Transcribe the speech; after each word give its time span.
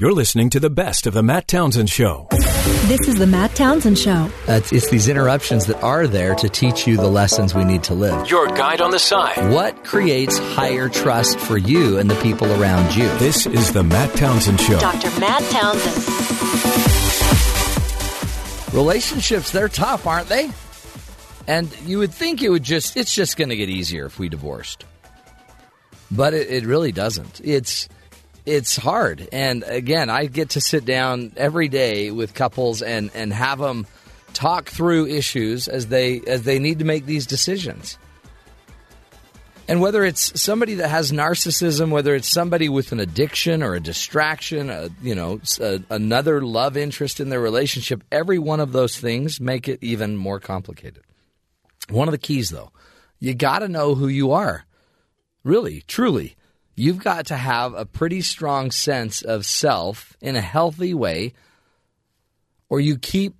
You're 0.00 0.12
listening 0.12 0.48
to 0.50 0.60
the 0.60 0.70
best 0.70 1.08
of 1.08 1.14
the 1.14 1.24
Matt 1.24 1.48
Townsend 1.48 1.90
Show. 1.90 2.28
This 2.30 3.08
is 3.08 3.16
the 3.16 3.26
Matt 3.26 3.56
Townsend 3.56 3.98
Show. 3.98 4.30
Uh, 4.48 4.52
it's, 4.52 4.72
it's 4.72 4.90
these 4.90 5.08
interruptions 5.08 5.66
that 5.66 5.82
are 5.82 6.06
there 6.06 6.36
to 6.36 6.48
teach 6.48 6.86
you 6.86 6.96
the 6.96 7.08
lessons 7.08 7.52
we 7.52 7.64
need 7.64 7.82
to 7.82 7.94
live. 7.94 8.30
Your 8.30 8.46
guide 8.46 8.80
on 8.80 8.92
the 8.92 9.00
side. 9.00 9.52
What 9.52 9.82
creates 9.82 10.38
higher 10.38 10.88
trust 10.88 11.40
for 11.40 11.58
you 11.58 11.98
and 11.98 12.08
the 12.08 12.14
people 12.22 12.46
around 12.62 12.94
you? 12.94 13.08
This 13.18 13.44
is 13.46 13.72
the 13.72 13.82
Matt 13.82 14.14
Townsend 14.14 14.60
Show. 14.60 14.78
Dr. 14.78 15.18
Matt 15.18 15.42
Townsend. 15.50 15.96
Relationships, 18.72 19.50
they're 19.50 19.68
tough, 19.68 20.06
aren't 20.06 20.28
they? 20.28 20.48
And 21.48 21.76
you 21.80 21.98
would 21.98 22.14
think 22.14 22.40
it 22.40 22.50
would 22.50 22.62
just, 22.62 22.96
it's 22.96 23.12
just 23.12 23.36
going 23.36 23.48
to 23.48 23.56
get 23.56 23.68
easier 23.68 24.06
if 24.06 24.16
we 24.16 24.28
divorced. 24.28 24.84
But 26.08 26.34
it, 26.34 26.48
it 26.48 26.66
really 26.66 26.92
doesn't. 26.92 27.40
It's, 27.42 27.88
it's 28.48 28.76
hard. 28.76 29.28
And 29.30 29.62
again, 29.64 30.08
I 30.08 30.26
get 30.26 30.50
to 30.50 30.60
sit 30.60 30.86
down 30.86 31.32
every 31.36 31.68
day 31.68 32.10
with 32.10 32.32
couples 32.32 32.80
and, 32.80 33.10
and 33.14 33.32
have 33.32 33.58
them 33.58 33.86
talk 34.32 34.70
through 34.70 35.06
issues 35.06 35.68
as 35.68 35.88
they 35.88 36.20
as 36.20 36.42
they 36.42 36.58
need 36.58 36.78
to 36.78 36.84
make 36.84 37.04
these 37.04 37.26
decisions. 37.26 37.98
And 39.68 39.82
whether 39.82 40.02
it's 40.02 40.40
somebody 40.40 40.76
that 40.76 40.88
has 40.88 41.12
narcissism, 41.12 41.90
whether 41.90 42.14
it's 42.14 42.28
somebody 42.28 42.70
with 42.70 42.92
an 42.92 43.00
addiction 43.00 43.62
or 43.62 43.74
a 43.74 43.80
distraction, 43.80 44.70
a, 44.70 44.88
you 45.02 45.14
know, 45.14 45.40
a, 45.60 45.82
another 45.90 46.40
love 46.40 46.78
interest 46.78 47.20
in 47.20 47.28
their 47.28 47.40
relationship, 47.40 48.02
every 48.10 48.38
one 48.38 48.60
of 48.60 48.72
those 48.72 48.96
things 48.98 49.42
make 49.42 49.68
it 49.68 49.78
even 49.82 50.16
more 50.16 50.40
complicated. 50.40 51.02
One 51.90 52.08
of 52.08 52.12
the 52.12 52.18
keys, 52.18 52.48
though, 52.48 52.72
you 53.18 53.34
got 53.34 53.58
to 53.58 53.68
know 53.68 53.94
who 53.94 54.08
you 54.08 54.32
are. 54.32 54.64
Really, 55.44 55.82
truly 55.86 56.37
you've 56.78 57.02
got 57.02 57.26
to 57.26 57.36
have 57.36 57.74
a 57.74 57.84
pretty 57.84 58.20
strong 58.20 58.70
sense 58.70 59.22
of 59.22 59.44
self 59.44 60.16
in 60.20 60.36
a 60.36 60.40
healthy 60.40 60.94
way 60.94 61.32
or 62.68 62.80
you 62.80 62.98
keep 62.98 63.34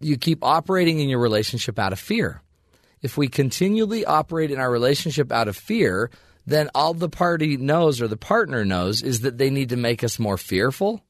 you 0.00 0.16
keep 0.16 0.44
operating 0.44 1.00
in 1.00 1.08
your 1.08 1.18
relationship 1.18 1.78
out 1.78 1.92
of 1.92 1.98
fear. 1.98 2.42
If 3.02 3.16
we 3.16 3.28
continually 3.28 4.04
operate 4.04 4.50
in 4.50 4.60
our 4.60 4.70
relationship 4.70 5.32
out 5.32 5.48
of 5.48 5.56
fear, 5.56 6.10
then 6.46 6.70
all 6.74 6.94
the 6.94 7.08
party 7.08 7.56
knows 7.56 8.00
or 8.00 8.08
the 8.08 8.16
partner 8.16 8.64
knows 8.64 9.02
is 9.02 9.20
that 9.20 9.38
they 9.38 9.50
need 9.50 9.70
to 9.70 9.76
make 9.76 10.04
us 10.04 10.18
more 10.18 10.38
fearful. 10.38 11.02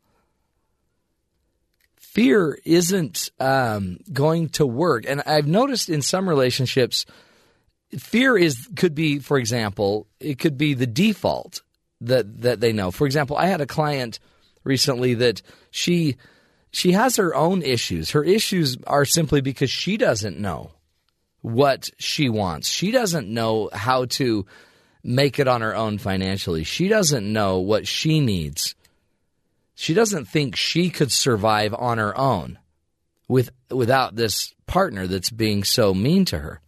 Fear 1.97 2.59
isn't 2.65 3.31
um, 3.39 3.99
going 4.11 4.49
to 4.51 4.67
work, 4.67 5.05
and 5.07 5.23
I've 5.27 5.47
noticed 5.47 5.91
in 5.91 6.01
some 6.01 6.27
relationships, 6.27 7.05
fear 7.99 8.39
is 8.39 8.69
could 8.75 8.95
be, 8.95 9.19
for 9.19 9.37
example, 9.37 10.07
it 10.19 10.39
could 10.39 10.57
be 10.57 10.73
the 10.73 10.87
default 10.87 11.61
that 12.01 12.43
that 12.43 12.61
they 12.61 12.73
know. 12.73 12.91
For 12.91 13.07
example, 13.07 13.37
I 13.37 13.47
had 13.47 13.61
a 13.61 13.67
client 13.67 14.19
recently 14.65 15.15
that 15.15 15.43
she 15.71 16.17
she 16.71 16.93
has 16.93 17.17
her 17.17 17.35
own 17.35 17.63
issues. 17.63 18.11
Her 18.11 18.25
issues 18.25 18.77
are 18.87 19.05
simply 19.05 19.41
because 19.41 19.71
she 19.71 19.97
doesn't 19.97 20.39
know 20.39 20.73
what 21.41 21.89
she 21.99 22.29
wants. 22.29 22.69
She 22.69 22.91
doesn't 22.91 23.29
know 23.29 23.71
how 23.73 24.07
to 24.07 24.47
make 25.03 25.39
it 25.39 25.47
on 25.47 25.61
her 25.61 25.75
own 25.75 25.99
financially. 25.99 26.65
She 26.65 26.89
doesn't 26.89 27.33
know 27.33 27.61
what 27.61 27.87
she 27.87 28.21
needs. 28.21 28.75
She 29.77 29.95
doesn't 29.95 30.25
think 30.25 30.57
she 30.57 30.91
could 30.91 31.13
survive 31.13 31.73
on 31.75 31.99
her 31.99 32.17
own 32.19 32.59
with 33.29 33.51
without 33.71 34.17
this 34.17 34.55
partner 34.67 35.07
that's 35.07 35.31
being 35.31 35.65
so 35.65 35.95
mean 35.95 36.25
to 36.27 36.39
her. 36.39 36.61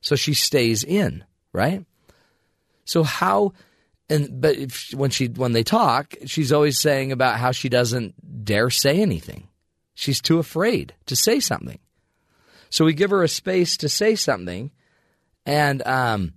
So 0.00 0.16
she 0.16 0.34
stays 0.34 0.82
in, 0.82 1.24
right? 1.52 1.84
So 2.84 3.04
how 3.04 3.52
and 4.08 4.40
but 4.40 4.56
if, 4.56 4.92
when 4.94 5.10
she 5.10 5.26
when 5.26 5.52
they 5.52 5.62
talk, 5.62 6.14
she's 6.26 6.52
always 6.52 6.78
saying 6.78 7.12
about 7.12 7.38
how 7.38 7.52
she 7.52 7.68
doesn't 7.68 8.44
dare 8.44 8.70
say 8.70 9.00
anything. 9.00 9.48
She's 9.94 10.20
too 10.20 10.38
afraid 10.38 10.94
to 11.06 11.16
say 11.16 11.40
something. 11.40 11.78
So 12.70 12.84
we 12.84 12.94
give 12.94 13.10
her 13.10 13.22
a 13.22 13.28
space 13.28 13.76
to 13.78 13.88
say 13.88 14.14
something, 14.14 14.70
and 15.46 15.86
um, 15.86 16.34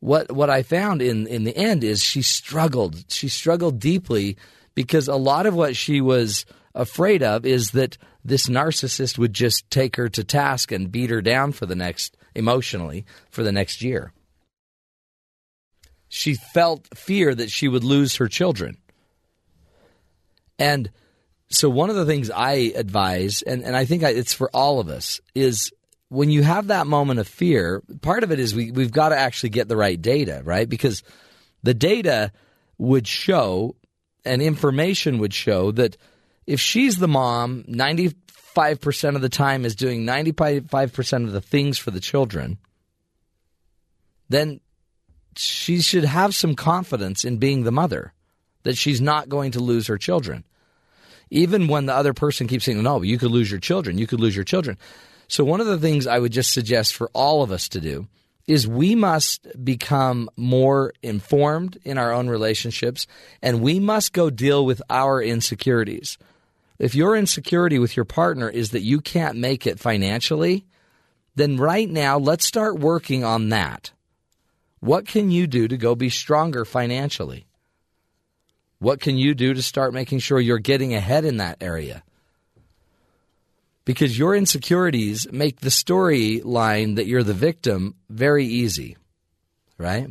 what 0.00 0.32
what 0.32 0.50
I 0.50 0.62
found 0.62 1.02
in 1.02 1.26
in 1.26 1.44
the 1.44 1.56
end 1.56 1.84
is 1.84 2.02
she 2.02 2.22
struggled. 2.22 3.10
She 3.10 3.28
struggled 3.28 3.78
deeply 3.78 4.36
because 4.74 5.08
a 5.08 5.16
lot 5.16 5.46
of 5.46 5.54
what 5.54 5.76
she 5.76 6.00
was 6.00 6.44
afraid 6.74 7.22
of 7.22 7.46
is 7.46 7.70
that 7.70 7.96
this 8.24 8.48
narcissist 8.48 9.18
would 9.18 9.32
just 9.32 9.70
take 9.70 9.96
her 9.96 10.08
to 10.08 10.24
task 10.24 10.72
and 10.72 10.90
beat 10.90 11.10
her 11.10 11.22
down 11.22 11.52
for 11.52 11.66
the 11.66 11.76
next 11.76 12.16
emotionally 12.34 13.04
for 13.30 13.44
the 13.44 13.52
next 13.52 13.80
year 13.80 14.12
she 16.14 16.34
felt 16.34 16.86
fear 16.96 17.34
that 17.34 17.50
she 17.50 17.66
would 17.66 17.82
lose 17.82 18.14
her 18.16 18.28
children. 18.28 18.76
And 20.60 20.88
so, 21.50 21.68
one 21.68 21.90
of 21.90 21.96
the 21.96 22.06
things 22.06 22.30
I 22.30 22.72
advise, 22.76 23.42
and, 23.42 23.64
and 23.64 23.76
I 23.76 23.84
think 23.84 24.04
I, 24.04 24.10
it's 24.10 24.32
for 24.32 24.48
all 24.54 24.78
of 24.78 24.88
us, 24.88 25.20
is 25.34 25.72
when 26.10 26.30
you 26.30 26.44
have 26.44 26.68
that 26.68 26.86
moment 26.86 27.18
of 27.18 27.26
fear, 27.26 27.82
part 28.00 28.22
of 28.22 28.30
it 28.30 28.38
is 28.38 28.54
we, 28.54 28.70
we've 28.70 28.92
got 28.92 29.08
to 29.08 29.18
actually 29.18 29.48
get 29.50 29.66
the 29.66 29.76
right 29.76 30.00
data, 30.00 30.40
right? 30.44 30.68
Because 30.68 31.02
the 31.64 31.74
data 31.74 32.30
would 32.78 33.08
show 33.08 33.74
and 34.24 34.40
information 34.40 35.18
would 35.18 35.34
show 35.34 35.72
that 35.72 35.96
if 36.46 36.60
she's 36.60 36.96
the 36.98 37.08
mom, 37.08 37.64
95% 37.64 39.16
of 39.16 39.20
the 39.20 39.28
time 39.28 39.64
is 39.64 39.74
doing 39.74 40.06
95% 40.06 41.24
of 41.24 41.32
the 41.32 41.40
things 41.40 41.76
for 41.76 41.90
the 41.90 41.98
children, 41.98 42.58
then 44.28 44.60
she 45.38 45.80
should 45.80 46.04
have 46.04 46.34
some 46.34 46.54
confidence 46.54 47.24
in 47.24 47.38
being 47.38 47.64
the 47.64 47.72
mother, 47.72 48.12
that 48.62 48.76
she's 48.76 49.00
not 49.00 49.28
going 49.28 49.52
to 49.52 49.60
lose 49.60 49.86
her 49.86 49.98
children. 49.98 50.44
Even 51.30 51.68
when 51.68 51.86
the 51.86 51.94
other 51.94 52.14
person 52.14 52.46
keeps 52.46 52.64
saying, 52.64 52.82
no, 52.82 53.02
you 53.02 53.18
could 53.18 53.30
lose 53.30 53.50
your 53.50 53.60
children, 53.60 53.98
you 53.98 54.06
could 54.06 54.20
lose 54.20 54.36
your 54.36 54.44
children. 54.44 54.78
So, 55.28 55.44
one 55.44 55.60
of 55.60 55.66
the 55.66 55.78
things 55.78 56.06
I 56.06 56.18
would 56.18 56.32
just 56.32 56.52
suggest 56.52 56.94
for 56.94 57.10
all 57.14 57.42
of 57.42 57.50
us 57.50 57.68
to 57.70 57.80
do 57.80 58.06
is 58.46 58.68
we 58.68 58.94
must 58.94 59.46
become 59.64 60.28
more 60.36 60.92
informed 61.02 61.78
in 61.82 61.96
our 61.96 62.12
own 62.12 62.28
relationships 62.28 63.06
and 63.40 63.62
we 63.62 63.80
must 63.80 64.12
go 64.12 64.28
deal 64.28 64.66
with 64.66 64.82
our 64.90 65.22
insecurities. 65.22 66.18
If 66.78 66.94
your 66.94 67.16
insecurity 67.16 67.78
with 67.78 67.96
your 67.96 68.04
partner 68.04 68.50
is 68.50 68.70
that 68.70 68.82
you 68.82 69.00
can't 69.00 69.38
make 69.38 69.66
it 69.66 69.80
financially, 69.80 70.66
then 71.34 71.56
right 71.56 71.88
now 71.88 72.18
let's 72.18 72.46
start 72.46 72.78
working 72.78 73.24
on 73.24 73.48
that. 73.48 73.92
What 74.84 75.06
can 75.06 75.30
you 75.30 75.46
do 75.46 75.66
to 75.66 75.78
go 75.78 75.94
be 75.94 76.10
stronger 76.10 76.66
financially? 76.66 77.46
What 78.80 79.00
can 79.00 79.16
you 79.16 79.34
do 79.34 79.54
to 79.54 79.62
start 79.62 79.94
making 79.94 80.18
sure 80.18 80.38
you're 80.38 80.58
getting 80.58 80.94
ahead 80.94 81.24
in 81.24 81.38
that 81.38 81.56
area? 81.62 82.02
Because 83.86 84.18
your 84.18 84.36
insecurities 84.36 85.26
make 85.32 85.60
the 85.60 85.70
storyline 85.70 86.96
that 86.96 87.06
you're 87.06 87.22
the 87.22 87.32
victim 87.32 87.94
very 88.10 88.44
easy, 88.44 88.98
right? 89.78 90.08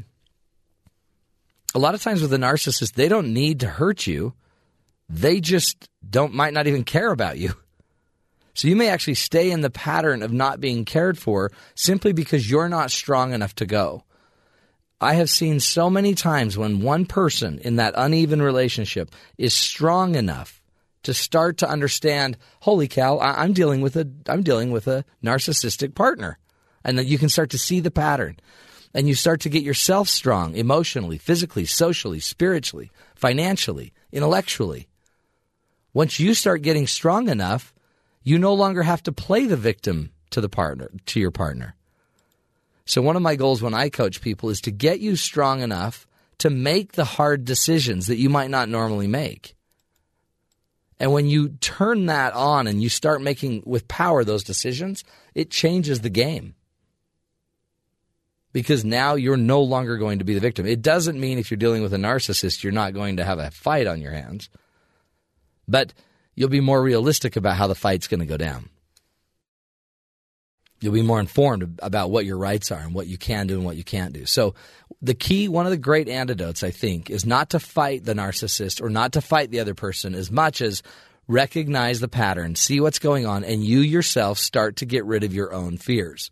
A 1.76 1.80
lot 1.80 1.94
of 1.94 2.02
times 2.02 2.24
with 2.24 2.34
a 2.34 2.38
narcissist, 2.38 2.94
they 2.94 3.08
don't 3.08 3.32
need 3.32 3.60
to 3.60 3.68
hurt 3.68 4.08
you. 4.08 4.34
They 5.08 5.40
just 5.40 5.88
don't 6.10 6.34
might 6.34 6.54
not 6.54 6.66
even 6.66 6.84
care 6.84 7.12
about 7.12 7.38
you. 7.38 7.54
So 8.56 8.68
you 8.68 8.76
may 8.76 8.90
actually 8.90 9.16
stay 9.16 9.52
in 9.52 9.62
the 9.62 9.70
pattern 9.70 10.24
of 10.24 10.34
not 10.34 10.60
being 10.60 10.84
cared 10.84 11.20
for 11.20 11.52
simply 11.76 12.12
because 12.12 12.50
you're 12.50 12.70
not 12.70 12.90
strong 12.90 13.34
enough 13.34 13.54
to 13.56 13.68
go. 13.68 14.04
I 15.04 15.14
have 15.14 15.30
seen 15.30 15.60
so 15.60 15.90
many 15.90 16.16
times 16.16 16.58
when 16.58 16.82
one 16.82 17.06
person 17.06 17.60
in 17.60 17.76
that 17.76 17.94
uneven 17.96 18.42
relationship 18.42 19.12
is 19.38 19.54
strong 19.54 20.16
enough 20.16 20.62
to 21.04 21.14
start 21.14 21.58
to 21.58 21.70
understand, 21.70 22.38
holy 22.62 22.88
cow, 22.88 23.18
I- 23.18 23.44
am 23.44 23.54
dealing 23.54 23.82
with 23.82 23.96
a 23.96 24.10
I'm 24.28 24.42
dealing 24.42 24.72
with 24.72 24.88
a 24.88 25.06
narcissistic 25.24 25.94
partner. 25.96 26.38
And 26.84 26.98
then 26.98 27.08
you 27.08 27.18
can 27.18 27.30
start 27.30 27.50
to 27.52 27.58
see 27.58 27.80
the 27.80 27.92
pattern. 27.92 28.38
And 28.94 29.08
you 29.08 29.16
start 29.16 29.42
to 29.42 29.50
get 29.50 29.64
yourself 29.64 30.08
strong 30.08 30.56
emotionally, 30.56 31.18
physically, 31.18 31.66
socially, 31.66 32.20
spiritually, 32.20 32.92
financially, 33.16 33.92
intellectually. 34.12 34.88
Once 35.94 36.20
you 36.20 36.34
start 36.34 36.62
getting 36.62 36.88
strong 36.88 37.28
enough, 37.28 37.74
you 38.24 38.38
no 38.38 38.54
longer 38.54 38.84
have 38.84 39.04
to 39.04 39.12
play 39.12 39.46
the 39.46 39.58
victim 39.58 40.12
to 40.30 40.42
the 40.42 40.50
partner 40.50 40.90
to 41.08 41.20
your 41.20 41.32
partner. 41.32 41.76
So, 42.86 43.02
one 43.02 43.16
of 43.16 43.22
my 43.22 43.36
goals 43.36 43.62
when 43.62 43.74
I 43.74 43.90
coach 43.90 44.22
people 44.22 44.50
is 44.50 44.62
to 44.62 44.72
get 44.72 45.00
you 45.00 45.16
strong 45.16 45.62
enough 45.62 46.08
to 46.40 46.50
make 46.50 46.94
the 46.94 47.06
hard 47.06 47.46
decisions 47.46 48.08
that 48.08 48.18
you 48.18 48.30
might 48.30 48.50
not 48.50 48.68
normally 48.68 49.08
make. 49.08 49.56
And 51.00 51.12
when 51.12 51.28
you 51.28 51.50
turn 51.50 52.08
that 52.08 52.34
on 52.34 52.68
and 52.68 52.82
you 52.82 52.90
start 52.90 53.22
making 53.22 53.64
with 53.66 53.88
power 53.88 54.24
those 54.24 54.44
decisions, 54.44 55.04
it 55.34 55.50
changes 55.50 56.02
the 56.02 56.10
game. 56.10 56.56
Because 58.52 58.86
now 58.86 59.16
you're 59.16 59.36
no 59.36 59.62
longer 59.62 59.98
going 59.98 60.20
to 60.20 60.26
be 60.26 60.34
the 60.34 60.40
victim. 60.40 60.66
It 60.66 60.82
doesn't 60.82 61.20
mean 61.20 61.40
if 61.40 61.50
you're 61.50 61.58
dealing 61.58 61.82
with 61.82 61.94
a 61.94 61.98
narcissist, 61.98 62.64
you're 62.64 62.72
not 62.72 62.94
going 62.94 63.18
to 63.18 63.24
have 63.24 63.40
a 63.40 63.50
fight 63.52 63.88
on 63.88 64.00
your 64.00 64.12
hands, 64.12 64.50
but 65.68 65.94
you'll 66.36 66.50
be 66.50 66.60
more 66.60 66.82
realistic 66.82 67.36
about 67.36 67.58
how 67.58 67.68
the 67.68 67.76
fight's 67.76 68.08
going 68.08 68.20
to 68.20 68.26
go 68.26 68.38
down. 68.38 68.70
You'll 70.84 70.92
be 70.92 71.02
more 71.02 71.22
informed 71.22 71.80
about 71.82 72.12
what 72.12 72.26
your 72.26 72.38
rights 72.38 72.70
are 72.70 72.80
and 72.80 72.94
what 72.94 73.08
you 73.08 73.18
can 73.18 73.48
do 73.48 73.56
and 73.56 73.64
what 73.64 73.78
you 73.78 73.86
can't 73.86 74.12
do. 74.12 74.26
So 74.26 74.54
the 75.02 75.14
key, 75.14 75.48
one 75.48 75.66
of 75.66 75.72
the 75.72 75.78
great 75.78 76.10
antidotes, 76.10 76.62
I 76.62 76.72
think, 76.72 77.10
is 77.10 77.26
not 77.26 77.52
to 77.52 77.60
fight 77.62 78.04
the 78.04 78.14
narcissist 78.14 78.82
or 78.82 78.90
not 78.90 79.14
to 79.14 79.22
fight 79.22 79.50
the 79.50 79.62
other 79.62 79.76
person 79.76 80.14
as 80.14 80.30
much 80.30 80.62
as 80.62 80.84
recognize 81.26 82.02
the 82.02 82.10
pattern, 82.10 82.56
see 82.56 82.82
what's 82.82 83.00
going 83.00 83.26
on, 83.26 83.46
and 83.46 83.64
you 83.64 83.80
yourself 83.80 84.38
start 84.38 84.76
to 84.76 84.86
get 84.86 85.06
rid 85.06 85.24
of 85.24 85.34
your 85.34 85.54
own 85.54 85.78
fears. 85.78 86.30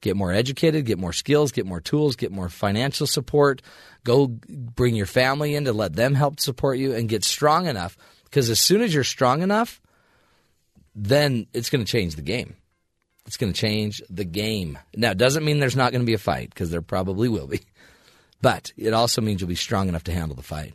Get 0.00 0.16
more 0.16 0.30
educated, 0.30 0.86
get 0.86 1.00
more 1.00 1.12
skills, 1.12 1.50
get 1.50 1.66
more 1.66 1.80
tools, 1.80 2.14
get 2.14 2.30
more 2.30 2.48
financial 2.48 3.08
support. 3.08 3.62
Go 4.04 4.28
bring 4.28 4.94
your 4.94 5.06
family 5.06 5.56
in 5.56 5.64
to 5.64 5.72
let 5.72 5.94
them 5.94 6.14
help 6.14 6.38
support 6.38 6.78
you 6.78 6.94
and 6.94 7.08
get 7.08 7.24
strong 7.24 7.66
enough. 7.66 7.96
Because 8.22 8.48
as 8.48 8.60
soon 8.60 8.80
as 8.80 8.94
you're 8.94 9.02
strong 9.02 9.42
enough, 9.42 9.80
then 10.94 11.48
it's 11.52 11.68
going 11.68 11.84
to 11.84 11.90
change 11.90 12.14
the 12.14 12.22
game. 12.22 12.54
It's 13.26 13.36
going 13.36 13.52
to 13.52 13.58
change 13.58 14.02
the 14.10 14.24
game. 14.24 14.78
Now, 14.96 15.12
it 15.12 15.18
doesn't 15.18 15.44
mean 15.44 15.60
there's 15.60 15.76
not 15.76 15.92
going 15.92 16.02
to 16.02 16.06
be 16.06 16.14
a 16.14 16.18
fight 16.18 16.50
because 16.50 16.70
there 16.70 16.82
probably 16.82 17.28
will 17.28 17.46
be. 17.46 17.60
But 18.40 18.72
it 18.76 18.92
also 18.92 19.20
means 19.20 19.40
you'll 19.40 19.46
be 19.46 19.54
strong 19.54 19.88
enough 19.88 20.02
to 20.02 20.12
handle 20.12 20.34
the 20.34 20.42
fight. 20.42 20.74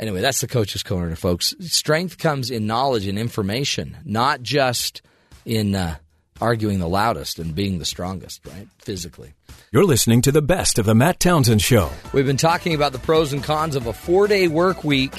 Anyway, 0.00 0.20
that's 0.20 0.40
the 0.40 0.48
coach's 0.48 0.82
corner, 0.82 1.14
folks. 1.14 1.54
Strength 1.60 2.18
comes 2.18 2.50
in 2.50 2.66
knowledge 2.66 3.06
and 3.06 3.16
information, 3.16 3.96
not 4.04 4.42
just 4.42 5.00
in 5.44 5.76
uh, 5.76 5.94
arguing 6.40 6.78
the 6.78 6.88
loudest 6.88 7.38
and 7.38 7.54
being 7.54 7.78
the 7.78 7.84
strongest, 7.84 8.44
right? 8.46 8.68
Physically. 8.78 9.34
You're 9.72 9.84
listening 9.84 10.22
to 10.22 10.32
the 10.32 10.42
best 10.42 10.78
of 10.78 10.86
the 10.86 10.94
Matt 10.94 11.20
Townsend 11.20 11.62
Show. 11.62 11.90
We've 12.12 12.26
been 12.26 12.36
talking 12.36 12.74
about 12.74 12.92
the 12.92 12.98
pros 12.98 13.32
and 13.32 13.42
cons 13.42 13.76
of 13.76 13.86
a 13.86 13.92
four 13.92 14.28
day 14.28 14.48
work 14.48 14.84
week. 14.84 15.14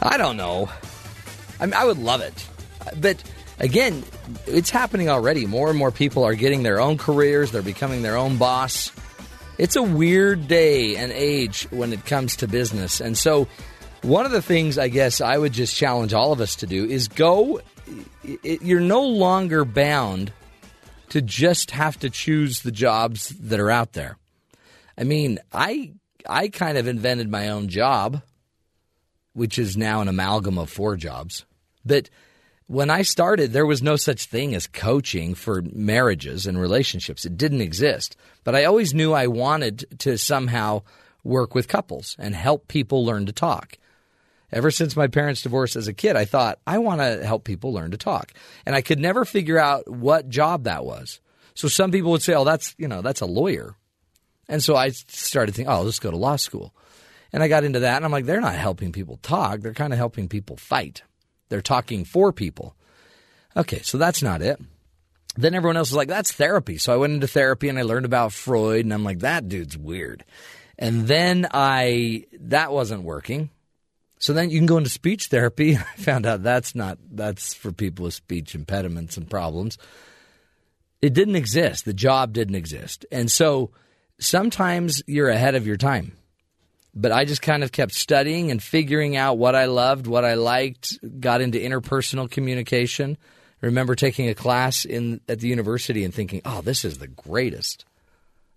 I 0.00 0.16
don't 0.16 0.36
know. 0.36 0.70
I, 1.58 1.66
mean, 1.66 1.74
I 1.74 1.84
would 1.84 1.98
love 1.98 2.20
it. 2.20 2.46
But 3.00 3.22
again, 3.58 4.04
it's 4.46 4.70
happening 4.70 5.08
already. 5.08 5.46
More 5.46 5.68
and 5.68 5.78
more 5.78 5.90
people 5.90 6.24
are 6.24 6.34
getting 6.34 6.62
their 6.62 6.80
own 6.80 6.98
careers, 6.98 7.50
they're 7.50 7.62
becoming 7.62 8.02
their 8.02 8.16
own 8.16 8.36
boss. 8.36 8.92
It's 9.58 9.76
a 9.76 9.82
weird 9.82 10.46
day 10.46 10.96
and 10.96 11.10
age 11.10 11.66
when 11.70 11.92
it 11.92 12.04
comes 12.06 12.36
to 12.36 12.48
business. 12.48 13.00
And 13.00 13.18
so, 13.18 13.48
one 14.02 14.24
of 14.24 14.30
the 14.30 14.42
things 14.42 14.78
I 14.78 14.88
guess 14.88 15.20
I 15.20 15.36
would 15.36 15.52
just 15.52 15.74
challenge 15.74 16.14
all 16.14 16.32
of 16.32 16.40
us 16.40 16.56
to 16.56 16.66
do 16.66 16.84
is 16.84 17.08
go. 17.08 17.60
You're 18.42 18.80
no 18.80 19.02
longer 19.02 19.64
bound 19.64 20.32
to 21.08 21.22
just 21.22 21.70
have 21.70 21.98
to 22.00 22.10
choose 22.10 22.60
the 22.60 22.70
jobs 22.70 23.30
that 23.40 23.58
are 23.58 23.70
out 23.70 23.94
there. 23.94 24.18
I 24.96 25.04
mean, 25.04 25.38
I 25.52 25.92
I 26.28 26.48
kind 26.48 26.76
of 26.76 26.86
invented 26.86 27.30
my 27.30 27.48
own 27.48 27.68
job, 27.68 28.22
which 29.32 29.58
is 29.58 29.76
now 29.76 30.00
an 30.00 30.08
amalgam 30.08 30.58
of 30.58 30.70
four 30.70 30.96
jobs. 30.96 31.44
But 31.84 32.10
when 32.68 32.90
I 32.90 33.00
started, 33.00 33.52
there 33.52 33.66
was 33.66 33.82
no 33.82 33.96
such 33.96 34.26
thing 34.26 34.54
as 34.54 34.66
coaching 34.66 35.34
for 35.34 35.62
marriages 35.72 36.46
and 36.46 36.60
relationships. 36.60 37.24
It 37.24 37.38
didn't 37.38 37.62
exist. 37.62 38.14
But 38.44 38.54
I 38.54 38.64
always 38.64 38.92
knew 38.92 39.12
I 39.12 39.26
wanted 39.26 39.86
to 40.00 40.18
somehow 40.18 40.82
work 41.24 41.54
with 41.54 41.66
couples 41.66 42.14
and 42.18 42.34
help 42.34 42.68
people 42.68 43.04
learn 43.04 43.24
to 43.26 43.32
talk. 43.32 43.78
Ever 44.52 44.70
since 44.70 44.96
my 44.96 45.06
parents 45.06 45.42
divorced 45.42 45.76
as 45.76 45.88
a 45.88 45.94
kid, 45.94 46.14
I 46.14 46.26
thought, 46.26 46.58
I 46.66 46.78
want 46.78 47.00
to 47.00 47.24
help 47.24 47.44
people 47.44 47.72
learn 47.72 47.90
to 47.90 47.96
talk. 47.96 48.32
And 48.66 48.76
I 48.76 48.82
could 48.82 48.98
never 48.98 49.24
figure 49.24 49.58
out 49.58 49.90
what 49.90 50.28
job 50.28 50.64
that 50.64 50.84
was. 50.84 51.20
So 51.54 51.68
some 51.68 51.90
people 51.90 52.10
would 52.12 52.22
say, 52.22 52.34
oh, 52.34 52.44
that's, 52.44 52.74
you 52.78 52.86
know, 52.86 53.00
that's 53.00 53.22
a 53.22 53.26
lawyer. 53.26 53.76
And 54.46 54.62
so 54.62 54.76
I 54.76 54.90
started 54.90 55.54
thinking, 55.54 55.72
oh, 55.72 55.82
let's 55.82 55.98
go 55.98 56.10
to 56.10 56.16
law 56.16 56.36
school. 56.36 56.74
And 57.32 57.42
I 57.42 57.48
got 57.48 57.64
into 57.64 57.80
that, 57.80 57.96
and 57.96 58.04
I'm 58.04 58.12
like, 58.12 58.24
they're 58.24 58.40
not 58.40 58.54
helping 58.54 58.92
people 58.92 59.18
talk. 59.18 59.60
They're 59.60 59.74
kind 59.74 59.92
of 59.92 59.98
helping 59.98 60.28
people 60.28 60.56
fight. 60.56 61.02
They're 61.48 61.62
talking 61.62 62.04
for 62.04 62.32
people. 62.32 62.74
Okay, 63.56 63.80
so 63.82 63.98
that's 63.98 64.22
not 64.22 64.42
it. 64.42 64.60
Then 65.36 65.54
everyone 65.54 65.76
else 65.76 65.90
was 65.90 65.96
like, 65.96 66.08
that's 66.08 66.32
therapy. 66.32 66.78
So 66.78 66.92
I 66.92 66.96
went 66.96 67.12
into 67.12 67.28
therapy 67.28 67.68
and 67.68 67.78
I 67.78 67.82
learned 67.82 68.06
about 68.06 68.32
Freud, 68.32 68.84
and 68.84 68.92
I'm 68.92 69.04
like, 69.04 69.20
that 69.20 69.48
dude's 69.48 69.76
weird. 69.76 70.24
And 70.78 71.06
then 71.06 71.46
I, 71.52 72.24
that 72.40 72.72
wasn't 72.72 73.02
working. 73.02 73.50
So 74.18 74.32
then 74.32 74.50
you 74.50 74.58
can 74.58 74.66
go 74.66 74.78
into 74.78 74.90
speech 74.90 75.26
therapy. 75.26 75.76
I 75.76 75.82
found 75.96 76.26
out 76.26 76.42
that's 76.42 76.74
not, 76.74 76.98
that's 77.10 77.54
for 77.54 77.72
people 77.72 78.04
with 78.04 78.14
speech 78.14 78.54
impediments 78.54 79.16
and 79.16 79.30
problems. 79.30 79.78
It 81.00 81.14
didn't 81.14 81.36
exist. 81.36 81.84
The 81.84 81.94
job 81.94 82.32
didn't 82.32 82.56
exist. 82.56 83.06
And 83.12 83.30
so 83.30 83.70
sometimes 84.18 85.02
you're 85.06 85.28
ahead 85.28 85.54
of 85.54 85.66
your 85.66 85.76
time 85.76 86.16
but 87.00 87.12
I 87.12 87.24
just 87.24 87.42
kind 87.42 87.62
of 87.62 87.70
kept 87.70 87.92
studying 87.92 88.50
and 88.50 88.62
figuring 88.62 89.16
out 89.16 89.38
what 89.38 89.54
I 89.54 89.66
loved, 89.66 90.06
what 90.06 90.24
I 90.24 90.34
liked, 90.34 90.98
got 91.20 91.40
into 91.40 91.58
interpersonal 91.58 92.30
communication. 92.30 93.16
I 93.62 93.66
remember 93.66 93.94
taking 93.94 94.28
a 94.28 94.34
class 94.34 94.84
in 94.84 95.20
at 95.28 95.38
the 95.38 95.48
university 95.48 96.04
and 96.04 96.12
thinking, 96.12 96.42
"Oh, 96.44 96.60
this 96.60 96.84
is 96.84 96.98
the 96.98 97.06
greatest. 97.06 97.84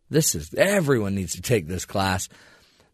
This 0.09 0.33
is 0.33 0.53
everyone 0.55 1.15
needs 1.15 1.33
to 1.33 1.41
take 1.41 1.67
this 1.67 1.85
class." 1.85 2.29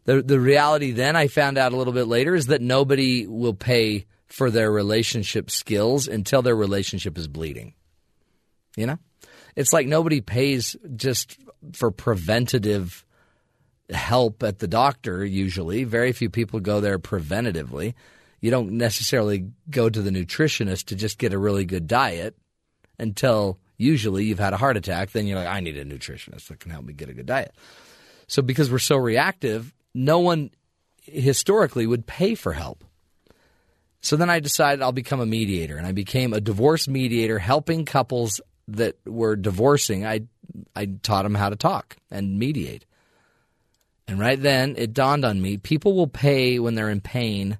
The 0.04 0.22
the 0.22 0.38
reality 0.38 0.92
then 0.92 1.16
I 1.16 1.28
found 1.28 1.56
out 1.56 1.72
a 1.72 1.76
little 1.76 1.92
bit 1.92 2.06
later 2.06 2.34
is 2.34 2.46
that 2.46 2.60
nobody 2.60 3.26
will 3.26 3.54
pay 3.54 4.06
for 4.26 4.50
their 4.50 4.70
relationship 4.70 5.50
skills 5.50 6.06
until 6.06 6.42
their 6.42 6.56
relationship 6.56 7.16
is 7.16 7.26
bleeding. 7.26 7.74
You 8.76 8.86
know? 8.86 8.98
It's 9.56 9.72
like 9.72 9.86
nobody 9.86 10.20
pays 10.20 10.76
just 10.94 11.38
for 11.72 11.90
preventative 11.90 13.04
help 13.90 14.42
at 14.42 14.58
the 14.58 14.68
doctor 14.68 15.24
usually. 15.24 15.84
Very 15.84 16.12
few 16.12 16.30
people 16.30 16.60
go 16.60 16.80
there 16.80 16.98
preventatively. 16.98 17.94
You 18.40 18.50
don't 18.50 18.72
necessarily 18.72 19.50
go 19.70 19.88
to 19.88 20.02
the 20.02 20.10
nutritionist 20.10 20.86
to 20.86 20.96
just 20.96 21.18
get 21.18 21.32
a 21.32 21.38
really 21.38 21.64
good 21.64 21.86
diet 21.86 22.36
until 22.98 23.58
usually 23.76 24.24
you've 24.24 24.38
had 24.38 24.52
a 24.52 24.58
heart 24.58 24.76
attack. 24.76 25.10
Then 25.10 25.26
you're 25.26 25.38
like, 25.38 25.48
I 25.48 25.60
need 25.60 25.76
a 25.76 25.84
nutritionist 25.84 26.48
that 26.48 26.60
can 26.60 26.70
help 26.70 26.84
me 26.84 26.92
get 26.92 27.08
a 27.08 27.14
good 27.14 27.26
diet. 27.26 27.54
So 28.26 28.42
because 28.42 28.70
we're 28.70 28.78
so 28.78 28.96
reactive, 28.96 29.72
no 29.94 30.18
one 30.20 30.50
historically 31.02 31.86
would 31.86 32.06
pay 32.06 32.34
for 32.34 32.52
help. 32.52 32.84
So 34.00 34.16
then 34.16 34.30
I 34.30 34.40
decided 34.40 34.82
I'll 34.82 34.92
become 34.92 35.20
a 35.20 35.26
mediator, 35.26 35.76
and 35.76 35.86
I 35.86 35.92
became 35.92 36.32
a 36.32 36.40
divorce 36.40 36.86
mediator, 36.86 37.38
helping 37.38 37.84
couples 37.84 38.40
that 38.68 38.96
were 39.04 39.34
divorcing. 39.34 40.06
I 40.06 40.20
I 40.76 40.86
taught 41.02 41.22
them 41.22 41.34
how 41.34 41.50
to 41.50 41.56
talk 41.56 41.96
and 42.10 42.38
mediate. 42.38 42.84
And 44.08 44.18
right 44.18 44.40
then, 44.40 44.74
it 44.78 44.94
dawned 44.94 45.24
on 45.24 45.40
me 45.40 45.58
people 45.58 45.94
will 45.94 46.08
pay 46.08 46.58
when 46.58 46.74
they're 46.74 46.90
in 46.90 47.02
pain. 47.02 47.58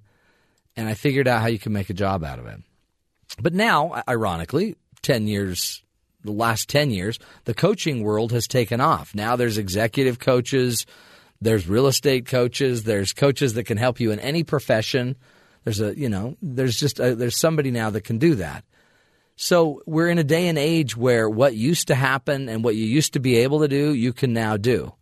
And 0.76 0.88
I 0.88 0.94
figured 0.94 1.28
out 1.28 1.42
how 1.42 1.48
you 1.48 1.58
can 1.58 1.72
make 1.72 1.90
a 1.90 1.94
job 1.94 2.24
out 2.24 2.38
of 2.38 2.46
it. 2.46 2.60
But 3.40 3.52
now, 3.52 4.02
ironically, 4.08 4.76
10 5.02 5.28
years, 5.28 5.82
the 6.24 6.32
last 6.32 6.68
10 6.68 6.90
years, 6.90 7.18
the 7.44 7.54
coaching 7.54 8.02
world 8.02 8.32
has 8.32 8.48
taken 8.48 8.80
off. 8.80 9.14
Now 9.14 9.36
there's 9.36 9.58
executive 9.58 10.18
coaches, 10.18 10.86
there's 11.40 11.68
real 11.68 11.86
estate 11.86 12.26
coaches, 12.26 12.84
there's 12.84 13.12
coaches 13.12 13.54
that 13.54 13.64
can 13.64 13.76
help 13.76 14.00
you 14.00 14.10
in 14.10 14.18
any 14.20 14.42
profession. 14.42 15.16
There's 15.64 15.80
a, 15.80 15.96
you 15.98 16.08
know, 16.08 16.36
there's 16.40 16.78
just 16.78 16.98
a, 16.98 17.14
there's 17.14 17.38
somebody 17.38 17.70
now 17.70 17.90
that 17.90 18.04
can 18.04 18.18
do 18.18 18.36
that. 18.36 18.64
So 19.36 19.82
we're 19.86 20.08
in 20.08 20.18
a 20.18 20.24
day 20.24 20.48
and 20.48 20.58
age 20.58 20.96
where 20.96 21.28
what 21.28 21.54
used 21.54 21.88
to 21.88 21.94
happen 21.94 22.48
and 22.48 22.64
what 22.64 22.74
you 22.74 22.84
used 22.84 23.12
to 23.12 23.20
be 23.20 23.36
able 23.36 23.60
to 23.60 23.68
do, 23.68 23.92
you 23.94 24.12
can 24.12 24.32
now 24.32 24.56
do. 24.56 24.94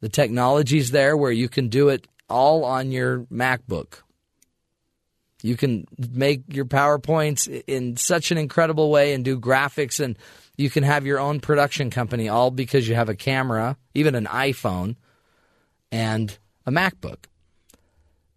The 0.00 0.08
technology's 0.08 0.90
there 0.90 1.16
where 1.16 1.32
you 1.32 1.48
can 1.48 1.68
do 1.68 1.88
it 1.88 2.06
all 2.28 2.64
on 2.64 2.90
your 2.90 3.20
MacBook. 3.24 4.02
You 5.42 5.56
can 5.56 5.86
make 6.10 6.42
your 6.48 6.64
PowerPoints 6.64 7.64
in 7.66 7.96
such 7.96 8.30
an 8.30 8.38
incredible 8.38 8.90
way 8.90 9.14
and 9.14 9.24
do 9.24 9.38
graphics, 9.38 9.98
and 10.02 10.18
you 10.56 10.68
can 10.68 10.82
have 10.82 11.06
your 11.06 11.18
own 11.18 11.40
production 11.40 11.90
company 11.90 12.28
all 12.28 12.50
because 12.50 12.88
you 12.88 12.94
have 12.94 13.08
a 13.08 13.14
camera, 13.14 13.76
even 13.94 14.14
an 14.14 14.26
iPhone, 14.26 14.96
and 15.90 16.36
a 16.66 16.70
MacBook. 16.70 17.24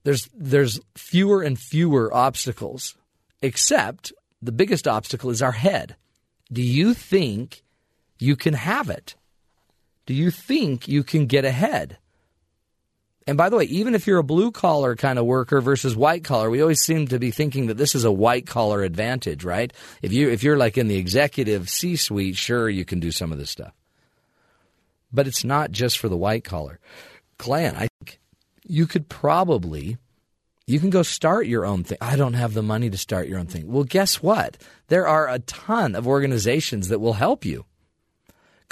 There's, 0.03 0.29
there's 0.33 0.79
fewer 0.95 1.41
and 1.41 1.59
fewer 1.59 2.13
obstacles, 2.13 2.95
except 3.41 4.13
the 4.41 4.51
biggest 4.51 4.87
obstacle 4.87 5.29
is 5.29 5.41
our 5.41 5.51
head. 5.53 5.95
Do 6.51 6.61
you 6.61 6.93
think 6.93 7.63
you 8.19 8.35
can 8.35 8.53
have 8.53 8.89
it? 8.89 9.15
Do 10.05 10.13
you 10.13 10.31
think 10.31 10.87
you 10.87 11.03
can 11.03 11.25
get 11.25 11.45
ahead? 11.45 11.97
And 13.25 13.37
by 13.37 13.49
the 13.49 13.55
way, 13.55 13.63
even 13.65 13.95
if 13.95 14.05
you're 14.05 14.17
a 14.17 14.23
blue 14.23 14.51
collar 14.51 14.95
kind 14.95 15.17
of 15.17 15.25
worker 15.25 15.61
versus 15.61 15.95
white 15.95 16.23
collar, 16.23 16.49
we 16.49 16.61
always 16.61 16.81
seem 16.81 17.07
to 17.07 17.19
be 17.19 17.31
thinking 17.31 17.67
that 17.67 17.77
this 17.77 17.95
is 17.95 18.03
a 18.03 18.11
white 18.11 18.45
collar 18.45 18.83
advantage, 18.83 19.45
right? 19.45 19.71
If 20.01 20.11
you 20.11 20.29
if 20.29 20.43
you're 20.43 20.57
like 20.57 20.77
in 20.77 20.87
the 20.87 20.97
executive 20.97 21.69
C 21.69 21.95
suite, 21.95 22.35
sure 22.35 22.69
you 22.69 22.83
can 22.83 22.99
do 22.99 23.11
some 23.11 23.31
of 23.31 23.37
this 23.37 23.51
stuff. 23.51 23.73
But 25.13 25.27
it's 25.27 25.43
not 25.43 25.71
just 25.71 25.99
for 25.99 26.09
the 26.09 26.17
white 26.17 26.43
collar. 26.43 26.79
Glenn, 27.37 27.75
I 27.75 27.87
think 27.99 28.19
you 28.65 28.87
could 28.87 29.07
probably 29.07 29.97
you 30.65 30.79
can 30.79 30.89
go 30.89 31.03
start 31.03 31.45
your 31.45 31.65
own 31.65 31.83
thing. 31.83 31.97
I 32.01 32.15
don't 32.15 32.33
have 32.33 32.53
the 32.53 32.63
money 32.63 32.89
to 32.89 32.97
start 32.97 33.27
your 33.27 33.39
own 33.39 33.47
thing. 33.47 33.71
Well, 33.71 33.83
guess 33.83 34.21
what? 34.21 34.57
There 34.87 35.07
are 35.07 35.29
a 35.29 35.39
ton 35.39 35.95
of 35.95 36.07
organizations 36.07 36.87
that 36.89 36.99
will 36.99 37.13
help 37.13 37.45
you. 37.45 37.65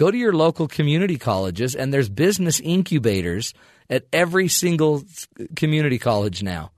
Go 0.01 0.09
to 0.09 0.17
your 0.17 0.33
local 0.33 0.67
community 0.67 1.19
colleges, 1.19 1.75
and 1.75 1.93
there's 1.93 2.09
business 2.09 2.59
incubators 2.59 3.53
at 3.87 4.07
every 4.11 4.47
single 4.47 5.03
community 5.55 5.99
college 5.99 6.41
now. 6.41 6.71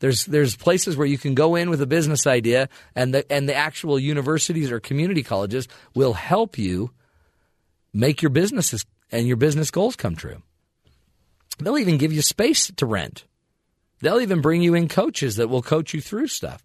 There's 0.00 0.24
there's 0.24 0.56
places 0.56 0.96
where 0.96 1.06
you 1.06 1.18
can 1.18 1.36
go 1.36 1.54
in 1.54 1.70
with 1.70 1.80
a 1.80 1.86
business 1.86 2.26
idea, 2.26 2.68
and 2.96 3.14
the 3.14 3.30
and 3.30 3.48
the 3.48 3.54
actual 3.54 3.96
universities 3.96 4.72
or 4.72 4.80
community 4.80 5.22
colleges 5.22 5.68
will 5.94 6.14
help 6.14 6.58
you 6.58 6.90
make 7.94 8.22
your 8.22 8.30
businesses 8.30 8.84
and 9.12 9.28
your 9.28 9.36
business 9.36 9.70
goals 9.70 9.94
come 9.94 10.16
true. 10.16 10.42
They'll 11.60 11.78
even 11.78 11.96
give 11.96 12.12
you 12.12 12.22
space 12.22 12.72
to 12.78 12.86
rent. 12.86 13.22
They'll 14.00 14.20
even 14.20 14.40
bring 14.40 14.62
you 14.62 14.74
in 14.74 14.88
coaches 14.88 15.36
that 15.36 15.46
will 15.46 15.62
coach 15.62 15.94
you 15.94 16.00
through 16.00 16.26
stuff. 16.26 16.64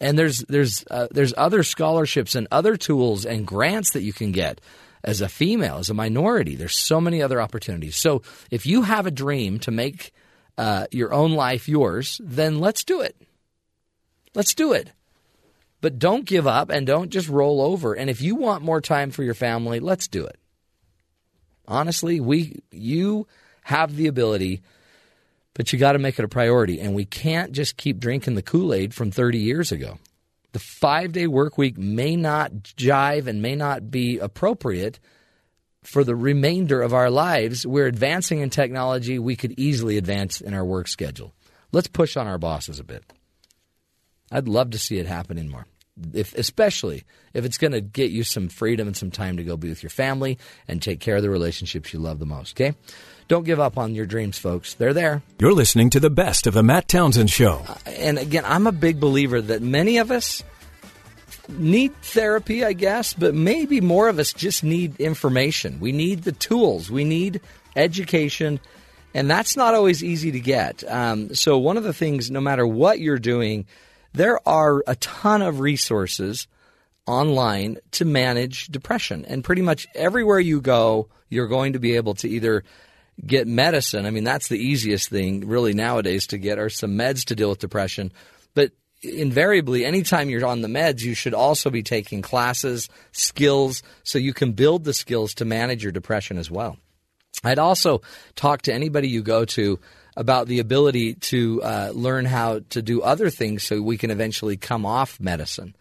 And 0.00 0.18
there's 0.18 0.38
there's 0.48 0.82
uh, 0.90 1.08
there's 1.10 1.34
other 1.36 1.62
scholarships 1.62 2.34
and 2.34 2.48
other 2.50 2.78
tools 2.78 3.26
and 3.26 3.46
grants 3.46 3.90
that 3.90 4.00
you 4.00 4.14
can 4.14 4.32
get 4.32 4.62
as 5.04 5.20
a 5.20 5.28
female, 5.28 5.76
as 5.78 5.90
a 5.90 5.94
minority. 5.94 6.56
There's 6.56 6.76
so 6.76 7.00
many 7.00 7.22
other 7.22 7.40
opportunities. 7.40 7.96
So 7.96 8.22
if 8.50 8.66
you 8.66 8.82
have 8.82 9.06
a 9.06 9.10
dream 9.10 9.58
to 9.60 9.70
make 9.70 10.12
uh, 10.56 10.86
your 10.90 11.12
own 11.12 11.32
life 11.32 11.68
yours, 11.68 12.20
then 12.24 12.58
let's 12.58 12.84
do 12.84 13.00
it. 13.00 13.16
Let's 14.34 14.54
do 14.54 14.72
it. 14.72 14.90
But 15.80 15.98
don't 15.98 16.24
give 16.24 16.46
up 16.46 16.70
and 16.70 16.86
don't 16.86 17.10
just 17.10 17.28
roll 17.28 17.60
over. 17.60 17.94
And 17.94 18.08
if 18.08 18.22
you 18.22 18.34
want 18.34 18.64
more 18.64 18.80
time 18.80 19.10
for 19.10 19.22
your 19.22 19.34
family, 19.34 19.80
let's 19.80 20.08
do 20.08 20.24
it. 20.24 20.38
Honestly, 21.68 22.20
we 22.20 22.62
you 22.70 23.26
have 23.62 23.96
the 23.96 24.06
ability, 24.06 24.62
but 25.54 25.72
you 25.72 25.78
got 25.78 25.92
to 25.92 25.98
make 25.98 26.18
it 26.18 26.24
a 26.24 26.28
priority. 26.28 26.80
And 26.80 26.94
we 26.94 27.04
can't 27.04 27.52
just 27.52 27.76
keep 27.76 27.98
drinking 27.98 28.34
the 28.34 28.42
Kool 28.42 28.72
Aid 28.72 28.94
from 28.94 29.10
30 29.10 29.38
years 29.38 29.72
ago. 29.72 29.98
The 30.54 30.60
five 30.60 31.10
day 31.10 31.26
work 31.26 31.58
week 31.58 31.76
may 31.76 32.14
not 32.14 32.52
jive 32.52 33.26
and 33.26 33.42
may 33.42 33.56
not 33.56 33.90
be 33.90 34.20
appropriate 34.20 35.00
for 35.82 36.04
the 36.04 36.14
remainder 36.14 36.80
of 36.80 36.94
our 36.94 37.10
lives. 37.10 37.66
We're 37.66 37.88
advancing 37.88 38.38
in 38.38 38.50
technology. 38.50 39.18
We 39.18 39.34
could 39.34 39.58
easily 39.58 39.96
advance 39.96 40.40
in 40.40 40.54
our 40.54 40.64
work 40.64 40.86
schedule. 40.86 41.34
Let's 41.72 41.88
push 41.88 42.16
on 42.16 42.28
our 42.28 42.38
bosses 42.38 42.78
a 42.78 42.84
bit. 42.84 43.02
I'd 44.30 44.46
love 44.46 44.70
to 44.70 44.78
see 44.78 44.98
it 44.98 45.06
happening 45.06 45.48
more 45.48 45.66
if 46.12 46.34
especially 46.34 47.04
if 47.32 47.44
it's 47.44 47.58
going 47.58 47.72
to 47.72 47.80
get 47.80 48.10
you 48.10 48.24
some 48.24 48.48
freedom 48.48 48.86
and 48.86 48.96
some 48.96 49.10
time 49.10 49.36
to 49.36 49.44
go 49.44 49.56
be 49.56 49.68
with 49.68 49.82
your 49.82 49.90
family 49.90 50.38
and 50.66 50.80
take 50.80 51.00
care 51.00 51.16
of 51.16 51.22
the 51.22 51.30
relationships 51.30 51.92
you 51.92 51.98
love 51.98 52.18
the 52.18 52.26
most. 52.26 52.60
Okay, 52.60 52.76
don't 53.28 53.44
give 53.44 53.60
up 53.60 53.78
on 53.78 53.94
your 53.94 54.06
dreams, 54.06 54.38
folks. 54.38 54.74
They're 54.74 54.92
there. 54.92 55.22
You're 55.38 55.52
listening 55.52 55.90
to 55.90 56.00
the 56.00 56.10
best 56.10 56.46
of 56.46 56.54
the 56.54 56.62
Matt 56.62 56.88
Townsend 56.88 57.30
Show. 57.30 57.62
Uh, 57.66 57.74
and 57.86 58.18
again, 58.18 58.44
I'm 58.46 58.66
a 58.66 58.72
big 58.72 59.00
believer 59.00 59.40
that 59.40 59.62
many 59.62 59.98
of 59.98 60.10
us 60.10 60.42
need 61.48 61.94
therapy, 62.02 62.64
I 62.64 62.72
guess, 62.72 63.14
but 63.14 63.34
maybe 63.34 63.80
more 63.80 64.08
of 64.08 64.18
us 64.18 64.32
just 64.32 64.64
need 64.64 65.00
information. 65.00 65.80
We 65.80 65.92
need 65.92 66.22
the 66.22 66.32
tools. 66.32 66.90
We 66.90 67.04
need 67.04 67.40
education. 67.76 68.60
And 69.14 69.30
that's 69.30 69.56
not 69.56 69.74
always 69.74 70.02
easy 70.02 70.32
to 70.32 70.40
get. 70.40 70.82
Um, 70.90 71.34
so, 71.34 71.58
one 71.58 71.76
of 71.76 71.84
the 71.84 71.92
things, 71.92 72.30
no 72.30 72.40
matter 72.40 72.66
what 72.66 72.98
you're 72.98 73.18
doing, 73.18 73.66
there 74.12 74.46
are 74.46 74.82
a 74.86 74.96
ton 74.96 75.40
of 75.42 75.60
resources 75.60 76.48
online 77.06 77.78
to 77.92 78.04
manage 78.04 78.66
depression. 78.68 79.24
And 79.24 79.44
pretty 79.44 79.62
much 79.62 79.86
everywhere 79.94 80.40
you 80.40 80.60
go, 80.60 81.08
you're 81.28 81.48
going 81.48 81.74
to 81.74 81.78
be 81.78 81.96
able 81.96 82.14
to 82.14 82.28
either 82.28 82.64
get 83.24 83.46
medicine. 83.46 84.06
I 84.06 84.10
mean, 84.10 84.24
that's 84.24 84.48
the 84.48 84.58
easiest 84.58 85.08
thing 85.08 85.46
really 85.46 85.72
nowadays 85.72 86.26
to 86.28 86.38
get 86.38 86.58
are 86.58 86.70
some 86.70 86.92
meds 86.92 87.24
to 87.26 87.36
deal 87.36 87.50
with 87.50 87.58
depression. 87.58 88.12
But 88.54 88.72
invariably, 89.02 89.84
anytime 89.84 90.30
you're 90.30 90.46
on 90.46 90.62
the 90.62 90.68
meds, 90.68 91.02
you 91.02 91.14
should 91.14 91.34
also 91.34 91.70
be 91.70 91.82
taking 91.82 92.22
classes, 92.22 92.88
skills, 93.12 93.82
so 94.02 94.18
you 94.18 94.32
can 94.32 94.52
build 94.52 94.84
the 94.84 94.94
skills 94.94 95.34
to 95.34 95.44
manage 95.44 95.82
your 95.82 95.92
depression 95.92 96.38
as 96.38 96.50
well. 96.50 96.76
I'd 97.42 97.58
also 97.58 98.02
talk 98.36 98.62
to 98.62 98.74
anybody 98.74 99.08
you 99.08 99.22
go 99.22 99.44
to 99.44 99.78
about 100.16 100.46
the 100.46 100.60
ability 100.60 101.14
to 101.14 101.62
uh, 101.62 101.90
learn 101.92 102.24
how 102.24 102.60
to 102.70 102.82
do 102.82 103.02
other 103.02 103.30
things 103.30 103.64
so 103.64 103.82
we 103.82 103.98
can 103.98 104.10
eventually 104.10 104.56
come 104.56 104.86
off 104.86 105.18
medicine. 105.18 105.74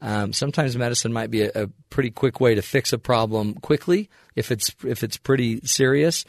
Um, 0.00 0.32
sometimes 0.32 0.76
medicine 0.76 1.12
might 1.12 1.30
be 1.30 1.42
a, 1.42 1.52
a, 1.54 1.68
pretty 1.88 2.10
quick 2.10 2.40
way 2.40 2.56
to 2.56 2.62
fix 2.62 2.92
a 2.92 2.98
problem 2.98 3.54
quickly 3.54 4.10
if 4.34 4.50
it's 4.50 4.74
if 4.84 5.04
it's 5.04 5.16
pretty 5.16 5.60
serious. 5.64 6.24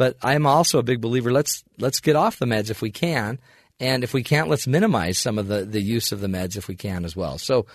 But 0.00 0.16
I'm 0.22 0.46
also 0.46 0.78
a 0.78 0.82
big 0.82 1.02
believer. 1.02 1.30
Let's 1.30 1.62
let's 1.76 2.00
get 2.00 2.16
off 2.16 2.38
the 2.38 2.46
meds 2.46 2.70
if 2.70 2.80
we 2.80 2.90
can, 2.90 3.38
and 3.78 4.02
if 4.02 4.14
we 4.14 4.22
can't, 4.22 4.48
let's 4.48 4.66
minimize 4.66 5.18
some 5.18 5.36
of 5.36 5.46
the 5.46 5.66
the 5.66 5.82
use 5.82 6.10
of 6.10 6.22
the 6.22 6.26
meds 6.26 6.56
if 6.56 6.68
we 6.68 6.74
can 6.74 7.04
as 7.04 7.14
well. 7.14 7.36
So 7.36 7.66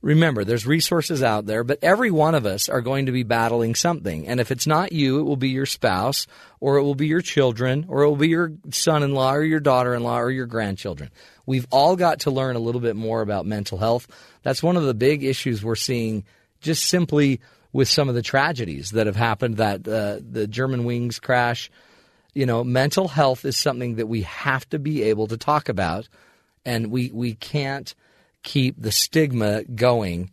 remember, 0.00 0.44
there's 0.44 0.68
resources 0.68 1.20
out 1.20 1.46
there, 1.46 1.64
but 1.64 1.80
every 1.82 2.12
one 2.12 2.36
of 2.36 2.46
us 2.46 2.68
are 2.68 2.80
going 2.80 3.06
to 3.06 3.12
be 3.12 3.24
battling 3.24 3.74
something. 3.74 4.28
And 4.28 4.38
if 4.38 4.52
it's 4.52 4.68
not 4.68 4.92
you, 4.92 5.18
it 5.18 5.24
will 5.24 5.36
be 5.36 5.48
your 5.48 5.66
spouse, 5.66 6.28
or 6.60 6.76
it 6.76 6.84
will 6.84 6.94
be 6.94 7.08
your 7.08 7.22
children, 7.22 7.86
or 7.88 8.04
it 8.04 8.08
will 8.08 8.14
be 8.14 8.28
your 8.28 8.52
son 8.70 9.02
in 9.02 9.12
law, 9.12 9.34
or 9.34 9.42
your 9.42 9.58
daughter 9.58 9.96
in 9.96 10.04
law, 10.04 10.20
or 10.20 10.30
your 10.30 10.46
grandchildren. 10.46 11.10
We've 11.44 11.66
all 11.72 11.96
got 11.96 12.20
to 12.20 12.30
learn 12.30 12.54
a 12.54 12.60
little 12.60 12.80
bit 12.80 12.94
more 12.94 13.20
about 13.20 13.46
mental 13.46 13.78
health. 13.78 14.06
That's 14.44 14.62
one 14.62 14.76
of 14.76 14.84
the 14.84 14.94
big 14.94 15.24
issues 15.24 15.64
we're 15.64 15.74
seeing 15.74 16.22
just 16.60 16.84
simply 16.84 17.40
with 17.74 17.88
some 17.88 18.08
of 18.08 18.14
the 18.14 18.22
tragedies 18.22 18.92
that 18.92 19.06
have 19.06 19.16
happened 19.16 19.58
that 19.58 19.86
uh, 19.86 20.20
the 20.20 20.46
Germanwings 20.46 21.20
crash. 21.20 21.70
You 22.32 22.46
know, 22.46 22.64
mental 22.64 23.08
health 23.08 23.44
is 23.44 23.56
something 23.56 23.96
that 23.96 24.06
we 24.06 24.22
have 24.22 24.66
to 24.70 24.78
be 24.78 25.02
able 25.02 25.26
to 25.26 25.36
talk 25.36 25.68
about, 25.68 26.08
and 26.64 26.90
we, 26.90 27.10
we 27.12 27.34
can't 27.34 27.94
keep 28.44 28.80
the 28.80 28.92
stigma 28.92 29.64
going 29.64 30.30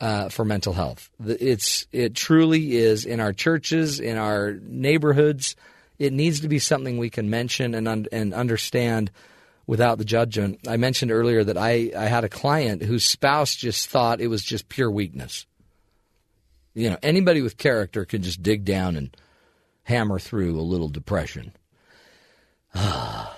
uh, 0.00 0.30
for 0.30 0.44
mental 0.44 0.72
health. 0.72 1.10
It's 1.24 1.86
it 1.92 2.14
truly 2.14 2.76
is 2.76 3.04
in 3.04 3.20
our 3.20 3.32
churches, 3.32 4.00
in 4.00 4.16
our 4.16 4.54
neighborhoods. 4.62 5.56
It 5.98 6.12
needs 6.12 6.40
to 6.40 6.48
be 6.48 6.58
something 6.58 6.96
we 6.96 7.10
can 7.10 7.28
mention 7.28 7.74
and 7.74 7.86
un- 7.86 8.06
and 8.12 8.32
understand 8.32 9.10
without 9.66 9.98
the 9.98 10.04
judgment. 10.04 10.60
I 10.66 10.78
mentioned 10.78 11.10
earlier 11.10 11.44
that 11.44 11.58
I, 11.58 11.90
I 11.94 12.06
had 12.06 12.24
a 12.24 12.28
client 12.28 12.82
whose 12.82 13.04
spouse 13.04 13.54
just 13.54 13.88
thought 13.90 14.20
it 14.20 14.28
was 14.28 14.42
just 14.42 14.68
pure 14.70 14.90
weakness. 14.90 15.44
You 16.78 16.90
know, 16.90 16.98
anybody 17.02 17.42
with 17.42 17.56
character 17.56 18.04
can 18.04 18.22
just 18.22 18.42
dig 18.42 18.64
down 18.64 18.96
and 18.96 19.16
hammer 19.82 20.18
through 20.18 20.58
a 20.58 20.62
little 20.62 20.88
depression. 20.88 21.52
no, 22.74 23.28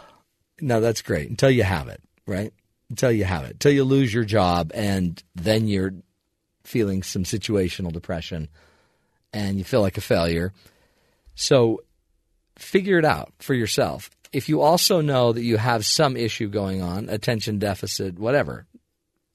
that's 0.60 1.02
great 1.02 1.30
until 1.30 1.50
you 1.50 1.62
have 1.62 1.88
it, 1.88 2.02
right? 2.26 2.52
until 2.90 3.12
you 3.12 3.24
have 3.24 3.44
it, 3.44 3.52
until 3.52 3.72
you 3.72 3.84
lose 3.84 4.12
your 4.12 4.24
job, 4.24 4.72
and 4.74 5.22
then 5.36 5.68
you're 5.68 5.94
feeling 6.64 7.02
some 7.02 7.22
situational 7.22 7.92
depression 7.92 8.48
and 9.32 9.56
you 9.56 9.64
feel 9.64 9.80
like 9.80 9.96
a 9.96 10.02
failure. 10.02 10.52
So 11.36 11.82
figure 12.56 12.98
it 12.98 13.04
out 13.04 13.32
for 13.38 13.54
yourself. 13.54 14.10
If 14.32 14.48
you 14.48 14.60
also 14.60 15.00
know 15.00 15.32
that 15.32 15.42
you 15.42 15.56
have 15.56 15.86
some 15.86 16.16
issue 16.16 16.48
going 16.48 16.82
on, 16.82 17.08
attention 17.08 17.58
deficit, 17.58 18.18
whatever, 18.18 18.66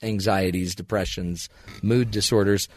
anxieties, 0.03 0.75
depressions, 0.75 1.50
mood 1.81 2.12
disorders, 2.12 2.67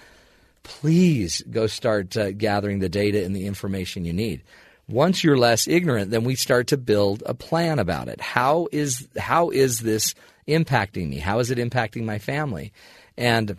please 0.63 1.43
go 1.51 1.67
start 1.67 2.17
uh, 2.17 2.33
gathering 2.33 2.79
the 2.79 2.89
data 2.89 3.25
and 3.25 3.35
the 3.35 3.47
information 3.47 4.05
you 4.05 4.13
need. 4.13 4.43
Once 4.89 5.23
you're 5.23 5.37
less 5.37 5.69
ignorant, 5.69 6.11
then 6.11 6.25
we 6.25 6.35
start 6.35 6.69
to 6.69 6.77
build 6.77 7.23
a 7.27 7.35
plan 7.35 7.79
about 7.79 8.09
it. 8.09 8.21
How 8.21 8.69
is 8.73 9.07
how 9.19 9.51
is 9.51 9.81
this 9.81 10.15
impacting 10.47 11.11
me? 11.11 11.19
How 11.19 11.41
is 11.41 11.51
it 11.51 11.59
impacting 11.59 12.05
my 12.05 12.19
family? 12.19 12.73
And 13.17 13.59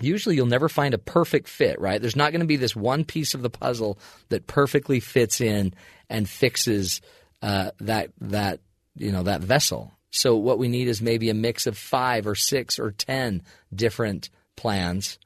usually 0.00 0.34
you'll 0.34 0.46
never 0.46 0.68
find 0.68 0.92
a 0.92 0.98
perfect 0.98 1.48
fit, 1.48 1.80
right? 1.80 2.00
There's 2.00 2.16
not 2.16 2.32
going 2.32 2.40
to 2.40 2.46
be 2.46 2.56
this 2.56 2.74
one 2.74 3.04
piece 3.04 3.34
of 3.34 3.42
the 3.42 3.50
puzzle 3.50 3.98
that 4.28 4.46
perfectly 4.46 4.98
fits 4.98 5.40
in 5.40 5.72
and 6.10 6.28
fixes 6.28 7.00
uh, 7.42 7.70
that 7.80 8.10
that 8.20 8.60
you 8.96 9.12
know 9.12 9.22
that 9.22 9.42
vessel. 9.42 9.92
So 10.10 10.36
what 10.36 10.58
we 10.58 10.68
need 10.68 10.88
is 10.88 11.02
maybe 11.02 11.30
a 11.30 11.34
mix 11.34 11.66
of 11.66 11.76
five 11.76 12.26
or 12.26 12.34
six 12.34 12.78
or 12.78 12.90
ten 12.90 13.42
different 13.74 14.30
plans 14.56 15.18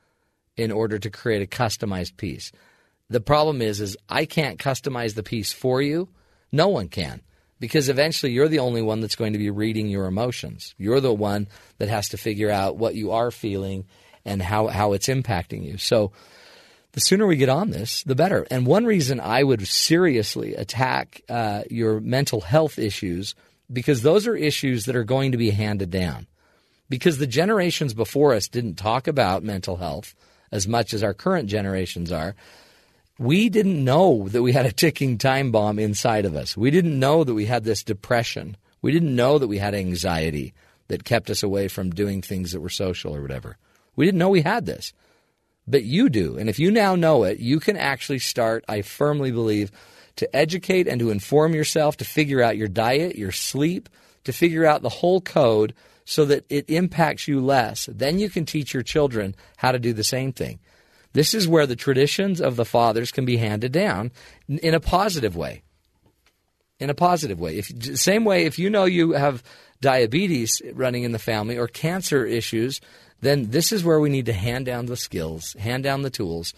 in 0.57 0.71
order 0.71 0.99
to 0.99 1.11
create 1.11 1.43
a 1.43 1.47
customized 1.47 2.17
piece. 2.17 2.53
The 3.09 3.21
problem 3.21 3.61
is 3.61 3.81
is 3.81 3.97
I 4.09 4.25
can't 4.25 4.59
customize 4.59 5.15
the 5.15 5.23
piece 5.23 5.53
for 5.53 5.83
you. 5.83 6.09
No 6.53 6.69
one 6.69 6.89
can 6.89 7.23
because 7.61 7.89
eventually 7.89 8.33
you're 8.33 8.49
the 8.49 8.59
only 8.59 8.83
one 8.83 9.01
that's 9.01 9.17
going 9.17 9.35
to 9.35 9.39
be 9.39 9.51
reading 9.51 9.89
your 9.89 10.07
emotions. 10.07 10.75
You're 10.79 11.01
the 11.01 11.13
one 11.13 11.47
that 11.79 11.89
has 11.89 12.09
to 12.09 12.17
figure 12.17 12.51
out 12.51 12.77
what 12.77 12.95
you 12.95 13.13
are 13.13 13.31
feeling 13.31 13.85
and 14.25 14.43
how, 14.43 14.69
how 14.69 14.95
it's 14.95 15.09
impacting 15.09 15.65
you. 15.65 15.77
So 15.77 16.13
the 16.93 17.01
sooner 17.01 17.27
we 17.27 17.37
get 17.37 17.49
on 17.49 17.71
this, 17.71 18.03
the 18.03 18.15
better. 18.15 18.47
And 18.51 18.67
one 18.67 18.85
reason 18.85 19.21
I 19.21 19.45
would 19.45 19.67
seriously 19.67 20.55
attack 20.55 21.23
uh, 21.29 21.63
your 21.71 22.01
mental 22.01 22.41
health 22.41 22.79
issues, 22.79 23.35
because 23.73 24.03
those 24.03 24.27
are 24.27 24.35
issues 24.35 24.87
that 24.87 24.97
are 24.97 25.05
going 25.05 25.33
to 25.33 25.39
be 25.39 25.51
handed 25.51 25.91
down. 25.91 26.27
Because 26.89 27.19
the 27.19 27.27
generations 27.27 27.95
before 27.95 28.35
us 28.35 28.49
didn't 28.49 28.75
talk 28.75 29.07
about 29.07 29.45
mental 29.45 29.77
health 29.77 30.15
as 30.53 30.67
much 30.67 30.95
as 30.95 31.03
our 31.03 31.15
current 31.15 31.49
generations 31.49 32.11
are 32.13 32.35
we 33.21 33.51
didn't 33.51 33.85
know 33.85 34.29
that 34.31 34.43
we 34.43 34.53
had 34.53 34.65
a 34.65 34.73
ticking 34.73 35.19
time 35.19 35.53
bomb 35.53 35.79
inside 35.79 36.25
of 36.25 36.35
us. 36.35 36.57
We 36.57 36.71
didn't 36.71 36.99
know 36.99 37.23
that 37.23 37.35
we 37.35 37.45
had 37.45 37.65
this 37.65 37.85
depression. 37.85 38.57
We 38.81 38.93
didn't 38.93 39.15
know 39.15 39.39
that 39.39 39.47
we 39.47 39.59
had 39.59 39.75
anxiety 39.75 40.55
that 40.89 41.05
kept 41.05 41.29
us 41.29 41.43
away 41.43 41.69
from 41.69 41.91
doing 41.91 42.23
things 42.23 42.53
that 42.53 42.63
were 42.63 42.71
social 42.71 43.15
or 43.15 43.21
whatever. 43.21 43.59
We 43.95 44.07
didn't 44.07 44.21
know 44.21 44.31
we 44.31 44.41
had 44.41 44.65
this. 44.65 44.95
But 45.69 45.85
you 45.85 46.09
do. 46.09 46.39
And 46.39 46.49
if 46.49 46.59
you 46.59 46.71
now 46.71 46.97
know 46.97 47.25
it, 47.25 47.41
you 47.41 47.61
can 47.61 47.77
actually 47.77 48.21
start, 48.21 48.65
I 48.67 48.81
firmly 48.81 49.33
believe, 49.33 49.71
to 50.17 50.35
educate 50.35 50.89
and 50.89 50.99
to 51.01 51.11
inform 51.11 51.55
yourself, 51.55 51.99
to 51.99 52.07
figure 52.07 52.41
out 52.41 52.57
your 52.57 52.69
diet, 52.69 53.17
your 53.17 53.33
sleep, 53.33 53.91
to 54.25 54.33
figure 54.33 54.65
out 54.65 54.81
the 54.81 54.89
whole 54.89 55.21
code 55.21 55.75
so 56.11 56.25
that 56.25 56.45
it 56.49 56.69
impacts 56.69 57.29
you 57.29 57.41
less. 57.41 57.87
Then 57.87 58.19
you 58.19 58.29
can 58.29 58.45
teach 58.45 58.75
your 58.75 58.83
children 58.83 59.33
how 59.59 59.71
to 59.71 59.79
do 59.79 59.93
the 59.93 60.03
same 60.03 60.33
thing. 60.33 60.59
This 61.13 61.35
is 61.35 61.47
where 61.47 61.69
the 61.69 61.77
traditions 61.77 62.41
of 62.41 62.57
the 62.57 62.65
fathers 62.65 63.13
can 63.13 63.25
be 63.25 63.37
handed 63.37 63.71
down 63.71 64.11
in 64.49 64.75
a 64.75 64.81
positive 64.81 65.37
way. 65.37 65.63
in 66.81 66.91
a 66.91 66.95
positive 66.95 67.39
way. 67.39 67.59
If 67.59 67.99
same 67.99 68.25
way, 68.25 68.47
if 68.47 68.59
you 68.59 68.71
know 68.71 68.87
you 68.87 69.13
have 69.13 69.45
diabetes 69.81 70.61
running 70.73 71.05
in 71.05 71.13
the 71.13 71.19
family 71.19 71.57
or 71.59 71.69
cancer 71.69 72.25
issues, 72.25 72.81
then 73.21 73.51
this 73.51 73.71
is 73.71 73.85
where 73.85 74.01
we 74.01 74.09
need 74.09 74.27
to 74.27 74.33
hand 74.33 74.67
down 74.67 74.87
the 74.87 74.97
skills, 74.97 75.53
hand 75.61 75.85
down 75.85 76.03
the 76.03 76.11
tools. 76.11 76.55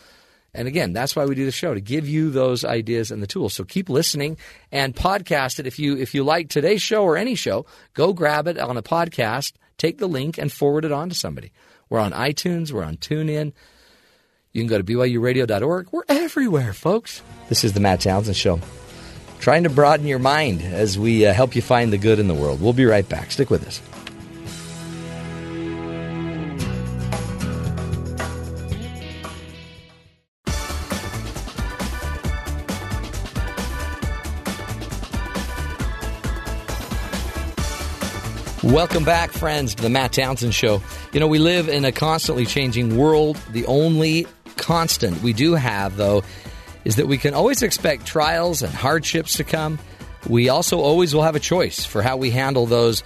And 0.54 0.68
again, 0.68 0.92
that's 0.92 1.16
why 1.16 1.24
we 1.24 1.34
do 1.34 1.46
the 1.46 1.52
show 1.52 1.72
to 1.72 1.80
give 1.80 2.06
you 2.06 2.30
those 2.30 2.64
ideas 2.64 3.10
and 3.10 3.22
the 3.22 3.26
tools. 3.26 3.54
So 3.54 3.64
keep 3.64 3.88
listening 3.88 4.36
and 4.70 4.94
podcast 4.94 5.58
it. 5.58 5.66
If 5.66 5.78
you 5.78 5.96
if 5.96 6.14
you 6.14 6.24
like 6.24 6.48
today's 6.48 6.82
show 6.82 7.04
or 7.04 7.16
any 7.16 7.34
show, 7.34 7.64
go 7.94 8.12
grab 8.12 8.46
it 8.46 8.58
on 8.58 8.76
a 8.76 8.82
podcast, 8.82 9.52
take 9.78 9.98
the 9.98 10.08
link 10.08 10.36
and 10.36 10.52
forward 10.52 10.84
it 10.84 10.92
on 10.92 11.08
to 11.08 11.14
somebody. 11.14 11.52
We're 11.88 12.00
on 12.00 12.12
iTunes, 12.12 12.70
we're 12.70 12.84
on 12.84 12.96
TuneIn. 12.98 13.52
You 14.52 14.60
can 14.60 14.68
go 14.68 14.76
to 14.76 14.84
BYURadio.org. 14.84 15.88
We're 15.92 16.02
everywhere, 16.08 16.74
folks. 16.74 17.22
This 17.48 17.64
is 17.64 17.72
the 17.72 17.80
Matt 17.80 18.00
Townsend 18.00 18.36
Show. 18.36 18.60
Trying 19.40 19.62
to 19.62 19.70
broaden 19.70 20.06
your 20.06 20.18
mind 20.18 20.60
as 20.60 20.98
we 20.98 21.26
uh, 21.26 21.32
help 21.32 21.56
you 21.56 21.62
find 21.62 21.90
the 21.92 21.98
good 21.98 22.18
in 22.18 22.28
the 22.28 22.34
world. 22.34 22.60
We'll 22.60 22.74
be 22.74 22.84
right 22.84 23.08
back. 23.08 23.32
Stick 23.32 23.48
with 23.48 23.66
us. 23.66 23.80
Welcome 38.72 39.04
back, 39.04 39.32
friends, 39.32 39.74
to 39.74 39.82
the 39.82 39.90
Matt 39.90 40.14
Townsend 40.14 40.54
Show. 40.54 40.80
You 41.12 41.20
know, 41.20 41.26
we 41.26 41.38
live 41.38 41.68
in 41.68 41.84
a 41.84 41.92
constantly 41.92 42.46
changing 42.46 42.96
world. 42.96 43.36
The 43.50 43.66
only 43.66 44.26
constant 44.56 45.20
we 45.20 45.34
do 45.34 45.52
have, 45.52 45.98
though, 45.98 46.22
is 46.86 46.96
that 46.96 47.06
we 47.06 47.18
can 47.18 47.34
always 47.34 47.60
expect 47.60 48.06
trials 48.06 48.62
and 48.62 48.72
hardships 48.72 49.36
to 49.36 49.44
come. 49.44 49.78
We 50.26 50.48
also 50.48 50.80
always 50.80 51.14
will 51.14 51.22
have 51.22 51.36
a 51.36 51.40
choice 51.40 51.84
for 51.84 52.00
how 52.00 52.16
we 52.16 52.30
handle 52.30 52.64
those, 52.64 53.02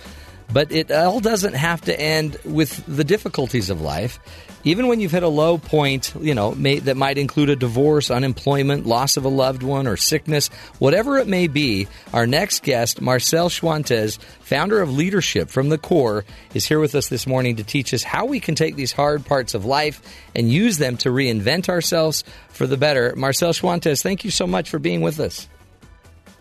but 0.53 0.71
it 0.73 0.91
all 0.91 1.21
doesn't 1.21 1.55
have 1.55 1.81
to 1.83 2.01
end 2.01 2.37
with 2.45 2.85
the 2.87 3.05
difficulties 3.05 3.71
of 3.71 3.81
life 3.81 4.19
even 4.67 4.89
when 4.89 4.99
you've 4.99 5.13
hit 5.13 5.23
a 5.23 5.29
low 5.29 5.59
point, 5.59 6.13
you 6.21 6.35
know, 6.35 6.53
may, 6.57 6.81
that 6.81 6.97
might 6.97 7.19
include 7.19 7.51
a 7.51 7.57
divorce, 7.57 8.11
unemployment, 8.11 8.85
loss 8.85 9.17
of 9.17 9.25
a 9.25 9.29
loved 9.29 9.63
one, 9.63 9.87
or 9.87 9.97
sickness, 9.97 10.49
whatever 10.81 11.19
it 11.19 11.29
may 11.29 11.47
be, 11.47 11.87
our 12.13 12.27
next 12.27 12.65
guest, 12.65 13.01
Marcel 13.01 13.49
Schwantes, 13.49 14.19
founder 14.41 14.83
of 14.83 14.93
Leadership 14.93 15.51
from 15.51 15.69
the 15.69 15.79
Core, 15.79 16.25
is 16.53 16.67
here 16.67 16.81
with 16.81 16.97
us 16.97 17.07
this 17.07 17.29
morning 17.29 17.55
to 17.57 17.65
teach 17.65 17.95
us 17.95 18.03
how 18.03 18.27
we 18.27 18.41
can 18.41 18.57
take 18.57 18.75
these 18.75 18.91
hard 18.91 19.25
parts 19.25 19.55
of 19.55 19.65
life 19.65 20.03
and 20.35 20.51
use 20.51 20.79
them 20.79 20.97
to 20.97 21.11
reinvent 21.11 21.69
ourselves 21.69 22.25
for 22.49 22.67
the 22.67 22.77
better. 22.77 23.15
Marcel 23.15 23.53
Schwantes, 23.53 24.03
thank 24.03 24.25
you 24.25 24.33
so 24.33 24.49
much 24.49 24.69
for 24.69 24.81
being 24.81 25.01
with 25.01 25.21
us. 25.21 25.47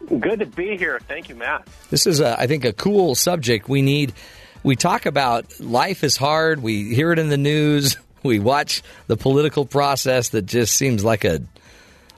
Good 0.08 0.40
to 0.40 0.46
be 0.46 0.78
here. 0.78 1.00
Thank 1.08 1.30
you, 1.30 1.36
Matt. 1.36 1.68
This 1.90 2.06
is, 2.06 2.20
a, 2.20 2.40
I 2.40 2.48
think, 2.48 2.66
a 2.66 2.74
cool 2.74 3.16
subject. 3.16 3.68
We 3.70 3.82
need. 3.82 4.14
We 4.64 4.76
talk 4.76 5.06
about 5.06 5.60
life 5.60 6.04
is 6.04 6.18
hard. 6.18 6.64
We 6.64 6.96
hear 6.96 7.12
it 7.12 7.20
in 7.20 7.30
the 7.30 7.38
news 7.38 7.98
we 8.26 8.40
watch 8.40 8.82
the 9.08 9.16
political 9.16 9.66
process 9.66 10.30
that 10.30 10.46
just 10.48 10.76
seems 10.76 11.06
like 11.06 11.24
a, 11.24 11.42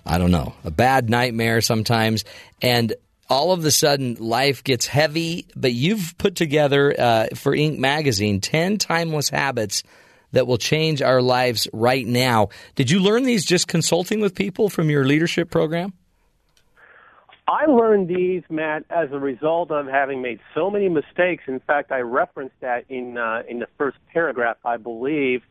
I 0.06 0.18
don't 0.18 0.32
know, 0.32 0.56
a 0.64 0.72
bad 0.72 1.10
nightmare 1.10 1.62
sometimes. 1.62 2.24
And 2.62 2.94
all 3.30 3.52
of 3.52 3.64
a 3.66 3.72
sudden, 3.72 4.16
life 4.16 4.64
gets 4.64 4.88
heavy. 4.88 5.46
But 5.56 5.74
you've 5.74 6.16
put 6.18 6.36
together 6.36 6.96
uh, 6.98 7.28
for 7.36 7.54
Inc. 7.54 7.78
magazine 7.78 8.42
10 8.42 8.78
timeless 8.78 9.30
habits 9.30 9.84
that 10.32 10.48
will 10.48 10.58
change 10.58 11.02
our 11.02 11.22
lives 11.22 11.68
right 11.74 12.06
now. 12.06 12.50
Did 12.76 12.90
you 12.90 13.00
learn 13.00 13.24
these 13.24 13.46
just 13.46 13.68
consulting 13.68 14.22
with 14.22 14.34
people 14.34 14.70
from 14.70 14.90
your 14.90 15.06
leadership 15.06 15.50
program? 15.52 15.94
I 17.48 17.66
learned 17.66 18.10
these, 18.10 18.44
Matt, 18.50 18.84
as 18.90 19.10
a 19.12 19.20
result 19.20 19.72
of 19.72 19.88
having 19.88 20.22
made 20.22 20.40
so 20.54 20.70
many 20.70 20.90
mistakes. 20.90 21.46
In 21.48 21.62
fact, 21.62 21.92
I 21.92 22.00
referenced 22.00 22.60
that 22.60 22.86
in 22.90 23.18
uh, 23.18 23.44
in 23.48 23.60
the 23.60 23.68
first 23.78 23.98
paragraph, 24.12 24.58
I 24.66 24.76
believe, 24.76 25.44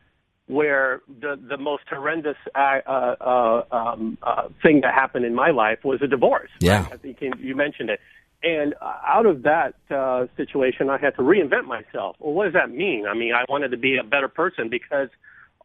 where 0.45 1.01
the 1.07 1.39
the 1.49 1.57
most 1.57 1.83
horrendous 1.89 2.37
uh, 2.53 2.79
uh, 2.85 3.63
um, 3.71 4.17
uh, 4.21 4.49
thing 4.61 4.81
that 4.81 4.93
happened 4.93 5.25
in 5.25 5.33
my 5.33 5.49
life 5.49 5.79
was 5.83 6.01
a 6.03 6.07
divorce. 6.07 6.51
Yeah, 6.59 6.83
right? 6.83 6.93
I 6.93 6.97
think 6.97 7.17
you 7.39 7.55
mentioned 7.55 7.89
it. 7.89 7.99
And 8.43 8.75
uh, 8.79 8.93
out 9.05 9.25
of 9.25 9.43
that 9.43 9.73
uh, 9.89 10.27
situation, 10.37 10.91
I 10.91 10.99
had 10.99 11.15
to 11.15 11.23
reinvent 11.23 11.65
myself. 11.65 12.17
Well, 12.19 12.33
what 12.33 12.43
does 12.45 12.53
that 12.53 12.69
mean? 12.69 13.05
I 13.09 13.15
mean, 13.15 13.33
I 13.33 13.43
wanted 13.49 13.69
to 13.69 13.77
be 13.77 13.97
a 13.97 14.03
better 14.03 14.27
person 14.27 14.69
because 14.69 15.09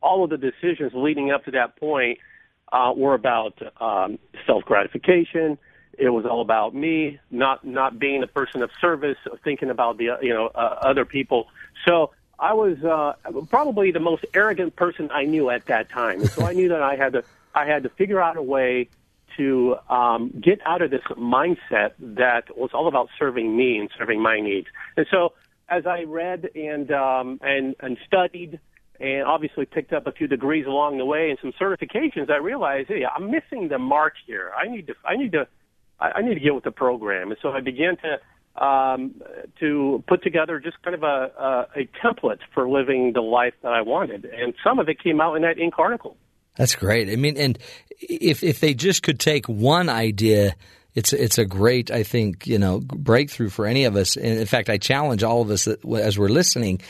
all 0.00 0.24
of 0.24 0.30
the 0.30 0.38
decisions 0.38 0.92
leading 0.94 1.30
up 1.30 1.44
to 1.44 1.50
that 1.50 1.76
point 1.76 2.18
uh, 2.72 2.94
were 2.96 3.12
about 3.12 3.61
um, 3.78 4.18
self 4.46 4.64
gratification. 4.64 5.59
It 5.98 6.11
was 6.11 6.24
all 6.24 6.40
about 6.40 6.74
me, 6.74 7.20
not 7.31 7.64
not 7.64 7.98
being 7.98 8.22
a 8.22 8.26
person 8.26 8.62
of 8.62 8.70
service, 8.81 9.18
thinking 9.44 9.70
about 9.70 9.98
the 9.98 10.16
you 10.22 10.33
know 10.33 10.46
uh, 10.46 10.78
other 10.83 11.05
people. 11.05 11.48
So 11.87 12.12
I 12.38 12.55
was 12.55 12.83
uh, 12.83 13.14
probably 13.50 13.92
the 13.92 14.00
most 14.00 14.24
arrogant 14.35 14.74
person 14.74 15.11
I 15.12 15.24
knew 15.24 15.50
at 15.50 15.66
that 15.66 15.90
time. 15.90 16.24
So 16.26 16.44
I 16.44 16.52
knew 16.52 16.68
that 16.70 16.83
I 16.83 16.96
had 16.96 17.12
to 17.12 17.24
I 17.55 17.66
had 17.66 17.83
to 17.85 17.88
figure 17.90 18.20
out 18.20 18.37
a 18.37 18.42
way 18.42 18.88
to 19.37 19.76
um, 19.88 20.31
get 20.40 20.61
out 20.66 20.83
of 20.83 20.90
this 20.90 21.02
mindset 21.16 21.92
that 21.98 22.57
was 22.57 22.70
all 22.74 22.88
about 22.88 23.09
serving 23.18 23.57
me 23.57 23.78
and 23.78 23.90
serving 23.98 24.20
my 24.20 24.40
needs. 24.40 24.66
And 24.96 25.07
so 25.11 25.33
as 25.68 25.87
I 25.87 26.02
read 26.02 26.50
and 26.55 26.90
um, 26.90 27.38
and 27.42 27.74
and 27.81 27.96
studied 28.07 28.61
and 29.00 29.24
obviously 29.24 29.64
picked 29.64 29.92
up 29.92 30.07
a 30.07 30.12
few 30.12 30.26
degrees 30.26 30.66
along 30.66 30.98
the 30.98 31.05
way 31.05 31.31
and 31.31 31.38
some 31.40 31.52
certifications, 31.52 32.31
I 32.31 32.37
realized, 32.37 32.88
hey, 32.88 33.05
I'm 33.05 33.31
missing 33.31 33.68
the 33.68 33.78
mark 33.78 34.14
here. 34.26 34.52
I 34.57 34.68
need 34.68 34.88
to 34.88 34.94
I 35.05 35.16
need 35.16 35.33
to 35.33 35.46
I 36.00 36.22
need 36.22 36.35
to 36.35 36.40
get 36.40 36.55
with 36.55 36.64
the 36.64 36.72
program. 36.72 37.31
And 37.31 37.38
so 37.40 37.50
I 37.50 37.61
began 37.61 37.96
to 37.98 38.18
um, 38.64 39.14
to 39.61 40.05
put 40.07 40.22
together 40.22 40.61
just 40.61 40.83
kind 40.83 40.94
of 40.94 41.02
a, 41.02 41.07
a, 41.07 41.81
a 41.81 41.88
template 42.05 42.40
for 42.52 42.68
living 42.68 43.12
the 43.14 43.22
life 43.22 43.55
that 43.62 43.72
I 43.72 43.81
wanted. 43.83 44.24
And 44.26 44.55
some 44.62 44.78
of 44.78 44.88
it 44.88 45.02
came 45.02 45.20
out 45.20 45.35
in 45.37 45.42
that 45.42 45.57
Inc. 45.57 45.78
article. 45.78 46.16
That's 46.57 46.74
great. 46.74 47.09
I 47.09 47.16
mean, 47.16 47.37
and 47.38 47.59
if 48.00 48.42
if 48.42 48.61
they 48.61 48.74
just 48.74 49.02
could 49.02 49.18
take 49.18 49.46
one 49.48 49.88
idea, 49.88 50.55
it's 50.94 51.12
it's 51.12 51.38
a 51.38 51.46
great, 51.46 51.90
I 51.90 52.02
think, 52.02 52.46
you 52.46 52.59
know, 52.59 52.81
breakthrough 52.81 53.48
for 53.48 53.66
any 53.66 53.85
of 53.85 53.96
us. 53.96 54.16
And 54.16 54.38
in 54.38 54.46
fact, 54.46 54.68
I 54.68 54.76
challenge 54.76 55.22
all 55.22 55.40
of 55.40 55.50
us 55.50 55.66
as 55.66 56.18
we're 56.18 56.28
listening. 56.28 56.81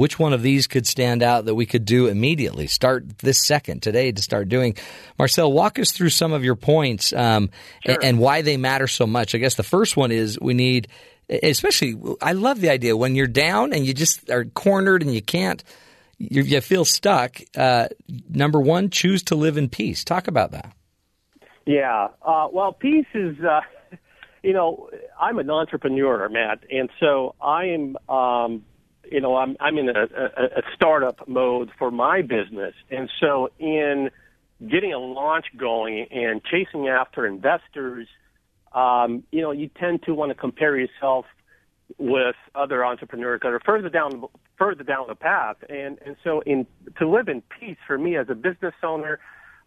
Which 0.00 0.18
one 0.18 0.32
of 0.32 0.40
these 0.40 0.66
could 0.66 0.86
stand 0.86 1.22
out 1.22 1.44
that 1.44 1.54
we 1.54 1.66
could 1.66 1.84
do 1.84 2.06
immediately? 2.06 2.68
Start 2.68 3.18
this 3.18 3.46
second 3.46 3.82
today 3.82 4.10
to 4.10 4.22
start 4.22 4.48
doing. 4.48 4.74
Marcel, 5.18 5.52
walk 5.52 5.78
us 5.78 5.92
through 5.92 6.08
some 6.08 6.32
of 6.32 6.42
your 6.42 6.54
points 6.56 7.12
um, 7.12 7.50
sure. 7.84 7.96
and, 7.96 8.04
and 8.04 8.18
why 8.18 8.40
they 8.40 8.56
matter 8.56 8.86
so 8.86 9.06
much. 9.06 9.34
I 9.34 9.38
guess 9.38 9.56
the 9.56 9.62
first 9.62 9.98
one 9.98 10.10
is 10.10 10.40
we 10.40 10.54
need 10.54 10.88
especially 11.28 12.00
I 12.22 12.32
love 12.32 12.62
the 12.62 12.70
idea 12.70 12.96
when 12.96 13.14
you're 13.14 13.26
down 13.26 13.74
and 13.74 13.84
you 13.84 13.92
just 13.92 14.30
are 14.30 14.46
cornered 14.46 15.02
and 15.02 15.12
you 15.14 15.20
can't 15.20 15.62
you, 16.16 16.44
you 16.44 16.62
feel 16.62 16.86
stuck. 16.86 17.38
Uh, 17.54 17.88
number 18.30 18.58
one, 18.58 18.88
choose 18.88 19.22
to 19.24 19.34
live 19.34 19.58
in 19.58 19.68
peace. 19.68 20.02
Talk 20.02 20.28
about 20.28 20.52
that. 20.52 20.72
Yeah, 21.66 22.08
uh, 22.22 22.48
well, 22.50 22.72
peace 22.72 23.04
is. 23.12 23.36
Uh, 23.38 23.60
you 24.42 24.54
know, 24.54 24.88
I'm 25.20 25.38
an 25.38 25.50
entrepreneur, 25.50 26.26
Matt, 26.30 26.64
and 26.70 26.88
so 26.98 27.34
I 27.38 27.66
am. 27.66 27.98
Um, 28.08 28.64
you 29.10 29.20
know, 29.20 29.36
I'm 29.36 29.56
I'm 29.60 29.78
in 29.78 29.88
a, 29.88 30.02
a, 30.02 30.44
a 30.58 30.62
startup 30.74 31.26
mode 31.28 31.70
for 31.78 31.90
my 31.90 32.22
business, 32.22 32.74
and 32.90 33.10
so 33.20 33.50
in 33.58 34.10
getting 34.66 34.92
a 34.92 34.98
launch 34.98 35.46
going 35.56 36.06
and 36.10 36.42
chasing 36.44 36.88
after 36.88 37.26
investors 37.26 38.06
um, 38.72 39.24
you 39.32 39.42
know, 39.42 39.50
you 39.50 39.68
tend 39.68 40.02
to 40.04 40.14
want 40.14 40.30
to 40.30 40.34
compare 40.34 40.76
yourself 40.78 41.26
with 41.98 42.36
other 42.54 42.84
entrepreneurs 42.84 43.40
that 43.42 43.48
are 43.48 43.60
further 43.60 43.88
down 43.88 44.24
further 44.56 44.84
down 44.84 45.06
the 45.08 45.14
path. 45.14 45.56
And 45.68 45.98
and 46.04 46.16
so 46.22 46.40
in 46.40 46.66
to 46.98 47.08
live 47.08 47.28
in 47.28 47.42
peace 47.42 47.78
for 47.86 47.98
me 47.98 48.16
as 48.16 48.28
a 48.28 48.34
business 48.34 48.74
owner, 48.82 49.18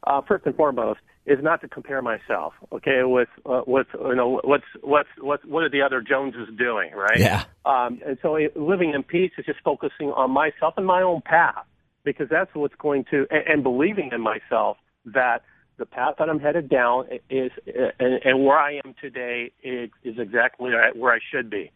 uh, 0.08 0.22
first 0.22 0.46
and 0.46 0.56
foremost, 0.56 1.02
is 1.26 1.40
not 1.42 1.62
to 1.62 1.68
compare 1.68 2.02
myself, 2.02 2.54
okay, 2.72 3.04
with 3.04 3.30
uh, 3.46 3.62
with 3.66 3.88
you 3.94 4.16
know 4.16 4.42
what's 4.44 4.66
what's 4.82 5.10
what's 5.20 5.46
what 5.46 5.64
are 5.64 5.70
the 5.70 5.82
other 5.82 6.02
Joneses 6.02 6.50
doing, 6.58 6.92
right? 6.94 7.20
Yeah. 7.20 7.44
Um, 7.66 8.02
and 8.06 8.18
so 8.22 8.36
it, 8.36 8.58
living 8.58 8.94
in 8.94 9.04
peace 9.04 9.32
is 9.38 9.46
just 9.46 9.60
focusing 9.64 10.12
on 10.12 10.32
myself 10.32 10.74
and 10.76 10.86
my 10.86 11.02
own 11.02 11.22
path 11.22 11.66
because 12.04 12.28
that's 12.30 12.54
what's 12.54 12.76
going 12.76 13.06
to 13.12 13.26
and, 13.32 13.48
and 13.48 13.64
believing 13.64 14.10
in 14.12 14.22
myself 14.22 14.78
that 15.06 15.44
the 15.78 15.86
path 15.86 16.16
that 16.20 16.30
I'm 16.30 16.40
headed 16.40 16.70
down 16.70 17.08
is, 17.30 17.52
and, 18.00 18.20
and 18.24 18.46
where 18.46 18.58
I 18.58 18.80
am 18.86 18.94
today 19.02 19.52
is, 19.64 19.90
is 20.04 20.20
exactly 20.20 20.72
where 20.96 21.14
I 21.14 21.20
should 21.32 21.50
be. 21.50 21.72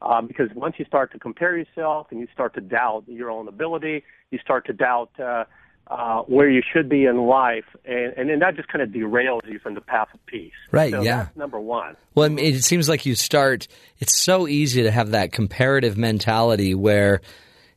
Um, 0.00 0.28
because 0.28 0.48
once 0.54 0.76
you 0.78 0.84
start 0.84 1.12
to 1.12 1.18
compare 1.18 1.56
yourself 1.56 2.08
and 2.10 2.20
you 2.20 2.28
start 2.32 2.54
to 2.54 2.60
doubt 2.60 3.04
your 3.08 3.30
own 3.30 3.48
ability, 3.48 4.04
you 4.30 4.38
start 4.38 4.66
to 4.66 4.72
doubt 4.72 5.10
uh, 5.18 5.44
uh, 5.88 6.22
where 6.22 6.48
you 6.48 6.62
should 6.72 6.88
be 6.88 7.06
in 7.06 7.16
life, 7.16 7.64
and, 7.84 8.12
and 8.16 8.30
then 8.30 8.38
that 8.40 8.56
just 8.56 8.68
kind 8.68 8.82
of 8.82 8.90
derails 8.90 9.46
you 9.46 9.58
from 9.58 9.74
the 9.74 9.80
path 9.80 10.08
of 10.12 10.24
peace. 10.26 10.52
Right. 10.70 10.92
So 10.92 11.02
yeah. 11.02 11.28
number 11.34 11.58
one. 11.58 11.96
Well, 12.14 12.26
I 12.26 12.28
mean, 12.28 12.44
it 12.44 12.62
seems 12.62 12.88
like 12.88 13.06
you 13.06 13.14
start. 13.14 13.68
It's 13.98 14.16
so 14.16 14.46
easy 14.46 14.82
to 14.82 14.90
have 14.90 15.12
that 15.12 15.32
comparative 15.32 15.96
mentality 15.96 16.74
where 16.74 17.20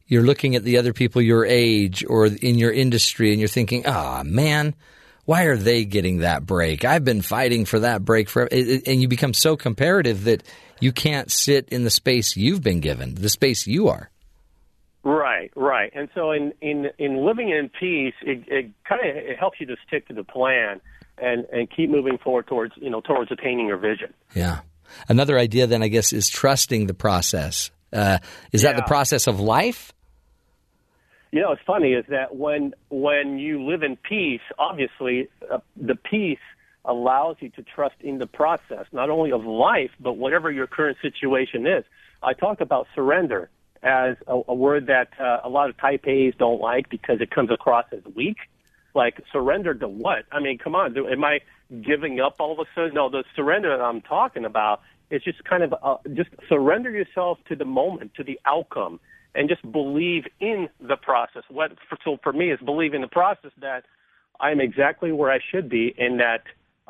you're 0.07 0.23
looking 0.23 0.55
at 0.55 0.63
the 0.63 0.77
other 0.77 0.91
people 0.93 1.21
your 1.21 1.45
age 1.45 2.03
or 2.05 2.25
in 2.25 2.57
your 2.57 2.71
industry, 2.71 3.31
and 3.31 3.39
you're 3.39 3.47
thinking, 3.47 3.83
"Ah, 3.85 4.19
oh, 4.19 4.23
man." 4.23 4.75
why 5.25 5.43
are 5.43 5.55
they 5.55 5.85
getting 5.85 6.17
that 6.17 6.45
break? 6.45 6.83
I've 6.83 7.05
been 7.05 7.21
fighting 7.21 7.65
for 7.65 7.79
that 7.79 8.03
break 8.03 8.27
for, 8.27 8.49
and 8.51 9.01
you 9.01 9.07
become 9.07 9.33
so 9.33 9.55
comparative 9.55 10.25
that 10.25 10.43
you 10.79 10.91
can't 10.91 11.31
sit 11.31 11.69
in 11.69 11.83
the 11.83 11.89
space 11.89 12.35
you've 12.35 12.63
been 12.63 12.79
given, 12.79 13.15
the 13.15 13.29
space 13.29 13.67
you 13.67 13.87
are. 13.87 14.09
Right, 15.03 15.51
right. 15.55 15.91
And 15.95 16.09
so 16.13 16.31
in 16.31 16.53
in 16.61 16.89
in 16.99 17.25
living 17.25 17.49
in 17.49 17.69
peace, 17.69 18.13
it, 18.21 18.43
it 18.47 18.71
kind 18.87 19.01
of 19.01 19.15
it 19.15 19.37
helps 19.39 19.59
you 19.59 19.65
to 19.67 19.75
stick 19.87 20.07
to 20.09 20.13
the 20.13 20.23
plan 20.23 20.79
and 21.17 21.45
and 21.51 21.67
keep 21.75 21.89
moving 21.89 22.17
forward 22.19 22.47
towards 22.47 22.73
you 22.77 22.89
know 22.89 23.01
towards 23.01 23.31
attaining 23.31 23.67
your 23.67 23.77
vision. 23.77 24.13
Yeah. 24.35 24.59
Another 25.09 25.39
idea 25.39 25.65
then 25.67 25.81
I 25.81 25.87
guess 25.87 26.13
is 26.13 26.29
trusting 26.29 26.85
the 26.87 26.93
process. 26.93 27.71
Uh, 27.91 28.19
is 28.51 28.63
Yeah. 28.63 28.73
that 28.73 28.77
the 28.77 28.87
process 28.87 29.25
of 29.27 29.39
life? 29.39 29.91
You 31.31 31.41
know, 31.41 31.51
it's 31.53 31.61
funny 31.65 31.93
is 31.93 32.05
that 32.09 32.35
when 32.35 32.73
when 32.89 33.39
you 33.39 33.63
live 33.63 33.81
in 33.83 33.95
peace, 33.95 34.41
obviously 34.59 35.29
uh, 35.49 35.59
the 35.77 35.95
peace 35.95 36.37
allows 36.85 37.37
you 37.39 37.49
to 37.51 37.63
trust 37.63 37.95
in 38.01 38.17
the 38.19 38.27
process, 38.27 38.85
not 38.91 39.09
only 39.09 39.31
of 39.31 39.45
life, 39.45 39.91
but 39.99 40.13
whatever 40.13 40.51
your 40.51 40.67
current 40.67 40.97
situation 41.01 41.65
is. 41.65 41.85
I 42.21 42.33
talk 42.33 42.59
about 42.61 42.87
surrender 42.93 43.49
as 43.83 44.15
a, 44.27 44.39
a 44.47 44.53
word 44.53 44.87
that 44.87 45.09
uh, 45.19 45.39
a 45.43 45.49
lot 45.49 45.69
of 45.69 45.77
type 45.77 46.07
A's 46.07 46.33
don't 46.37 46.61
like 46.61 46.89
because 46.89 47.21
it 47.21 47.31
comes 47.31 47.51
across 47.51 47.85
as 47.91 48.03
weak. 48.15 48.37
Like 48.93 49.21
surrender 49.31 49.73
to 49.73 49.87
what? 49.87 50.25
I 50.31 50.39
mean, 50.39 50.57
come 50.57 50.75
on, 50.75 50.93
do, 50.93 51.07
am 51.07 51.23
I 51.23 51.39
giving 51.81 52.19
up 52.19 52.35
all 52.39 52.51
of 52.51 52.59
a 52.59 52.65
sudden? 52.75 52.93
No, 52.93 53.09
the 53.09 53.23
surrender 53.35 53.75
that 53.75 53.83
I'm 53.83 54.01
talking 54.01 54.45
about 54.45 54.81
is 55.09 55.23
just 55.23 55.43
kind 55.45 55.63
of 55.63 55.73
uh, 55.81 55.97
just 56.13 56.29
surrender 56.49 56.89
yourself 56.89 57.37
to 57.47 57.55
the 57.55 57.65
moment, 57.65 58.13
to 58.15 58.23
the 58.23 58.39
outcome, 58.45 58.99
and 59.33 59.47
just 59.47 59.69
believe 59.71 60.25
in 60.39 60.67
the 60.79 60.97
process. 60.97 61.43
What 61.49 61.71
for, 61.89 61.97
so 62.03 62.17
for 62.21 62.33
me 62.33 62.51
is 62.51 62.59
believe 62.59 62.93
in 62.93 63.01
the 63.01 63.07
process 63.07 63.51
that 63.61 63.85
I'm 64.39 64.59
exactly 64.59 65.11
where 65.11 65.31
I 65.31 65.39
should 65.51 65.69
be, 65.69 65.95
and 65.97 66.19
that 66.19 66.43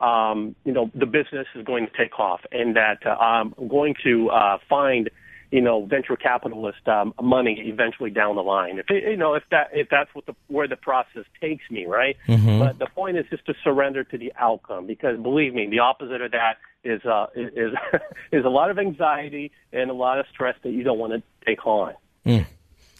um, 0.04 0.56
you 0.66 0.74
know 0.74 0.90
the 0.96 1.06
business 1.06 1.48
is 1.56 1.66
going 1.66 1.88
to 1.88 1.92
take 1.98 2.20
off, 2.20 2.42
and 2.52 2.76
that 2.76 3.06
uh, 3.06 3.10
I'm 3.10 3.54
going 3.68 3.96
to 4.04 4.30
uh, 4.30 4.58
find 4.70 5.10
you 5.52 5.62
know 5.62 5.86
venture 5.86 6.16
capitalist 6.16 6.88
um, 6.88 7.14
money 7.22 7.62
eventually 7.66 8.10
down 8.10 8.36
the 8.36 8.42
line. 8.42 8.80
If 8.80 8.90
it, 8.90 9.04
you 9.04 9.18
know 9.18 9.36
if 9.36 9.44
that 9.52 9.70
if 9.74 9.90
that's 9.90 10.10
what 10.14 10.26
the 10.26 10.36
where 10.48 10.68
the 10.68 10.78
process 10.78 11.26
takes 11.40 11.70
me, 11.70 11.86
right? 11.86 12.18
But 12.60 12.80
the 12.80 12.88
point 12.88 13.18
is 13.18 13.26
just 13.30 13.46
to 13.46 13.54
surrender 13.64 14.04
to 14.06 14.18
the 14.18 14.34
outcome, 14.40 14.88
because 14.88 15.20
believe 15.20 15.54
me, 15.54 15.68
the 15.70 15.80
opposite 15.80 16.22
of 16.22 16.32
that 16.32 16.58
is 16.84 17.06
uh, 17.06 17.28
is 17.36 17.74
is 18.32 18.46
a 18.46 18.50
lot 18.50 18.72
of 18.72 18.80
anxiety 18.80 19.52
and 19.72 19.92
a 19.92 19.94
lot 19.94 20.20
of 20.20 20.26
stress 20.34 20.56
that 20.64 20.72
you 20.72 20.84
don't 20.84 20.98
want 20.98 21.14
to 21.14 21.22
take 21.46 21.66
on. 21.66 21.94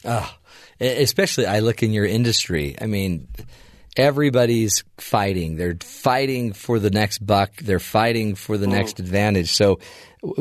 Oh, 0.04 0.36
especially 0.80 1.46
I 1.46 1.60
look 1.60 1.84
in 1.84 1.92
your 1.92 2.06
industry. 2.06 2.76
I 2.82 2.88
mean, 2.88 3.28
everybody's 3.98 4.84
fighting. 4.98 5.58
They're 5.58 5.78
fighting 5.82 6.54
for 6.54 6.80
the 6.80 6.90
next 6.90 7.26
buck. 7.26 7.56
They're 7.58 7.80
fighting 7.80 8.36
for 8.36 8.58
the 8.58 8.68
next 8.68 9.00
advantage. 9.00 9.52
So, 9.52 9.80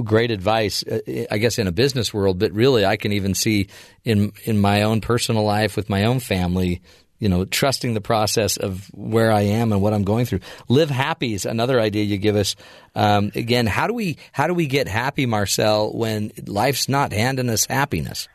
great 0.04 0.30
advice, 0.30 0.84
uh, 0.84 1.00
I 1.30 1.38
guess, 1.38 1.58
in 1.58 1.66
a 1.66 1.72
business 1.72 2.14
world. 2.14 2.38
But 2.38 2.52
really, 2.52 2.84
I 2.84 2.96
can 2.96 3.12
even 3.12 3.34
see 3.34 3.68
in 4.04 4.32
in 4.44 4.58
my 4.58 4.82
own 4.82 5.00
personal 5.00 5.44
life 5.44 5.76
with 5.76 5.88
my 5.88 6.04
own 6.04 6.20
family. 6.20 6.82
You 7.18 7.28
know, 7.28 7.44
trusting 7.44 7.92
the 7.92 8.00
process 8.00 8.56
of 8.56 8.86
where 8.94 9.30
I 9.30 9.42
am 9.42 9.72
and 9.72 9.82
what 9.82 9.92
I'm 9.92 10.04
going 10.04 10.24
through. 10.24 10.40
Live 10.68 10.88
happy 10.88 11.34
is 11.34 11.44
another 11.44 11.78
idea 11.78 12.02
you 12.02 12.16
give 12.16 12.34
us. 12.34 12.56
Um, 12.94 13.30
again, 13.34 13.66
how 13.66 13.86
do 13.86 13.92
we 13.92 14.16
how 14.32 14.46
do 14.46 14.54
we 14.54 14.66
get 14.66 14.88
happy, 14.88 15.26
Marcel, 15.26 15.92
when 15.92 16.32
life's 16.46 16.88
not 16.88 17.12
handing 17.12 17.50
us 17.50 17.66
happiness? 17.66 18.26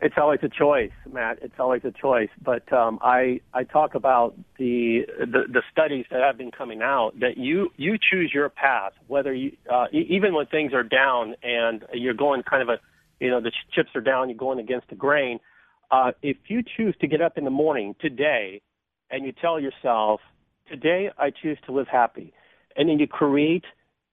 It's 0.00 0.14
always 0.16 0.38
a 0.44 0.48
choice, 0.48 0.92
Matt. 1.12 1.40
It's 1.42 1.58
always 1.58 1.82
a 1.84 1.90
choice. 1.90 2.28
But 2.40 2.72
um, 2.72 3.00
I 3.02 3.40
I 3.52 3.64
talk 3.64 3.96
about 3.96 4.36
the, 4.56 5.06
the 5.18 5.42
the 5.52 5.62
studies 5.72 6.06
that 6.10 6.20
have 6.20 6.38
been 6.38 6.52
coming 6.52 6.82
out 6.82 7.18
that 7.18 7.36
you 7.36 7.70
you 7.76 7.98
choose 7.98 8.30
your 8.32 8.48
path, 8.48 8.92
whether 9.08 9.34
you 9.34 9.56
uh, 9.72 9.86
even 9.92 10.34
when 10.34 10.46
things 10.46 10.72
are 10.72 10.84
down 10.84 11.34
and 11.42 11.84
you're 11.92 12.14
going 12.14 12.44
kind 12.44 12.62
of 12.62 12.68
a 12.68 12.78
you 13.18 13.28
know 13.28 13.40
the 13.40 13.50
chips 13.72 13.90
are 13.96 14.00
down, 14.00 14.28
you're 14.28 14.38
going 14.38 14.60
against 14.60 14.88
the 14.88 14.94
grain. 14.94 15.40
Uh, 15.90 16.12
if 16.22 16.36
you 16.46 16.62
choose 16.76 16.94
to 17.00 17.08
get 17.08 17.20
up 17.20 17.36
in 17.36 17.44
the 17.44 17.50
morning 17.50 17.96
today 18.00 18.60
and 19.10 19.24
you 19.24 19.32
tell 19.32 19.58
yourself, 19.58 20.20
today 20.70 21.10
I 21.18 21.30
choose 21.30 21.58
to 21.66 21.72
live 21.72 21.88
happy, 21.88 22.32
and 22.76 22.88
then 22.88 23.00
you 23.00 23.08
create 23.08 23.64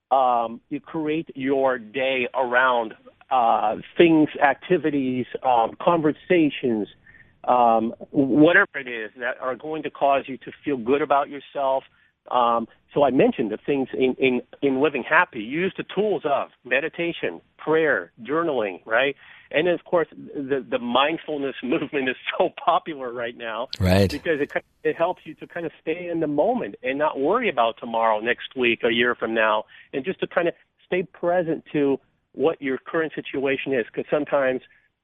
um, 0.10 0.62
you 0.69 0.80
create 0.80 1.30
your 1.36 1.78
day 1.78 2.28
around 2.34 2.95
uh, 3.31 3.77
things, 3.97 4.29
activities, 4.41 5.25
um, 5.43 5.75
conversations, 5.81 6.88
um, 7.47 7.93
whatever 8.11 8.69
it 8.75 8.88
is 8.88 9.11
that 9.19 9.38
are 9.39 9.55
going 9.55 9.83
to 9.83 9.89
cause 9.89 10.23
you 10.27 10.38
to 10.38 10.51
feel 10.63 10.77
good 10.77 11.01
about 11.01 11.29
yourself. 11.29 11.83
Um, 12.31 12.67
so 12.93 13.03
I 13.03 13.11
mentioned 13.11 13.51
the 13.51 13.57
things 13.57 13.88
in, 13.93 14.15
in, 14.17 14.41
in 14.61 14.81
living 14.81 15.03
happy. 15.03 15.41
Use 15.41 15.73
the 15.77 15.83
tools 15.83 16.23
of 16.25 16.49
meditation, 16.63 17.41
prayer, 17.57 18.11
journaling, 18.23 18.81
right? 18.85 19.15
And 19.51 19.67
then, 19.67 19.73
of 19.75 19.83
course, 19.85 20.07
the, 20.11 20.65
the 20.67 20.79
mindfulness 20.79 21.55
movement 21.63 22.09
is 22.09 22.15
so 22.38 22.49
popular 22.63 23.13
right 23.13 23.38
now 23.38 23.67
Right. 23.79 24.09
because 24.09 24.41
it 24.41 24.51
it 24.83 24.95
helps 24.95 25.21
you 25.25 25.35
to 25.35 25.47
kind 25.47 25.65
of 25.65 25.71
stay 25.81 26.09
in 26.11 26.19
the 26.19 26.27
moment 26.27 26.75
and 26.83 26.97
not 26.97 27.19
worry 27.19 27.49
about 27.49 27.75
tomorrow, 27.79 28.19
next 28.19 28.55
week, 28.55 28.81
a 28.83 28.91
year 28.91 29.13
from 29.15 29.33
now, 29.33 29.65
and 29.93 30.03
just 30.03 30.19
to 30.21 30.27
kind 30.27 30.47
of 30.47 30.53
stay 30.85 31.03
present 31.03 31.63
to 31.73 31.99
what 32.36 32.62
your 32.62 32.78
current 32.78 33.13
situation 33.15 33.74
is. 33.74 33.86
Because 33.88 34.10
sometimes 34.10 34.62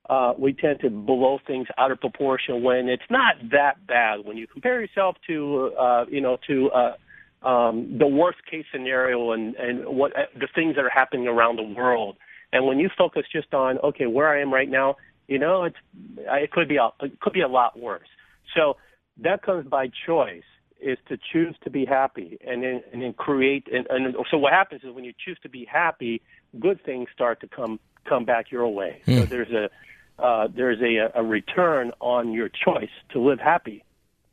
uh, 0.10 0.34
we 0.38 0.54
tend 0.54 0.80
to 0.82 0.89
blow 0.89 1.39
things 1.46 1.67
out 1.78 1.91
of 1.91 2.00
proportion 2.00 2.63
when 2.63 2.89
it's 2.89 3.04
not 3.10 3.36
that 3.52 3.86
bad. 3.88 4.26
When 4.26 4.38
you 4.38 4.48
compare 4.48 4.82
yourself 4.82 5.15
to 5.28 5.72
uh, 5.80 6.06
you 6.10 6.22
know 6.22 6.38
to 6.48 6.70
uh, 6.72 7.48
um, 7.48 7.98
the 7.98 8.08
worst 8.08 8.39
case 8.50 8.65
scenario 8.72 9.32
and 9.32 9.56
and 9.56 9.86
what 9.86 10.15
uh, 10.17 10.24
the 10.36 10.48
things 10.54 10.76
that 10.76 10.86
are 10.86 10.89
happening 10.89 11.28
around 11.28 11.58
the 11.58 11.63
world, 11.63 12.17
and 12.52 12.65
when 12.65 12.80
you 12.80 12.89
focus 12.98 13.24
just 13.32 13.54
on 13.54 13.78
okay 13.80 14.08
where 14.08 14.30
I 14.30 14.41
am 14.41 14.54
right 14.54 14.70
now, 14.70 14.96
you 15.28 15.39
know 15.39 15.63
it's 15.63 15.78
it 16.17 16.52
could 16.52 16.67
be 16.67 16.78
a, 16.78 16.89
it 17.02 17.20
could 17.20 17.34
be 17.34 17.41
a 17.41 17.48
lot 17.48 17.80
worse. 17.80 18.08
So 18.56 18.78
that 19.24 19.44
comes 19.44 19.67
by 19.67 19.89
choice 20.06 20.44
is 20.82 20.98
to 21.08 21.17
choose 21.32 21.56
to 21.63 21.70
be 21.70 21.86
happy 21.86 22.38
and 22.46 22.63
then 22.63 22.82
and 22.91 23.02
then 23.02 23.13
create 23.13 23.67
and, 23.72 23.88
and 23.89 24.15
so 24.30 24.38
what 24.38 24.52
happens 24.54 24.82
is 24.84 24.94
when 24.94 25.04
you 25.04 25.13
choose 25.24 25.38
to 25.44 25.50
be 25.50 25.65
happy 25.65 26.22
good 26.60 26.84
things 26.84 27.08
start 27.13 27.39
to 27.41 27.48
come 27.48 27.80
come 28.08 28.26
back 28.26 28.52
your 28.52 28.67
way. 28.67 29.02
So 29.06 29.26
there's 29.26 29.52
a 29.52 29.70
uh, 30.22 30.48
there's 30.54 30.80
a, 30.82 31.20
a 31.20 31.24
return 31.24 31.91
on 32.00 32.32
your 32.32 32.50
choice 32.50 32.89
to 33.12 33.20
live 33.20 33.39
happy. 33.39 33.84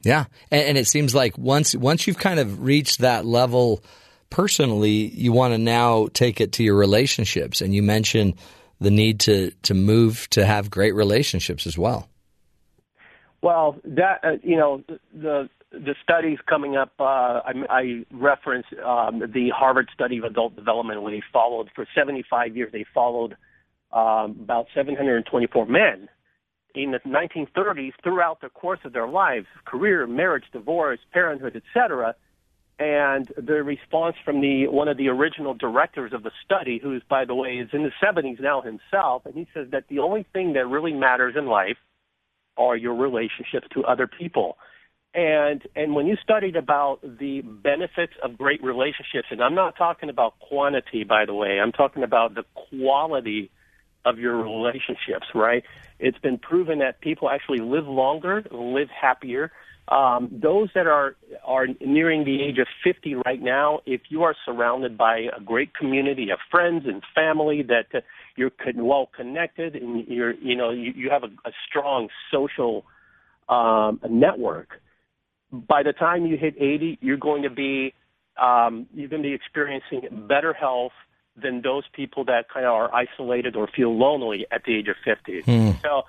Yeah, 0.03 0.27
and, 0.51 0.63
and 0.63 0.79
it 0.79 0.87
seems 0.87 1.15
like 1.15 1.37
once 1.39 1.75
once 1.75 2.07
you've 2.07 2.19
kind 2.19 2.41
of 2.41 2.63
reached 2.63 3.01
that 3.01 3.25
level 3.25 3.83
personally, 4.31 4.91
you 4.91 5.33
want 5.33 5.55
to 5.55 5.59
now 5.59 6.09
take 6.13 6.41
it 6.41 6.53
to 6.53 6.65
your 6.65 6.77
relationships, 6.77 7.61
and 7.61 7.75
you 7.75 7.83
mentioned 7.83 8.35
the 8.81 8.91
need 8.91 9.21
to 9.21 9.51
to 9.63 9.75
move 9.75 10.29
to 10.31 10.45
have 10.45 10.71
great 10.71 10.95
relationships 10.95 11.67
as 11.67 11.77
well. 11.77 12.09
Well, 13.43 13.77
that 13.85 14.21
uh, 14.23 14.37
you 14.43 14.57
know 14.57 14.83
the 15.15 15.49
the 15.71 15.95
studies 16.03 16.39
coming 16.49 16.77
up. 16.77 16.93
Uh, 16.99 17.05
I, 17.45 17.53
I 17.69 18.05
reference 18.11 18.67
um, 18.85 19.21
the 19.21 19.51
Harvard 19.55 19.89
study 19.93 20.19
of 20.19 20.25
adult 20.25 20.57
development, 20.57 21.03
where 21.03 21.13
they 21.13 21.23
followed 21.33 21.71
for 21.75 21.87
75 21.95 22.57
years. 22.57 22.73
They 22.73 22.87
followed 22.95 23.37
um, 23.93 24.37
about 24.41 24.67
724 24.75 25.67
men 25.67 26.09
in 26.75 26.93
the 26.93 27.01
1930s 27.01 27.93
throughout 28.03 28.41
the 28.41 28.49
course 28.51 28.81
of 28.85 28.93
their 28.93 29.09
lives, 29.09 29.47
career, 29.65 30.07
marriage, 30.07 30.45
divorce, 30.53 31.01
parenthood, 31.13 31.57
etc. 31.57 32.15
And 32.79 33.31
the 33.37 33.65
response 33.65 34.17
from 34.25 34.41
the 34.41 34.69
one 34.69 34.87
of 34.87 34.97
the 34.97 35.09
original 35.09 35.55
directors 35.55 36.13
of 36.13 36.23
the 36.23 36.31
study, 36.45 36.79
who's 36.81 37.03
by 37.09 37.25
the 37.25 37.35
way 37.35 37.57
is 37.57 37.69
in 37.73 37.83
the 37.83 37.91
70s 38.03 38.41
now 38.41 38.63
himself, 38.63 39.27
and 39.27 39.35
he 39.35 39.49
says 39.53 39.69
that 39.73 39.85
the 39.89 39.99
only 39.99 40.25
thing 40.33 40.53
that 40.53 40.67
really 40.67 40.93
matters 40.93 41.35
in 41.37 41.47
life 41.47 41.77
are 42.57 42.77
your 42.77 42.95
relationships 42.95 43.67
to 43.75 43.85
other 43.85 44.07
people. 44.07 44.57
And 45.15 45.63
and 45.75 45.95
when 45.95 46.07
you 46.07 46.17
studied 46.23 46.55
about 46.57 47.01
the 47.03 47.41
benefits 47.41 48.13
of 48.23 48.37
great 48.37 48.63
relationships, 48.63 49.29
and 49.31 49.43
I'm 49.43 49.55
not 49.55 49.77
talking 49.77 50.11
about 50.11 50.39
quantity, 50.39 51.05
by 51.05 51.25
the 51.25 51.35
way, 51.35 51.59
I'm 51.61 51.73
talking 51.73 52.03
about 52.03 52.35
the 52.35 52.45
quality 52.55 53.51
of 54.05 54.19
your 54.19 54.37
relationships, 54.37 55.27
right? 55.35 55.65
It's 55.99 56.19
been 56.19 56.39
proven 56.39 56.79
that 56.81 57.01
people 57.01 57.31
actually 57.31 57.59
live 57.59 57.87
longer, 57.87 58.45
live 58.51 58.89
happier. 58.89 59.51
Um, 59.89 60.29
those 60.31 60.69
that 60.75 60.87
are 60.87 61.17
are 61.43 61.67
nearing 61.81 62.25
the 62.25 62.43
age 62.43 62.59
of 62.59 62.67
50 62.85 63.15
right 63.25 63.41
now, 63.41 63.81
if 63.87 64.03
you 64.11 64.23
are 64.23 64.35
surrounded 64.45 64.99
by 64.99 65.29
a 65.35 65.41
great 65.43 65.75
community 65.75 66.29
of 66.31 66.39
friends 66.51 66.85
and 66.87 67.03
family 67.15 67.63
that 67.63 67.87
uh, 67.95 68.01
you're 68.37 68.51
con- 68.51 68.85
well 68.85 69.09
connected 69.17 69.75
and 69.75 70.07
you're 70.07 70.35
you 70.35 70.55
know 70.55 70.71
you, 70.71 70.93
you 70.95 71.09
have 71.09 71.25
a, 71.25 71.49
a 71.49 71.53
strong 71.67 72.09
social 72.31 72.85
um, 73.49 73.99
network, 74.11 74.81
by 75.53 75.83
the 75.83 75.93
time 75.93 76.27
you 76.27 76.37
hit 76.37 76.55
80, 76.59 76.99
you're 77.01 77.17
going 77.17 77.43
to 77.43 77.51
be 77.51 77.95
um, 78.41 78.87
you're 78.95 79.09
going 79.09 79.23
to 79.23 79.29
be 79.29 79.35
experiencing 79.35 80.27
better 80.29 80.53
health 80.53 80.93
than 81.37 81.63
those 81.63 81.85
people 81.93 82.25
that 82.25 82.49
kind 82.53 82.67
of 82.67 82.73
are 82.73 82.95
isolated 82.95 83.57
or 83.57 83.69
feel 83.75 83.97
lonely 83.97 84.47
at 84.51 84.63
the 84.65 84.77
age 84.77 84.89
of 84.89 84.97
50. 85.05 85.43
So, 85.83 86.03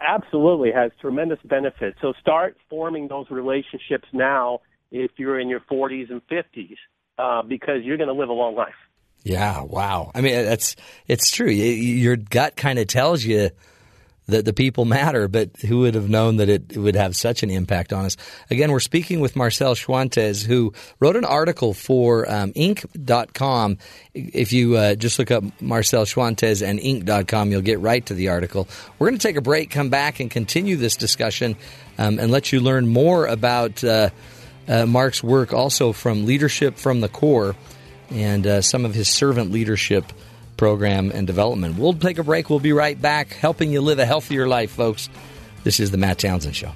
absolutely 0.00 0.72
has 0.72 0.90
tremendous 1.00 1.38
benefits. 1.44 1.98
So, 2.00 2.12
start 2.20 2.56
forming 2.68 3.08
those 3.08 3.26
relationships 3.30 4.08
now 4.12 4.60
if 4.90 5.12
you're 5.16 5.38
in 5.38 5.48
your 5.48 5.60
40s 5.60 6.10
and 6.10 6.22
50s 6.26 6.76
uh, 7.18 7.42
because 7.42 7.82
you're 7.84 7.96
going 7.96 8.08
to 8.08 8.14
live 8.14 8.28
a 8.28 8.34
long 8.34 8.54
life. 8.56 8.74
Yeah, 9.22 9.62
wow. 9.62 10.10
I 10.14 10.22
mean, 10.22 10.32
that's 10.44 10.76
it's 11.06 11.30
true. 11.30 11.50
Your 11.50 12.16
gut 12.16 12.56
kind 12.56 12.78
of 12.78 12.86
tells 12.86 13.22
you 13.22 13.50
that 14.26 14.44
the 14.44 14.52
people 14.52 14.84
matter, 14.84 15.28
but 15.28 15.50
who 15.66 15.80
would 15.80 15.94
have 15.94 16.08
known 16.08 16.36
that 16.36 16.48
it 16.48 16.76
would 16.76 16.94
have 16.94 17.16
such 17.16 17.42
an 17.42 17.50
impact 17.50 17.92
on 17.92 18.04
us? 18.04 18.16
Again, 18.50 18.70
we're 18.70 18.80
speaking 18.80 19.20
with 19.20 19.36
Marcel 19.36 19.74
Schwantes, 19.74 20.44
who 20.44 20.72
wrote 21.00 21.16
an 21.16 21.24
article 21.24 21.74
for 21.74 22.30
um, 22.30 22.52
Inc.com. 22.52 23.78
If 24.14 24.52
you 24.52 24.76
uh, 24.76 24.94
just 24.94 25.18
look 25.18 25.30
up 25.30 25.44
Marcel 25.60 26.04
Schwantes 26.04 26.66
and 26.66 26.78
Inc.com, 26.78 27.50
you'll 27.50 27.62
get 27.62 27.80
right 27.80 28.04
to 28.06 28.14
the 28.14 28.28
article. 28.28 28.68
We're 28.98 29.08
going 29.08 29.18
to 29.18 29.26
take 29.26 29.36
a 29.36 29.42
break, 29.42 29.70
come 29.70 29.90
back, 29.90 30.20
and 30.20 30.30
continue 30.30 30.76
this 30.76 30.96
discussion 30.96 31.56
um, 31.98 32.18
and 32.18 32.30
let 32.30 32.52
you 32.52 32.60
learn 32.60 32.86
more 32.88 33.26
about 33.26 33.82
uh, 33.84 34.10
uh, 34.68 34.86
Mark's 34.86 35.22
work 35.22 35.52
also 35.52 35.92
from 35.92 36.26
Leadership 36.26 36.76
from 36.76 37.00
the 37.00 37.08
Core 37.08 37.56
and 38.10 38.46
uh, 38.46 38.60
some 38.60 38.84
of 38.84 38.94
his 38.94 39.08
servant 39.08 39.52
leadership 39.52 40.04
program 40.60 41.10
and 41.10 41.26
development. 41.26 41.78
We'll 41.78 41.94
take 41.94 42.18
a 42.18 42.22
break. 42.22 42.50
We'll 42.50 42.60
be 42.60 42.74
right 42.74 43.00
back, 43.00 43.32
helping 43.32 43.72
you 43.72 43.80
live 43.80 43.98
a 43.98 44.04
healthier 44.04 44.46
life, 44.46 44.70
folks. 44.70 45.08
This 45.64 45.80
is 45.80 45.90
the 45.90 45.96
Matt 45.96 46.18
Townsend 46.18 46.54
Show. 46.54 46.72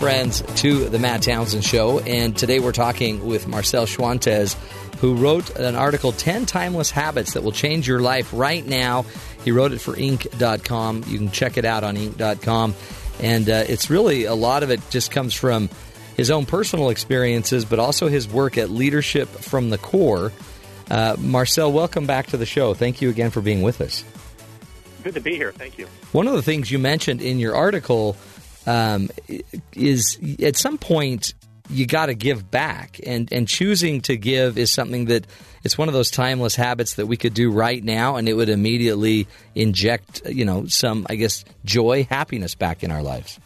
Friends, 0.00 0.40
to 0.62 0.88
the 0.88 0.98
Matt 0.98 1.20
Townsend 1.20 1.62
Show. 1.62 1.98
And 1.98 2.34
today 2.34 2.58
we're 2.58 2.72
talking 2.72 3.26
with 3.26 3.46
Marcel 3.46 3.84
Schwantes, 3.84 4.54
who 4.96 5.14
wrote 5.14 5.54
an 5.56 5.76
article 5.76 6.10
10 6.10 6.46
Timeless 6.46 6.90
Habits 6.90 7.34
That 7.34 7.42
Will 7.42 7.52
Change 7.52 7.86
Your 7.86 8.00
Life 8.00 8.30
Right 8.32 8.66
Now. 8.66 9.04
He 9.44 9.52
wrote 9.52 9.72
it 9.72 9.78
for 9.78 9.92
Inc.com. 9.92 11.04
You 11.06 11.18
can 11.18 11.30
check 11.30 11.58
it 11.58 11.66
out 11.66 11.84
on 11.84 11.98
Inc.com. 11.98 12.74
And 13.20 13.50
uh, 13.50 13.64
it's 13.68 13.90
really 13.90 14.24
a 14.24 14.34
lot 14.34 14.62
of 14.62 14.70
it 14.70 14.80
just 14.88 15.10
comes 15.10 15.34
from 15.34 15.68
his 16.16 16.30
own 16.30 16.46
personal 16.46 16.88
experiences, 16.88 17.66
but 17.66 17.78
also 17.78 18.08
his 18.08 18.26
work 18.26 18.56
at 18.56 18.70
Leadership 18.70 19.28
from 19.28 19.68
the 19.68 19.76
Core. 19.76 20.32
Uh, 20.90 21.16
Marcel, 21.18 21.70
welcome 21.70 22.06
back 22.06 22.28
to 22.28 22.38
the 22.38 22.46
show. 22.46 22.72
Thank 22.72 23.02
you 23.02 23.10
again 23.10 23.28
for 23.30 23.42
being 23.42 23.60
with 23.60 23.82
us. 23.82 24.02
Good 25.04 25.12
to 25.12 25.20
be 25.20 25.36
here. 25.36 25.52
Thank 25.52 25.76
you. 25.76 25.88
One 26.12 26.26
of 26.26 26.32
the 26.32 26.42
things 26.42 26.70
you 26.70 26.78
mentioned 26.78 27.20
in 27.20 27.38
your 27.38 27.54
article 27.54 28.16
um, 28.70 29.10
is 29.72 30.18
at 30.42 30.56
some 30.56 30.78
point 30.78 31.34
you 31.68 31.86
got 31.86 32.06
to 32.06 32.14
give 32.14 32.50
back, 32.50 33.00
and 33.06 33.32
and 33.32 33.46
choosing 33.46 34.00
to 34.02 34.16
give 34.16 34.58
is 34.58 34.70
something 34.70 35.06
that 35.06 35.26
it's 35.62 35.76
one 35.78 35.88
of 35.88 35.94
those 35.94 36.10
timeless 36.10 36.56
habits 36.56 36.94
that 36.94 37.06
we 37.06 37.16
could 37.16 37.34
do 37.34 37.50
right 37.50 37.82
now, 37.82 38.16
and 38.16 38.28
it 38.28 38.34
would 38.34 38.48
immediately 38.48 39.26
inject 39.54 40.22
you 40.26 40.44
know 40.44 40.66
some 40.66 41.06
I 41.08 41.14
guess 41.16 41.44
joy, 41.64 42.06
happiness 42.10 42.54
back 42.54 42.82
in 42.82 42.90
our 42.90 43.02
lives. 43.02 43.38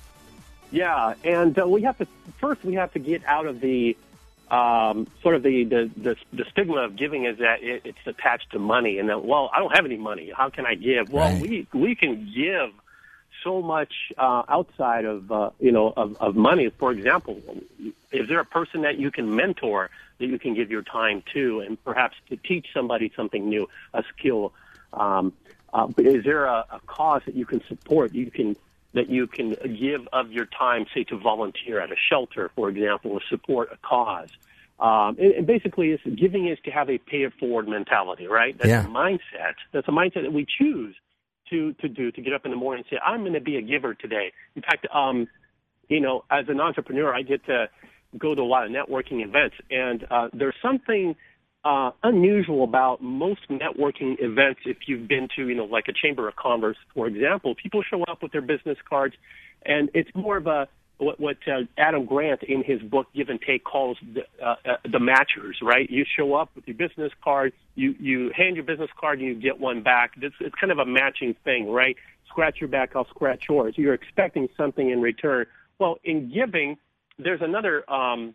Yeah, 0.71 1.15
and 1.23 1.59
uh, 1.59 1.67
we 1.69 1.83
have 1.83 1.99
to 1.99 2.07
first 2.41 2.65
we 2.65 2.75
have 2.75 2.93
to 2.95 2.99
get 2.99 3.25
out 3.27 3.47
of 3.47 3.61
the 3.61 3.97
um, 4.51 5.07
sort 5.23 5.35
of 5.37 5.43
the, 5.43 5.65
the, 5.65 5.91
the 5.97 6.17
the 6.33 6.45
stigma 6.51 6.79
of 6.85 6.97
giving 6.97 7.25
is 7.27 7.39
that 7.39 7.63
it, 7.63 7.83
it's 7.85 8.07
attached 8.07 8.53
to 8.53 8.59
money, 8.59 8.99
and 8.99 9.09
that 9.09 9.25
well, 9.25 9.51
I 9.55 9.59
don't 9.59 9.75
have 9.77 9.85
any 9.85 9.97
money. 9.99 10.33
How 10.37 10.49
can 10.51 10.67
I 10.67 10.75
give? 10.75 11.11
Well, 11.11 11.33
Right. 11.33 11.43
we 11.43 11.67
we 11.73 11.95
can 11.95 12.33
give 12.35 12.71
so 13.45 13.63
much 13.63 13.93
uh, 14.19 14.43
outside 14.49 15.05
of 15.05 15.31
uh, 15.31 15.51
you 15.61 15.71
know 15.71 15.93
of, 15.97 16.17
of 16.21 16.35
money. 16.35 16.71
For 16.79 16.91
example, 16.91 17.41
is 18.11 18.29
there 18.29 18.41
a 18.41 18.45
person 18.45 18.83
that 18.83 18.99
you 18.99 19.11
can 19.11 19.37
mentor 19.37 19.91
that 20.19 20.27
you 20.27 20.39
can 20.39 20.55
give 20.55 20.71
your 20.71 20.83
time 20.83 21.23
to, 21.35 21.61
and 21.61 21.83
perhaps 21.85 22.17
to 22.31 22.37
teach 22.37 22.67
somebody 22.75 23.13
something 23.15 23.49
new, 23.49 23.69
a 23.93 24.03
skill? 24.17 24.53
Um, 24.93 25.33
uh, 25.73 25.89
is 25.99 26.25
there 26.25 26.47
a, 26.47 26.65
a 26.71 26.81
cause 26.87 27.23
that 27.27 27.35
you 27.35 27.47
can 27.47 27.61
support? 27.69 28.15
You 28.15 28.31
can 28.31 28.57
that 28.95 29.09
you 29.11 29.27
can 29.27 29.57
give 29.81 30.09
of 30.13 30.31
your 30.33 30.47
time, 30.47 30.87
say 30.95 31.05
to 31.05 31.17
volunteer 31.19 31.81
at 31.81 31.91
a 31.91 31.97
shelter, 32.11 32.51
for 32.55 32.69
example, 32.69 33.11
or 33.13 33.21
support 33.29 33.71
a 33.73 33.77
cause. 33.87 34.29
Um, 34.79 35.17
and, 35.19 35.33
and 35.33 35.47
basically, 35.47 35.91
it's, 35.91 36.03
giving 36.17 36.49
is 36.49 36.59
to 36.65 36.71
have 36.71 36.89
a 36.89 36.99
pay 36.99 37.23
it 37.25 37.33
forward 37.39 37.69
mentality, 37.69 38.27
right? 38.27 38.57
That's 38.57 38.69
Yeah. 38.69 38.85
a 38.85 38.89
mindset. 38.89 39.55
That's 39.73 39.87
a 39.89 39.93
mindset 39.93 40.23
that 40.23 40.33
we 40.33 40.47
choose 40.47 40.95
to 41.51 41.73
to 41.75 41.89
do 41.89 42.11
to 42.13 42.21
get 42.23 42.33
up 42.33 42.45
in 42.45 42.51
the 42.51 42.57
morning 42.57 42.85
and 42.89 42.97
say, 42.97 43.01
I'm 43.05 43.21
going 43.21 43.35
to 43.35 43.41
be 43.41 43.57
a 43.57 43.63
giver 43.63 43.95
today. 43.95 44.33
In 44.57 44.63
fact, 44.63 44.87
um, 44.95 45.29
you 45.89 46.01
know, 46.01 46.25
as 46.31 46.47
an 46.49 46.61
entrepreneur, 46.61 47.15
I 47.15 47.23
get 47.23 47.45
to 47.47 47.69
go 48.19 48.35
to 48.35 48.41
a 48.41 48.45
lot 48.45 48.65
of 48.67 48.71
networking 48.71 49.25
events, 49.25 49.57
and 49.71 50.07
uh, 50.11 50.29
there's 50.33 50.55
something 50.63 51.17
uh, 51.65 51.91
unusual 52.03 52.65
about 52.65 53.03
most 53.03 53.41
networking 53.51 54.17
events. 54.21 54.61
If 54.67 54.79
you've 54.87 55.09
been 55.09 55.29
to, 55.37 55.49
you 55.49 55.55
know, 55.55 55.65
like 55.65 55.89
a 55.89 55.93
chamber 55.93 56.29
of 56.29 56.37
commerce, 56.37 56.77
for 56.95 57.07
example, 57.07 57.55
people 57.61 57.83
show 57.83 58.03
up 58.05 58.23
with 58.23 58.33
their 58.33 58.43
business 58.43 58.79
cards, 58.89 59.15
and 59.65 59.91
it's 59.95 60.11
more 60.15 60.37
of 60.37 60.47
a 60.47 60.69
what, 60.99 61.19
what 61.19 61.37
uh, 61.47 61.63
Adam 61.77 62.05
Grant 62.05 62.43
in 62.43 62.63
his 62.63 62.81
book 62.83 63.07
Give 63.15 63.29
and 63.29 63.41
Take 63.41 63.65
calls 63.65 63.99
the, 64.15 64.23
uh, 64.45 64.57
uh, 64.65 64.77
the 64.85 64.99
matchers, 64.99 65.57
right? 65.63 65.89
You 65.91 66.05
show 66.05 66.35
up 66.35 66.51
with 66.55 66.67
your 66.67 66.77
business 66.77 67.13
card, 67.23 67.53
you 67.75 67.95
you 67.99 68.31
hand 68.35 68.57
your 68.57 68.65
business 68.65 68.91
card, 68.99 69.19
and 69.19 69.29
you 69.29 69.35
get 69.35 69.59
one 69.61 69.83
back. 69.83 70.13
It's, 70.21 70.35
it's 70.41 70.55
kind 70.55 70.71
of 70.71 70.79
a 70.79 70.87
matching 70.87 71.35
thing, 71.45 71.71
right? 71.71 71.97
Scratch 72.29 72.61
your 72.61 72.69
back, 72.69 72.93
I'll 72.95 73.09
scratch 73.09 73.45
yours. 73.49 73.75
You're 73.77 73.95
expecting 73.95 74.49
something 74.57 74.91
in 74.91 75.01
return. 75.01 75.47
Well, 75.79 75.99
in 76.05 76.33
giving, 76.33 76.77
there's 77.19 77.43
another 77.43 77.89
um, 77.91 78.35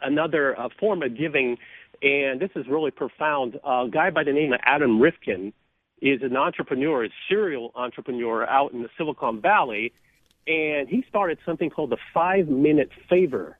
another 0.00 0.58
uh, 0.58 0.68
form 0.78 1.02
of 1.02 1.16
giving, 1.16 1.58
and 2.02 2.40
this 2.40 2.50
is 2.54 2.66
really 2.68 2.90
profound. 2.90 3.58
A 3.64 3.88
guy 3.90 4.10
by 4.10 4.24
the 4.24 4.32
name 4.32 4.52
of 4.52 4.60
Adam 4.64 5.00
Rifkin 5.00 5.52
is 6.00 6.22
an 6.22 6.36
entrepreneur, 6.36 7.04
a 7.04 7.08
serial 7.28 7.70
entrepreneur 7.74 8.44
out 8.46 8.72
in 8.72 8.82
the 8.82 8.88
Silicon 8.96 9.40
Valley, 9.40 9.92
and 10.46 10.88
he 10.88 11.04
started 11.08 11.38
something 11.44 11.70
called 11.70 11.90
the 11.90 11.98
Five 12.12 12.48
Minute 12.48 12.90
Favor. 13.08 13.58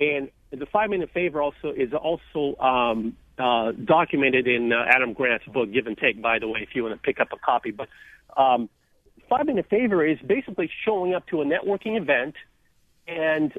And 0.00 0.30
the 0.50 0.66
Five 0.66 0.90
Minute 0.90 1.10
Favor 1.12 1.40
also 1.40 1.72
is 1.76 1.92
also 1.92 2.58
um, 2.60 3.16
uh, 3.38 3.72
documented 3.72 4.46
in 4.48 4.72
uh, 4.72 4.84
Adam 4.88 5.12
Grant's 5.12 5.46
book, 5.46 5.72
Give 5.72 5.86
and 5.86 5.96
Take. 5.96 6.20
By 6.20 6.38
the 6.38 6.48
way, 6.48 6.60
if 6.62 6.74
you 6.74 6.82
want 6.82 6.94
to 6.94 7.00
pick 7.00 7.20
up 7.20 7.28
a 7.32 7.38
copy, 7.38 7.70
but 7.70 7.88
um, 8.36 8.68
Five 9.28 9.46
Minute 9.46 9.66
Favor 9.70 10.04
is 10.04 10.18
basically 10.26 10.70
showing 10.84 11.14
up 11.14 11.26
to 11.28 11.42
a 11.42 11.44
networking 11.44 12.00
event 12.00 12.34
and 13.06 13.52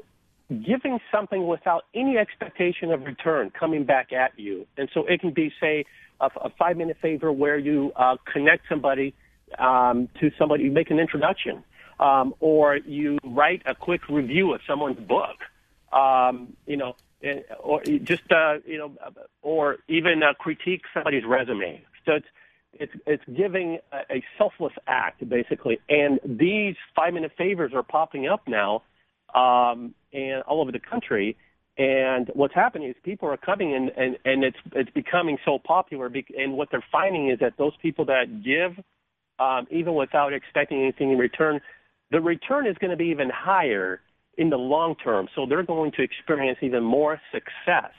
giving 0.48 0.98
something 1.10 1.46
without 1.46 1.84
any 1.94 2.18
expectation 2.18 2.92
of 2.92 3.02
return 3.04 3.50
coming 3.58 3.84
back 3.84 4.12
at 4.12 4.38
you. 4.38 4.66
And 4.76 4.90
so 4.92 5.06
it 5.06 5.20
can 5.20 5.32
be, 5.32 5.50
say, 5.60 5.86
a, 6.20 6.26
a 6.36 6.50
five 6.58 6.76
minute 6.76 6.98
favor 7.00 7.32
where 7.32 7.58
you 7.58 7.92
uh, 7.96 8.16
connect 8.30 8.68
somebody 8.68 9.14
um, 9.58 10.08
to 10.20 10.30
somebody, 10.38 10.64
you 10.64 10.70
make 10.70 10.90
an 10.90 10.98
introduction, 10.98 11.62
um, 12.00 12.34
or 12.40 12.76
you 12.76 13.18
write 13.24 13.62
a 13.66 13.74
quick 13.74 14.08
review 14.08 14.54
of 14.54 14.60
someone's 14.66 15.00
book, 15.00 15.36
um, 15.92 16.54
you 16.66 16.76
know, 16.76 16.96
or 17.60 17.82
just, 18.02 18.30
uh, 18.32 18.54
you 18.66 18.78
know, 18.78 18.92
or 19.42 19.78
even 19.88 20.22
uh, 20.22 20.32
critique 20.34 20.82
somebody's 20.92 21.24
resume. 21.24 21.84
So 22.04 22.12
it's, 22.12 22.26
it's 22.74 22.92
it's 23.06 23.22
giving 23.36 23.78
a, 23.92 24.16
a 24.16 24.24
selfless 24.38 24.72
act 24.86 25.28
basically, 25.28 25.78
and 25.88 26.18
these 26.24 26.74
five 26.96 27.14
minute 27.14 27.32
favors 27.36 27.72
are 27.74 27.82
popping 27.82 28.26
up 28.26 28.48
now, 28.48 28.82
um, 29.34 29.94
and 30.12 30.42
all 30.42 30.60
over 30.60 30.72
the 30.72 30.80
country. 30.80 31.36
And 31.78 32.30
what's 32.34 32.54
happening 32.54 32.88
is 32.90 32.96
people 33.02 33.28
are 33.28 33.36
coming 33.36 33.72
in, 33.72 33.90
and 33.96 34.18
and 34.24 34.44
it's 34.44 34.56
it's 34.74 34.90
becoming 34.90 35.38
so 35.44 35.58
popular. 35.58 36.10
And 36.36 36.54
what 36.54 36.70
they're 36.70 36.84
finding 36.90 37.30
is 37.30 37.38
that 37.38 37.56
those 37.56 37.72
people 37.80 38.04
that 38.06 38.42
give, 38.42 38.72
um, 39.38 39.66
even 39.70 39.94
without 39.94 40.32
expecting 40.32 40.82
anything 40.82 41.12
in 41.12 41.18
return, 41.18 41.60
the 42.12 42.20
return 42.20 42.66
is 42.66 42.76
going 42.78 42.90
to 42.90 42.96
be 42.96 43.06
even 43.06 43.30
higher 43.30 44.00
in 44.36 44.50
the 44.50 44.58
long 44.58 44.94
term. 44.96 45.28
So 45.34 45.46
they're 45.46 45.64
going 45.64 45.92
to 45.92 46.02
experience 46.02 46.58
even 46.62 46.84
more 46.84 47.20
success 47.32 47.92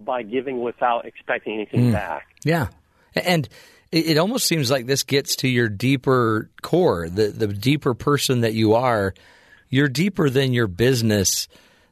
by 0.00 0.22
giving 0.22 0.62
without 0.62 1.04
expecting 1.04 1.54
anything 1.54 1.86
hmm. 1.86 1.92
back. 1.92 2.28
Yeah, 2.44 2.68
and 3.14 3.48
it, 3.90 4.10
it 4.10 4.18
almost 4.18 4.46
seems 4.46 4.70
like 4.70 4.86
this 4.86 5.02
gets 5.02 5.36
to 5.36 5.48
your 5.48 5.68
deeper 5.68 6.48
core, 6.62 7.08
the 7.08 7.28
the 7.28 7.48
deeper 7.48 7.94
person 7.94 8.40
that 8.40 8.54
you 8.54 8.74
are. 8.74 9.12
You're 9.70 9.88
deeper 9.88 10.30
than 10.30 10.54
your 10.54 10.66
business 10.66 11.46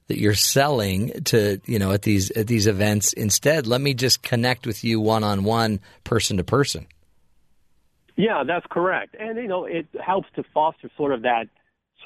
that 0.06 0.18
you're 0.18 0.34
selling 0.34 1.10
to 1.24 1.60
you 1.66 1.78
know 1.78 1.90
at 1.90 2.02
these 2.02 2.30
at 2.30 2.46
these 2.46 2.68
events. 2.68 3.12
Instead, 3.12 3.66
let 3.66 3.80
me 3.80 3.92
just 3.92 4.22
connect 4.22 4.66
with 4.66 4.84
you 4.84 5.00
one 5.00 5.24
on 5.24 5.42
one, 5.42 5.80
person 6.04 6.36
to 6.36 6.44
person. 6.44 6.86
Yeah, 8.16 8.44
that's 8.46 8.64
correct. 8.70 9.14
And 9.18 9.36
you 9.36 9.48
know, 9.48 9.66
it 9.66 9.86
helps 10.00 10.28
to 10.36 10.44
foster 10.54 10.90
sort 10.96 11.12
of 11.12 11.22
that 11.22 11.48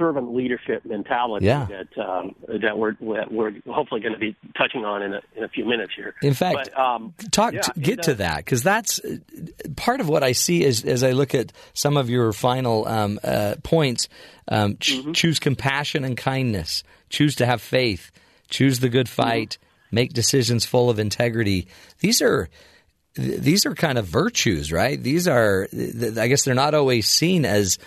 servant 0.01 0.35
leadership 0.35 0.85
mentality 0.85 1.47
Yeah. 1.47 1.67
that 1.71 2.03
um, 2.05 2.35
that 2.63 2.77
we're 2.77 2.95
that 3.15 3.31
we're 3.31 3.53
hopefully 3.69 4.01
going 4.01 4.15
to 4.15 4.19
be 4.19 4.35
touching 4.59 4.85
on 4.85 5.03
in 5.03 5.13
a, 5.15 5.21
in 5.37 5.45
a 5.45 5.49
few 5.49 5.65
minutes 5.65 5.93
here. 5.95 6.15
In 6.23 6.35
fact, 6.35 6.71
but, 6.75 6.79
um, 6.79 7.15
talk 7.31 7.53
yeah, 7.55 7.61
get 7.79 8.03
to 8.05 8.15
that 8.15 8.39
because 8.39 8.63
that's 8.65 8.99
uh, 9.05 9.19
part 9.77 10.01
of 10.01 10.09
what 10.09 10.23
I 10.25 10.33
see 10.33 10.65
as 10.65 10.85
as 10.85 11.05
I 11.05 11.13
look 11.13 11.35
at 11.35 11.53
some 11.75 11.97
of 11.97 12.11
your 12.11 12.33
final 12.33 12.89
um, 12.89 13.21
uh, 13.23 13.55
points. 13.63 14.09
Um, 14.49 14.77
ch- 14.79 14.95
Mm-hmm. 14.95 15.13
Choose 15.13 15.39
compassion 15.39 16.03
and 16.05 16.17
kindness. 16.17 16.83
Choose 17.09 17.37
to 17.37 17.47
have 17.47 17.61
faith. 17.63 18.11
Choose 18.49 18.81
the 18.81 18.89
good 18.89 19.07
Mm-hmm. 19.07 19.23
fight. 19.23 19.59
Make 19.93 20.13
decisions 20.13 20.65
full 20.65 20.91
of 20.91 20.99
integrity. 20.99 21.69
These 22.01 22.21
are 22.23 22.49
these 23.15 23.67
are 23.67 23.75
kind 23.75 23.99
of 23.99 24.07
virtues, 24.07 24.71
right? 24.73 25.01
These 25.03 25.27
are, 25.29 25.69
I 25.73 26.29
guess, 26.29 26.45
they're 26.45 26.55
not 26.55 26.75
always 26.75 27.07
seen 27.09 27.45
as 27.45 27.79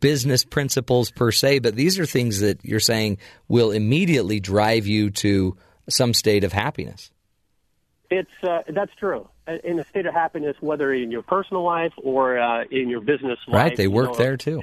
business 0.00 0.44
principles 0.44 1.10
per 1.10 1.30
se, 1.30 1.60
but 1.60 1.74
these 1.74 1.98
are 1.98 2.06
things 2.06 2.40
that 2.40 2.64
you're 2.64 2.80
saying 2.80 3.18
will 3.48 3.70
immediately 3.70 4.40
drive 4.40 4.86
you 4.86 5.10
to 5.10 5.56
some 5.88 6.14
state 6.14 6.44
of 6.44 6.52
happiness. 6.52 7.10
It's 8.10 8.30
uh, 8.42 8.62
that's 8.74 8.92
true. 8.98 9.28
In 9.64 9.78
a 9.78 9.84
state 9.84 10.06
of 10.06 10.14
happiness, 10.14 10.56
whether 10.60 10.92
in 10.92 11.10
your 11.10 11.22
personal 11.22 11.64
life 11.64 11.92
or 11.96 12.38
uh, 12.38 12.64
in 12.70 12.88
your 12.88 13.00
business 13.00 13.38
life, 13.46 13.54
Right, 13.54 13.76
they 13.76 13.84
you 13.84 13.90
work 13.90 14.10
know, 14.10 14.16
there, 14.16 14.36
too. 14.36 14.62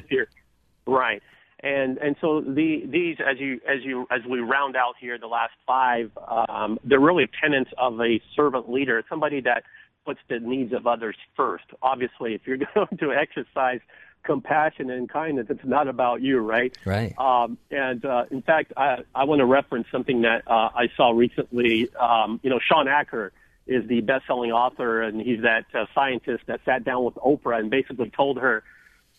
Right, 0.85 1.21
and 1.61 1.97
and 1.97 2.15
so 2.19 2.41
the 2.41 2.83
these 2.85 3.17
as 3.19 3.39
you 3.39 3.59
as 3.67 3.83
you 3.83 4.05
as 4.11 4.21
we 4.29 4.39
round 4.39 4.75
out 4.75 4.95
here 4.99 5.17
the 5.17 5.27
last 5.27 5.53
five, 5.65 6.11
um, 6.49 6.77
they're 6.83 6.99
really 6.99 7.29
tenets 7.41 7.71
of 7.77 7.99
a 8.01 8.21
servant 8.35 8.69
leader, 8.69 9.03
somebody 9.09 9.41
that 9.41 9.63
puts 10.05 10.19
the 10.29 10.39
needs 10.39 10.73
of 10.73 10.87
others 10.87 11.15
first. 11.35 11.65
Obviously, 11.81 12.33
if 12.33 12.41
you're 12.45 12.57
going 12.75 12.97
to 12.99 13.11
exercise 13.13 13.79
compassion 14.27 14.91
and 14.91 15.09
kindness, 15.09 15.47
it's 15.49 15.65
not 15.65 15.87
about 15.87 16.21
you, 16.21 16.37
right? 16.37 16.77
Right. 16.85 17.17
Um, 17.17 17.57
and 17.71 18.05
uh, 18.05 18.25
in 18.29 18.43
fact, 18.43 18.73
I, 18.77 18.99
I 19.15 19.23
want 19.23 19.39
to 19.39 19.45
reference 19.45 19.87
something 19.91 20.21
that 20.21 20.43
uh, 20.45 20.69
I 20.75 20.89
saw 20.95 21.09
recently. 21.11 21.89
Um, 21.95 22.39
you 22.43 22.51
know, 22.51 22.59
Shawn 22.59 22.87
Achor 22.87 23.31
is 23.65 23.87
the 23.87 24.01
best-selling 24.01 24.51
author, 24.51 25.01
and 25.01 25.19
he's 25.19 25.41
that 25.41 25.65
uh, 25.73 25.85
scientist 25.95 26.43
that 26.45 26.59
sat 26.63 26.83
down 26.83 27.03
with 27.03 27.15
Oprah 27.15 27.59
and 27.59 27.71
basically 27.71 28.11
told 28.11 28.37
her 28.37 28.63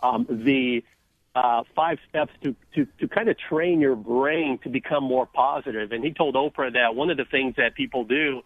um, 0.01 0.27
the 0.29 0.85
uh, 1.35 1.63
five 1.75 1.99
steps 2.09 2.33
to, 2.43 2.55
to, 2.75 2.87
to 3.01 3.09
kind 3.09 3.29
of 3.29 3.37
train 3.39 3.81
your 3.81 3.97
brain 3.97 4.59
to 4.65 4.69
become 4.69 5.05
more 5.05 5.27
positive. 5.27 5.93
And 5.93 6.05
he 6.05 6.13
told 6.13 6.35
Oprah 6.35 6.73
that 6.75 6.95
one 6.95 7.11
of 7.11 7.17
the 7.17 7.25
things 7.25 7.57
that 7.57 7.75
people 7.75 8.05
do 8.05 8.43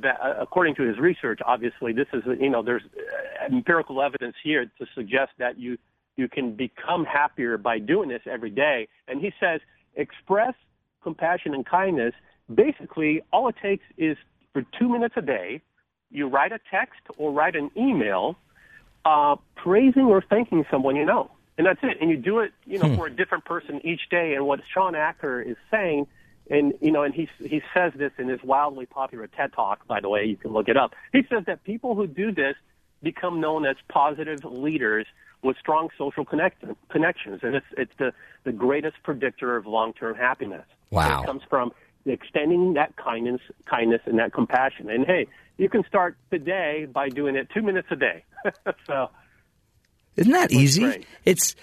that, 0.00 0.20
uh, 0.20 0.34
according 0.38 0.74
to 0.76 0.82
his 0.82 0.98
research, 0.98 1.40
obviously, 1.44 1.92
this 1.92 2.06
is, 2.12 2.22
you 2.40 2.50
know, 2.50 2.62
there's 2.62 2.82
uh, 2.82 3.54
empirical 3.54 4.02
evidence 4.02 4.36
here 4.42 4.66
to 4.78 4.86
suggest 4.94 5.32
that 5.38 5.58
you, 5.58 5.78
you 6.18 6.28
can 6.28 6.52
become 6.52 7.04
happier 7.04 7.56
by 7.56 7.78
doing 7.78 8.08
this 8.08 8.22
every 8.26 8.50
day. 8.50 8.88
And 9.06 9.20
he 9.20 9.32
says, 9.40 9.60
express 9.94 10.54
compassion 11.02 11.54
and 11.54 11.64
kindness. 11.64 12.12
Basically, 12.52 13.22
all 13.32 13.48
it 13.48 13.54
takes 13.62 13.84
is 13.96 14.16
for 14.52 14.64
two 14.78 14.88
minutes 14.88 15.14
a 15.16 15.22
day, 15.22 15.62
you 16.10 16.26
write 16.26 16.52
a 16.52 16.58
text 16.70 17.00
or 17.16 17.32
write 17.32 17.54
an 17.54 17.70
email 17.76 18.36
uh, 19.04 19.36
praising 19.54 20.06
or 20.06 20.20
thanking 20.20 20.64
someone 20.70 20.96
you 20.96 21.04
know. 21.04 21.30
And 21.56 21.66
that's 21.66 21.80
it. 21.82 21.98
And 22.00 22.10
you 22.10 22.16
do 22.16 22.40
it, 22.40 22.52
you 22.66 22.78
know, 22.78 22.94
for 22.96 23.06
a 23.06 23.10
different 23.10 23.44
person 23.44 23.80
each 23.84 24.08
day. 24.10 24.34
And 24.34 24.46
what 24.46 24.60
Shawn 24.72 24.94
Achor 24.94 25.40
is 25.40 25.56
saying, 25.70 26.06
and 26.50 26.72
you 26.80 26.90
know, 26.90 27.02
and 27.02 27.14
he 27.14 27.28
he 27.40 27.60
says 27.74 27.92
this 27.96 28.12
in 28.18 28.28
his 28.28 28.40
wildly 28.42 28.86
popular 28.86 29.26
TED 29.26 29.52
Talk. 29.52 29.86
By 29.86 30.00
the 30.00 30.08
way, 30.08 30.24
you 30.24 30.36
can 30.36 30.52
look 30.52 30.68
it 30.68 30.76
up. 30.76 30.94
He 31.12 31.22
says 31.28 31.44
that 31.46 31.64
people 31.64 31.94
who 31.94 32.06
do 32.06 32.32
this 32.32 32.54
become 33.02 33.40
known 33.40 33.66
as 33.66 33.76
positive 33.88 34.44
leaders 34.44 35.06
with 35.42 35.56
strong 35.58 35.88
social 35.96 36.24
connect, 36.24 36.64
connections, 36.90 37.40
and 37.42 37.54
it's 37.54 37.66
it's 37.76 37.92
the 37.98 38.12
the 38.44 38.52
greatest 38.52 38.96
predictor 39.02 39.56
of 39.56 39.66
long 39.66 39.92
term 39.92 40.14
happiness. 40.14 40.64
Wow. 40.90 41.22
It 41.22 41.26
comes 41.26 41.42
from 41.48 41.72
extending 42.06 42.74
that 42.74 42.96
kindness, 42.96 43.40
kindness, 43.66 44.00
and 44.06 44.18
that 44.18 44.32
compassion. 44.32 44.90
And 44.90 45.04
hey, 45.06 45.26
you 45.56 45.68
can 45.68 45.84
start 45.86 46.16
today 46.30 46.86
by 46.90 47.08
doing 47.08 47.36
it 47.36 47.48
two 47.52 47.62
minutes 47.62 47.88
a 47.90 47.96
day. 47.96 48.24
so. 48.86 49.10
Isn't 50.16 50.32
that 50.32 50.50
easy? 50.50 50.82
great. 50.82 51.06
It's, 51.24 51.54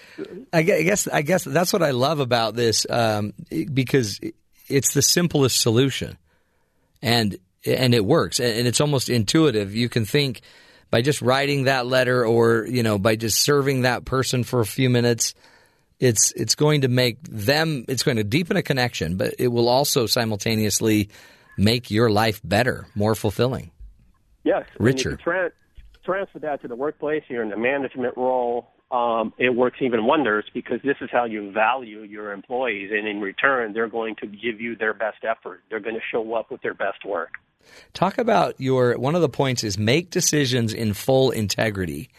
I 0.54 0.62
guess, 0.62 1.10
I 1.10 1.24
guess 1.24 1.44
that's 1.44 1.74
what 1.74 1.84
I 1.84 1.92
love 1.92 2.22
about 2.22 2.56
this 2.56 2.86
um, 2.90 3.34
because 3.74 4.22
it's 4.70 4.94
the 4.94 5.02
simplest 5.02 5.60
solution, 5.60 6.18
and 7.02 7.38
and 7.66 7.94
it 7.94 8.06
works, 8.06 8.40
and 8.40 8.66
it's 8.66 8.80
almost 8.80 9.10
intuitive. 9.10 9.76
You 9.76 9.90
can 9.90 10.06
think 10.06 10.42
by 10.96 11.02
just 11.02 11.22
writing 11.22 11.66
that 11.66 11.86
letter, 11.86 12.26
or 12.26 12.66
you 12.66 12.82
know, 12.82 12.98
by 12.98 13.18
just 13.18 13.42
serving 13.42 13.82
that 13.82 14.06
person 14.06 14.46
for 14.46 14.62
a 14.62 14.66
few 14.66 14.90
minutes. 14.90 15.34
It's 16.00 16.32
it's 16.32 16.56
going 16.56 16.82
to 16.82 16.88
make 16.88 17.22
them. 17.24 17.84
It's 17.90 18.04
going 18.04 18.16
to 18.16 18.24
deepen 18.24 18.56
a 18.56 18.62
connection, 18.62 19.18
but 19.18 19.36
it 19.38 19.50
will 19.50 19.68
also 19.68 20.06
simultaneously 20.06 21.10
make 21.58 21.92
your 21.92 22.10
life 22.10 22.40
better, 22.46 22.88
more 22.96 23.14
fulfilling. 23.14 23.72
Yes, 24.46 24.64
Richer. 24.80 25.10
And 25.10 25.20
tra- 25.20 25.52
transfer 26.06 26.40
that 26.40 26.62
to 26.62 26.70
the 26.70 26.78
workplace, 26.78 27.24
you're 27.28 27.44
in 27.44 27.52
a 27.52 27.58
management 27.58 28.16
role. 28.16 28.70
Um, 28.90 29.34
it 29.38 29.50
works 29.50 29.80
even 29.82 30.06
wonders 30.06 30.46
because 30.54 30.80
this 30.82 30.96
is 31.02 31.10
how 31.12 31.26
you 31.26 31.52
value 31.52 32.04
your 32.04 32.32
employees, 32.32 32.92
and 32.94 33.06
in 33.06 33.20
return, 33.20 33.74
they're 33.74 33.90
going 33.90 34.16
to 34.22 34.28
give 34.28 34.62
you 34.62 34.78
their 34.78 34.94
best 34.94 35.26
effort. 35.30 35.62
They're 35.70 35.82
going 35.82 35.96
to 35.96 36.06
show 36.10 36.36
up 36.36 36.52
with 36.52 36.62
their 36.62 36.74
best 36.74 37.04
work. 37.06 37.32
Talk 37.94 38.18
about 38.18 38.56
your 38.60 38.98
one 38.98 39.16
of 39.16 39.22
the 39.22 39.30
points 39.30 39.64
is 39.64 39.78
make 39.78 40.10
decisions 40.10 40.74
in 40.74 40.94
full 40.94 41.32
integrity. 41.32 42.10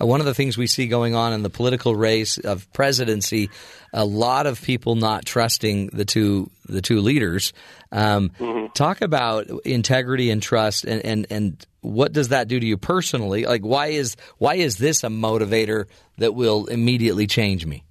Uh, 0.00 0.06
one 0.06 0.20
of 0.20 0.26
the 0.26 0.34
things 0.34 0.56
we 0.56 0.66
see 0.66 0.86
going 0.86 1.14
on 1.14 1.32
in 1.32 1.42
the 1.42 1.50
political 1.50 1.94
race 1.94 2.38
of 2.38 2.70
presidency, 2.72 3.50
a 3.92 4.04
lot 4.04 4.46
of 4.46 4.60
people 4.62 4.94
not 4.94 5.24
trusting 5.24 5.88
the 5.88 6.04
two 6.04 6.50
the 6.66 6.82
two 6.82 7.00
leaders. 7.00 7.52
Um, 7.90 8.30
Talk 8.74 9.02
about 9.02 9.48
integrity 9.64 10.30
and 10.30 10.42
trust, 10.42 10.84
and, 10.84 11.04
and 11.04 11.26
and 11.30 11.66
what 11.82 12.12
does 12.12 12.28
that 12.28 12.48
do 12.48 12.58
to 12.58 12.66
you 12.66 12.78
personally? 12.78 13.44
Like, 13.44 13.62
why 13.62 13.88
is 13.88 14.16
why 14.38 14.54
is 14.54 14.78
this 14.78 15.04
a 15.04 15.08
motivator 15.08 15.86
that 16.18 16.34
will 16.34 16.66
immediately 16.66 17.26
change 17.26 17.66
me? 17.66 17.84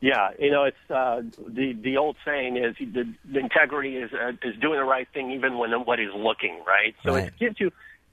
Yeah, 0.00 0.30
you 0.38 0.50
know, 0.50 0.64
it's 0.64 0.90
uh, 0.90 1.20
the 1.46 1.74
the 1.74 1.98
old 1.98 2.16
saying 2.24 2.56
is 2.56 2.74
the, 2.78 3.12
the 3.30 3.38
integrity 3.38 3.96
is 3.96 4.10
uh, 4.12 4.32
is 4.42 4.56
doing 4.58 4.78
the 4.78 4.84
right 4.84 5.06
thing 5.12 5.32
even 5.32 5.58
when 5.58 5.70
nobody's 5.70 6.14
looking, 6.14 6.62
right? 6.66 6.94
So 7.04 7.14
Right. 7.14 7.26
it 7.26 7.38
gives 7.38 7.60
you, 7.60 7.70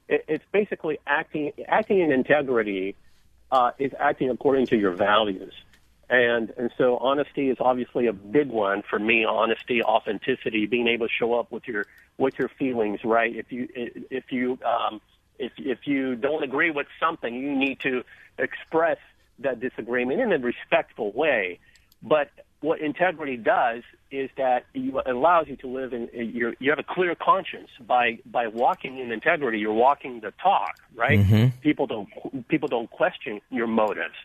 it, 0.10 0.26
it's 0.28 0.44
basically 0.52 1.00
acting 1.08 1.54
acting 1.66 2.02
in 2.02 2.12
integrity 2.12 2.96
uh, 3.52 3.72
is 3.80 3.94
acting 3.98 4.30
according 4.30 4.68
to 4.68 4.78
your 4.78 4.92
values, 4.92 5.54
and 6.10 6.52
and 6.58 6.72
so 6.78 6.98
honesty 6.98 7.50
is 7.50 7.58
obviously 7.62 8.08
a 8.08 8.14
big 8.14 8.50
one 8.50 8.84
for 8.90 9.00
me. 9.00 9.24
Honesty, 9.24 9.82
authenticity, 9.82 10.66
being 10.66 10.90
able 10.90 11.08
to 11.08 11.14
show 11.18 11.36
up 11.40 11.54
with 11.54 11.70
your 11.70 11.86
with 12.18 12.38
your 12.38 12.50
feelings, 12.50 13.00
right? 13.06 13.34
If 13.34 13.50
you 13.54 13.70
if 13.74 14.26
you 14.30 14.60
um, 14.66 15.00
if 15.40 15.54
if 15.58 15.88
you 15.88 16.16
don't 16.16 16.44
agree 16.44 16.72
with 16.72 16.88
something, 17.00 17.34
you 17.34 17.56
need 17.56 17.80
to 17.82 18.04
express 18.38 18.98
that 19.40 19.62
disagreement 19.62 20.20
in 20.20 20.34
a 20.34 20.38
respectful 20.38 21.14
way. 21.14 21.60
But 22.02 22.30
what 22.62 22.82
integrity 22.82 23.38
does 23.38 23.84
is 24.12 24.30
that 24.38 24.66
you, 24.74 25.00
it 25.00 25.08
allows 25.08 25.48
you 25.48 25.58
to 25.58 25.68
live 25.68 25.94
in 25.94 26.10
you 26.14 26.54
you 26.60 26.70
have 26.70 26.80
a 26.80 26.84
clear 26.84 27.16
conscience 27.16 27.70
by 27.86 28.20
by 28.26 28.48
walking 28.48 28.98
in 29.00 29.12
integrity. 29.12 29.60
You're 29.60 29.74
walking 29.74 30.22
the 30.22 30.32
talk, 30.42 30.78
right? 30.96 31.20
People 31.62 31.88
don't 31.88 32.48
people 32.48 32.68
don't 32.68 32.90
question 32.90 33.42
your 33.50 33.68
motives. 33.68 34.16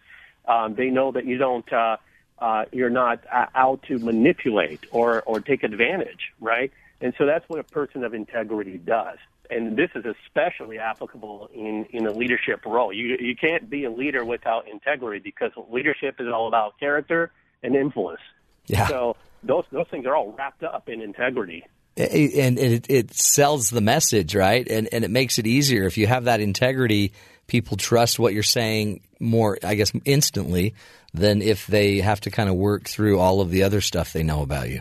Um, 0.47 0.75
they 0.75 0.89
know 0.89 1.13
that 1.13 1.25
you 1.27 1.39
don't 1.39 1.71
uh, 1.73 1.97
uh, 2.39 2.65
you're 2.73 2.91
not 2.91 3.21
uh, 3.33 3.47
out 3.55 3.83
to 3.89 3.99
manipulate 3.99 4.81
or 4.91 5.23
or 5.23 5.41
take 5.41 5.63
advantage, 5.63 6.33
right? 6.41 6.73
And 7.01 7.13
so 7.19 7.27
that's 7.27 7.45
what 7.49 7.59
a 7.59 7.65
person 7.65 8.05
of 8.05 8.15
integrity 8.15 8.79
does. 8.79 9.19
And 9.51 9.77
this 9.77 9.91
is 9.95 10.05
especially 10.07 10.79
applicable 10.79 11.51
in, 11.53 11.85
in 11.91 12.07
a 12.07 12.13
leadership 12.13 12.65
role. 12.65 12.93
You, 12.93 13.19
you 13.21 13.37
can't 13.37 13.69
be 13.69 13.85
a 13.85 13.91
leader 13.91 14.25
without 14.25 14.69
integrity 14.69 15.19
because 15.19 15.51
leadership 15.69 16.21
is 16.21 16.29
all 16.29 16.49
about 16.49 16.79
character 16.79 17.33
and 17.63 17.75
influence. 17.75 18.21
Yeah. 18.67 18.87
So 18.87 19.17
those, 19.43 19.65
those 19.73 19.87
things 19.89 20.07
are 20.07 20.15
all 20.15 20.33
wrapped 20.33 20.63
up 20.63 20.89
in 20.89 21.01
integrity. 21.01 21.65
and 21.97 22.59
it, 22.59 22.89
it 22.89 23.13
sells 23.15 23.71
the 23.71 23.83
message, 23.83 24.35
right? 24.35 24.67
And 24.67 24.89
and 24.93 25.05
it 25.05 25.11
makes 25.11 25.39
it 25.39 25.47
easier 25.47 25.85
if 25.85 25.99
you 25.99 26.07
have 26.07 26.25
that 26.25 26.41
integrity. 26.41 27.13
People 27.49 27.77
trust 27.77 28.19
what 28.19 28.33
you're 28.33 28.43
saying 28.43 29.03
more, 29.21 29.59
I 29.63 29.75
guess, 29.75 29.93
instantly 30.07 30.75
than 31.13 31.43
if 31.43 31.67
they 31.67 31.99
have 31.99 32.21
to 32.23 32.31
kind 32.31 32.49
of 32.49 32.55
work 32.55 32.85
through 32.85 33.19
all 33.19 33.43
of 33.43 33.51
the 33.51 33.65
other 33.65 33.83
stuff 33.83 34.13
they 34.13 34.23
know 34.23 34.43
about 34.43 34.71
you. 34.71 34.81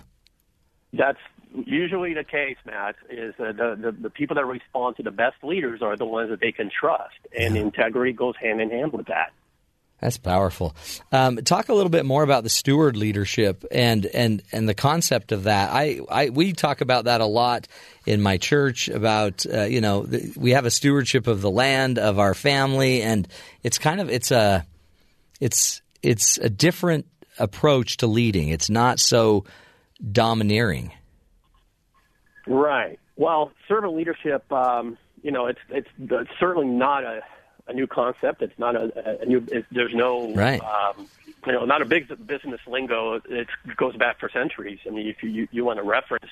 That's 0.93 1.19
usually 1.65 2.13
the 2.13 2.23
case, 2.23 2.57
Matt, 2.65 2.95
is 3.09 3.33
uh, 3.39 3.51
the, 3.51 3.77
the, 3.77 3.91
the 4.03 4.09
people 4.09 4.35
that 4.35 4.45
respond 4.45 4.95
to 4.97 5.03
the 5.03 5.11
best 5.11 5.43
leaders 5.43 5.81
are 5.81 5.97
the 5.97 6.05
ones 6.05 6.29
that 6.29 6.39
they 6.39 6.51
can 6.51 6.69
trust. 6.69 7.15
And 7.37 7.57
integrity 7.57 8.13
goes 8.13 8.35
hand 8.41 8.61
in 8.61 8.69
hand 8.69 8.93
with 8.93 9.07
that. 9.07 9.33
That's 10.01 10.17
powerful. 10.17 10.75
Um, 11.11 11.37
talk 11.37 11.69
a 11.69 11.73
little 11.73 11.91
bit 11.91 12.05
more 12.05 12.23
about 12.23 12.43
the 12.43 12.49
steward 12.49 12.97
leadership 12.97 13.63
and 13.71 14.05
and 14.07 14.41
and 14.51 14.67
the 14.67 14.73
concept 14.73 15.31
of 15.31 15.43
that. 15.43 15.69
I, 15.71 15.99
I 16.09 16.29
we 16.29 16.53
talk 16.53 16.81
about 16.81 17.05
that 17.05 17.21
a 17.21 17.25
lot 17.25 17.67
in 18.07 18.19
my 18.19 18.37
church. 18.37 18.89
About 18.89 19.45
uh, 19.45 19.63
you 19.65 19.79
know 19.79 20.07
we 20.35 20.51
have 20.51 20.65
a 20.65 20.71
stewardship 20.71 21.27
of 21.27 21.41
the 21.41 21.51
land 21.51 21.99
of 21.99 22.17
our 22.17 22.33
family, 22.33 23.03
and 23.03 23.27
it's 23.61 23.77
kind 23.77 24.01
of 24.01 24.09
it's 24.09 24.31
a 24.31 24.65
it's 25.39 25.83
it's 26.01 26.39
a 26.39 26.49
different 26.49 27.05
approach 27.37 27.97
to 27.97 28.07
leading. 28.07 28.49
It's 28.49 28.71
not 28.71 28.99
so 28.99 29.45
domineering. 30.11 30.91
Right. 32.47 32.99
Well, 33.17 33.51
servant 33.67 33.95
leadership, 33.95 34.51
um, 34.51 34.97
you 35.21 35.31
know, 35.31 35.45
it's 35.45 35.59
it's 35.69 36.31
certainly 36.39 36.67
not 36.67 37.03
a, 37.03 37.21
a 37.71 37.75
new 37.75 37.87
concept. 37.87 38.41
It's 38.41 38.57
not 38.57 38.75
a, 38.75 39.21
a 39.21 39.25
new. 39.25 39.45
There's 39.71 39.93
no 39.93 40.33
right. 40.33 40.61
Um, 40.61 41.07
you 41.45 41.53
know, 41.53 41.65
not 41.65 41.81
a 41.81 41.85
big 41.85 42.07
business 42.27 42.61
lingo. 42.67 43.21
It 43.27 43.47
goes 43.75 43.95
back 43.95 44.19
for 44.19 44.29
centuries. 44.29 44.79
I 44.85 44.91
mean, 44.91 45.07
if 45.07 45.23
you 45.23 45.29
you, 45.29 45.47
you 45.51 45.65
want 45.65 45.77
to 45.79 45.83
reference 45.83 46.29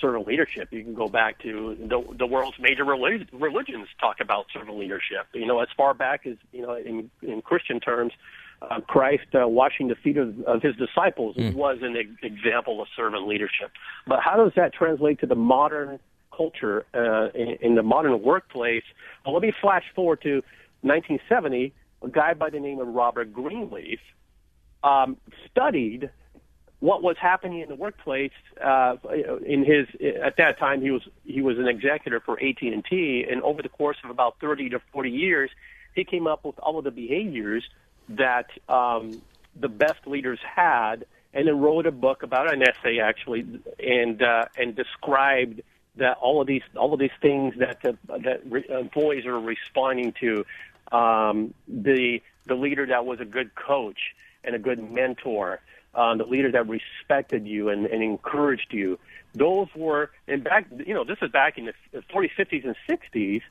servant 0.00 0.26
leadership, 0.26 0.68
you 0.72 0.82
can 0.82 0.94
go 0.94 1.08
back 1.08 1.40
to 1.40 1.76
the 1.80 2.02
the 2.16 2.26
world's 2.26 2.58
major 2.58 2.84
relig- 2.84 3.28
religions 3.32 3.88
talk 4.00 4.20
about 4.20 4.46
servant 4.52 4.78
leadership. 4.78 5.26
You 5.34 5.46
know, 5.46 5.60
as 5.60 5.68
far 5.76 5.94
back 5.94 6.26
as 6.26 6.36
you 6.52 6.62
know, 6.62 6.74
in 6.74 7.10
in 7.22 7.42
Christian 7.42 7.80
terms, 7.80 8.12
uh, 8.62 8.80
Christ 8.80 9.26
uh, 9.34 9.46
washing 9.46 9.88
the 9.88 9.96
feet 9.96 10.16
of, 10.16 10.40
of 10.44 10.62
his 10.62 10.76
disciples 10.76 11.36
mm. 11.36 11.54
was 11.54 11.78
an 11.82 11.96
e- 11.96 12.26
example 12.26 12.80
of 12.80 12.88
servant 12.96 13.26
leadership. 13.26 13.70
But 14.06 14.20
how 14.20 14.36
does 14.36 14.52
that 14.56 14.72
translate 14.72 15.20
to 15.20 15.26
the 15.26 15.36
modern 15.36 15.98
culture 16.34 16.86
uh, 16.94 17.28
in, 17.34 17.58
in 17.60 17.74
the 17.74 17.82
modern 17.82 18.22
workplace? 18.22 18.84
Well, 19.24 19.34
let 19.34 19.42
me 19.42 19.52
flash 19.60 19.84
forward 19.94 20.22
to 20.22 20.42
1970. 20.82 21.72
A 22.02 22.08
guy 22.08 22.34
by 22.34 22.50
the 22.50 22.60
name 22.60 22.78
of 22.78 22.88
Robert 22.88 23.32
Greenleaf 23.32 23.98
um, 24.84 25.16
studied 25.50 26.10
what 26.80 27.02
was 27.02 27.16
happening 27.20 27.60
in 27.60 27.68
the 27.68 27.74
workplace. 27.74 28.32
Uh, 28.62 28.96
in 29.44 29.64
his 29.64 29.88
at 30.22 30.36
that 30.36 30.58
time, 30.58 30.80
he 30.80 30.90
was 30.90 31.02
he 31.24 31.42
was 31.42 31.58
an 31.58 31.66
executive 31.66 32.22
for 32.24 32.38
AT 32.40 32.62
and 32.62 32.84
T, 32.84 33.24
and 33.28 33.42
over 33.42 33.62
the 33.62 33.68
course 33.68 33.96
of 34.04 34.10
about 34.10 34.36
30 34.40 34.70
to 34.70 34.80
40 34.92 35.10
years, 35.10 35.50
he 35.94 36.04
came 36.04 36.26
up 36.26 36.44
with 36.44 36.58
all 36.60 36.78
of 36.78 36.84
the 36.84 36.90
behaviors 36.90 37.64
that 38.10 38.46
um, 38.68 39.20
the 39.58 39.68
best 39.68 40.06
leaders 40.06 40.38
had, 40.42 41.04
and 41.34 41.46
then 41.48 41.58
wrote 41.58 41.86
a 41.86 41.92
book 41.92 42.22
about 42.22 42.52
an 42.52 42.62
essay 42.62 43.00
actually, 43.00 43.44
and 43.80 44.22
uh, 44.22 44.44
and 44.56 44.76
described 44.76 45.62
that 45.98 46.18
all 46.18 46.40
of 46.40 46.46
these 46.46 46.62
all 46.76 46.92
of 46.92 47.00
these 47.00 47.10
things 47.20 47.54
that 47.58 47.84
uh, 47.84 47.92
that 48.08 48.42
re- 48.46 48.66
employees 48.68 49.26
are 49.26 49.38
responding 49.38 50.14
to. 50.20 50.44
Um, 50.90 51.52
the 51.68 52.22
the 52.46 52.54
leader 52.54 52.86
that 52.86 53.04
was 53.04 53.20
a 53.20 53.24
good 53.24 53.54
coach 53.54 53.98
and 54.42 54.54
a 54.54 54.58
good 54.58 54.90
mentor, 54.90 55.60
um, 55.94 56.18
the 56.18 56.24
leader 56.24 56.50
that 56.52 56.66
respected 56.66 57.46
you 57.46 57.68
and, 57.68 57.86
and 57.86 58.02
encouraged 58.02 58.72
you. 58.72 58.98
Those 59.34 59.68
were, 59.76 60.10
and 60.26 60.42
back, 60.42 60.66
you 60.86 60.94
know, 60.94 61.04
this 61.04 61.18
is 61.20 61.30
back 61.30 61.58
in 61.58 61.66
the 61.66 61.74
40s, 62.12 62.30
50s, 62.36 62.64
and 62.64 62.76
60s, 62.88 63.42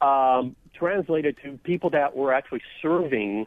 um, 0.00 0.54
translated 0.74 1.36
to 1.42 1.58
people 1.64 1.90
that 1.90 2.16
were 2.16 2.32
actually 2.32 2.62
serving 2.80 3.46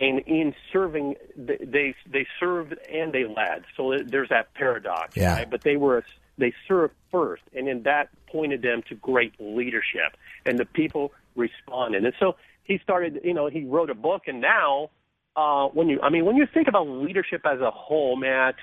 and 0.00 0.18
in 0.20 0.52
serving, 0.72 1.14
they 1.36 1.94
they 2.10 2.26
served 2.40 2.74
and 2.92 3.12
they 3.12 3.24
led. 3.24 3.62
So 3.76 3.96
there's 4.04 4.30
that 4.30 4.52
paradox, 4.52 5.16
yeah. 5.16 5.34
right? 5.34 5.48
But 5.48 5.62
they 5.62 5.76
were 5.76 6.04
they 6.38 6.52
served 6.66 6.94
first, 7.10 7.42
and 7.54 7.66
then 7.66 7.82
that 7.84 8.08
pointed 8.26 8.62
them 8.62 8.82
to 8.88 8.94
great 8.94 9.34
leadership, 9.38 10.16
and 10.46 10.58
the 10.58 10.64
people 10.64 11.12
responded. 11.36 12.04
And 12.04 12.14
so 12.18 12.36
he 12.64 12.78
started, 12.82 13.20
you 13.24 13.34
know, 13.34 13.48
he 13.48 13.64
wrote 13.64 13.90
a 13.90 13.94
book, 13.94 14.22
and 14.26 14.40
now 14.40 14.90
uh, 15.36 15.68
when 15.68 15.88
you, 15.88 16.00
I 16.02 16.10
mean, 16.10 16.24
when 16.24 16.36
you 16.36 16.46
think 16.52 16.68
about 16.68 16.88
leadership 16.88 17.42
as 17.44 17.60
a 17.60 17.70
whole, 17.70 18.16
Matt, 18.16 18.56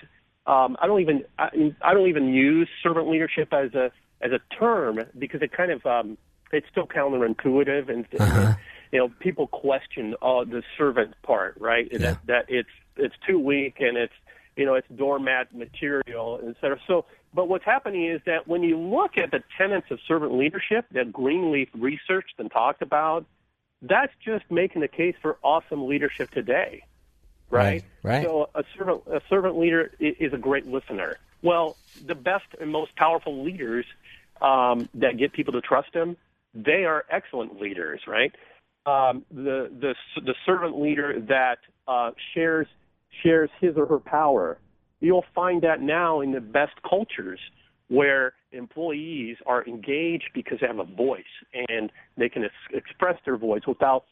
um, 0.45 0.77
I 0.81 0.87
don't 0.87 1.01
even 1.01 1.25
I, 1.37 1.75
I 1.81 1.93
don't 1.93 2.07
even 2.07 2.33
use 2.33 2.67
servant 2.81 3.09
leadership 3.09 3.53
as 3.53 3.73
a 3.73 3.91
as 4.21 4.31
a 4.31 4.39
term 4.55 4.99
because 5.17 5.41
it 5.41 5.51
kind 5.51 5.71
of 5.71 5.85
um, 5.85 6.17
it's 6.51 6.67
still 6.71 6.87
counterintuitive 6.87 7.89
and. 7.89 8.05
Uh-huh 8.19 8.53
you 8.91 8.99
know, 8.99 9.09
people 9.19 9.47
question 9.47 10.15
uh, 10.21 10.43
the 10.43 10.63
servant 10.77 11.13
part, 11.21 11.55
right? 11.59 11.87
Yeah. 11.91 11.97
That 11.99 12.25
that 12.25 12.45
it's 12.47 12.69
it's 12.97 13.15
too 13.27 13.39
weak 13.39 13.75
and 13.79 13.97
it's 13.97 14.13
you 14.55 14.65
know 14.65 14.75
it's 14.75 14.87
doormat 14.95 15.55
material, 15.55 16.39
et 16.45 16.55
cetera. 16.59 16.79
So, 16.87 17.05
but 17.33 17.47
what's 17.47 17.65
happening 17.65 18.05
is 18.05 18.21
that 18.25 18.47
when 18.47 18.63
you 18.63 18.77
look 18.77 19.17
at 19.17 19.31
the 19.31 19.43
tenets 19.57 19.87
of 19.91 19.99
servant 20.07 20.33
leadership 20.33 20.85
that 20.91 21.11
Greenleaf 21.11 21.69
researched 21.75 22.35
and 22.37 22.51
talked 22.51 22.81
about, 22.81 23.25
that's 23.81 24.13
just 24.23 24.45
making 24.49 24.81
the 24.81 24.87
case 24.87 25.15
for 25.21 25.37
awesome 25.43 25.87
leadership 25.87 26.31
today, 26.31 26.83
right? 27.49 27.83
Right. 28.03 28.21
right. 28.21 28.23
So 28.23 28.49
a 28.55 28.63
servant 28.77 29.03
a 29.07 29.21
servant 29.29 29.57
leader 29.57 29.91
is 29.99 30.33
a 30.33 30.37
great 30.37 30.67
listener. 30.67 31.17
Well, 31.41 31.77
the 32.05 32.15
best 32.15 32.45
and 32.59 32.71
most 32.71 32.95
powerful 32.95 33.43
leaders 33.43 33.85
um, 34.41 34.89
that 34.95 35.17
get 35.17 35.31
people 35.33 35.53
to 35.53 35.61
trust 35.61 35.93
them, 35.93 36.17
they 36.53 36.85
are 36.85 37.05
excellent 37.09 37.61
leaders, 37.61 38.01
right? 38.07 38.33
um, 38.85 39.25
the 39.31 39.69
the 39.79 39.95
the 40.21 40.35
servant 40.45 40.79
leader 40.79 41.19
that 41.27 41.59
uh, 41.87 42.11
shares 42.33 42.67
shares 43.23 43.49
his 43.59 43.75
or 43.77 43.85
her 43.85 43.99
power. 43.99 44.57
You'll 44.99 45.25
find 45.33 45.61
that 45.61 45.81
now 45.81 46.21
in 46.21 46.31
the 46.31 46.41
best 46.41 46.73
cultures 46.87 47.39
where 47.87 48.33
employees 48.51 49.37
are 49.45 49.65
engaged 49.65 50.29
because 50.33 50.59
they 50.61 50.67
have 50.67 50.79
a 50.79 50.83
voice 50.83 51.23
and 51.53 51.91
they 52.17 52.29
can 52.29 52.43
ex- 52.43 52.53
express 52.73 53.17
their 53.25 53.37
voice 53.37 53.61
without 53.67 54.05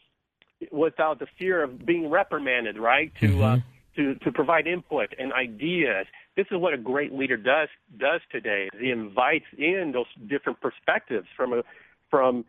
without 0.72 1.20
the 1.20 1.28
fear 1.38 1.64
of 1.64 1.86
being 1.86 2.10
reprimanded, 2.10 2.80
right? 2.80 3.12
To 3.20 3.28
uh, 3.28 3.30
mm-hmm. 3.30 3.44
uh, 3.44 3.58
to 3.96 4.16
to 4.16 4.32
provide 4.32 4.68
input 4.68 5.14
and 5.20 5.32
ideas. 5.34 6.08
This 6.36 6.48
is 6.52 6.58
what 6.58 6.74
a 6.74 6.78
great 6.78 7.14
leader 7.14 7.38
does 7.38 7.70
does 7.98 8.22
today. 8.32 8.70
He 8.80 8.90
invites 8.90 9.46
in 9.58 9.92
those 9.94 10.08
different 10.28 10.60
perspectives 10.62 11.28
from 11.36 11.54
a 11.54 11.64
from 12.10 12.46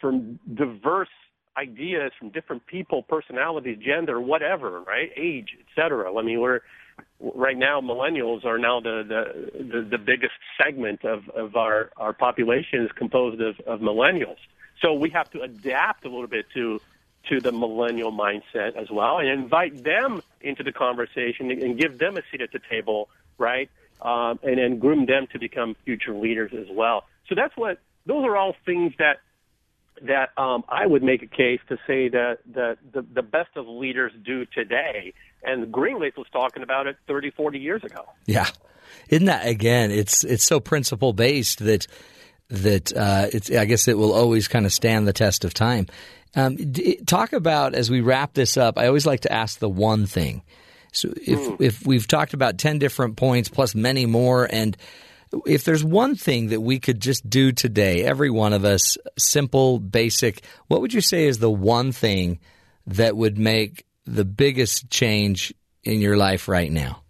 from 0.00 0.38
diverse 0.54 1.08
ideas 1.56 2.12
from 2.18 2.30
different 2.30 2.66
people, 2.66 3.02
personalities, 3.02 3.78
gender, 3.78 4.20
whatever, 4.20 4.80
right? 4.82 5.10
Age, 5.16 5.56
etc. 5.66 6.14
I 6.14 6.22
mean, 6.22 6.40
we're 6.40 6.60
right 7.20 7.56
now 7.56 7.80
millennials 7.80 8.44
are 8.44 8.58
now 8.58 8.80
the 8.80 9.02
the 9.06 9.62
the, 9.62 9.82
the 9.82 9.98
biggest 9.98 10.34
segment 10.62 11.04
of 11.04 11.28
of 11.30 11.56
our 11.56 11.90
our 11.96 12.12
population 12.12 12.84
is 12.84 12.92
composed 12.92 13.40
of, 13.40 13.58
of 13.60 13.80
millennials. 13.80 14.38
So 14.82 14.92
we 14.94 15.10
have 15.10 15.30
to 15.30 15.42
adapt 15.42 16.04
a 16.04 16.08
little 16.08 16.26
bit 16.26 16.46
to 16.54 16.80
to 17.28 17.40
the 17.40 17.52
millennial 17.52 18.12
mindset 18.12 18.76
as 18.76 18.90
well, 18.90 19.18
and 19.18 19.28
invite 19.28 19.82
them 19.82 20.22
into 20.40 20.62
the 20.62 20.72
conversation 20.72 21.50
and 21.50 21.78
give 21.78 21.98
them 21.98 22.16
a 22.16 22.22
seat 22.30 22.40
at 22.40 22.52
the 22.52 22.60
table, 22.70 23.08
right? 23.36 23.68
Um, 24.00 24.38
and 24.42 24.58
then 24.58 24.78
groom 24.78 25.06
them 25.06 25.26
to 25.32 25.38
become 25.38 25.74
future 25.84 26.14
leaders 26.14 26.52
as 26.52 26.68
well. 26.70 27.04
So 27.28 27.34
that's 27.34 27.56
what 27.56 27.80
those 28.04 28.24
are 28.24 28.36
all 28.36 28.54
things 28.64 28.92
that 28.98 29.18
that 30.02 30.30
um, 30.36 30.64
I 30.68 30.86
would 30.86 31.02
make 31.02 31.22
a 31.22 31.26
case 31.26 31.60
to 31.68 31.78
say 31.86 32.08
that, 32.08 32.38
that 32.54 32.78
the, 32.92 33.02
the 33.02 33.22
best 33.22 33.56
of 33.56 33.66
leaders 33.66 34.12
do 34.24 34.44
today. 34.44 35.14
And 35.42 35.70
Greenleaf 35.70 36.16
was 36.16 36.26
talking 36.32 36.62
about 36.62 36.86
it 36.86 36.96
30, 37.06 37.30
40 37.30 37.58
years 37.58 37.84
ago. 37.84 38.04
Yeah. 38.26 38.48
Isn't 39.08 39.26
that, 39.26 39.46
again, 39.46 39.90
it's, 39.90 40.24
it's 40.24 40.44
so 40.44 40.58
principle 40.60 41.12
based 41.12 41.60
that, 41.60 41.86
that 42.48 42.96
uh, 42.96 43.28
it's, 43.32 43.50
I 43.50 43.64
guess 43.64 43.86
it 43.88 43.96
will 43.96 44.12
always 44.12 44.48
kind 44.48 44.66
of 44.66 44.72
stand 44.72 45.06
the 45.06 45.12
test 45.12 45.44
of 45.44 45.54
time. 45.54 45.86
Um, 46.34 46.56
talk 47.06 47.32
about, 47.32 47.74
as 47.74 47.90
we 47.90 48.00
wrap 48.00 48.34
this 48.34 48.56
up, 48.56 48.76
I 48.76 48.86
always 48.86 49.06
like 49.06 49.20
to 49.20 49.32
ask 49.32 49.58
the 49.58 49.68
one 49.68 50.06
thing. 50.06 50.42
So 50.92 51.12
if, 51.16 51.38
mm. 51.38 51.60
if 51.60 51.86
we've 51.86 52.06
talked 52.06 52.34
about 52.34 52.58
10 52.58 52.78
different 52.78 53.16
points 53.16 53.48
plus 53.48 53.74
many 53.74 54.06
more, 54.06 54.48
and 54.50 54.76
if 55.46 55.64
there's 55.64 55.84
one 55.84 56.14
thing 56.14 56.48
that 56.48 56.60
we 56.60 56.78
could 56.78 57.00
just 57.00 57.28
do 57.28 57.52
today, 57.52 58.04
every 58.04 58.30
one 58.30 58.52
of 58.52 58.64
us, 58.64 58.96
simple, 59.18 59.78
basic, 59.78 60.42
what 60.68 60.80
would 60.80 60.94
you 60.94 61.00
say 61.00 61.26
is 61.26 61.38
the 61.38 61.50
one 61.50 61.92
thing 61.92 62.38
that 62.86 63.16
would 63.16 63.38
make 63.38 63.86
the 64.06 64.24
biggest 64.24 64.90
change 64.90 65.52
in 65.84 66.00
your 66.00 66.16
life 66.16 66.48
right 66.48 66.70
now? 66.70 67.02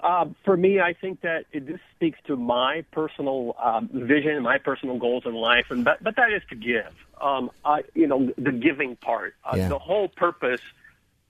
Uh, 0.00 0.26
for 0.44 0.56
me, 0.56 0.80
I 0.80 0.94
think 0.94 1.20
that 1.20 1.44
it, 1.52 1.66
this 1.66 1.78
speaks 1.94 2.18
to 2.26 2.34
my 2.34 2.84
personal 2.90 3.54
um, 3.62 3.88
vision, 3.92 4.42
my 4.42 4.58
personal 4.58 4.98
goals 4.98 5.22
in 5.26 5.34
life, 5.34 5.66
and 5.70 5.84
but, 5.84 6.02
but 6.02 6.16
that 6.16 6.32
is 6.32 6.42
to 6.50 6.56
give. 6.56 6.92
Um, 7.20 7.50
I, 7.64 7.82
you 7.94 8.08
know, 8.08 8.32
the 8.36 8.50
giving 8.50 8.96
part. 8.96 9.34
Uh, 9.44 9.56
yeah. 9.56 9.68
The 9.68 9.78
whole 9.78 10.08
purpose 10.08 10.60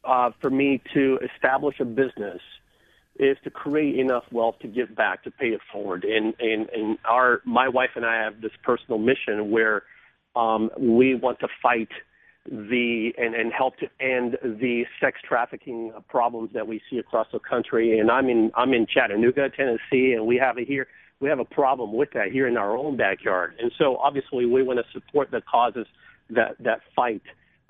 uh, 0.04 0.30
for 0.40 0.48
me 0.48 0.80
to 0.94 1.18
establish 1.34 1.80
a 1.80 1.84
business 1.84 2.40
is 3.16 3.36
to 3.44 3.50
create 3.50 3.98
enough 3.98 4.24
wealth 4.32 4.58
to 4.60 4.68
give 4.68 4.94
back 4.96 5.24
to 5.24 5.30
pay 5.30 5.48
it 5.48 5.60
forward. 5.70 6.04
And 6.04 6.34
and 6.40 6.70
and 6.70 6.98
our 7.04 7.42
my 7.44 7.68
wife 7.68 7.90
and 7.94 8.06
I 8.06 8.22
have 8.22 8.40
this 8.40 8.52
personal 8.62 8.98
mission 8.98 9.50
where 9.50 9.82
um, 10.34 10.70
we 10.78 11.14
want 11.14 11.40
to 11.40 11.48
fight 11.62 11.90
the 12.50 13.12
and 13.18 13.34
and 13.34 13.52
help 13.52 13.76
to 13.78 13.88
end 14.00 14.36
the 14.42 14.84
sex 15.00 15.20
trafficking 15.26 15.92
problems 16.08 16.50
that 16.54 16.66
we 16.66 16.80
see 16.90 16.98
across 16.98 17.28
the 17.32 17.38
country. 17.38 17.98
And 17.98 18.10
I'm 18.10 18.28
in 18.28 18.50
I'm 18.54 18.72
in 18.74 18.86
Chattanooga, 18.86 19.50
Tennessee, 19.50 20.12
and 20.12 20.26
we 20.26 20.36
have 20.36 20.58
a 20.58 20.64
here 20.64 20.88
we 21.20 21.28
have 21.28 21.38
a 21.38 21.44
problem 21.44 21.92
with 21.92 22.10
that 22.14 22.32
here 22.32 22.48
in 22.48 22.56
our 22.56 22.76
own 22.76 22.96
backyard. 22.96 23.54
And 23.60 23.70
so 23.78 23.96
obviously 23.96 24.44
we 24.44 24.62
want 24.62 24.80
to 24.80 24.84
support 24.92 25.30
the 25.30 25.40
causes 25.40 25.86
that 26.30 26.56
that 26.60 26.80
fight 26.96 27.22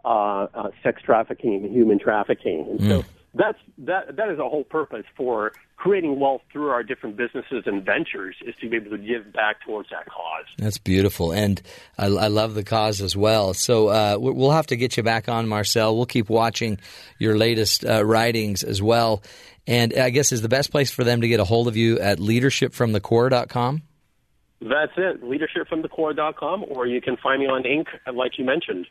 uh, 0.05 0.47
uh, 0.55 0.71
sex 0.83 1.03
trafficking 1.03 1.65
and 1.65 1.73
human 1.73 1.99
trafficking. 1.99 2.67
And 2.71 2.81
mm. 2.81 2.89
so 2.89 3.05
that's 3.35 3.59
that 3.79 4.17
that 4.17 4.29
is 4.29 4.39
a 4.39 4.49
whole 4.49 4.65
purpose 4.65 5.05
for 5.17 5.53
creating 5.77 6.21
wealth 6.21 6.43
through 6.53 6.69
our 6.69 6.83
different 6.83 7.17
businesses 7.17 7.65
and 7.67 7.85
ventures 7.85 8.37
is 8.47 8.55
to 8.61 8.69
be 8.69 8.77
able 8.77 8.91
to 8.91 8.99
give 8.99 9.33
back 9.33 9.57
towards 9.65 9.89
that 9.91 10.07
cause. 10.07 10.45
That's 10.59 10.79
beautiful, 10.79 11.33
and 11.33 11.61
I, 11.99 12.07
I 12.07 12.29
love 12.29 12.55
the 12.55 12.63
cause 12.63 13.01
as 13.01 13.17
well. 13.17 13.55
So 13.55 13.89
uh, 13.89 14.17
we'll 14.19 14.51
have 14.53 14.69
to 14.69 14.77
get 14.77 14.97
you 14.97 15.03
back 15.03 15.29
on, 15.29 15.49
Marcel. 15.49 15.97
We'll 15.97 16.07
keep 16.07 16.29
watching 16.29 16.79
your 17.19 17.37
latest 17.37 17.85
uh, 17.85 18.05
writings 18.05 18.63
as 18.63 18.81
well. 18.81 19.23
And 19.67 19.95
I 19.95 20.11
guess 20.11 20.33
is 20.33 20.43
the 20.43 20.49
best 20.49 20.71
place 20.71 20.91
for 20.91 21.05
them 21.05 21.21
to 21.21 21.29
get 21.29 21.41
a 21.41 21.45
hold 21.45 21.69
of 21.69 21.77
you 21.77 21.99
at 22.01 22.19
leadershipfromthecore.com? 22.19 23.83
That's 24.61 24.93
it, 24.97 25.23
leadershipfromthecore.com, 25.25 26.65
or 26.69 26.87
you 26.87 27.01
can 27.01 27.17
find 27.17 27.41
me 27.41 27.47
on 27.47 27.63
Inc., 27.65 27.87
like 28.15 28.39
you 28.39 28.45
mentioned. 28.45 28.87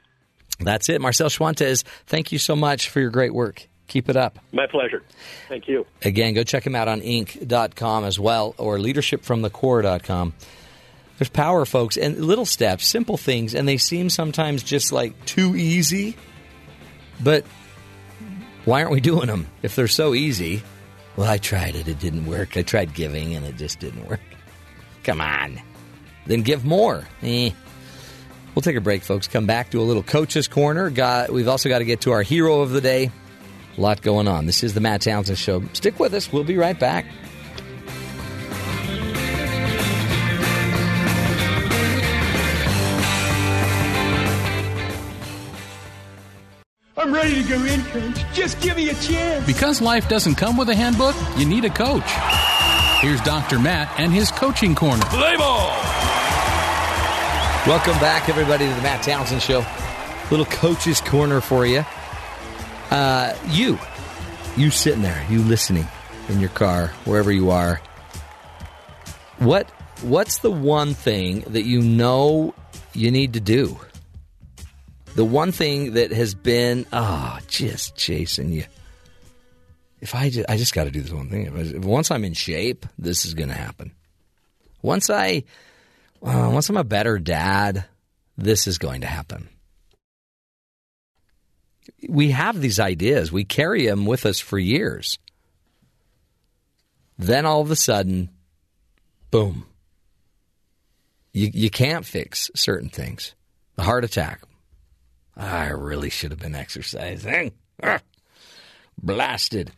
That's 0.59 0.89
it. 0.89 0.99
Marcel 0.99 1.29
Schwantes, 1.29 1.83
thank 2.05 2.31
you 2.31 2.37
so 2.37 2.55
much 2.55 2.89
for 2.89 2.99
your 2.99 3.09
great 3.09 3.33
work. 3.33 3.67
Keep 3.91 4.07
it 4.07 4.15
up. 4.15 4.39
My 4.53 4.67
pleasure. 4.67 5.03
Thank 5.49 5.67
you. 5.67 5.85
Again, 6.01 6.33
go 6.33 6.43
check 6.43 6.65
him 6.65 6.75
out 6.75 6.87
on 6.87 7.01
Inc.com 7.01 8.05
as 8.05 8.17
well 8.17 8.55
or 8.57 8.77
leadershipfromthecore.com. 8.77 10.33
There's 11.17 11.29
power, 11.29 11.65
folks, 11.65 11.97
and 11.97 12.23
little 12.23 12.45
steps, 12.45 12.87
simple 12.87 13.17
things, 13.17 13.53
and 13.53 13.67
they 13.67 13.75
seem 13.75 14.09
sometimes 14.09 14.63
just 14.63 14.93
like 14.93 15.25
too 15.25 15.57
easy. 15.57 16.15
But 17.21 17.43
why 18.63 18.79
aren't 18.79 18.93
we 18.93 19.01
doing 19.01 19.27
them 19.27 19.47
if 19.61 19.75
they're 19.75 19.89
so 19.89 20.13
easy? 20.13 20.63
Well, 21.17 21.29
I 21.29 21.37
tried 21.37 21.75
it, 21.75 21.89
it 21.89 21.99
didn't 21.99 22.27
work. 22.27 22.55
I 22.55 22.61
tried 22.61 22.93
giving, 22.93 23.35
and 23.35 23.45
it 23.45 23.57
just 23.57 23.81
didn't 23.81 24.07
work. 24.07 24.21
Come 25.03 25.19
on. 25.19 25.59
Then 26.27 26.43
give 26.43 26.63
more. 26.63 27.05
Eh. 27.23 27.51
We'll 28.55 28.61
take 28.61 28.77
a 28.77 28.81
break, 28.81 29.03
folks. 29.03 29.27
Come 29.27 29.47
back 29.47 29.71
to 29.71 29.81
a 29.81 29.83
little 29.83 30.01
coach's 30.01 30.47
corner. 30.47 30.89
Got, 30.89 31.29
we've 31.29 31.49
also 31.49 31.67
got 31.67 31.79
to 31.79 31.85
get 31.85 32.01
to 32.01 32.11
our 32.11 32.21
hero 32.21 32.61
of 32.61 32.69
the 32.69 32.79
day. 32.79 33.11
A 33.77 33.81
lot 33.81 34.01
going 34.01 34.27
on. 34.27 34.45
This 34.45 34.63
is 34.63 34.73
the 34.73 34.81
Matt 34.81 35.01
Townsend 35.01 35.37
Show. 35.37 35.63
Stick 35.73 35.99
with 35.99 36.13
us. 36.13 36.31
We'll 36.31 36.43
be 36.43 36.57
right 36.57 36.77
back. 36.77 37.05
I'm 46.97 47.13
ready 47.13 47.41
to 47.41 47.49
go 47.49 47.63
in, 47.63 47.81
coach. 47.85 48.23
Just 48.33 48.61
give 48.61 48.77
me 48.77 48.89
a 48.89 48.93
chance. 48.95 49.45
Because 49.47 49.81
life 49.81 50.07
doesn't 50.07 50.35
come 50.35 50.55
with 50.55 50.69
a 50.69 50.75
handbook, 50.75 51.15
you 51.35 51.45
need 51.45 51.65
a 51.65 51.69
coach. 51.69 52.03
Here's 53.01 53.21
Dr. 53.21 53.57
Matt 53.57 53.99
and 53.99 54.13
his 54.13 54.29
coaching 54.29 54.75
corner. 54.75 55.03
Play 55.05 55.35
ball! 55.35 55.69
Welcome 57.65 57.99
back, 57.99 58.29
everybody, 58.29 58.67
to 58.67 58.73
the 58.73 58.81
Matt 58.81 59.03
Townsend 59.03 59.41
Show. 59.41 59.65
Little 60.29 60.45
coach's 60.45 61.01
corner 61.01 61.41
for 61.41 61.65
you. 61.65 61.83
Uh, 62.91 63.33
you, 63.47 63.79
you 64.57 64.69
sitting 64.69 65.01
there, 65.01 65.25
you 65.29 65.39
listening 65.39 65.87
in 66.27 66.41
your 66.41 66.49
car, 66.49 66.87
wherever 67.05 67.31
you 67.31 67.49
are. 67.49 67.81
What 69.39 69.69
what's 70.01 70.39
the 70.39 70.51
one 70.51 70.93
thing 70.93 71.41
that 71.47 71.63
you 71.63 71.81
know 71.81 72.53
you 72.93 73.09
need 73.09 73.33
to 73.33 73.39
do? 73.39 73.79
The 75.15 75.23
one 75.23 75.53
thing 75.53 75.93
that 75.93 76.11
has 76.11 76.35
been 76.35 76.85
ah 76.91 77.37
oh, 77.37 77.45
just 77.47 77.95
chasing 77.95 78.51
you. 78.51 78.65
If 80.01 80.13
I 80.13 80.29
just, 80.29 80.49
I 80.49 80.57
just 80.57 80.73
got 80.73 80.83
to 80.83 80.91
do 80.91 81.01
this 81.01 81.13
one 81.13 81.29
thing. 81.29 81.45
If, 81.45 81.85
once 81.85 82.11
I'm 82.11 82.25
in 82.25 82.33
shape, 82.33 82.85
this 82.97 83.25
is 83.25 83.35
going 83.35 83.49
to 83.49 83.55
happen. 83.55 83.93
Once 84.81 85.09
I 85.09 85.45
uh, 86.21 86.49
once 86.51 86.69
I'm 86.69 86.77
a 86.77 86.83
better 86.83 87.19
dad, 87.19 87.85
this 88.37 88.67
is 88.67 88.77
going 88.77 89.01
to 89.01 89.07
happen 89.07 89.47
we 92.07 92.31
have 92.31 92.59
these 92.59 92.79
ideas. 92.79 93.31
We 93.31 93.43
carry 93.43 93.85
them 93.85 94.05
with 94.05 94.25
us 94.25 94.39
for 94.39 94.59
years. 94.59 95.19
Then 97.17 97.45
all 97.45 97.61
of 97.61 97.71
a 97.71 97.75
sudden, 97.75 98.29
boom. 99.29 99.65
You, 101.33 101.49
you 101.53 101.69
can't 101.69 102.05
fix 102.05 102.49
certain 102.55 102.89
things. 102.89 103.35
A 103.77 103.83
heart 103.83 104.03
attack. 104.03 104.41
I 105.35 105.67
really 105.67 106.09
should 106.09 106.31
have 106.31 106.39
been 106.39 106.55
exercising. 106.55 107.53
Blasted. 109.01 109.71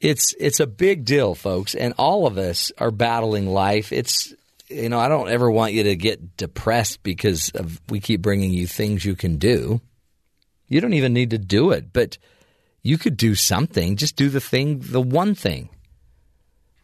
It's 0.00 0.34
it's 0.38 0.60
a 0.60 0.66
big 0.66 1.04
deal, 1.04 1.34
folks, 1.34 1.74
and 1.74 1.92
all 1.98 2.26
of 2.26 2.38
us 2.38 2.72
are 2.78 2.90
battling 2.90 3.46
life. 3.46 3.92
It's 3.92 4.34
you 4.68 4.88
know, 4.88 4.98
I 4.98 5.08
don't 5.08 5.28
ever 5.28 5.50
want 5.50 5.72
you 5.72 5.82
to 5.84 5.96
get 5.96 6.36
depressed 6.36 7.02
because 7.02 7.50
of 7.50 7.80
we 7.88 8.00
keep 8.00 8.22
bringing 8.22 8.52
you 8.52 8.66
things 8.66 9.04
you 9.04 9.16
can 9.16 9.36
do. 9.36 9.80
You 10.70 10.80
don't 10.80 10.94
even 10.94 11.12
need 11.12 11.30
to 11.30 11.38
do 11.38 11.72
it, 11.72 11.92
but 11.92 12.16
you 12.82 12.96
could 12.96 13.18
do 13.18 13.34
something. 13.34 13.96
Just 13.96 14.16
do 14.16 14.30
the 14.30 14.40
thing, 14.40 14.78
the 14.80 15.00
one 15.02 15.34
thing 15.34 15.68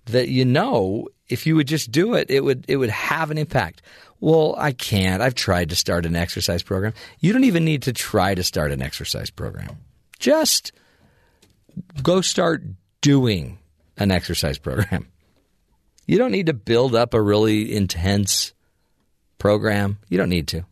that 0.07 0.28
you 0.28 0.45
know 0.45 1.09
if 1.28 1.47
you 1.47 1.57
would 1.57 1.66
just 1.66 1.91
do 1.91 2.14
it, 2.14 2.30
it 2.30 2.45
would 2.45 2.64
it 2.68 2.76
would 2.76 2.91
have 2.91 3.30
an 3.30 3.39
impact. 3.39 3.82
Well, 4.20 4.55
I 4.59 4.72
can't. 4.72 5.22
I've 5.22 5.34
tried 5.34 5.70
to 5.70 5.76
start 5.76 6.07
an 6.07 6.16
exercise 6.16 6.62
program. 6.62 6.95
You 7.20 7.32
don't 7.32 7.45
even 7.45 7.64
need 7.64 7.82
to 7.82 7.93
try 7.93 8.34
to 8.34 8.43
start 8.43 8.72
an 8.72 8.82
exercise 8.82 9.30
program. 9.30 9.78
Just 10.18 10.72
go 12.03 12.20
start 12.20 12.62
doing 13.01 13.59
an 13.97 14.11
exercise 14.11 14.59
program. 14.59 15.09
You 16.09 16.18
don't 16.18 16.30
need 16.30 16.47
to 16.47 16.55
build 16.55 16.95
up 16.95 17.14
a 17.14 17.20
really 17.20 17.74
intense 17.74 18.55
program. 19.39 19.99
You 20.09 20.18
don't 20.18 20.28
need 20.28 20.47
to. 20.47 20.64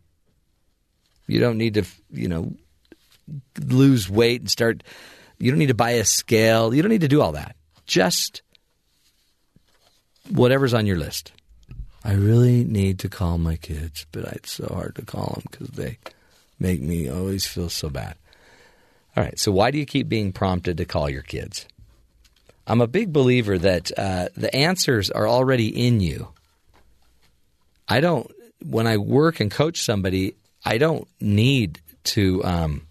You 1.27 1.41
don't 1.41 1.57
need 1.57 1.73
to, 1.73 1.83
you 2.09 2.29
know, 2.29 2.53
lose 3.59 4.09
weight 4.09 4.41
and 4.41 4.49
start. 4.49 4.83
You 5.37 5.51
don't 5.51 5.59
need 5.59 5.67
to 5.67 5.73
buy 5.73 5.91
a 5.91 6.05
scale. 6.05 6.73
You 6.73 6.81
don't 6.81 6.91
need 6.91 7.01
to 7.01 7.07
do 7.07 7.21
all 7.21 7.33
that. 7.33 7.55
Just 7.85 8.41
whatever's 10.29 10.73
on 10.73 10.85
your 10.85 10.97
list. 10.97 11.31
I 12.03 12.13
really 12.13 12.63
need 12.63 12.99
to 12.99 13.09
call 13.09 13.37
my 13.37 13.55
kids, 13.55 14.05
but 14.11 14.25
it's 14.25 14.51
so 14.51 14.67
hard 14.71 14.95
to 14.95 15.01
call 15.01 15.33
them 15.33 15.43
because 15.49 15.69
they 15.69 15.97
make 16.59 16.81
me 16.81 17.09
always 17.09 17.47
feel 17.47 17.69
so 17.69 17.89
bad. 17.89 18.15
All 19.17 19.23
right, 19.23 19.39
so 19.39 19.51
why 19.51 19.71
do 19.71 19.77
you 19.77 19.85
keep 19.85 20.07
being 20.07 20.31
prompted 20.31 20.77
to 20.77 20.85
call 20.85 21.09
your 21.09 21.23
kids? 21.23 21.65
I'm 22.67 22.81
a 22.81 22.87
big 22.87 23.13
believer 23.13 23.57
that 23.57 23.91
uh, 23.97 24.29
the 24.35 24.53
answers 24.55 25.09
are 25.09 25.27
already 25.27 25.67
in 25.87 25.99
you. 25.99 26.29
I 27.87 28.01
don't, 28.01 28.29
when 28.63 28.87
I 28.87 28.97
work 28.97 29.39
and 29.39 29.49
coach 29.49 29.81
somebody, 29.83 30.35
I 30.63 30.77
don't 30.77 31.07
need 31.21 31.81
to 32.05 32.43
um, 32.43 32.87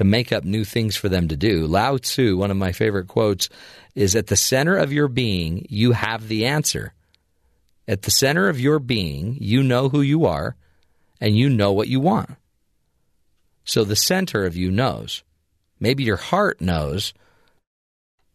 to 0.00 0.04
make 0.04 0.32
up 0.32 0.44
new 0.44 0.64
things 0.64 0.96
for 0.96 1.10
them 1.10 1.28
to 1.28 1.36
do. 1.36 1.66
Lao 1.66 1.98
Tzu, 1.98 2.34
one 2.34 2.50
of 2.50 2.56
my 2.56 2.72
favorite 2.72 3.06
quotes, 3.06 3.50
is 3.94 4.16
at 4.16 4.28
the 4.28 4.36
center 4.36 4.78
of 4.78 4.94
your 4.94 5.08
being, 5.08 5.66
you 5.68 5.92
have 5.92 6.26
the 6.26 6.46
answer. 6.46 6.94
At 7.86 8.00
the 8.00 8.10
center 8.10 8.48
of 8.48 8.58
your 8.58 8.78
being, 8.78 9.36
you 9.42 9.62
know 9.62 9.90
who 9.90 10.00
you 10.00 10.24
are 10.24 10.56
and 11.20 11.36
you 11.36 11.50
know 11.50 11.72
what 11.72 11.88
you 11.88 12.00
want. 12.00 12.30
So 13.66 13.84
the 13.84 13.94
center 13.94 14.46
of 14.46 14.56
you 14.56 14.70
knows. 14.70 15.22
Maybe 15.78 16.02
your 16.02 16.16
heart 16.16 16.62
knows, 16.62 17.12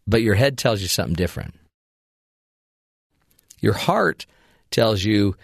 but 0.06 0.22
your 0.22 0.36
head 0.36 0.58
tells 0.58 0.82
you 0.82 0.86
something 0.86 1.16
different. 1.16 1.56
Your 3.60 3.74
heart 3.74 4.24
tells 4.70 5.02
you 5.02 5.34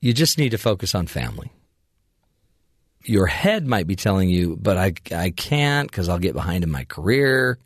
you 0.00 0.12
just 0.12 0.38
need 0.38 0.50
to 0.50 0.58
focus 0.58 0.94
on 0.94 1.08
family 1.08 1.50
your 3.04 3.26
head 3.26 3.66
might 3.66 3.86
be 3.86 3.96
telling 3.96 4.28
you, 4.28 4.56
but 4.60 4.76
I, 4.76 4.94
I 5.14 5.30
can't 5.30 5.90
because 5.90 6.08
I'll 6.08 6.18
get 6.18 6.34
behind 6.34 6.64
in 6.64 6.70
my 6.70 6.84
career. 6.84 7.58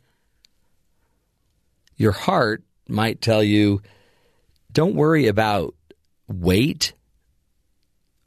Your 1.95 2.11
heart 2.11 2.63
might 2.87 3.21
tell 3.21 3.43
you, 3.43 3.81
don't 4.71 4.95
worry 4.95 5.27
about 5.27 5.73
weight, 6.27 6.93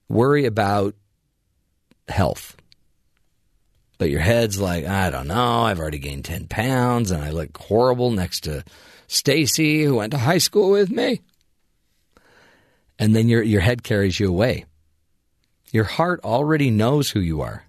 worry 0.08 0.46
about 0.46 0.94
health. 2.08 2.56
But 3.98 4.10
your 4.10 4.20
head's 4.20 4.58
like, 4.58 4.86
I 4.86 5.10
don't 5.10 5.28
know, 5.28 5.62
I've 5.62 5.78
already 5.78 5.98
gained 5.98 6.24
10 6.24 6.48
pounds 6.48 7.10
and 7.10 7.22
I 7.22 7.30
look 7.30 7.56
horrible 7.56 8.10
next 8.10 8.44
to 8.44 8.64
Stacy, 9.06 9.84
who 9.84 9.96
went 9.96 10.12
to 10.12 10.18
high 10.18 10.38
school 10.38 10.70
with 10.70 10.90
me. 10.90 11.20
And 12.98 13.14
then 13.14 13.28
your, 13.28 13.42
your 13.42 13.60
head 13.60 13.82
carries 13.82 14.18
you 14.18 14.28
away. 14.28 14.64
Your 15.72 15.84
heart 15.84 16.20
already 16.24 16.70
knows 16.70 17.10
who 17.10 17.20
you 17.20 17.42
are. 17.42 17.64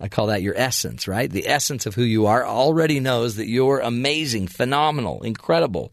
I 0.00 0.08
call 0.08 0.28
that 0.28 0.42
your 0.42 0.54
essence, 0.56 1.06
right? 1.06 1.30
The 1.30 1.46
essence 1.46 1.86
of 1.86 1.94
who 1.94 2.02
you 2.02 2.26
are 2.26 2.44
already 2.44 3.00
knows 3.00 3.36
that 3.36 3.48
you're 3.48 3.80
amazing, 3.80 4.48
phenomenal, 4.48 5.22
incredible. 5.22 5.92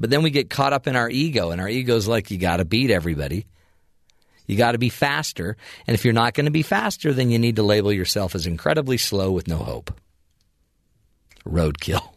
But 0.00 0.10
then 0.10 0.22
we 0.22 0.30
get 0.30 0.50
caught 0.50 0.72
up 0.72 0.86
in 0.86 0.96
our 0.96 1.10
ego, 1.10 1.50
and 1.50 1.60
our 1.60 1.68
ego's 1.68 2.08
like, 2.08 2.30
you 2.30 2.38
got 2.38 2.56
to 2.56 2.64
beat 2.64 2.90
everybody. 2.90 3.46
You 4.46 4.56
got 4.56 4.72
to 4.72 4.78
be 4.78 4.88
faster. 4.88 5.56
And 5.86 5.94
if 5.94 6.04
you're 6.04 6.14
not 6.14 6.34
going 6.34 6.46
to 6.46 6.50
be 6.50 6.62
faster, 6.62 7.12
then 7.12 7.30
you 7.30 7.38
need 7.38 7.56
to 7.56 7.62
label 7.62 7.92
yourself 7.92 8.34
as 8.34 8.46
incredibly 8.46 8.96
slow 8.96 9.30
with 9.30 9.48
no 9.48 9.58
hope. 9.58 9.94
Roadkill. 11.46 12.08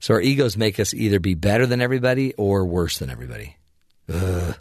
So 0.00 0.14
our 0.14 0.20
egos 0.20 0.56
make 0.56 0.80
us 0.80 0.92
either 0.92 1.20
be 1.20 1.34
better 1.34 1.66
than 1.66 1.80
everybody 1.80 2.34
or 2.34 2.64
worse 2.64 2.98
than 2.98 3.10
everybody. 3.10 3.56
Ugh. 4.12 4.56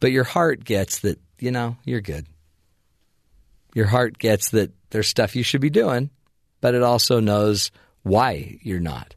But 0.00 0.12
your 0.12 0.24
heart 0.24 0.64
gets 0.64 1.00
that, 1.00 1.18
you 1.38 1.50
know, 1.50 1.76
you're 1.84 2.00
good. 2.00 2.26
Your 3.74 3.86
heart 3.86 4.18
gets 4.18 4.50
that 4.50 4.72
there's 4.90 5.08
stuff 5.08 5.36
you 5.36 5.42
should 5.42 5.60
be 5.60 5.70
doing, 5.70 6.10
but 6.60 6.74
it 6.74 6.82
also 6.82 7.20
knows 7.20 7.70
why 8.02 8.58
you're 8.62 8.80
not. 8.80 9.14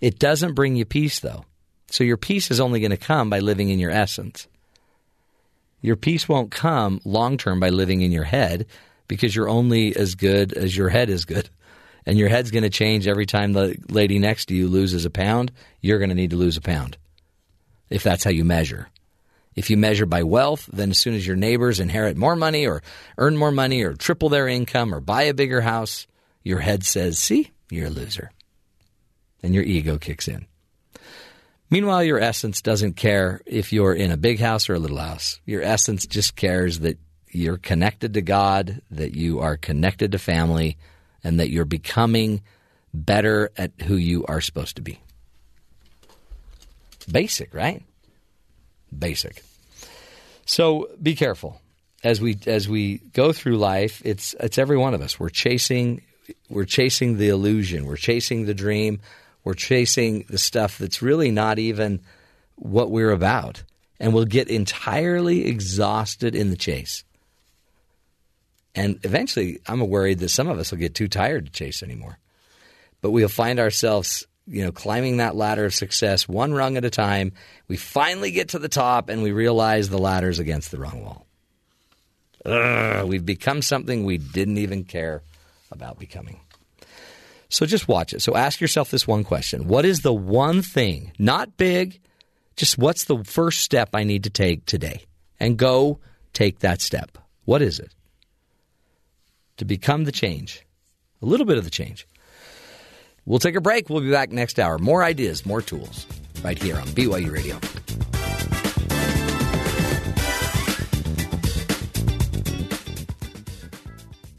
It 0.00 0.18
doesn't 0.18 0.54
bring 0.54 0.76
you 0.76 0.84
peace, 0.84 1.20
though. 1.20 1.44
So 1.88 2.04
your 2.04 2.16
peace 2.16 2.50
is 2.50 2.60
only 2.60 2.80
going 2.80 2.90
to 2.90 2.96
come 2.96 3.30
by 3.30 3.40
living 3.40 3.68
in 3.68 3.78
your 3.78 3.90
essence. 3.90 4.48
Your 5.80 5.96
peace 5.96 6.28
won't 6.28 6.50
come 6.50 7.00
long 7.04 7.36
term 7.36 7.60
by 7.60 7.68
living 7.68 8.00
in 8.00 8.10
your 8.10 8.24
head 8.24 8.66
because 9.06 9.36
you're 9.36 9.48
only 9.48 9.94
as 9.94 10.14
good 10.14 10.54
as 10.54 10.76
your 10.76 10.88
head 10.88 11.10
is 11.10 11.24
good. 11.24 11.50
And 12.06 12.18
your 12.18 12.28
head's 12.28 12.50
going 12.50 12.64
to 12.64 12.70
change 12.70 13.06
every 13.06 13.26
time 13.26 13.52
the 13.52 13.76
lady 13.88 14.18
next 14.18 14.46
to 14.46 14.54
you 14.54 14.68
loses 14.68 15.04
a 15.04 15.10
pound. 15.10 15.52
You're 15.80 15.98
going 15.98 16.10
to 16.10 16.14
need 16.14 16.30
to 16.30 16.36
lose 16.36 16.56
a 16.56 16.62
pound 16.62 16.96
if 17.90 18.02
that's 18.02 18.24
how 18.24 18.30
you 18.30 18.44
measure. 18.44 18.88
If 19.54 19.70
you 19.70 19.76
measure 19.76 20.06
by 20.06 20.24
wealth, 20.24 20.68
then 20.72 20.90
as 20.90 20.98
soon 20.98 21.14
as 21.14 21.26
your 21.26 21.36
neighbors 21.36 21.80
inherit 21.80 22.16
more 22.16 22.36
money 22.36 22.66
or 22.66 22.82
earn 23.18 23.36
more 23.36 23.52
money 23.52 23.82
or 23.82 23.94
triple 23.94 24.28
their 24.28 24.48
income 24.48 24.94
or 24.94 25.00
buy 25.00 25.22
a 25.22 25.34
bigger 25.34 25.60
house, 25.60 26.06
your 26.42 26.58
head 26.58 26.84
says, 26.84 27.18
see, 27.18 27.50
you're 27.70 27.86
a 27.86 27.90
loser. 27.90 28.30
And 29.42 29.54
your 29.54 29.64
ego 29.64 29.98
kicks 29.98 30.26
in. 30.26 30.46
Meanwhile, 31.70 32.04
your 32.04 32.20
essence 32.20 32.62
doesn't 32.62 32.94
care 32.94 33.40
if 33.46 33.72
you're 33.72 33.94
in 33.94 34.10
a 34.10 34.16
big 34.16 34.40
house 34.40 34.68
or 34.68 34.74
a 34.74 34.78
little 34.78 34.98
house. 34.98 35.40
Your 35.44 35.62
essence 35.62 36.06
just 36.06 36.36
cares 36.36 36.80
that 36.80 36.98
you're 37.30 37.56
connected 37.56 38.14
to 38.14 38.22
God, 38.22 38.80
that 38.90 39.14
you 39.14 39.40
are 39.40 39.56
connected 39.56 40.12
to 40.12 40.18
family, 40.18 40.78
and 41.22 41.40
that 41.40 41.50
you're 41.50 41.64
becoming 41.64 42.42
better 42.92 43.50
at 43.56 43.72
who 43.82 43.96
you 43.96 44.24
are 44.26 44.40
supposed 44.40 44.76
to 44.76 44.82
be. 44.82 45.00
Basic, 47.10 47.52
right? 47.52 47.82
Basic. 48.98 49.42
So 50.46 50.90
be 51.02 51.14
careful 51.14 51.60
as 52.02 52.20
we 52.20 52.38
as 52.46 52.68
we 52.68 52.98
go 53.12 53.32
through 53.32 53.56
life. 53.56 54.02
It's 54.04 54.34
it's 54.40 54.58
every 54.58 54.76
one 54.76 54.94
of 54.94 55.00
us. 55.00 55.18
We're 55.18 55.30
chasing 55.30 56.02
we're 56.48 56.64
chasing 56.64 57.18
the 57.18 57.28
illusion. 57.28 57.86
We're 57.86 57.96
chasing 57.96 58.46
the 58.46 58.54
dream. 58.54 59.00
We're 59.42 59.54
chasing 59.54 60.24
the 60.28 60.38
stuff 60.38 60.78
that's 60.78 61.02
really 61.02 61.30
not 61.30 61.58
even 61.58 62.00
what 62.56 62.90
we're 62.90 63.10
about, 63.10 63.62
and 64.00 64.14
we'll 64.14 64.24
get 64.24 64.48
entirely 64.48 65.46
exhausted 65.46 66.34
in 66.34 66.50
the 66.50 66.56
chase. 66.56 67.04
And 68.74 68.98
eventually, 69.04 69.60
I'm 69.66 69.80
worried 69.88 70.18
that 70.20 70.30
some 70.30 70.48
of 70.48 70.58
us 70.58 70.70
will 70.70 70.78
get 70.78 70.94
too 70.94 71.08
tired 71.08 71.46
to 71.46 71.52
chase 71.52 71.82
anymore. 71.82 72.18
But 73.02 73.10
we'll 73.10 73.28
find 73.28 73.60
ourselves 73.60 74.26
you 74.46 74.62
know, 74.62 74.72
climbing 74.72 75.18
that 75.18 75.36
ladder 75.36 75.64
of 75.64 75.74
success 75.74 76.28
one 76.28 76.52
rung 76.52 76.76
at 76.76 76.84
a 76.84 76.90
time. 76.90 77.32
We 77.68 77.76
finally 77.76 78.30
get 78.30 78.50
to 78.50 78.58
the 78.58 78.68
top 78.68 79.08
and 79.08 79.22
we 79.22 79.32
realize 79.32 79.88
the 79.88 79.98
ladder's 79.98 80.38
against 80.38 80.70
the 80.70 80.78
wrong 80.78 81.02
wall. 81.02 81.26
Ugh, 82.44 83.08
we've 83.08 83.24
become 83.24 83.62
something 83.62 84.04
we 84.04 84.18
didn't 84.18 84.58
even 84.58 84.84
care 84.84 85.22
about 85.72 85.98
becoming. 85.98 86.40
So 87.48 87.64
just 87.66 87.88
watch 87.88 88.12
it. 88.12 88.20
So 88.20 88.36
ask 88.36 88.60
yourself 88.60 88.90
this 88.90 89.06
one 89.06 89.24
question 89.24 89.68
What 89.68 89.84
is 89.84 90.00
the 90.00 90.12
one 90.12 90.60
thing, 90.60 91.12
not 91.18 91.56
big, 91.56 92.00
just 92.56 92.78
what's 92.78 93.04
the 93.04 93.22
first 93.24 93.62
step 93.62 93.90
I 93.94 94.04
need 94.04 94.24
to 94.24 94.30
take 94.30 94.66
today? 94.66 95.04
And 95.40 95.56
go 95.56 96.00
take 96.32 96.60
that 96.60 96.80
step. 96.80 97.18
What 97.44 97.62
is 97.62 97.78
it? 97.78 97.94
To 99.58 99.64
become 99.64 100.04
the 100.04 100.12
change, 100.12 100.64
a 101.22 101.26
little 101.26 101.46
bit 101.46 101.58
of 101.58 101.64
the 101.64 101.70
change. 101.70 102.06
We'll 103.26 103.38
take 103.38 103.56
a 103.56 103.60
break. 103.60 103.88
We'll 103.88 104.02
be 104.02 104.10
back 104.10 104.32
next 104.32 104.58
hour. 104.58 104.78
More 104.78 105.02
ideas, 105.02 105.46
more 105.46 105.62
tools, 105.62 106.06
right 106.42 106.60
here 106.60 106.76
on 106.76 106.86
BYU 106.88 107.32
Radio. 107.32 107.58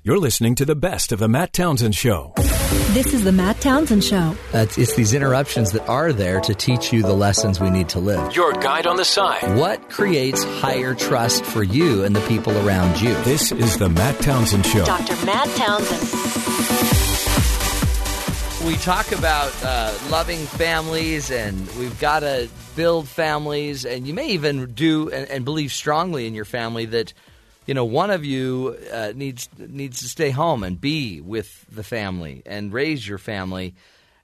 You're 0.03 0.19
listening 0.19 0.53
to 0.55 0.65
the 0.65 0.75
best 0.75 1.11
of 1.11 1.17
the 1.17 1.27
Matt 1.27 1.51
Townsend 1.51 1.95
Show. 1.95 2.33
This 2.93 3.11
is 3.11 3.23
the 3.23 3.31
Matt 3.31 3.59
Townsend 3.59 4.03
Show. 4.03 4.35
It's, 4.53 4.77
it's 4.77 4.95
these 4.95 5.15
interruptions 5.15 5.71
that 5.71 5.89
are 5.89 6.13
there 6.13 6.39
to 6.41 6.53
teach 6.53 6.93
you 6.93 7.01
the 7.01 7.15
lessons 7.15 7.59
we 7.59 7.71
need 7.71 7.89
to 7.89 7.99
live. 7.99 8.35
Your 8.35 8.53
guide 8.53 8.85
on 8.85 8.97
the 8.97 9.03
side. 9.03 9.57
What 9.57 9.89
creates 9.89 10.43
higher 10.43 10.93
trust 10.93 11.43
for 11.43 11.63
you 11.63 12.03
and 12.03 12.15
the 12.15 12.25
people 12.27 12.55
around 12.65 13.01
you? 13.01 13.15
This 13.23 13.51
is 13.51 13.77
the 13.77 13.89
Matt 13.89 14.19
Townsend 14.21 14.67
Show. 14.67 14.85
Dr. 14.85 15.25
Matt 15.25 15.47
Townsend. 15.57 17.04
We 18.65 18.75
talk 18.77 19.11
about 19.11 19.53
uh, 19.63 19.95
loving 20.09 20.39
families 20.39 21.29
and 21.29 21.69
we've 21.77 21.99
got 21.99 22.21
to 22.21 22.49
build 22.75 23.07
families 23.07 23.85
and 23.85 24.07
you 24.07 24.13
may 24.13 24.29
even 24.29 24.73
do 24.73 25.07
and, 25.11 25.29
and, 25.29 25.45
believe 25.45 25.71
strongly 25.71 26.25
in 26.25 26.33
your 26.33 26.45
family 26.45 26.85
that 26.85 27.13
you 27.67 27.75
know 27.75 27.85
one 27.85 28.09
of 28.09 28.25
you 28.25 28.75
uh, 28.91 29.13
needs 29.15 29.47
needs 29.59 29.99
to 29.99 30.07
stay 30.07 30.31
home 30.31 30.63
and 30.63 30.81
be 30.81 31.21
with 31.21 31.63
the 31.71 31.83
family 31.83 32.41
and 32.47 32.73
raise 32.73 33.07
your 33.07 33.19
family. 33.19 33.75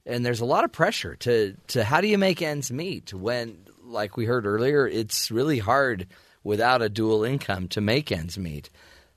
And 0.08 0.26
there's 0.26 0.42
a 0.42 0.46
lot 0.46 0.64
of 0.64 0.72
pressure 0.72 1.16
to 1.18 1.56
to 1.68 1.84
how 1.84 2.02
do 2.02 2.08
you 2.08 2.18
make 2.18 2.42
ends 2.42 2.72
meet 2.72 3.14
when 3.14 3.60
like 3.84 4.18
we 4.18 4.26
heard 4.26 4.48
earlier 4.48 4.88
it's 4.88 5.30
really 5.30 5.60
hard 5.60 6.08
without 6.44 6.82
a 6.82 6.90
dual 6.90 7.24
income 7.24 7.68
to 7.68 7.82
make 7.82 8.12
ends 8.12 8.40
meet. 8.40 8.72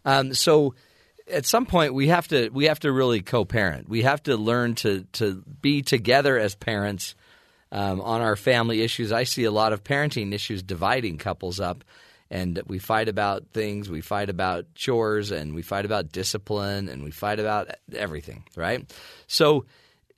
Um, 0.04 0.34
so 0.34 0.74
at 1.30 1.46
some 1.46 1.66
point 1.66 1.94
we 1.94 2.08
have 2.08 2.28
to 2.28 2.48
we 2.50 2.66
have 2.66 2.80
to 2.80 2.92
really 2.92 3.22
co-parent. 3.22 3.88
We 3.88 4.02
have 4.02 4.22
to 4.24 4.36
learn 4.36 4.74
to 4.76 5.04
to 5.14 5.42
be 5.62 5.82
together 5.82 6.38
as 6.38 6.54
parents 6.54 7.14
um, 7.72 8.00
on 8.00 8.20
our 8.20 8.36
family 8.36 8.82
issues. 8.82 9.12
I 9.12 9.24
see 9.24 9.44
a 9.44 9.50
lot 9.50 9.72
of 9.72 9.82
parenting 9.84 10.32
issues 10.32 10.62
dividing 10.62 11.18
couples 11.18 11.60
up, 11.60 11.84
and 12.30 12.60
we 12.66 12.78
fight 12.78 13.08
about 13.08 13.48
things. 13.52 13.88
We 13.88 14.00
fight 14.00 14.28
about 14.28 14.74
chores, 14.74 15.30
and 15.30 15.54
we 15.54 15.62
fight 15.62 15.84
about 15.84 16.12
discipline, 16.12 16.88
and 16.88 17.02
we 17.02 17.10
fight 17.10 17.40
about 17.40 17.70
everything. 17.94 18.44
Right? 18.56 18.92
So, 19.26 19.66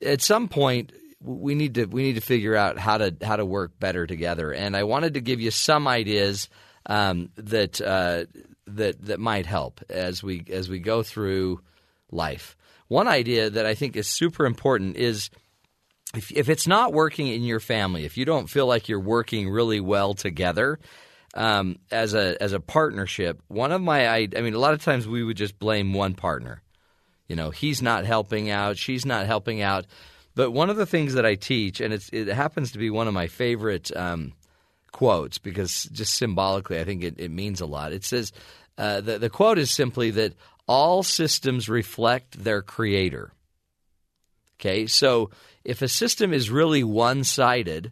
at 0.01 0.21
some 0.21 0.47
point. 0.47 0.93
We 1.19 1.55
need 1.55 1.73
to 1.73 1.85
we 1.85 2.03
need 2.03 2.13
to 2.13 2.21
figure 2.21 2.55
out 2.55 2.77
how 2.77 2.99
to 2.99 3.15
how 3.23 3.37
to 3.37 3.43
work 3.43 3.79
better 3.79 4.05
together, 4.05 4.53
and 4.53 4.77
I 4.77 4.83
wanted 4.83 5.15
to 5.15 5.19
give 5.19 5.41
you 5.41 5.49
some 5.49 5.87
ideas 5.87 6.47
um, 6.85 7.31
that 7.37 7.81
uh, 7.81 8.25
that 8.67 9.05
that 9.05 9.19
might 9.19 9.45
help 9.45 9.81
as 9.89 10.21
we 10.21 10.45
as 10.51 10.69
we 10.69 10.79
go 10.79 11.03
through 11.03 11.61
life. 12.11 12.55
One 12.87 13.07
idea 13.07 13.49
that 13.49 13.65
I 13.65 13.75
think 13.75 13.95
is 13.95 14.07
super 14.07 14.45
important 14.45 14.95
is 14.97 15.29
if, 16.15 16.31
if 16.31 16.49
it's 16.49 16.67
not 16.67 16.93
working 16.93 17.27
in 17.27 17.43
your 17.43 17.59
family, 17.59 18.05
if 18.05 18.17
you 18.17 18.25
don't 18.25 18.49
feel 18.49 18.65
like 18.65 18.87
you're 18.87 18.99
working 18.99 19.49
really 19.49 19.79
well 19.79 20.13
together 20.13 20.79
um, 21.33 21.77
as 21.91 22.13
a 22.13 22.41
as 22.41 22.53
a 22.53 22.59
partnership, 22.59 23.41
one 23.47 23.71
of 23.71 23.81
my 23.81 24.07
I, 24.07 24.27
I 24.35 24.41
mean, 24.41 24.53
a 24.53 24.59
lot 24.59 24.73
of 24.73 24.83
times 24.83 25.07
we 25.07 25.23
would 25.23 25.37
just 25.37 25.59
blame 25.59 25.93
one 25.93 26.13
partner. 26.13 26.61
You 27.27 27.35
know, 27.35 27.49
he's 27.49 27.81
not 27.81 28.05
helping 28.05 28.49
out, 28.49 28.77
she's 28.77 29.05
not 29.05 29.25
helping 29.25 29.61
out. 29.61 29.85
But 30.33 30.51
one 30.51 30.69
of 30.69 30.77
the 30.77 30.85
things 30.85 31.15
that 31.15 31.25
I 31.25 31.33
teach, 31.33 31.81
and 31.81 31.91
it 31.91 32.27
happens 32.27 32.71
to 32.71 32.77
be 32.77 32.91
one 32.91 33.07
of 33.07 33.13
my 33.13 33.25
favorite 33.25 33.95
um, 33.97 34.33
quotes 34.97 35.37
because 35.37 35.83
just 35.83 36.15
symbolically, 36.15 36.79
I 36.79 36.83
think 36.83 37.03
it, 37.03 37.19
it 37.19 37.29
means 37.29 37.61
a 37.61 37.67
lot. 37.67 37.93
It 37.93 38.03
says 38.03 38.31
uh, 38.79 38.99
the, 38.99 39.19
the 39.19 39.29
quote 39.29 39.59
is 39.59 39.69
simply 39.69 40.09
that 40.11 40.33
all 40.67 41.03
systems 41.03 41.69
reflect 41.69 42.43
their 42.43 42.63
creator. 42.63 43.31
Okay, 44.59 44.87
so 44.87 45.29
if 45.63 45.83
a 45.83 45.87
system 45.87 46.33
is 46.33 46.49
really 46.49 46.83
one 46.83 47.23
sided, 47.23 47.91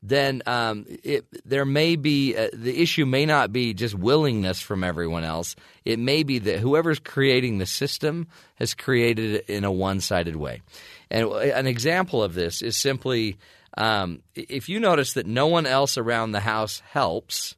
then 0.00 0.42
um, 0.46 0.86
it, 1.02 1.24
there 1.44 1.64
may 1.64 1.96
be 1.96 2.36
uh, 2.36 2.50
the 2.52 2.80
issue 2.80 3.04
may 3.04 3.26
not 3.26 3.52
be 3.52 3.74
just 3.74 3.96
willingness 3.96 4.60
from 4.60 4.84
everyone 4.84 5.24
else. 5.24 5.56
It 5.84 5.98
may 5.98 6.22
be 6.22 6.38
that 6.38 6.60
whoever's 6.60 7.00
creating 7.00 7.58
the 7.58 7.66
system 7.66 8.28
has 8.56 8.74
created 8.74 9.34
it 9.34 9.48
in 9.48 9.64
a 9.64 9.72
one 9.72 10.00
sided 10.00 10.36
way. 10.36 10.62
And 11.10 11.26
an 11.32 11.66
example 11.66 12.22
of 12.22 12.34
this 12.34 12.62
is 12.62 12.76
simply 12.76 13.38
um, 13.76 14.22
if 14.34 14.68
you 14.68 14.80
notice 14.80 15.14
that 15.14 15.26
no 15.26 15.46
one 15.46 15.66
else 15.66 15.98
around 15.98 16.32
the 16.32 16.40
house 16.40 16.80
helps, 16.90 17.56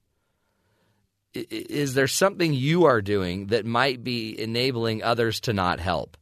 is 1.35 1.95
there 1.95 2.09
something 2.09 2.55
you 2.55 2.85
are 2.85 3.03
doing 3.03 3.49
that 3.49 3.67
might 3.67 4.03
be 4.03 4.39
enabling 4.41 5.03
others 5.03 5.41
to 5.41 5.53
not 5.53 5.81
help? 5.81 6.17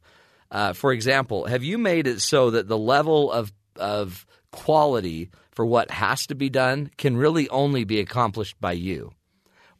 Uh, 0.51 0.73
for 0.73 0.91
example, 0.91 1.45
have 1.45 1.63
you 1.63 1.77
made 1.77 2.07
it 2.07 2.21
so 2.21 2.51
that 2.51 2.67
the 2.67 2.77
level 2.77 3.31
of 3.31 3.51
of 3.77 4.25
quality 4.51 5.29
for 5.51 5.65
what 5.65 5.91
has 5.91 6.27
to 6.27 6.35
be 6.35 6.49
done 6.49 6.89
can 6.97 7.17
really 7.17 7.49
only 7.49 7.83
be 7.83 7.99
accomplished 7.99 8.59
by 8.61 8.71
you, 8.71 9.11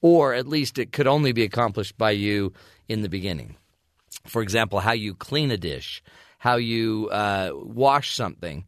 or 0.01 0.33
at 0.33 0.47
least 0.47 0.77
it 0.77 0.91
could 0.91 1.07
only 1.07 1.31
be 1.31 1.43
accomplished 1.43 1.97
by 1.97 2.11
you 2.11 2.53
in 2.87 3.01
the 3.01 3.09
beginning? 3.09 3.55
For 4.25 4.41
example, 4.41 4.79
how 4.79 4.93
you 4.93 5.13
clean 5.13 5.51
a 5.51 5.57
dish, 5.57 6.01
how 6.39 6.55
you 6.55 7.09
uh, 7.11 7.51
wash 7.53 8.15
something. 8.15 8.65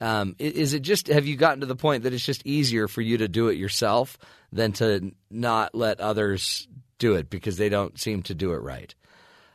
Um, 0.00 0.36
is 0.38 0.74
it 0.74 0.80
just 0.80 1.06
have 1.08 1.26
you 1.26 1.36
gotten 1.36 1.60
to 1.60 1.66
the 1.66 1.76
point 1.76 2.02
that 2.02 2.12
it's 2.12 2.24
just 2.24 2.44
easier 2.46 2.86
for 2.86 3.00
you 3.00 3.18
to 3.18 3.28
do 3.28 3.48
it 3.48 3.56
yourself 3.56 4.18
than 4.52 4.72
to 4.72 5.12
not 5.30 5.74
let 5.74 6.00
others 6.00 6.68
do 6.98 7.14
it 7.14 7.30
because 7.30 7.56
they 7.56 7.68
don't 7.70 7.98
seem 7.98 8.22
to 8.24 8.34
do 8.34 8.52
it 8.52 8.62
right? 8.62 8.94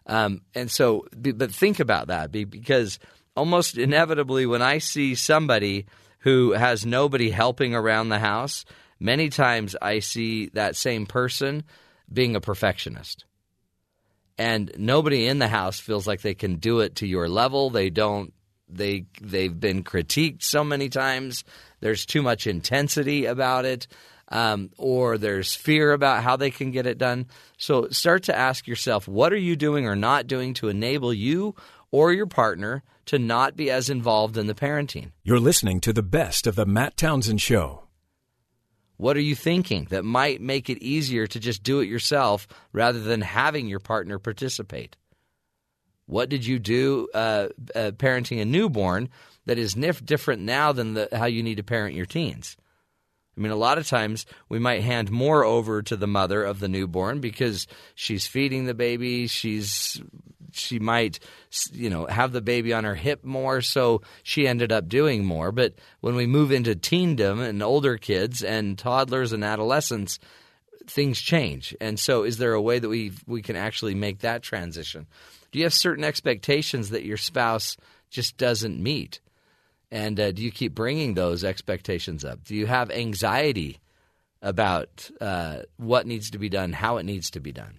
Um, 0.07 0.41
and 0.55 0.69
so, 0.69 1.05
but 1.15 1.51
think 1.51 1.79
about 1.79 2.07
that 2.07 2.31
because 2.31 2.97
almost 3.35 3.77
inevitably, 3.77 4.47
when 4.47 4.63
I 4.63 4.79
see 4.79 5.13
somebody 5.13 5.85
who 6.19 6.51
has 6.53 6.85
nobody 6.85 7.29
helping 7.29 7.75
around 7.75 8.09
the 8.09 8.19
house, 8.19 8.65
many 8.99 9.29
times 9.29 9.75
I 9.79 9.99
see 9.99 10.47
that 10.53 10.75
same 10.75 11.05
person 11.05 11.63
being 12.11 12.35
a 12.35 12.41
perfectionist. 12.41 13.25
and 14.37 14.71
nobody 14.77 15.27
in 15.27 15.37
the 15.37 15.47
house 15.47 15.79
feels 15.79 16.07
like 16.07 16.21
they 16.21 16.33
can 16.33 16.55
do 16.55 16.79
it 16.79 16.95
to 16.95 17.07
your 17.07 17.29
level. 17.29 17.69
They 17.69 17.91
don't. 17.91 18.33
They 18.71 19.05
they've 19.21 19.57
been 19.57 19.83
critiqued 19.83 20.43
so 20.43 20.63
many 20.63 20.89
times. 20.89 21.43
There's 21.79 22.05
too 22.05 22.21
much 22.21 22.47
intensity 22.47 23.25
about 23.25 23.65
it, 23.65 23.87
um, 24.29 24.69
or 24.77 25.17
there's 25.17 25.55
fear 25.55 25.93
about 25.93 26.23
how 26.23 26.35
they 26.37 26.51
can 26.51 26.71
get 26.71 26.85
it 26.85 26.97
done. 26.97 27.27
So 27.57 27.89
start 27.89 28.23
to 28.23 28.37
ask 28.37 28.67
yourself, 28.67 29.07
what 29.07 29.33
are 29.33 29.37
you 29.37 29.55
doing 29.55 29.85
or 29.85 29.95
not 29.95 30.27
doing 30.27 30.53
to 30.55 30.69
enable 30.69 31.13
you 31.13 31.55
or 31.91 32.13
your 32.13 32.27
partner 32.27 32.83
to 33.07 33.19
not 33.19 33.55
be 33.55 33.69
as 33.69 33.89
involved 33.89 34.37
in 34.37 34.47
the 34.47 34.53
parenting? 34.53 35.11
You're 35.23 35.39
listening 35.39 35.81
to 35.81 35.93
the 35.93 36.03
best 36.03 36.47
of 36.47 36.55
the 36.55 36.65
Matt 36.65 36.97
Townsend 36.97 37.41
Show. 37.41 37.87
What 38.97 39.17
are 39.17 39.21
you 39.21 39.33
thinking 39.33 39.87
that 39.89 40.05
might 40.05 40.41
make 40.41 40.69
it 40.69 40.77
easier 40.77 41.25
to 41.25 41.39
just 41.39 41.63
do 41.63 41.79
it 41.79 41.89
yourself 41.89 42.47
rather 42.71 42.99
than 42.99 43.21
having 43.21 43.67
your 43.67 43.79
partner 43.79 44.19
participate? 44.19 44.95
What 46.11 46.27
did 46.27 46.45
you 46.45 46.59
do 46.59 47.07
uh, 47.13 47.47
uh, 47.73 47.91
parenting 47.91 48.41
a 48.41 48.45
newborn 48.45 49.07
that 49.45 49.57
is 49.57 49.75
nif- 49.75 50.05
different 50.05 50.41
now 50.41 50.73
than 50.73 50.93
the, 50.93 51.07
how 51.13 51.23
you 51.23 51.41
need 51.41 51.55
to 51.55 51.63
parent 51.63 51.95
your 51.95 52.05
teens? 52.05 52.57
I 53.37 53.39
mean, 53.39 53.53
a 53.53 53.55
lot 53.55 53.77
of 53.77 53.87
times 53.87 54.25
we 54.49 54.59
might 54.59 54.83
hand 54.83 55.09
more 55.09 55.45
over 55.45 55.81
to 55.83 55.95
the 55.95 56.07
mother 56.07 56.43
of 56.43 56.59
the 56.59 56.67
newborn 56.67 57.21
because 57.21 57.65
she's 57.95 58.27
feeding 58.27 58.65
the 58.65 58.73
baby, 58.73 59.27
she's 59.27 60.01
she 60.51 60.79
might 60.79 61.21
you 61.71 61.89
know 61.89 62.07
have 62.07 62.33
the 62.33 62.41
baby 62.41 62.73
on 62.73 62.83
her 62.83 62.95
hip 62.95 63.23
more 63.23 63.61
so 63.61 64.01
she 64.21 64.45
ended 64.45 64.73
up 64.73 64.89
doing 64.89 65.23
more. 65.23 65.53
But 65.53 65.75
when 66.01 66.15
we 66.15 66.27
move 66.27 66.51
into 66.51 66.75
teendom 66.75 67.39
and 67.39 67.63
older 67.63 67.95
kids 67.95 68.43
and 68.43 68.77
toddlers 68.77 69.31
and 69.31 69.45
adolescents 69.45 70.19
things 70.87 71.21
change. 71.21 71.73
And 71.79 71.97
so 71.97 72.23
is 72.23 72.37
there 72.37 72.51
a 72.51 72.61
way 72.61 72.79
that 72.79 72.89
we 72.89 73.13
we 73.27 73.41
can 73.41 73.55
actually 73.55 73.95
make 73.95 74.19
that 74.19 74.43
transition 74.43 75.07
do 75.51 75.59
you 75.59 75.65
have 75.65 75.73
certain 75.73 76.03
expectations 76.03 76.89
that 76.89 77.05
your 77.05 77.17
spouse 77.17 77.77
just 78.09 78.37
doesn't 78.37 78.81
meet? 78.81 79.19
And 79.91 80.19
uh, 80.19 80.31
do 80.31 80.41
you 80.41 80.51
keep 80.51 80.73
bringing 80.73 81.13
those 81.13 81.43
expectations 81.43 82.23
up? 82.23 82.43
Do 82.45 82.55
you 82.55 82.65
have 82.65 82.89
anxiety 82.89 83.79
about 84.41 85.09
uh, 85.19 85.59
what 85.77 86.07
needs 86.07 86.31
to 86.31 86.39
be 86.39 86.49
done 86.49 86.73
how 86.73 86.97
it 86.97 87.03
needs 87.03 87.29
to 87.31 87.39
be 87.39 87.51
done? 87.51 87.77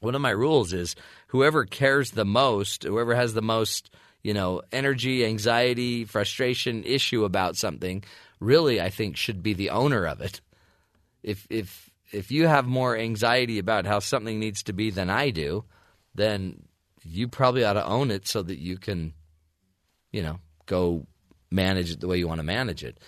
One 0.00 0.14
of 0.14 0.20
my 0.20 0.30
rules 0.30 0.72
is 0.72 0.94
whoever 1.28 1.64
cares 1.64 2.12
the 2.12 2.24
most, 2.24 2.84
whoever 2.84 3.14
has 3.14 3.34
the 3.34 3.42
most, 3.42 3.90
you 4.22 4.34
know, 4.34 4.62
energy, 4.70 5.24
anxiety, 5.24 6.04
frustration, 6.04 6.84
issue 6.84 7.24
about 7.24 7.56
something, 7.56 8.04
really 8.38 8.80
I 8.80 8.90
think 8.90 9.16
should 9.16 9.42
be 9.42 9.54
the 9.54 9.70
owner 9.70 10.06
of 10.06 10.20
it. 10.20 10.40
If 11.22 11.46
if 11.50 11.90
if 12.12 12.30
you 12.30 12.46
have 12.46 12.66
more 12.66 12.96
anxiety 12.96 13.58
about 13.58 13.86
how 13.86 13.98
something 13.98 14.38
needs 14.38 14.62
to 14.64 14.72
be 14.72 14.90
than 14.90 15.10
I 15.10 15.30
do, 15.30 15.64
then 16.14 16.62
you 17.04 17.28
probably 17.28 17.64
ought 17.64 17.74
to 17.74 17.84
own 17.84 18.10
it 18.10 18.26
so 18.26 18.42
that 18.42 18.58
you 18.58 18.78
can, 18.78 19.12
you 20.12 20.22
know, 20.22 20.38
go 20.66 21.06
manage 21.50 21.92
it 21.92 22.00
the 22.00 22.08
way 22.08 22.18
you 22.18 22.26
want 22.26 22.40
to 22.40 22.44
manage 22.44 22.82
it. 22.82 22.98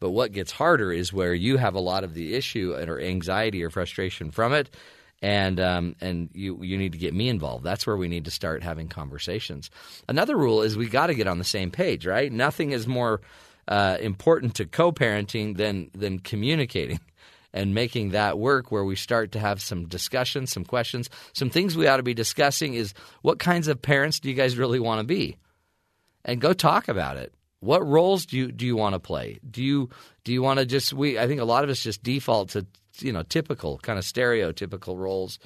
But 0.00 0.10
what 0.10 0.32
gets 0.32 0.52
harder 0.52 0.92
is 0.92 1.12
where 1.12 1.32
you 1.32 1.56
have 1.56 1.74
a 1.74 1.80
lot 1.80 2.04
of 2.04 2.14
the 2.14 2.34
issue 2.34 2.74
or 2.74 3.00
anxiety 3.00 3.62
or 3.62 3.70
frustration 3.70 4.30
from 4.30 4.52
it, 4.52 4.74
and 5.22 5.58
um, 5.60 5.96
and 6.00 6.28
you 6.34 6.62
you 6.62 6.76
need 6.76 6.92
to 6.92 6.98
get 6.98 7.14
me 7.14 7.28
involved. 7.28 7.64
That's 7.64 7.86
where 7.86 7.96
we 7.96 8.08
need 8.08 8.26
to 8.26 8.30
start 8.30 8.62
having 8.62 8.88
conversations. 8.88 9.70
Another 10.08 10.36
rule 10.36 10.60
is 10.60 10.76
we 10.76 10.88
got 10.88 11.06
to 11.06 11.14
get 11.14 11.26
on 11.26 11.38
the 11.38 11.44
same 11.44 11.70
page, 11.70 12.06
right? 12.06 12.30
Nothing 12.30 12.72
is 12.72 12.86
more 12.86 13.22
uh, 13.68 13.96
important 14.00 14.56
to 14.56 14.66
co-parenting 14.66 15.56
than 15.56 15.90
than 15.94 16.18
communicating 16.18 17.00
and 17.54 17.72
making 17.72 18.10
that 18.10 18.38
work. 18.38 18.70
Where 18.70 18.84
we 18.84 18.96
start 18.96 19.32
to 19.32 19.38
have 19.38 19.62
some 19.62 19.86
discussions, 19.86 20.52
some 20.52 20.66
questions, 20.66 21.08
some 21.32 21.48
things 21.48 21.74
we 21.74 21.86
ought 21.86 21.96
to 21.96 22.02
be 22.02 22.12
discussing 22.12 22.74
is 22.74 22.92
what 23.22 23.38
kinds 23.38 23.68
of 23.68 23.80
parents 23.80 24.20
do 24.20 24.28
you 24.28 24.34
guys 24.34 24.58
really 24.58 24.80
want 24.80 25.00
to 25.00 25.06
be, 25.06 25.38
and 26.26 26.40
go 26.40 26.52
talk 26.52 26.88
about 26.88 27.16
it. 27.16 27.32
What 27.60 27.86
roles 27.86 28.26
do 28.26 28.36
you 28.36 28.52
do 28.52 28.66
you 28.66 28.76
want 28.76 28.94
to 28.94 29.00
play? 29.00 29.38
Do 29.50 29.62
you 29.62 29.88
do 30.24 30.32
you 30.34 30.42
want 30.42 30.58
to 30.58 30.66
just 30.66 30.92
we? 30.92 31.18
I 31.18 31.26
think 31.26 31.40
a 31.40 31.46
lot 31.46 31.64
of 31.64 31.70
us 31.70 31.80
just 31.80 32.02
default 32.02 32.50
to 32.50 32.66
you 32.98 33.12
know 33.12 33.22
typical 33.22 33.78
kind 33.78 33.98
of 33.98 34.04
stereotypical 34.04 34.98
roles. 34.98 35.38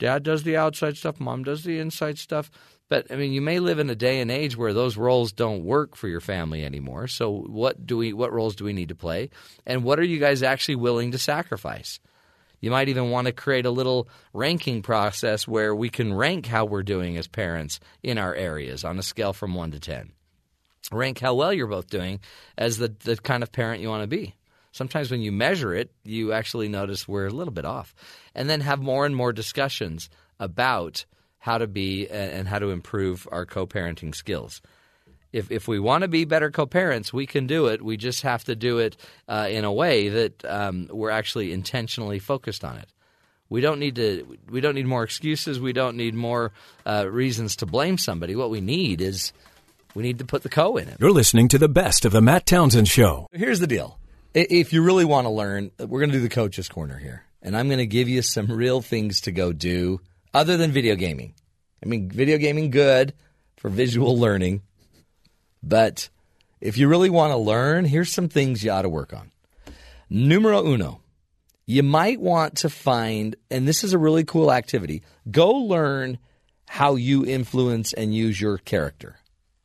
Dad 0.00 0.24
does 0.24 0.42
the 0.42 0.56
outside 0.56 0.96
stuff, 0.96 1.20
mom 1.20 1.44
does 1.44 1.62
the 1.62 1.78
inside 1.78 2.18
stuff. 2.18 2.50
But 2.94 3.10
I 3.10 3.16
mean, 3.16 3.32
you 3.32 3.40
may 3.40 3.58
live 3.58 3.80
in 3.80 3.90
a 3.90 3.96
day 3.96 4.20
and 4.20 4.30
age 4.30 4.56
where 4.56 4.72
those 4.72 4.96
roles 4.96 5.32
don't 5.32 5.64
work 5.64 5.96
for 5.96 6.06
your 6.06 6.20
family 6.20 6.64
anymore. 6.64 7.08
So 7.08 7.28
what 7.28 7.84
do 7.84 7.96
we 7.96 8.12
what 8.12 8.32
roles 8.32 8.54
do 8.54 8.64
we 8.64 8.72
need 8.72 8.90
to 8.90 8.94
play? 8.94 9.30
And 9.66 9.82
what 9.82 9.98
are 9.98 10.04
you 10.04 10.20
guys 10.20 10.44
actually 10.44 10.76
willing 10.76 11.10
to 11.10 11.18
sacrifice? 11.18 11.98
You 12.60 12.70
might 12.70 12.88
even 12.88 13.10
want 13.10 13.26
to 13.26 13.32
create 13.32 13.66
a 13.66 13.72
little 13.72 14.08
ranking 14.32 14.80
process 14.80 15.48
where 15.48 15.74
we 15.74 15.88
can 15.88 16.14
rank 16.14 16.46
how 16.46 16.66
we're 16.66 16.84
doing 16.84 17.16
as 17.16 17.26
parents 17.26 17.80
in 18.04 18.16
our 18.16 18.32
areas 18.32 18.84
on 18.84 18.96
a 18.96 19.02
scale 19.02 19.32
from 19.32 19.56
1 19.56 19.72
to 19.72 19.80
10. 19.80 20.12
Rank 20.92 21.18
how 21.18 21.34
well 21.34 21.52
you're 21.52 21.66
both 21.66 21.90
doing 21.90 22.20
as 22.56 22.78
the, 22.78 22.94
the 23.00 23.16
kind 23.16 23.42
of 23.42 23.50
parent 23.50 23.82
you 23.82 23.88
want 23.88 24.04
to 24.04 24.16
be 24.16 24.36
sometimes 24.70 25.10
when 25.10 25.20
you 25.20 25.32
measure 25.32 25.74
it, 25.74 25.90
you 26.04 26.32
actually 26.32 26.68
notice 26.68 27.08
we're 27.08 27.26
a 27.26 27.30
little 27.30 27.52
bit 27.52 27.64
off. 27.64 27.92
And 28.36 28.48
then 28.48 28.60
have 28.60 28.80
more 28.80 29.04
and 29.04 29.16
more 29.16 29.32
discussions 29.32 30.08
about 30.38 31.06
how 31.44 31.58
to 31.58 31.66
be 31.66 32.08
and 32.08 32.48
how 32.48 32.58
to 32.58 32.70
improve 32.70 33.28
our 33.30 33.44
co 33.44 33.66
parenting 33.66 34.14
skills. 34.14 34.62
If, 35.30 35.50
if 35.50 35.68
we 35.68 35.78
want 35.78 36.00
to 36.00 36.08
be 36.08 36.24
better 36.24 36.50
co 36.50 36.64
parents, 36.64 37.12
we 37.12 37.26
can 37.26 37.46
do 37.46 37.66
it. 37.66 37.84
We 37.84 37.98
just 37.98 38.22
have 38.22 38.44
to 38.44 38.56
do 38.56 38.78
it 38.78 38.96
uh, 39.28 39.48
in 39.50 39.66
a 39.66 39.72
way 39.72 40.08
that 40.08 40.42
um, 40.46 40.88
we're 40.90 41.10
actually 41.10 41.52
intentionally 41.52 42.18
focused 42.18 42.64
on 42.64 42.78
it. 42.78 42.88
We 43.50 43.60
don't 43.60 43.78
need 43.78 43.96
to. 43.96 44.38
We 44.48 44.62
don't 44.62 44.74
need 44.74 44.86
more 44.86 45.04
excuses. 45.04 45.60
We 45.60 45.74
don't 45.74 45.98
need 45.98 46.14
more 46.14 46.52
uh, 46.86 47.10
reasons 47.10 47.56
to 47.56 47.66
blame 47.66 47.98
somebody. 47.98 48.34
What 48.34 48.48
we 48.48 48.62
need 48.62 49.02
is 49.02 49.34
we 49.94 50.02
need 50.02 50.20
to 50.20 50.24
put 50.24 50.44
the 50.44 50.48
co 50.48 50.78
in 50.78 50.88
it. 50.88 50.96
You're 50.98 51.12
listening 51.12 51.48
to 51.48 51.58
the 51.58 51.68
best 51.68 52.06
of 52.06 52.12
the 52.12 52.22
Matt 52.22 52.46
Townsend 52.46 52.88
Show. 52.88 53.28
Here's 53.32 53.60
the 53.60 53.66
deal 53.66 53.98
if 54.32 54.72
you 54.72 54.82
really 54.82 55.04
want 55.04 55.26
to 55.26 55.30
learn, 55.30 55.72
we're 55.78 56.00
going 56.00 56.10
to 56.10 56.16
do 56.16 56.22
the 56.22 56.30
coaches 56.30 56.70
corner 56.70 56.96
here. 56.96 57.24
And 57.42 57.54
I'm 57.54 57.68
going 57.68 57.80
to 57.80 57.86
give 57.86 58.08
you 58.08 58.22
some 58.22 58.50
real 58.50 58.80
things 58.80 59.20
to 59.22 59.30
go 59.30 59.52
do 59.52 60.00
other 60.34 60.56
than 60.56 60.72
video 60.72 60.96
gaming. 60.96 61.34
I 61.82 61.88
mean, 61.88 62.10
video 62.10 62.36
gaming 62.36 62.70
good 62.70 63.14
for 63.56 63.70
visual 63.70 64.18
learning, 64.18 64.62
but 65.62 66.08
if 66.60 66.76
you 66.76 66.88
really 66.88 67.10
want 67.10 67.32
to 67.32 67.36
learn, 67.36 67.84
here's 67.84 68.12
some 68.12 68.28
things 68.28 68.64
you 68.64 68.70
ought 68.70 68.82
to 68.82 68.88
work 68.88 69.12
on. 69.14 69.30
Numero 70.10 70.66
uno, 70.66 71.00
you 71.66 71.82
might 71.82 72.20
want 72.20 72.56
to 72.58 72.68
find, 72.68 73.36
and 73.50 73.66
this 73.66 73.84
is 73.84 73.92
a 73.92 73.98
really 73.98 74.24
cool 74.24 74.52
activity, 74.52 75.02
go 75.30 75.52
learn 75.52 76.18
how 76.66 76.96
you 76.96 77.24
influence 77.24 77.92
and 77.92 78.14
use 78.14 78.40
your 78.40 78.58
character, 78.58 79.16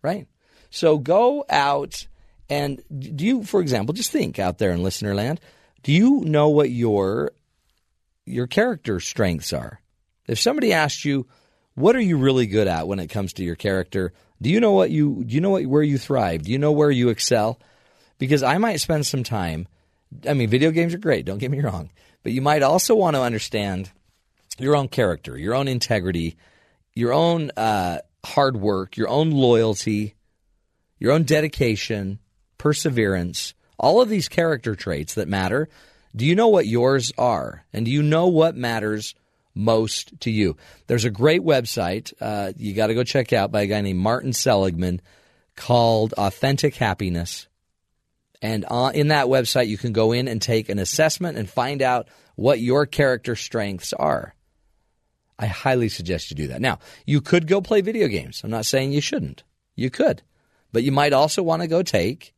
right? 0.01 0.28
So 0.70 0.97
go 0.97 1.45
out 1.49 2.07
and 2.49 2.82
do 2.97 3.26
you, 3.26 3.43
for 3.43 3.61
example, 3.61 3.93
just 3.93 4.11
think 4.11 4.39
out 4.39 4.57
there 4.57 4.72
in 4.72 4.84
listener 4.84 5.13
land, 5.13 5.39
do 5.84 5.91
you 5.91 6.22
know 6.22 6.49
what 6.49 6.70
your 6.70 7.32
your 8.26 8.47
character 8.47 8.99
strengths 8.99 9.53
are? 9.53 9.80
If 10.30 10.39
somebody 10.39 10.73
asked 10.73 11.05
you, 11.05 11.27
what 11.75 11.95
are 11.95 12.01
you 12.01 12.17
really 12.17 12.47
good 12.47 12.67
at 12.67 12.88
when 12.88 12.99
it 12.99 13.07
comes 13.07 13.34
to 13.34 13.43
your 13.43 13.55
character? 13.55 14.13
Do 14.41 14.49
you 14.49 14.59
know 14.59 14.71
what 14.71 14.91
you 14.91 15.23
do 15.25 15.36
you 15.36 15.41
know 15.41 15.49
what 15.49 15.65
where 15.65 15.84
you 15.84 15.97
thrive? 15.97 16.43
Do 16.43 16.51
you 16.51 16.57
know 16.57 16.71
where 16.71 16.91
you 16.91 17.09
excel? 17.09 17.59
Because 18.17 18.43
I 18.43 18.57
might 18.57 18.80
spend 18.80 19.05
some 19.05 19.23
time 19.23 19.67
I 20.27 20.34
mean, 20.34 20.49
video 20.49 20.71
games 20.71 20.93
are 20.93 20.99
great, 20.99 21.25
don't 21.25 21.38
get 21.38 21.51
me 21.51 21.61
wrong, 21.61 21.91
but 22.23 22.32
you 22.32 22.41
might 22.41 22.63
also 22.63 22.95
want 22.95 23.15
to 23.15 23.21
understand 23.21 23.91
your 24.57 24.75
own 24.75 24.88
character, 24.88 25.38
your 25.38 25.53
own 25.53 25.67
integrity, 25.67 26.36
your 26.93 27.13
own 27.13 27.51
uh, 27.55 27.99
hard 28.25 28.57
work, 28.57 28.97
your 28.97 29.07
own 29.07 29.32
loyalty, 29.32 30.15
your 30.97 31.11
own 31.11 31.23
dedication, 31.23 32.19
perseverance, 32.57 33.53
all 33.77 34.01
of 34.01 34.09
these 34.09 34.27
character 34.27 34.75
traits 34.75 35.13
that 35.13 35.27
matter. 35.27 35.69
Do 36.15 36.25
you 36.25 36.36
know 36.36 36.47
what 36.47 36.65
yours 36.65 37.13
are? 37.17 37.63
And 37.71 37.86
do 37.86 37.91
you 37.91 38.01
know 38.01 38.27
what 38.27 38.55
matters 38.55 39.13
most 39.53 40.19
to 40.21 40.31
you? 40.31 40.57
There's 40.87 41.05
a 41.05 41.09
great 41.09 41.41
website 41.41 42.13
uh, 42.21 42.53
you 42.57 42.73
got 42.73 42.87
to 42.87 42.93
go 42.93 43.03
check 43.03 43.33
out 43.33 43.51
by 43.51 43.61
a 43.61 43.67
guy 43.67 43.81
named 43.81 43.99
Martin 43.99 44.33
Seligman 44.33 45.01
called 45.55 46.13
Authentic 46.13 46.75
Happiness. 46.75 47.47
And 48.41 48.65
in 48.93 49.09
that 49.09 49.27
website, 49.27 49.67
you 49.67 49.77
can 49.77 49.91
go 49.91 50.13
in 50.13 50.27
and 50.27 50.41
take 50.41 50.69
an 50.69 50.79
assessment 50.79 51.37
and 51.37 51.49
find 51.49 51.81
out 51.81 52.07
what 52.35 52.61
your 52.61 52.85
character 52.85 53.35
strengths 53.35 53.91
are. 53.91 54.33
I 55.37 55.47
highly 55.47 55.89
suggest 55.89 56.31
you 56.31 56.35
do 56.35 56.47
that. 56.47 56.61
Now, 56.61 56.79
you 57.05 57.21
could 57.21 57.47
go 57.47 57.61
play 57.61 57.81
video 57.81 58.07
games. 58.07 58.41
I'm 58.43 58.49
not 58.49 58.65
saying 58.65 58.91
you 58.91 59.01
shouldn't. 59.01 59.43
You 59.75 59.89
could. 59.89 60.21
But 60.71 60.83
you 60.83 60.91
might 60.91 61.13
also 61.13 61.41
want 61.41 61.61
to 61.61 61.67
go 61.67 61.81
take 61.81 62.33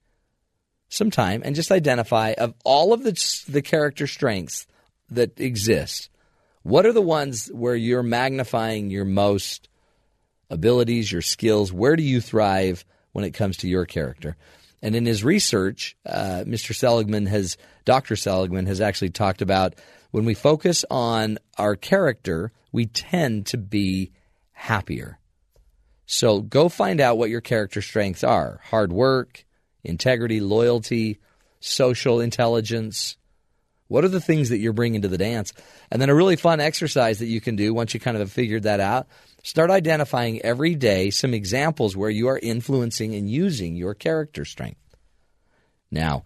some 0.88 1.10
time 1.10 1.42
and 1.44 1.56
just 1.56 1.72
identify 1.72 2.34
of 2.38 2.54
all 2.64 2.94
of 2.94 3.04
the 3.04 3.44
the 3.48 3.62
character 3.62 4.06
strengths 4.06 4.68
that 5.10 5.40
exist. 5.40 6.10
What 6.64 6.86
are 6.86 6.94
the 6.94 7.02
ones 7.02 7.48
where 7.48 7.76
you're 7.76 8.04
magnifying 8.04 8.90
your 8.90 9.06
most 9.06 9.68
abilities, 10.50 11.12
your 11.12 11.22
skills? 11.22 11.74
Where 11.74 11.96
do 11.96 12.04
you 12.04 12.22
thrive 12.22 12.86
when 13.14 13.26
it 13.26 13.32
comes 13.32 13.58
to 13.58 13.68
your 13.68 13.86
character? 13.86 14.38
And 14.82 14.96
in 14.96 15.06
his 15.06 15.24
research, 15.24 15.96
uh, 16.06 16.44
Mr. 16.46 16.76
Seligman 16.76 17.28
has, 17.28 17.58
Dr. 17.86 18.16
Seligman 18.16 18.66
has 18.66 18.82
actually 18.82 19.10
talked 19.10 19.42
about 19.42 19.76
when 20.12 20.26
we 20.26 20.34
focus 20.34 20.84
on 20.90 21.38
our 21.58 21.76
character, 21.76 22.52
we 22.72 22.86
tend 22.86 23.46
to 23.48 23.58
be 23.58 24.12
happier. 24.52 25.20
So 26.06 26.42
go 26.42 26.68
find 26.68 27.00
out 27.00 27.18
what 27.18 27.30
your 27.30 27.42
character 27.42 27.82
strengths 27.82 28.24
are 28.24 28.60
hard 28.66 28.92
work, 28.92 29.46
integrity, 29.84 30.42
loyalty, 30.42 31.20
social 31.60 32.20
intelligence. 32.20 33.18
What 33.92 34.06
are 34.06 34.10
the 34.10 34.22
things 34.22 34.48
that 34.50 34.60
you're 34.60 34.72
bringing 34.72 35.02
to 35.02 35.10
the 35.10 35.18
dance? 35.18 35.52
And 35.92 36.02
then 36.02 36.10
a 36.10 36.16
really 36.16 36.38
fun 36.38 36.62
exercise 36.62 37.20
that 37.20 37.26
you 37.26 37.42
can 37.42 37.58
do 37.58 37.74
once 37.74 37.94
you 37.94 38.00
kind 38.00 38.16
of 38.16 38.22
have 38.22 38.32
figured 38.32 38.64
that 38.64 38.80
out 38.80 39.10
start 39.44 39.70
identifying 39.70 40.42
every 40.44 40.76
day 40.76 41.10
some 41.10 41.34
examples 41.34 41.98
where 41.98 42.10
you 42.10 42.30
are 42.30 42.40
influencing 42.40 43.14
and 43.16 43.30
using 43.30 43.76
your 43.76 43.94
character 43.94 44.46
strength. 44.46 44.80
Now, 45.92 46.24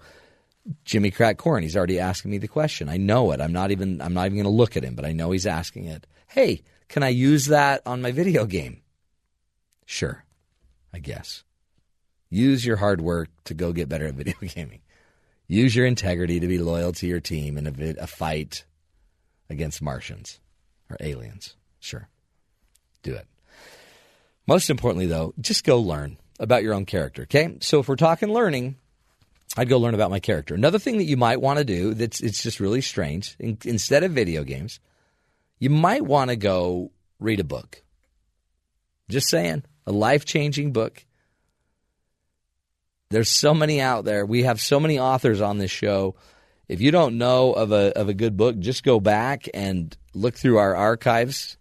Jimmy 0.83 1.09
Crack 1.09 1.37
Corn, 1.37 1.63
he's 1.63 1.75
already 1.75 1.99
asking 1.99 2.29
me 2.29 2.37
the 2.37 2.47
question. 2.47 2.87
I 2.87 2.97
know 2.97 3.31
it. 3.31 3.41
I'm 3.41 3.53
not 3.53 3.71
even 3.71 3.99
I'm 3.99 4.13
not 4.13 4.27
even 4.27 4.35
going 4.35 4.43
to 4.43 4.49
look 4.49 4.77
at 4.77 4.83
him, 4.83 4.93
but 4.93 5.05
I 5.05 5.13
know 5.13 5.31
he's 5.31 5.47
asking 5.47 5.85
it. 5.85 6.05
Hey, 6.27 6.61
can 6.87 7.01
I 7.01 7.09
use 7.09 7.47
that 7.47 7.81
on 7.87 7.99
my 7.99 8.11
video 8.11 8.45
game? 8.45 8.83
Sure. 9.87 10.23
I 10.93 10.99
guess. 10.99 11.43
Use 12.29 12.63
your 12.63 12.77
hard 12.77 13.01
work 13.01 13.29
to 13.45 13.55
go 13.55 13.73
get 13.73 13.89
better 13.89 14.05
at 14.05 14.13
video 14.13 14.35
gaming. 14.53 14.81
Use 15.47 15.75
your 15.75 15.85
integrity 15.85 16.39
to 16.39 16.47
be 16.47 16.57
loyal 16.57 16.91
to 16.93 17.07
your 17.07 17.19
team 17.19 17.57
in 17.57 17.67
a, 17.67 18.03
a 18.03 18.07
fight 18.07 18.65
against 19.49 19.81
Martians 19.81 20.39
or 20.89 20.97
aliens. 20.99 21.55
Sure. 21.79 22.07
Do 23.03 23.13
it. 23.13 23.27
Most 24.47 24.69
importantly, 24.69 25.05
though, 25.05 25.33
just 25.39 25.63
go 25.63 25.79
learn 25.79 26.17
about 26.39 26.63
your 26.63 26.73
own 26.73 26.85
character. 26.85 27.23
Okay. 27.23 27.57
So 27.61 27.79
if 27.79 27.87
we're 27.87 27.95
talking 27.95 28.31
learning, 28.31 28.75
I'd 29.57 29.69
go 29.69 29.77
learn 29.77 29.93
about 29.93 30.11
my 30.11 30.19
character. 30.19 30.53
Another 30.53 30.79
thing 30.79 30.97
that 30.97 31.05
you 31.05 31.17
might 31.17 31.41
want 31.41 31.59
to 31.59 31.65
do 31.65 31.93
that's 31.93 32.21
it's 32.21 32.43
just 32.43 32.59
really 32.59 32.81
strange. 32.81 33.35
In, 33.39 33.57
instead 33.63 34.03
of 34.03 34.11
video 34.11 34.43
games, 34.43 34.79
you 35.59 35.69
might 35.69 36.03
want 36.03 36.29
to 36.29 36.35
go 36.35 36.91
read 37.19 37.39
a 37.39 37.45
book. 37.45 37.83
Just 39.09 39.29
saying, 39.29 39.63
a 39.85 39.91
life 39.91 40.25
changing 40.25 40.73
book. 40.73 41.04
There's 43.09 43.29
so 43.29 43.53
many 43.53 43.81
out 43.81 44.05
there. 44.05 44.25
We 44.25 44.43
have 44.43 44.59
so 44.59 44.79
many 44.79 44.99
authors 44.99 45.41
on 45.41 45.57
this 45.57 45.71
show. 45.71 46.15
If 46.67 46.81
you 46.81 46.91
don't 46.91 47.17
know 47.17 47.53
of 47.53 47.71
a 47.71 47.97
of 47.97 48.09
a 48.09 48.13
good 48.13 48.35
book, 48.35 48.57
just 48.59 48.83
go 48.83 48.99
back 48.99 49.47
and 49.53 49.95
look 50.13 50.35
through 50.35 50.57
our 50.57 50.75
archives 50.75 51.57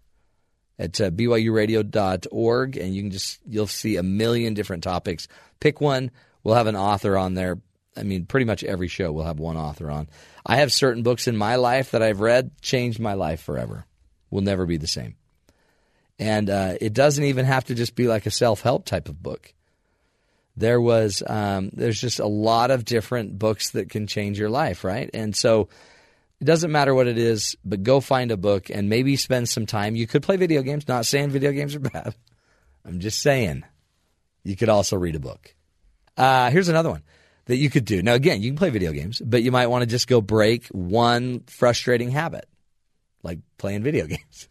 at 0.79 0.99
uh, 0.99 1.09
byuradio.org 1.11 2.77
and 2.77 2.95
you 2.95 3.01
can 3.03 3.11
just 3.11 3.39
you'll 3.47 3.67
see 3.67 3.97
a 3.97 4.03
million 4.03 4.53
different 4.53 4.83
topics. 4.83 5.27
Pick 5.59 5.79
one. 5.79 6.11
We'll 6.43 6.55
have 6.55 6.67
an 6.67 6.75
author 6.75 7.17
on 7.17 7.33
there. 7.33 7.59
I 7.97 8.03
mean, 8.03 8.25
pretty 8.25 8.45
much 8.45 8.63
every 8.63 8.87
show 8.87 9.11
will 9.11 9.23
have 9.23 9.39
one 9.39 9.57
author 9.57 9.89
on. 9.89 10.09
I 10.45 10.57
have 10.57 10.73
certain 10.73 11.03
books 11.03 11.27
in 11.27 11.37
my 11.37 11.55
life 11.55 11.91
that 11.91 12.03
I've 12.03 12.19
read 12.19 12.51
changed 12.61 12.99
my 12.99 13.13
life 13.13 13.41
forever. 13.41 13.85
Will 14.29 14.41
never 14.41 14.65
be 14.65 14.77
the 14.77 14.87
same. 14.87 15.15
And 16.19 16.49
uh, 16.49 16.75
it 16.81 16.93
doesn't 16.93 17.23
even 17.23 17.45
have 17.45 17.65
to 17.65 17.75
just 17.75 17.95
be 17.95 18.07
like 18.07 18.25
a 18.25 18.31
self 18.31 18.61
help 18.61 18.85
type 18.85 19.09
of 19.09 19.21
book. 19.21 19.53
There 20.57 20.79
was 20.79 21.21
um, 21.25 21.69
there's 21.73 21.99
just 21.99 22.19
a 22.19 22.27
lot 22.27 22.71
of 22.71 22.85
different 22.85 23.37
books 23.37 23.71
that 23.71 23.89
can 23.89 24.07
change 24.07 24.39
your 24.39 24.49
life, 24.49 24.83
right? 24.83 25.09
And 25.13 25.35
so 25.35 25.69
it 26.39 26.45
doesn't 26.45 26.71
matter 26.71 26.93
what 26.93 27.07
it 27.07 27.17
is, 27.17 27.55
but 27.63 27.83
go 27.83 27.99
find 27.99 28.31
a 28.31 28.37
book 28.37 28.69
and 28.69 28.89
maybe 28.89 29.15
spend 29.15 29.49
some 29.49 29.65
time. 29.65 29.95
You 29.95 30.07
could 30.07 30.23
play 30.23 30.37
video 30.37 30.61
games. 30.61 30.87
Not 30.87 31.05
saying 31.05 31.29
video 31.29 31.51
games 31.51 31.75
are 31.75 31.79
bad. 31.79 32.15
I'm 32.85 32.99
just 32.99 33.21
saying 33.21 33.63
you 34.43 34.55
could 34.55 34.69
also 34.69 34.95
read 34.97 35.15
a 35.15 35.19
book. 35.19 35.55
Uh, 36.17 36.49
here's 36.51 36.69
another 36.69 36.89
one 36.89 37.03
that 37.45 37.57
you 37.57 37.69
could 37.69 37.85
do. 37.85 38.01
Now, 38.01 38.13
again, 38.13 38.41
you 38.41 38.49
can 38.49 38.57
play 38.57 38.69
video 38.69 38.91
games, 38.91 39.21
but 39.23 39.43
you 39.43 39.51
might 39.51 39.67
want 39.67 39.83
to 39.83 39.87
just 39.87 40.07
go 40.07 40.21
break 40.21 40.67
one 40.67 41.41
frustrating 41.47 42.11
habit, 42.11 42.47
like 43.23 43.39
playing 43.57 43.83
video 43.83 44.05
games. 44.07 44.49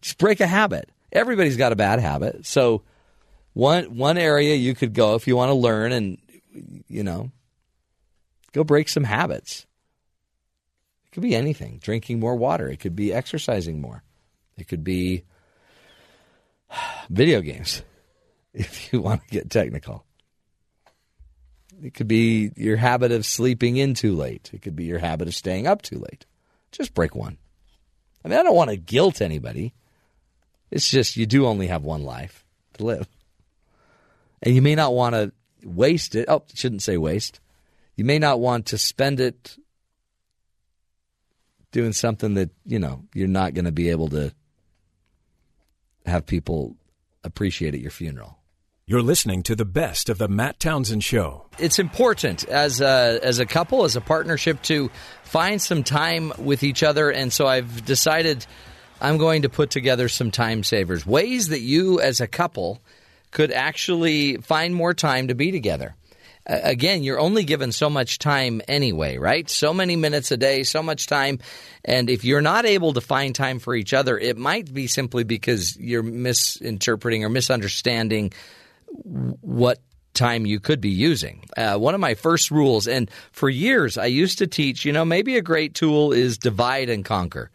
Just 0.00 0.18
break 0.18 0.40
a 0.40 0.46
habit. 0.46 0.90
Everybody's 1.12 1.56
got 1.56 1.72
a 1.72 1.76
bad 1.76 2.00
habit. 2.00 2.46
So, 2.46 2.82
one 3.56 3.96
one 3.96 4.18
area 4.18 4.54
you 4.54 4.74
could 4.74 4.92
go 4.92 5.14
if 5.14 5.26
you 5.26 5.34
want 5.34 5.48
to 5.48 5.54
learn 5.54 5.90
and 5.90 6.18
you 6.88 7.02
know 7.02 7.30
go 8.52 8.62
break 8.62 8.86
some 8.90 9.04
habits. 9.04 9.64
It 11.06 11.12
could 11.12 11.22
be 11.22 11.34
anything. 11.34 11.78
Drinking 11.78 12.20
more 12.20 12.36
water. 12.36 12.68
It 12.68 12.80
could 12.80 12.94
be 12.94 13.14
exercising 13.14 13.80
more. 13.80 14.02
It 14.58 14.68
could 14.68 14.84
be 14.84 15.24
video 17.08 17.40
games 17.40 17.82
if 18.52 18.92
you 18.92 19.00
want 19.00 19.22
to 19.22 19.30
get 19.30 19.48
technical. 19.48 20.04
It 21.82 21.94
could 21.94 22.08
be 22.08 22.52
your 22.56 22.76
habit 22.76 23.10
of 23.10 23.24
sleeping 23.24 23.78
in 23.78 23.94
too 23.94 24.14
late. 24.14 24.50
It 24.52 24.60
could 24.60 24.76
be 24.76 24.84
your 24.84 24.98
habit 24.98 25.28
of 25.28 25.34
staying 25.34 25.66
up 25.66 25.80
too 25.80 25.98
late. 25.98 26.26
Just 26.72 26.92
break 26.92 27.14
one. 27.14 27.38
I 28.22 28.28
mean, 28.28 28.38
I 28.38 28.42
don't 28.42 28.54
want 28.54 28.68
to 28.68 28.76
guilt 28.76 29.22
anybody. 29.22 29.72
It's 30.70 30.90
just 30.90 31.16
you 31.16 31.24
do 31.24 31.46
only 31.46 31.68
have 31.68 31.84
one 31.84 32.02
life 32.02 32.44
to 32.74 32.84
live. 32.84 33.08
And 34.42 34.54
you 34.54 34.62
may 34.62 34.74
not 34.74 34.94
want 34.94 35.14
to 35.14 35.32
waste 35.64 36.14
it. 36.14 36.26
Oh, 36.28 36.44
shouldn't 36.54 36.82
say 36.82 36.96
waste. 36.96 37.40
You 37.96 38.04
may 38.04 38.18
not 38.18 38.40
want 38.40 38.66
to 38.66 38.78
spend 38.78 39.20
it 39.20 39.56
doing 41.72 41.92
something 41.92 42.34
that, 42.34 42.50
you 42.64 42.78
know, 42.78 43.04
you're 43.14 43.28
not 43.28 43.54
going 43.54 43.64
to 43.64 43.72
be 43.72 43.90
able 43.90 44.08
to 44.08 44.32
have 46.04 46.26
people 46.26 46.76
appreciate 47.24 47.74
at 47.74 47.80
your 47.80 47.90
funeral. 47.90 48.38
You're 48.86 49.02
listening 49.02 49.42
to 49.44 49.56
the 49.56 49.64
best 49.64 50.08
of 50.08 50.18
the 50.18 50.28
Matt 50.28 50.60
Townsend 50.60 51.02
Show. 51.02 51.46
It's 51.58 51.80
important 51.80 52.44
as 52.44 52.80
a, 52.80 53.18
as 53.20 53.40
a 53.40 53.46
couple, 53.46 53.82
as 53.82 53.96
a 53.96 54.00
partnership, 54.00 54.62
to 54.62 54.90
find 55.24 55.60
some 55.60 55.82
time 55.82 56.32
with 56.38 56.62
each 56.62 56.84
other. 56.84 57.10
And 57.10 57.32
so 57.32 57.48
I've 57.48 57.84
decided 57.84 58.46
I'm 59.00 59.18
going 59.18 59.42
to 59.42 59.48
put 59.48 59.70
together 59.70 60.08
some 60.08 60.30
time 60.30 60.62
savers, 60.62 61.04
ways 61.04 61.48
that 61.48 61.60
you 61.60 62.00
as 62.00 62.20
a 62.20 62.28
couple 62.28 62.80
could 63.36 63.52
actually 63.52 64.38
find 64.38 64.74
more 64.74 64.94
time 64.94 65.28
to 65.28 65.34
be 65.34 65.52
together. 65.52 65.94
Uh, 66.48 66.58
again, 66.62 67.02
you're 67.02 67.20
only 67.20 67.44
given 67.44 67.70
so 67.70 67.90
much 67.90 68.18
time 68.18 68.62
anyway, 68.66 69.18
right? 69.18 69.50
So 69.50 69.74
many 69.74 69.94
minutes 69.94 70.30
a 70.30 70.38
day, 70.38 70.62
so 70.62 70.82
much 70.82 71.06
time. 71.06 71.40
And 71.84 72.08
if 72.08 72.24
you're 72.24 72.40
not 72.40 72.64
able 72.64 72.94
to 72.94 73.02
find 73.02 73.34
time 73.34 73.58
for 73.58 73.74
each 73.74 73.92
other, 73.92 74.18
it 74.18 74.38
might 74.38 74.72
be 74.72 74.86
simply 74.86 75.22
because 75.22 75.76
you're 75.76 76.02
misinterpreting 76.02 77.24
or 77.24 77.28
misunderstanding 77.28 78.32
what 79.42 79.82
time 80.14 80.46
you 80.46 80.58
could 80.58 80.80
be 80.80 80.88
using. 80.88 81.44
Uh, 81.58 81.76
one 81.76 81.94
of 81.94 82.00
my 82.00 82.14
first 82.14 82.50
rules, 82.50 82.88
and 82.88 83.10
for 83.32 83.50
years 83.50 83.98
I 83.98 84.06
used 84.06 84.38
to 84.38 84.46
teach, 84.46 84.86
you 84.86 84.94
know, 84.94 85.04
maybe 85.04 85.36
a 85.36 85.42
great 85.42 85.74
tool 85.74 86.14
is 86.14 86.38
divide 86.38 86.88
and 86.88 87.04
conquer. 87.04 87.50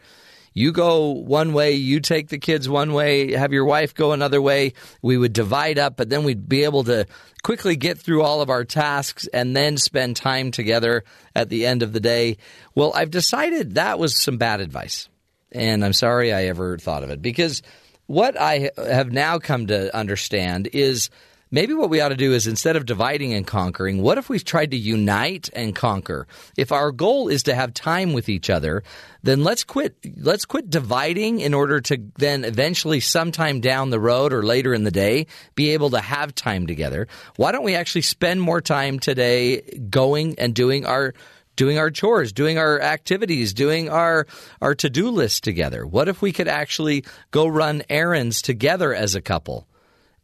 You 0.54 0.72
go 0.72 1.10
one 1.10 1.52
way, 1.52 1.72
you 1.72 2.00
take 2.00 2.28
the 2.28 2.38
kids 2.38 2.68
one 2.68 2.92
way, 2.92 3.32
have 3.32 3.52
your 3.52 3.64
wife 3.64 3.94
go 3.94 4.12
another 4.12 4.40
way. 4.40 4.74
We 5.00 5.16
would 5.16 5.32
divide 5.32 5.78
up, 5.78 5.96
but 5.96 6.10
then 6.10 6.24
we'd 6.24 6.48
be 6.48 6.64
able 6.64 6.84
to 6.84 7.06
quickly 7.42 7.76
get 7.76 7.98
through 7.98 8.22
all 8.22 8.40
of 8.40 8.50
our 8.50 8.64
tasks 8.64 9.26
and 9.32 9.56
then 9.56 9.76
spend 9.76 10.16
time 10.16 10.50
together 10.50 11.04
at 11.34 11.48
the 11.48 11.66
end 11.66 11.82
of 11.82 11.92
the 11.92 12.00
day. 12.00 12.36
Well, 12.74 12.92
I've 12.94 13.10
decided 13.10 13.74
that 13.74 13.98
was 13.98 14.16
some 14.16 14.38
bad 14.38 14.60
advice. 14.60 15.08
And 15.50 15.84
I'm 15.84 15.92
sorry 15.92 16.32
I 16.32 16.44
ever 16.44 16.78
thought 16.78 17.02
of 17.02 17.10
it 17.10 17.20
because 17.20 17.62
what 18.06 18.40
I 18.40 18.70
have 18.76 19.12
now 19.12 19.38
come 19.38 19.66
to 19.68 19.94
understand 19.94 20.68
is 20.72 21.10
maybe 21.52 21.74
what 21.74 21.90
we 21.90 22.00
ought 22.00 22.08
to 22.08 22.16
do 22.16 22.32
is 22.32 22.48
instead 22.48 22.74
of 22.74 22.86
dividing 22.86 23.34
and 23.34 23.46
conquering, 23.46 24.02
what 24.02 24.18
if 24.18 24.28
we 24.28 24.40
tried 24.40 24.72
to 24.72 24.76
unite 24.76 25.50
and 25.52 25.76
conquer? 25.76 26.26
If 26.56 26.72
our 26.72 26.90
goal 26.90 27.28
is 27.28 27.44
to 27.44 27.54
have 27.54 27.72
time 27.74 28.14
with 28.14 28.28
each 28.28 28.50
other, 28.50 28.82
then 29.22 29.44
let's 29.44 29.62
quit 29.62 29.94
let's 30.16 30.44
quit 30.44 30.68
dividing 30.68 31.38
in 31.38 31.54
order 31.54 31.80
to 31.82 32.02
then 32.16 32.44
eventually 32.44 32.98
sometime 32.98 33.60
down 33.60 33.90
the 33.90 34.00
road 34.00 34.32
or 34.32 34.42
later 34.42 34.74
in 34.74 34.82
the 34.82 34.90
day 34.90 35.26
be 35.54 35.70
able 35.70 35.90
to 35.90 36.00
have 36.00 36.34
time 36.34 36.66
together. 36.66 37.06
Why 37.36 37.52
don't 37.52 37.64
we 37.64 37.76
actually 37.76 38.02
spend 38.02 38.40
more 38.40 38.60
time 38.60 38.98
today 38.98 39.60
going 39.88 40.38
and 40.38 40.54
doing 40.54 40.86
our 40.86 41.14
doing 41.54 41.78
our 41.78 41.90
chores, 41.90 42.32
doing 42.32 42.56
our 42.58 42.80
activities, 42.80 43.52
doing 43.52 43.90
our 43.90 44.26
our 44.60 44.74
to-do 44.74 45.10
list 45.10 45.44
together? 45.44 45.86
What 45.86 46.08
if 46.08 46.22
we 46.22 46.32
could 46.32 46.48
actually 46.48 47.04
go 47.30 47.46
run 47.46 47.82
errands 47.88 48.42
together 48.42 48.94
as 48.94 49.14
a 49.14 49.20
couple? 49.20 49.68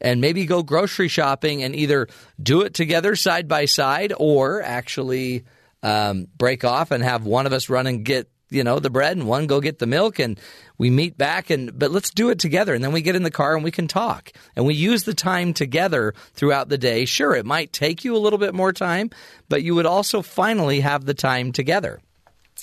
And 0.00 0.20
maybe 0.20 0.46
go 0.46 0.62
grocery 0.62 1.08
shopping 1.08 1.62
and 1.62 1.74
either 1.74 2.08
do 2.42 2.62
it 2.62 2.74
together 2.74 3.16
side 3.16 3.48
by 3.48 3.64
side 3.64 4.12
or 4.16 4.62
actually 4.62 5.44
um, 5.82 6.26
break 6.36 6.64
off 6.64 6.90
and 6.90 7.02
have 7.02 7.24
one 7.24 7.46
of 7.46 7.52
us 7.52 7.68
run 7.68 7.86
and 7.86 8.04
get 8.04 8.30
you 8.50 8.64
know 8.64 8.78
the 8.78 8.90
bread 8.90 9.16
and 9.16 9.26
one 9.26 9.46
go 9.46 9.60
get 9.60 9.78
the 9.78 9.86
milk 9.86 10.18
and 10.18 10.40
we 10.78 10.90
meet 10.90 11.18
back 11.18 11.50
and 11.50 11.78
but 11.78 11.90
let's 11.90 12.10
do 12.10 12.30
it 12.30 12.38
together. 12.38 12.74
And 12.74 12.82
then 12.82 12.92
we 12.92 13.02
get 13.02 13.16
in 13.16 13.22
the 13.22 13.30
car 13.30 13.54
and 13.54 13.64
we 13.64 13.70
can 13.70 13.88
talk 13.88 14.32
and 14.56 14.66
we 14.66 14.74
use 14.74 15.04
the 15.04 15.14
time 15.14 15.52
together 15.52 16.14
throughout 16.34 16.68
the 16.68 16.78
day. 16.78 17.04
Sure 17.04 17.34
it 17.34 17.46
might 17.46 17.72
take 17.72 18.04
you 18.04 18.16
a 18.16 18.18
little 18.18 18.38
bit 18.38 18.54
more 18.54 18.72
time 18.72 19.10
but 19.48 19.62
you 19.62 19.74
would 19.74 19.86
also 19.86 20.22
finally 20.22 20.80
have 20.80 21.04
the 21.04 21.14
time 21.14 21.52
together. 21.52 22.00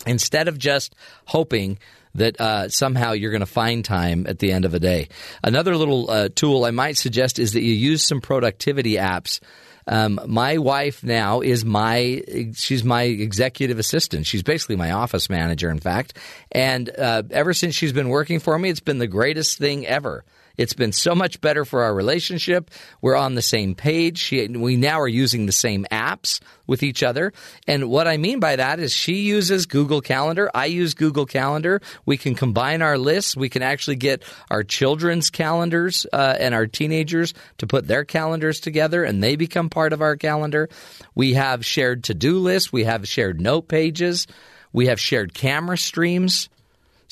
Instead 0.06 0.48
of 0.48 0.58
just 0.58 0.94
hoping 1.26 1.78
that 2.16 2.40
uh, 2.42 2.70
somehow 2.70 3.12
you're 3.12 3.32
going 3.32 3.42
to 3.42 3.46
find 3.46 3.86
time 3.86 4.26
at 4.28 4.40
the 4.40 4.52
end 4.52 4.66
of 4.66 4.74
a 4.74 4.80
day. 4.80 5.10
Another 5.44 5.78
little 5.78 6.10
uh, 6.10 6.30
tool 6.34 6.66
I 6.66 6.72
might 6.72 6.98
suggest 6.98 7.40
is 7.40 7.54
that 7.54 7.62
you 7.62 7.74
use 7.74 8.04
some 8.04 8.22
productivity 8.22 8.94
apps. 8.94 9.40
Um, 9.88 10.20
my 10.26 10.58
wife 10.58 11.04
now 11.04 11.42
is 11.42 11.64
my 11.64 12.24
she's 12.56 12.84
my 12.84 13.04
executive 13.04 13.78
assistant. 13.78 14.26
She's 14.26 14.42
basically 14.42 14.78
my 14.78 14.92
office 14.92 15.30
manager, 15.30 15.70
in 15.70 15.80
fact. 15.80 16.18
And 16.52 16.90
uh, 16.90 17.24
ever 17.30 17.54
since 17.54 17.76
she's 17.76 17.94
been 17.94 18.10
working 18.10 18.40
for 18.40 18.58
me, 18.58 18.70
it's 18.70 18.80
been 18.80 18.98
the 18.98 19.08
greatest 19.08 19.60
thing 19.60 19.86
ever. 19.86 20.26
It's 20.58 20.74
been 20.74 20.92
so 20.92 21.16
much 21.16 21.42
better 21.42 21.66
for 21.66 21.84
our 21.84 21.94
relationship. 21.94 22.72
We're 23.02 23.16
on 23.16 23.36
the 23.36 23.42
same 23.42 23.76
page. 23.76 24.18
She, 24.20 24.48
we 24.48 24.76
now 24.78 25.00
are 25.00 25.08
using 25.08 25.46
the 25.46 25.52
same 25.52 25.86
apps 25.92 26.40
with 26.68 26.84
each 26.84 27.04
other. 27.04 27.34
And 27.68 27.90
what 27.90 28.08
I 28.08 28.18
mean 28.18 28.40
by 28.40 28.56
that 28.56 28.80
is 28.80 28.92
she 28.92 29.18
uses 29.22 29.66
Google 29.66 30.02
Calendar. 30.02 30.50
I 30.54 30.66
use 30.66 30.94
Google 30.94 31.26
Calendar. 31.26 31.82
We 32.06 32.18
can 32.18 32.36
combine 32.36 32.82
our 32.82 32.98
lists. 32.98 33.36
We 33.36 33.50
can 33.50 33.62
actually 33.62 33.98
get 33.98 34.24
our 34.50 34.64
children's 34.64 35.30
calendars 35.30 36.06
uh, 36.12 36.36
and 36.40 36.54
our 36.56 36.68
teenagers 36.68 37.34
to 37.60 37.68
put 37.68 37.88
their 37.88 38.06
calendars 38.06 38.60
together 38.60 39.04
and 39.04 39.24
they 39.24 39.36
become 39.36 39.70
part 39.70 39.94
of 39.94 40.02
our 40.02 40.16
calendar. 40.16 40.70
We 41.14 41.34
have 41.34 41.66
shared 41.66 42.06
to 42.06 42.14
do 42.14 42.40
lists. 42.40 42.72
We 42.72 42.86
have 42.86 43.08
shared 43.08 43.40
note 43.40 43.68
pages. 43.68 44.28
We 44.74 44.88
have 44.88 45.00
shared 45.00 45.34
camera 45.34 45.78
streams. 45.78 46.50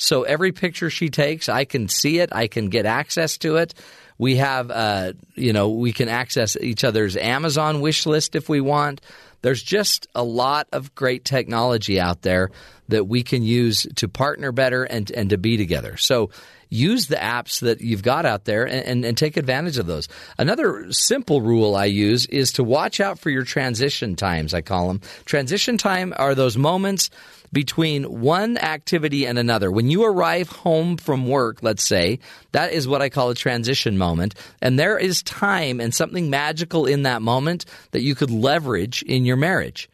So 0.04 0.22
every 0.22 0.52
picture 0.52 0.90
she 0.90 1.08
takes, 1.08 1.48
I 1.48 1.64
can 1.64 1.88
see 1.88 2.18
it. 2.18 2.30
I 2.32 2.46
can 2.46 2.68
get 2.68 2.86
access 2.86 3.38
to 3.38 3.56
it. 3.56 3.74
We 4.18 4.36
have, 4.36 4.70
uh, 4.70 5.14
you 5.34 5.52
know, 5.52 5.70
we 5.70 5.92
can 5.92 6.08
access 6.08 6.56
each 6.60 6.84
other's 6.84 7.16
Amazon 7.16 7.80
wish 7.80 8.06
list 8.06 8.36
if 8.36 8.48
we 8.48 8.60
want. 8.60 9.00
There's 9.42 9.62
just 9.62 10.06
a 10.14 10.22
lot 10.22 10.68
of 10.72 10.94
great 10.94 11.24
technology 11.24 12.00
out 12.00 12.22
there 12.22 12.50
that 12.88 13.06
we 13.06 13.22
can 13.22 13.42
use 13.42 13.86
to 13.96 14.08
partner 14.08 14.52
better 14.52 14.84
and, 14.84 15.10
and 15.10 15.30
to 15.30 15.38
be 15.38 15.56
together. 15.56 15.96
So 15.96 16.30
use 16.68 17.06
the 17.06 17.16
apps 17.16 17.60
that 17.60 17.80
you've 17.80 18.02
got 18.02 18.26
out 18.26 18.44
there 18.44 18.64
and, 18.64 18.86
and, 18.86 19.04
and, 19.04 19.18
take 19.18 19.36
advantage 19.36 19.78
of 19.78 19.86
those. 19.86 20.08
Another 20.38 20.86
simple 20.90 21.40
rule 21.40 21.76
I 21.76 21.84
use 21.84 22.26
is 22.26 22.52
to 22.52 22.64
watch 22.64 23.00
out 23.00 23.18
for 23.18 23.30
your 23.30 23.44
transition 23.44 24.16
times, 24.16 24.54
I 24.54 24.60
call 24.60 24.88
them. 24.88 25.00
Transition 25.24 25.78
time 25.78 26.12
are 26.16 26.34
those 26.34 26.56
moments 26.56 27.10
between 27.54 28.20
one 28.20 28.58
activity 28.58 29.26
and 29.26 29.38
another. 29.38 29.70
When 29.70 29.88
you 29.88 30.04
arrive 30.04 30.50
home 30.50 30.98
from 30.98 31.26
work, 31.26 31.62
let's 31.62 31.82
say, 31.82 32.18
that 32.52 32.74
is 32.74 32.86
what 32.86 33.00
I 33.00 33.08
call 33.08 33.30
a 33.30 33.34
transition 33.34 33.96
moment. 33.96 34.34
And 34.60 34.78
there 34.78 34.98
is 34.98 35.22
time 35.22 35.80
and 35.80 35.94
something 35.94 36.28
magical 36.28 36.84
in 36.84 37.04
that 37.04 37.22
moment 37.22 37.64
that 37.92 38.02
you 38.02 38.14
could 38.14 38.30
leverage 38.30 39.02
in 39.02 39.24
your 39.24 39.36
marriage. 39.36 39.88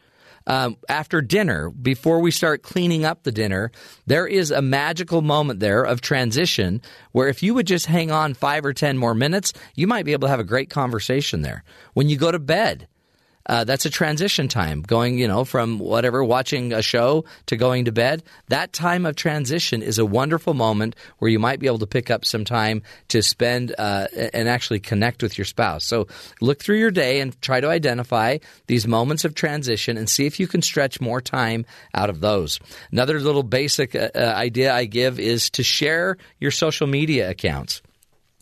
Um, 0.47 0.79
after 0.89 1.21
dinner, 1.21 1.71
before 1.71 2.19
we 2.21 2.31
start 2.31 2.63
cleaning 2.63 3.05
up 3.05 3.23
the 3.23 3.31
dinner, 3.31 3.71
there 4.07 4.27
is 4.27 4.51
a 4.51 4.63
magical 4.63 5.23
moment 5.23 5.61
there 5.61 5.83
of 5.83 6.01
transition 6.01 6.83
where 7.13 7.29
if 7.29 7.43
you 7.43 7.55
would 7.55 7.67
just 7.67 7.87
hang 7.87 8.11
on 8.11 8.35
five 8.35 8.65
or 8.65 8.73
10 8.73 8.97
more 8.97 9.15
minutes, 9.15 9.53
you 9.77 9.87
might 9.87 10.07
be 10.07 10.13
able 10.13 10.27
to 10.27 10.31
have 10.31 10.41
a 10.41 10.45
great 10.45 10.71
conversation 10.71 11.43
there. 11.43 11.63
When 11.93 12.09
you 12.09 12.17
go 12.17 12.33
to 12.33 12.39
bed, 12.39 12.89
uh, 13.51 13.65
that's 13.65 13.85
a 13.85 13.91
transition 13.91 14.47
time, 14.47 14.81
going 14.81 15.19
you 15.19 15.27
know 15.27 15.45
from 15.45 15.81
whatever 15.81 16.23
watching 16.23 16.73
a 16.73 16.83
show 16.83 17.25
to 17.47 17.57
going 17.57 17.87
to 17.87 17.93
bed. 17.93 18.23
That 18.47 18.73
time 18.73 19.05
of 19.05 19.17
transition 19.17 19.83
is 19.83 19.99
a 19.99 20.07
wonderful 20.07 20.55
moment 20.55 20.95
where 21.19 21.33
you 21.33 21.41
might 21.41 21.59
be 21.59 21.67
able 21.67 21.81
to 21.81 21.87
pick 21.89 22.13
up 22.13 22.25
some 22.25 22.45
time 22.45 22.83
to 23.09 23.25
spend 23.25 23.75
uh, 23.77 24.07
and 24.33 24.49
actually 24.49 24.79
connect 24.79 25.21
with 25.21 25.37
your 25.37 25.47
spouse. 25.47 25.85
So 25.85 26.07
look 26.41 26.63
through 26.63 26.79
your 26.79 26.93
day 26.93 27.19
and 27.19 27.43
try 27.43 27.61
to 27.61 27.69
identify 27.69 28.39
these 28.69 28.87
moments 28.87 29.25
of 29.25 29.35
transition 29.35 29.97
and 29.97 30.09
see 30.09 30.27
if 30.27 30.39
you 30.39 30.47
can 30.47 30.63
stretch 30.63 31.01
more 31.01 31.21
time 31.21 31.67
out 31.93 32.09
of 32.09 32.21
those. 32.21 32.61
Another 32.93 33.19
little 33.19 33.43
basic 33.43 33.97
uh, 33.97 34.11
uh 34.15 34.19
idea 34.21 34.73
I 34.73 34.85
give 34.85 35.19
is 35.19 35.51
to 35.51 35.65
share 35.65 36.19
your 36.39 36.53
social 36.53 36.87
media 36.87 37.29
accounts. 37.29 37.83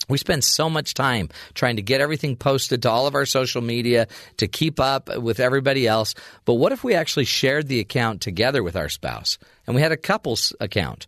We 0.08 0.18
spend 0.18 0.44
so 0.44 0.70
much 0.70 0.94
time 0.94 1.28
trying 1.54 1.76
to 1.76 1.82
get 1.82 2.00
everything 2.00 2.36
posted 2.36 2.82
to 2.82 2.90
all 2.90 3.06
of 3.06 3.14
our 3.14 3.26
social 3.26 3.62
media 3.62 4.06
to 4.36 4.48
keep 4.48 4.78
up 4.80 5.16
with 5.18 5.40
everybody 5.40 5.86
else. 5.86 6.14
But 6.44 6.54
what 6.54 6.72
if 6.72 6.84
we 6.84 6.94
actually 6.94 7.24
shared 7.24 7.68
the 7.68 7.80
account 7.80 8.20
together 8.20 8.62
with 8.62 8.76
our 8.76 8.88
spouse 8.88 9.38
and 9.66 9.74
we 9.74 9.82
had 9.82 9.92
a 9.92 9.96
couple's 9.96 10.54
account? 10.60 11.06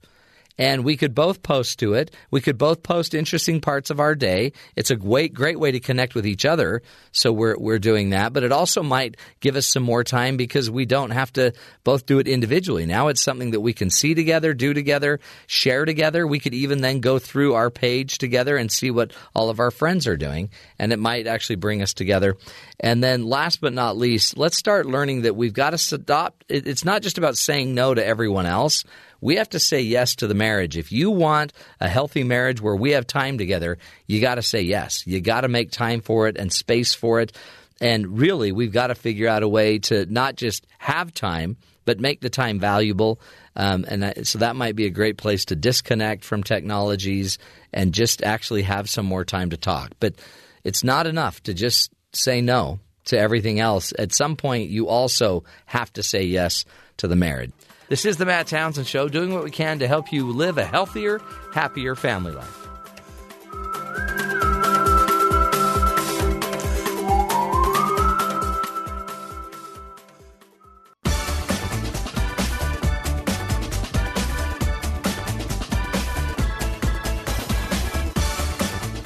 And 0.61 0.85
we 0.85 0.99
could 0.99 1.15
both 1.15 1.43
post 1.43 1.79
to 1.79 1.95
it. 1.95 2.15
We 2.31 2.43
could 2.43 2.59
both 2.59 2.83
post 2.83 3.15
interesting 3.15 3.63
parts 3.63 3.89
of 3.89 3.99
our 3.99 4.15
day. 4.15 4.53
It's 4.77 4.91
a 4.91 4.97
great, 4.97 5.33
great 5.33 5.59
way 5.59 5.73
to 5.73 5.81
connect 5.81 6.15
with 6.15 6.27
each 6.27 6.45
other. 6.45 6.83
So 7.13 7.33
we're 7.33 7.57
we're 7.59 7.79
doing 7.79 8.11
that, 8.11 8.35
but 8.35 8.45
it 8.45 8.53
also 8.53 8.83
might 8.83 9.17
give 9.41 9.57
us 9.57 9.67
some 9.67 9.83
more 9.83 10.05
time 10.05 10.37
because 10.37 10.71
we 10.71 10.85
don't 10.85 11.13
have 11.13 11.33
to 11.33 11.55
both 11.83 12.05
do 12.05 12.19
it 12.19 12.29
individually. 12.29 12.85
Now 12.85 13.09
it's 13.09 13.23
something 13.23 13.53
that 13.53 13.61
we 13.61 13.73
can 13.73 13.89
see 13.89 14.15
together, 14.15 14.53
do 14.53 14.75
together, 14.75 15.19
share 15.47 15.87
together. 15.87 16.27
We 16.27 16.41
could 16.41 16.55
even 16.55 16.83
then 16.83 17.01
go 17.01 17.19
through 17.19 17.55
our 17.55 17.71
page 17.71 18.19
together 18.19 18.59
and 18.59 18.71
see 18.71 18.91
what 18.91 19.15
all 19.35 19.49
of 19.49 19.61
our 19.61 19.71
friends 19.71 20.07
are 20.07 20.19
doing, 20.19 20.51
and 20.79 20.93
it 20.93 20.99
might 20.99 21.27
actually 21.27 21.57
bring 21.57 21.81
us 21.81 21.95
together. 21.95 22.37
And 22.79 23.03
then 23.03 23.25
last 23.25 23.63
but 23.63 23.73
not 23.73 23.97
least, 23.97 24.37
let's 24.37 24.59
start 24.59 24.85
learning 24.85 25.23
that 25.23 25.37
we've 25.37 25.55
got 25.55 25.71
to 25.71 25.79
stop. 25.79 26.45
It's 26.51 26.85
not 26.85 27.01
just 27.01 27.17
about 27.17 27.39
saying 27.39 27.75
no 27.75 27.95
to 27.95 28.05
everyone 28.05 28.45
else 28.45 28.85
we 29.21 29.37
have 29.37 29.51
to 29.51 29.59
say 29.59 29.81
yes 29.81 30.17
to 30.17 30.27
the 30.27 30.35
marriage. 30.35 30.77
If 30.77 30.93
you 30.93 31.11
want 31.11 31.53
a 31.81 31.89
healthy 31.89 32.25
marriage 32.25 32.61
where 32.61 32.77
we 32.77 32.93
have 32.93 33.07
time 33.07 33.39
together, 33.39 33.79
you 34.07 34.21
got 34.21 34.37
to 34.37 34.43
say 34.43 34.63
yes. 34.63 35.07
You 35.07 35.21
got 35.21 35.43
to 35.43 35.49
make 35.49 35.71
time 35.71 36.01
for 36.01 36.29
it 36.29 36.37
and 36.37 36.53
space 36.53 36.95
for 36.95 37.21
it. 37.21 37.37
And 37.81 38.19
really, 38.19 38.53
we've 38.53 38.73
got 38.73 38.89
to 38.89 38.95
figure 38.95 39.29
out 39.29 39.43
a 39.43 39.49
way 39.49 39.79
to 39.81 40.07
not 40.07 40.37
just 40.37 40.67
have 40.79 41.15
time, 41.15 41.57
but 41.85 41.99
make 41.99 42.21
the 42.21 42.31
time 42.31 42.61
valuable. 42.61 43.21
Um, 43.57 43.85
and 43.89 44.27
so 44.27 44.39
that 44.39 44.57
might 44.57 44.77
be 44.77 44.87
a 44.87 44.91
great 44.91 45.17
place 45.17 45.47
to 45.47 45.57
disconnect 45.57 46.25
from 46.25 46.43
technologies 46.43 47.39
and 47.73 47.95
just 47.95 48.23
actually 48.23 48.63
have 48.63 48.89
some 48.89 49.07
more 49.07 49.25
time 49.25 49.51
to 49.51 49.57
talk. 49.57 49.93
But 49.99 50.15
it's 50.63 50.85
not 50.85 51.07
enough 51.07 51.43
to 51.45 51.55
just 51.55 51.91
say 52.13 52.41
no 52.41 52.81
to 53.07 53.19
everything 53.19 53.61
else. 53.61 53.93
At 53.99 54.13
some 54.13 54.37
point, 54.37 54.71
you 54.71 54.89
also 54.89 55.45
have 55.67 55.93
to 55.95 56.03
say 56.03 56.23
yes 56.23 56.65
to 56.99 57.09
the 57.09 57.17
marriage. 57.17 57.53
This 57.91 58.05
is 58.05 58.19
the 58.19 58.25
Matt 58.25 58.47
Townsend 58.47 58.87
Show, 58.87 59.09
doing 59.09 59.35
what 59.35 59.43
we 59.43 59.51
can 59.51 59.81
to 59.81 59.89
help 59.89 60.13
you 60.13 60.31
live 60.31 60.59
a 60.59 60.65
healthier, 60.65 61.21
happier 61.53 61.97
family 61.97 62.31
life. 62.31 62.60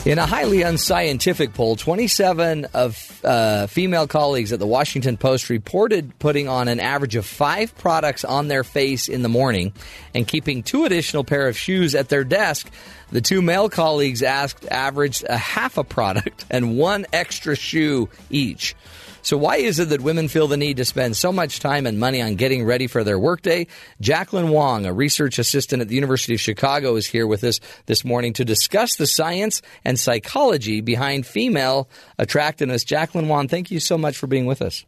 In 0.04 0.18
a 0.18 0.26
highly 0.26 0.60
unscientific 0.60 1.54
poll, 1.54 1.76
27 1.76 2.66
of 2.74 3.24
uh, 3.24 3.66
female 3.68 4.06
colleagues 4.06 4.52
at 4.52 4.58
the 4.58 4.66
Washington 4.66 5.16
Post 5.16 5.48
reported 5.48 6.18
putting 6.18 6.46
on 6.46 6.68
an 6.68 6.78
average 6.78 7.16
of 7.16 7.24
five 7.24 7.74
products 7.78 8.22
on 8.22 8.48
their 8.48 8.64
face 8.64 9.08
in 9.08 9.22
the 9.22 9.30
morning 9.30 9.72
and 10.14 10.28
keeping 10.28 10.62
two 10.62 10.84
additional 10.84 11.24
pair 11.24 11.48
of 11.48 11.56
shoes 11.56 11.94
at 11.94 12.10
their 12.10 12.22
desk. 12.22 12.70
The 13.12 13.22
two 13.22 13.40
male 13.40 13.70
colleagues 13.70 14.22
asked 14.22 14.66
averaged 14.66 15.24
a 15.26 15.38
half 15.38 15.78
a 15.78 15.84
product 15.84 16.44
and 16.50 16.76
one 16.76 17.06
extra 17.10 17.56
shoe 17.56 18.10
each. 18.28 18.76
So, 19.24 19.38
why 19.38 19.56
is 19.56 19.78
it 19.78 19.88
that 19.88 20.02
women 20.02 20.28
feel 20.28 20.48
the 20.48 20.58
need 20.58 20.76
to 20.76 20.84
spend 20.84 21.16
so 21.16 21.32
much 21.32 21.58
time 21.58 21.86
and 21.86 21.98
money 21.98 22.20
on 22.20 22.34
getting 22.34 22.62
ready 22.62 22.86
for 22.86 23.02
their 23.02 23.18
workday? 23.18 23.66
Jaclyn 24.02 24.50
Wong, 24.50 24.84
a 24.84 24.92
research 24.92 25.38
assistant 25.38 25.80
at 25.80 25.88
the 25.88 25.94
University 25.94 26.34
of 26.34 26.40
Chicago, 26.42 26.94
is 26.96 27.06
here 27.06 27.26
with 27.26 27.42
us 27.42 27.58
this 27.86 28.04
morning 28.04 28.34
to 28.34 28.44
discuss 28.44 28.96
the 28.96 29.06
science 29.06 29.62
and 29.82 29.98
psychology 29.98 30.82
behind 30.82 31.26
female 31.26 31.88
attractiveness. 32.18 32.84
Jaclyn 32.84 33.26
Wong, 33.26 33.48
thank 33.48 33.70
you 33.70 33.80
so 33.80 33.96
much 33.96 34.18
for 34.18 34.26
being 34.26 34.44
with 34.44 34.60
us. 34.60 34.84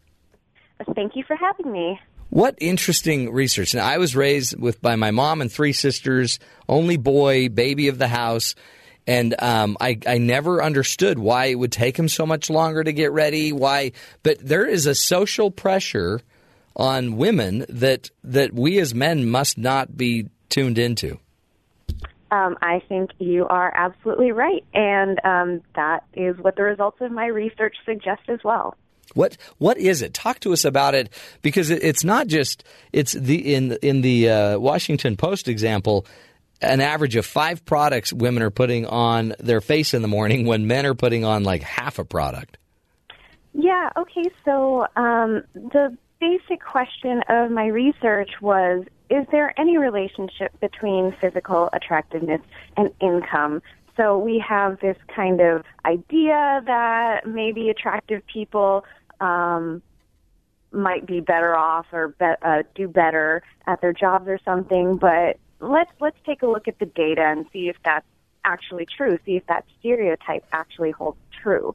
Thank 0.95 1.17
you 1.17 1.25
for 1.27 1.37
having 1.37 1.73
me. 1.73 1.99
What 2.29 2.57
interesting 2.59 3.33
research. 3.33 3.75
Now, 3.75 3.87
I 3.87 3.97
was 3.97 4.15
raised 4.15 4.61
with 4.61 4.83
by 4.83 4.97
my 4.97 5.13
mom 5.13 5.41
and 5.41 5.51
three 5.51 5.73
sisters, 5.73 6.39
only 6.69 6.99
boy, 6.99 7.49
baby 7.49 7.89
of 7.89 7.97
the 7.97 8.09
house. 8.09 8.55
And 9.07 9.41
um, 9.41 9.77
I, 9.81 9.99
I 10.07 10.19
never 10.19 10.63
understood 10.63 11.19
why 11.19 11.47
it 11.47 11.55
would 11.55 11.73
take 11.73 11.97
him 11.97 12.09
so 12.09 12.27
much 12.27 12.51
longer 12.51 12.83
to 12.83 12.93
get 12.93 13.13
ready. 13.13 13.53
Why? 13.53 13.93
But 14.23 14.39
there 14.41 14.67
is 14.67 14.87
a 14.87 14.95
social 14.95 15.51
pressure 15.51 16.21
on 16.75 17.17
women 17.17 17.65
that 17.69 18.11
that 18.25 18.53
we 18.53 18.79
as 18.79 18.95
men 18.95 19.29
must 19.29 19.57
not 19.59 19.97
be 19.97 20.29
tuned 20.49 20.79
into. 20.79 21.19
Um, 22.31 22.57
I 22.61 22.83
think 22.89 23.11
you 23.19 23.47
are 23.47 23.73
absolutely 23.75 24.33
right, 24.33 24.65
and 24.75 25.21
um, 25.25 25.63
that 25.77 26.05
is 26.13 26.37
what 26.39 26.57
the 26.57 26.65
results 26.65 27.01
of 27.01 27.13
my 27.13 27.27
research 27.27 27.77
suggest 27.85 28.23
as 28.29 28.41
well. 28.43 28.77
What 29.15 29.37
what 29.59 29.79
is 29.79 30.03
it? 30.03 30.13
Talk 30.13 30.41
to 30.41 30.53
us 30.53 30.65
about 30.65 30.95
it 30.95 31.09
because 31.41 31.71
it, 31.71 31.83
it's 31.83 32.05
not 32.05 32.27
just 32.27 32.65
it's 32.93 33.13
the 33.13 33.55
in 33.55 33.73
in 33.81 34.01
the 34.01 34.29
uh, 34.29 34.59
Washington 34.59 35.17
Post 35.17 35.49
example 35.49 36.05
an 36.61 36.81
average 36.81 37.17
of 37.17 37.27
five 37.27 37.65
products 37.65 38.13
women 38.13 38.43
are 38.43 38.51
putting 38.51 38.87
on 38.87 39.35
their 39.39 39.61
face 39.61 39.95
in 39.95 40.03
the 40.03 40.09
morning 40.09 40.47
when 40.47 40.67
men 40.67 40.87
are 40.87 40.95
putting 40.95 41.25
on 41.25 41.45
like 41.45 41.63
half 41.63 41.99
a 41.99 42.05
product. 42.05 42.59
Yeah, 43.53 43.91
okay. 43.97 44.31
So 44.45 44.87
um, 44.97 45.43
the 45.55 45.97
basic 46.21 46.63
question 46.63 47.23
of 47.29 47.51
my 47.51 47.67
research 47.67 48.31
was 48.41 48.85
Is 49.11 49.27
there 49.31 49.59
any 49.59 49.79
relationship 49.79 50.59
between 50.61 51.15
physical 51.21 51.71
attractiveness 51.73 52.41
and 52.77 52.91
income? 53.01 53.63
So 53.97 54.19
we 54.19 54.45
have 54.47 54.79
this 54.81 54.97
kind 55.15 55.41
of 55.41 55.65
idea 55.87 56.63
that 56.67 57.27
maybe 57.27 57.71
attractive 57.71 58.23
people 58.27 58.85
um, 59.21 59.83
might 60.71 61.07
be 61.07 61.21
better 61.21 61.57
off 61.57 61.87
or 61.93 62.09
be, 62.09 62.27
uh, 62.43 62.63
do 62.75 62.89
better 62.89 63.43
at 63.67 63.81
their 63.81 63.95
jobs 63.95 64.29
or 64.29 64.39
something. 64.45 64.99
But 64.99 65.39
let's 65.61 65.91
let's 66.01 66.19
take 66.25 66.43
a 66.43 66.47
look 66.47 66.69
at 66.69 66.79
the 66.79 66.87
data 66.87 67.23
and 67.23 67.47
see 67.53 67.69
if 67.69 67.77
that's 67.85 68.07
actually 68.45 68.87
true. 68.87 69.19
See 69.25 69.37
if 69.37 69.47
that 69.47 69.65
stereotype 69.79 70.45
actually 70.53 70.93
holds 70.93 71.19
true. 71.43 71.75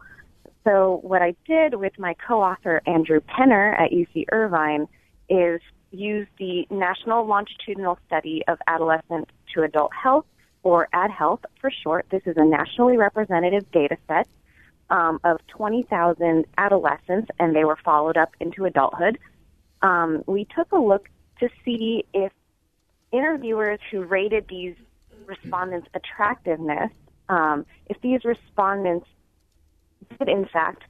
So 0.64 1.00
what 1.04 1.22
I 1.22 1.36
did 1.46 1.76
with 1.76 1.98
my 1.98 2.16
co-author 2.26 2.82
Andrew 2.86 3.20
Penner 3.20 3.80
at 3.80 3.92
UC 3.92 4.26
Irvine 4.32 4.88
is 5.30 5.60
use 5.92 6.28
the 6.38 6.68
National 6.70 7.26
Longitudinal 7.26 7.98
Study 8.08 8.44
of 8.48 8.60
Adolescent 8.68 9.30
to 9.54 9.64
Adult 9.64 9.92
Health, 9.94 10.26
or 10.64 10.88
Add 10.94 11.12
Health 11.12 11.42
for 11.60 11.72
short. 11.72 12.06
This 12.12 12.22
is 12.26 12.38
a 12.38 12.46
nationally 12.46 12.98
representative 12.98 13.70
data 13.72 13.98
set 14.08 14.28
um, 14.90 15.20
of 15.24 15.40
20,000 15.48 16.46
adolescents, 16.58 17.30
and 17.40 17.56
they 17.56 17.66
were 17.66 17.78
followed 17.84 18.18
up 18.18 18.36
into 18.40 18.66
adulthood. 18.66 19.18
Um, 19.82 20.24
we 20.28 20.46
took 20.56 20.72
a 20.72 20.78
look 20.78 21.10
to 21.40 21.50
see 21.66 22.06
if 22.14 22.32
interviewers 23.12 23.80
who 23.90 24.04
rated 24.04 24.48
these 24.48 24.76
respondents' 25.26 25.88
attractiveness, 25.94 26.92
um, 27.30 27.66
if 27.88 28.00
these 28.02 28.24
respondents 28.26 29.08
did 30.18 30.28
in 30.28 30.46
fact 30.46 30.84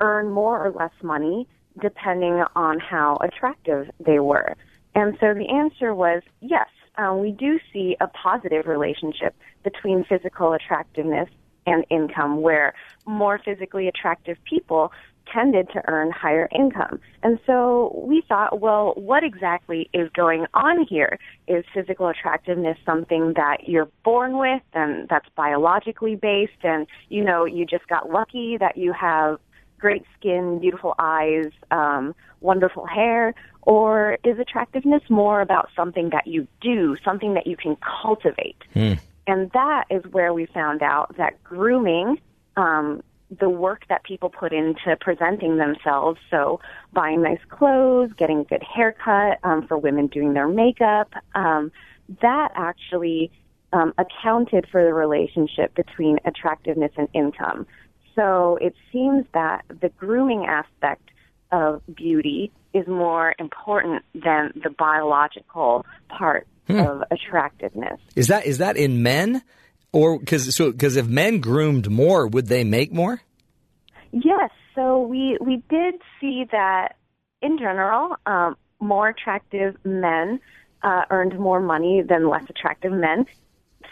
earn 0.00 0.30
more 0.30 0.64
or 0.64 0.70
less 0.70 0.92
money 1.02 1.48
depending 1.80 2.42
on 2.54 2.78
how 2.78 3.16
attractive 3.22 3.90
they 3.98 4.18
were. 4.18 4.54
And 4.94 5.16
so 5.20 5.32
the 5.32 5.48
answer 5.48 5.94
was 5.94 6.22
yes, 6.40 6.68
um, 6.96 7.20
we 7.20 7.32
do 7.32 7.58
see 7.72 7.96
a 8.00 8.06
positive 8.08 8.66
relationship 8.66 9.34
between 9.64 10.04
physical 10.04 10.52
attractiveness 10.52 11.28
and 11.66 11.84
income, 11.90 12.42
where 12.42 12.74
more 13.06 13.38
physically 13.42 13.88
attractive 13.88 14.36
people 14.44 14.92
tended 15.26 15.68
to 15.70 15.82
earn 15.88 16.10
higher 16.10 16.48
income. 16.54 17.00
And 17.22 17.38
so 17.46 18.02
we 18.06 18.22
thought, 18.26 18.60
well, 18.60 18.94
what 18.96 19.24
exactly 19.24 19.88
is 19.92 20.10
going 20.14 20.46
on 20.54 20.84
here? 20.84 21.18
Is 21.48 21.64
physical 21.72 22.08
attractiveness 22.08 22.78
something 22.84 23.34
that 23.34 23.68
you're 23.68 23.88
born 24.04 24.38
with 24.38 24.62
and 24.72 25.08
that's 25.08 25.28
biologically 25.36 26.16
based 26.16 26.64
and, 26.64 26.86
you 27.08 27.24
know, 27.24 27.44
you 27.44 27.66
just 27.66 27.86
got 27.88 28.10
lucky 28.10 28.56
that 28.58 28.76
you 28.76 28.92
have 28.92 29.38
great 29.78 30.04
skin, 30.18 30.58
beautiful 30.60 30.94
eyes, 30.98 31.50
um, 31.70 32.14
wonderful 32.40 32.86
hair? 32.86 33.34
Or 33.62 34.18
is 34.24 34.38
attractiveness 34.38 35.02
more 35.08 35.40
about 35.40 35.68
something 35.76 36.10
that 36.10 36.26
you 36.26 36.48
do, 36.60 36.96
something 37.04 37.34
that 37.34 37.46
you 37.46 37.56
can 37.56 37.76
cultivate? 38.02 38.56
Hmm. 38.72 38.94
And 39.26 39.50
that 39.52 39.84
is 39.90 40.02
where 40.10 40.32
we 40.32 40.46
found 40.46 40.82
out 40.82 41.16
that 41.16 41.42
grooming, 41.44 42.20
um, 42.56 43.02
the 43.40 43.48
work 43.48 43.84
that 43.88 44.04
people 44.04 44.28
put 44.28 44.52
into 44.52 44.96
presenting 45.00 45.56
themselves, 45.56 46.20
so 46.30 46.60
buying 46.92 47.22
nice 47.22 47.40
clothes, 47.48 48.10
getting 48.18 48.40
a 48.40 48.44
good 48.44 48.62
haircut, 48.62 49.38
um, 49.42 49.66
for 49.66 49.78
women 49.78 50.06
doing 50.06 50.34
their 50.34 50.48
makeup, 50.48 51.12
um, 51.34 51.72
that 52.20 52.50
actually 52.54 53.30
um, 53.72 53.94
accounted 53.96 54.66
for 54.70 54.84
the 54.84 54.92
relationship 54.92 55.74
between 55.74 56.18
attractiveness 56.24 56.92
and 56.96 57.08
income. 57.14 57.66
So 58.14 58.58
it 58.60 58.74
seems 58.92 59.24
that 59.32 59.64
the 59.68 59.88
grooming 59.88 60.44
aspect 60.46 61.08
of 61.50 61.80
beauty 61.94 62.52
is 62.74 62.86
more 62.86 63.34
important 63.38 64.02
than 64.14 64.52
the 64.62 64.70
biological 64.70 65.86
part 66.08 66.46
Hmm. 66.68 66.78
of 66.78 67.02
attractiveness. 67.10 67.98
Is 68.14 68.28
that 68.28 68.46
is 68.46 68.58
that 68.58 68.76
in 68.76 69.02
men, 69.02 69.42
or 69.92 70.18
because 70.18 70.54
so 70.54 70.72
because 70.72 70.96
if 70.96 71.06
men 71.06 71.40
groomed 71.40 71.90
more, 71.90 72.26
would 72.26 72.46
they 72.46 72.64
make 72.64 72.92
more? 72.92 73.20
Yes, 74.12 74.50
so 74.74 75.00
we 75.00 75.38
we 75.40 75.62
did 75.68 75.94
see 76.20 76.46
that 76.50 76.96
in 77.40 77.58
general, 77.58 78.16
um, 78.26 78.56
more 78.80 79.08
attractive 79.08 79.76
men 79.84 80.40
uh, 80.82 81.02
earned 81.10 81.38
more 81.38 81.60
money 81.60 82.02
than 82.02 82.28
less 82.28 82.44
attractive 82.48 82.92
men. 82.92 83.26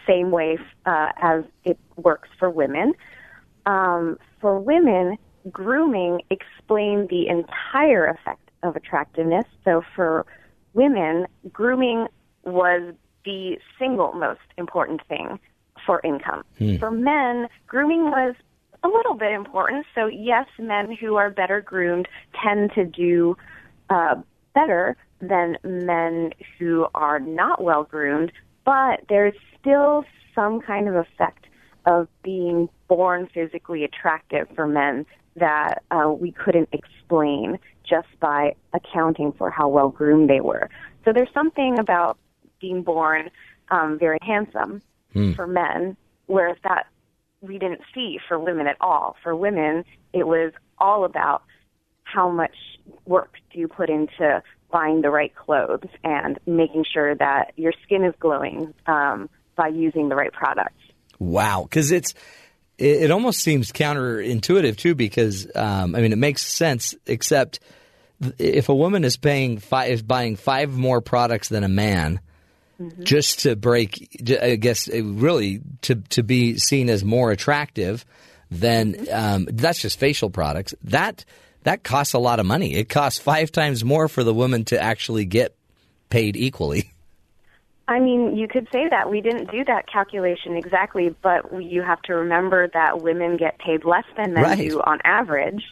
Same 0.06 0.30
way 0.30 0.58
uh, 0.86 1.08
as 1.20 1.44
it 1.64 1.78
works 1.96 2.28
for 2.38 2.48
women. 2.48 2.94
Um, 3.66 4.18
for 4.40 4.58
women, 4.58 5.18
grooming 5.50 6.22
explained 6.30 7.08
the 7.08 7.28
entire 7.28 8.06
effect 8.06 8.50
of 8.62 8.76
attractiveness. 8.76 9.44
So 9.64 9.82
for 9.94 10.26
women, 10.74 11.26
grooming 11.52 12.06
was 12.44 12.94
the 13.24 13.58
single 13.78 14.12
most 14.12 14.40
important 14.56 15.02
thing 15.08 15.38
for 15.90 16.00
income. 16.04 16.44
For 16.78 16.92
men, 16.92 17.48
grooming 17.66 18.12
was 18.12 18.36
a 18.84 18.88
little 18.88 19.14
bit 19.14 19.32
important. 19.32 19.86
So 19.92 20.06
yes, 20.06 20.46
men 20.56 20.92
who 20.92 21.16
are 21.16 21.30
better 21.30 21.60
groomed 21.60 22.06
tend 22.40 22.70
to 22.76 22.84
do 22.84 23.36
uh, 23.88 24.14
better 24.54 24.96
than 25.20 25.56
men 25.64 26.30
who 26.56 26.86
are 26.94 27.18
not 27.18 27.60
well 27.64 27.82
groomed, 27.82 28.30
but 28.64 29.00
there's 29.08 29.34
still 29.58 30.04
some 30.32 30.60
kind 30.60 30.86
of 30.86 30.94
effect 30.94 31.46
of 31.86 32.06
being 32.22 32.68
born 32.86 33.28
physically 33.34 33.82
attractive 33.82 34.46
for 34.54 34.68
men 34.68 35.04
that 35.34 35.82
uh, 35.90 36.08
we 36.08 36.30
couldn't 36.30 36.68
explain 36.70 37.58
just 37.82 38.06
by 38.20 38.54
accounting 38.74 39.32
for 39.32 39.50
how 39.50 39.66
well 39.66 39.88
groomed 39.88 40.30
they 40.30 40.40
were. 40.40 40.70
So 41.04 41.12
there's 41.12 41.34
something 41.34 41.80
about 41.80 42.16
being 42.60 42.84
born 42.84 43.28
um, 43.72 43.98
very 43.98 44.18
handsome 44.22 44.82
for 45.34 45.46
men, 45.46 45.96
whereas 46.26 46.56
that 46.64 46.86
we 47.40 47.58
didn't 47.58 47.80
see 47.94 48.18
for 48.28 48.38
women 48.38 48.66
at 48.66 48.76
all. 48.80 49.16
For 49.22 49.34
women, 49.34 49.84
it 50.12 50.26
was 50.26 50.52
all 50.78 51.04
about 51.04 51.42
how 52.04 52.30
much 52.30 52.54
work 53.06 53.34
do 53.52 53.58
you 53.58 53.68
put 53.68 53.88
into 53.88 54.42
buying 54.70 55.00
the 55.02 55.10
right 55.10 55.34
clothes 55.34 55.88
and 56.04 56.38
making 56.46 56.84
sure 56.92 57.14
that 57.14 57.52
your 57.56 57.72
skin 57.84 58.04
is 58.04 58.14
glowing 58.20 58.72
um, 58.86 59.28
by 59.56 59.68
using 59.68 60.08
the 60.08 60.14
right 60.14 60.32
products. 60.32 60.74
Wow, 61.18 61.64
because 61.64 61.92
it's 61.92 62.14
it, 62.78 63.04
it 63.04 63.10
almost 63.10 63.40
seems 63.40 63.72
counterintuitive 63.72 64.76
too. 64.76 64.94
Because 64.94 65.46
um, 65.54 65.94
I 65.94 66.00
mean, 66.00 66.12
it 66.12 66.18
makes 66.18 66.42
sense, 66.42 66.94
except 67.06 67.60
if 68.38 68.68
a 68.68 68.74
woman 68.74 69.04
is 69.04 69.16
paying 69.16 69.58
five, 69.58 69.90
is 69.90 70.02
buying 70.02 70.36
five 70.36 70.70
more 70.70 71.00
products 71.00 71.48
than 71.48 71.64
a 71.64 71.68
man. 71.68 72.20
Just 73.00 73.40
to 73.40 73.56
break, 73.56 74.20
I 74.40 74.56
guess, 74.56 74.88
uh, 74.88 75.02
really 75.04 75.60
to 75.82 75.96
to 76.10 76.22
be 76.22 76.56
seen 76.58 76.88
as 76.88 77.04
more 77.04 77.30
attractive, 77.30 78.04
then 78.50 79.06
um, 79.12 79.46
that's 79.52 79.80
just 79.80 79.98
facial 79.98 80.30
products. 80.30 80.74
That 80.84 81.24
that 81.64 81.84
costs 81.84 82.14
a 82.14 82.18
lot 82.18 82.40
of 82.40 82.46
money. 82.46 82.74
It 82.74 82.88
costs 82.88 83.18
five 83.18 83.52
times 83.52 83.84
more 83.84 84.08
for 84.08 84.24
the 84.24 84.32
woman 84.32 84.64
to 84.66 84.82
actually 84.82 85.26
get 85.26 85.54
paid 86.08 86.36
equally. 86.36 86.90
I 87.88 87.98
mean, 87.98 88.36
you 88.36 88.46
could 88.46 88.68
say 88.72 88.88
that. 88.88 89.10
We 89.10 89.20
didn't 89.20 89.50
do 89.50 89.64
that 89.64 89.88
calculation 89.92 90.56
exactly, 90.56 91.12
but 91.22 91.62
you 91.62 91.82
have 91.82 92.00
to 92.02 92.14
remember 92.14 92.68
that 92.68 93.02
women 93.02 93.36
get 93.36 93.58
paid 93.58 93.84
less 93.84 94.04
than 94.16 94.32
men 94.32 94.44
Right. 94.44 94.70
do 94.70 94.80
on 94.80 95.00
average. 95.02 95.64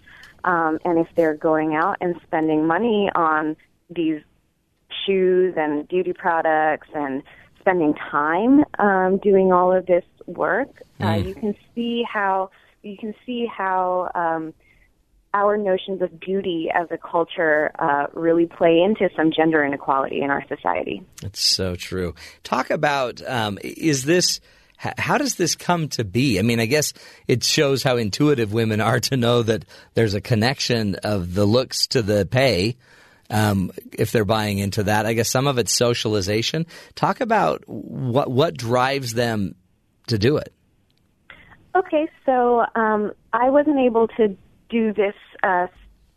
Um, 0.43 0.81
and 0.85 0.99
if 0.99 1.07
they're 1.15 1.35
going 1.37 1.77
out 1.77 1.99
and 2.01 2.17
spending 2.27 2.67
money 2.67 3.09
on 3.15 3.57
these 3.89 4.21
shoes 5.07 5.55
and 5.57 5.87
beauty 5.89 6.13
products 6.13 6.89
and 6.95 7.23
spending 7.61 7.95
time 7.95 8.65
um, 8.79 9.19
doing 9.19 9.53
all 9.53 9.73
of 9.73 9.87
this 9.87 10.05
work, 10.27 10.83
uh, 11.03 11.21
you 11.25 11.35
can 11.35 11.55
see 11.75 12.03
how 12.11 12.51
you 12.83 12.97
can 12.97 13.15
see 13.27 13.47
how 13.47 14.11
um, 14.15 14.55
our 15.35 15.57
notions 15.57 16.01
of 16.01 16.19
beauty 16.19 16.69
as 16.75 16.89
a 16.91 16.99
culture 16.99 17.71
uh, 17.79 18.07
really 18.15 18.47
play 18.47 18.81
into 18.81 19.09
some 19.17 19.31
gender 19.35 19.65
inequality 19.65 20.21
in 20.23 20.31
our 20.31 20.45
society. 20.49 21.03
That's 21.21 21.41
so 21.41 21.77
true. 21.77 22.15
Talk 22.43 22.71
about 22.71 23.21
um, 23.27 23.59
is 23.63 24.05
this 24.05 24.41
how 24.79 25.19
does 25.19 25.35
this 25.35 25.57
come 25.57 25.89
to 25.89 26.05
be? 26.05 26.39
I 26.39 26.43
mean, 26.43 26.61
I 26.61 26.67
guess 26.67 26.93
it 27.27 27.43
shows 27.43 27.83
how 27.83 27.97
intuitive 27.97 28.53
women 28.53 28.81
are 28.81 29.01
to 29.01 29.17
know 29.17 29.43
that 29.43 29.65
there's 29.95 30.15
a 30.15 30.21
connection 30.21 30.95
of 31.03 31.35
the 31.35 31.45
looks 31.45 31.89
to 31.89 32.03
the 32.03 32.27
pay. 32.27 32.77
Um, 33.31 33.73
if 33.93 34.11
they're 34.11 34.25
buying 34.25 34.59
into 34.59 34.85
that, 34.85 35.05
I 35.05 35.13
guess 35.13 35.31
some 35.31 35.47
of 35.47 35.59
it's 35.59 35.73
socialization. 35.73 36.67
Talk 36.95 37.21
about 37.21 37.63
what 37.67 38.31
what 38.31 38.57
drives 38.57 39.13
them 39.15 39.55
to 40.07 40.19
do 40.19 40.39
it. 40.39 40.53
Okay, 41.77 42.09
so 42.25 42.65
um, 42.75 43.13
I 43.33 43.51
wasn't 43.51 43.79
able 43.79 44.09
to 44.17 44.37
do 44.69 44.93
this 44.93 45.15
uh, 45.43 45.67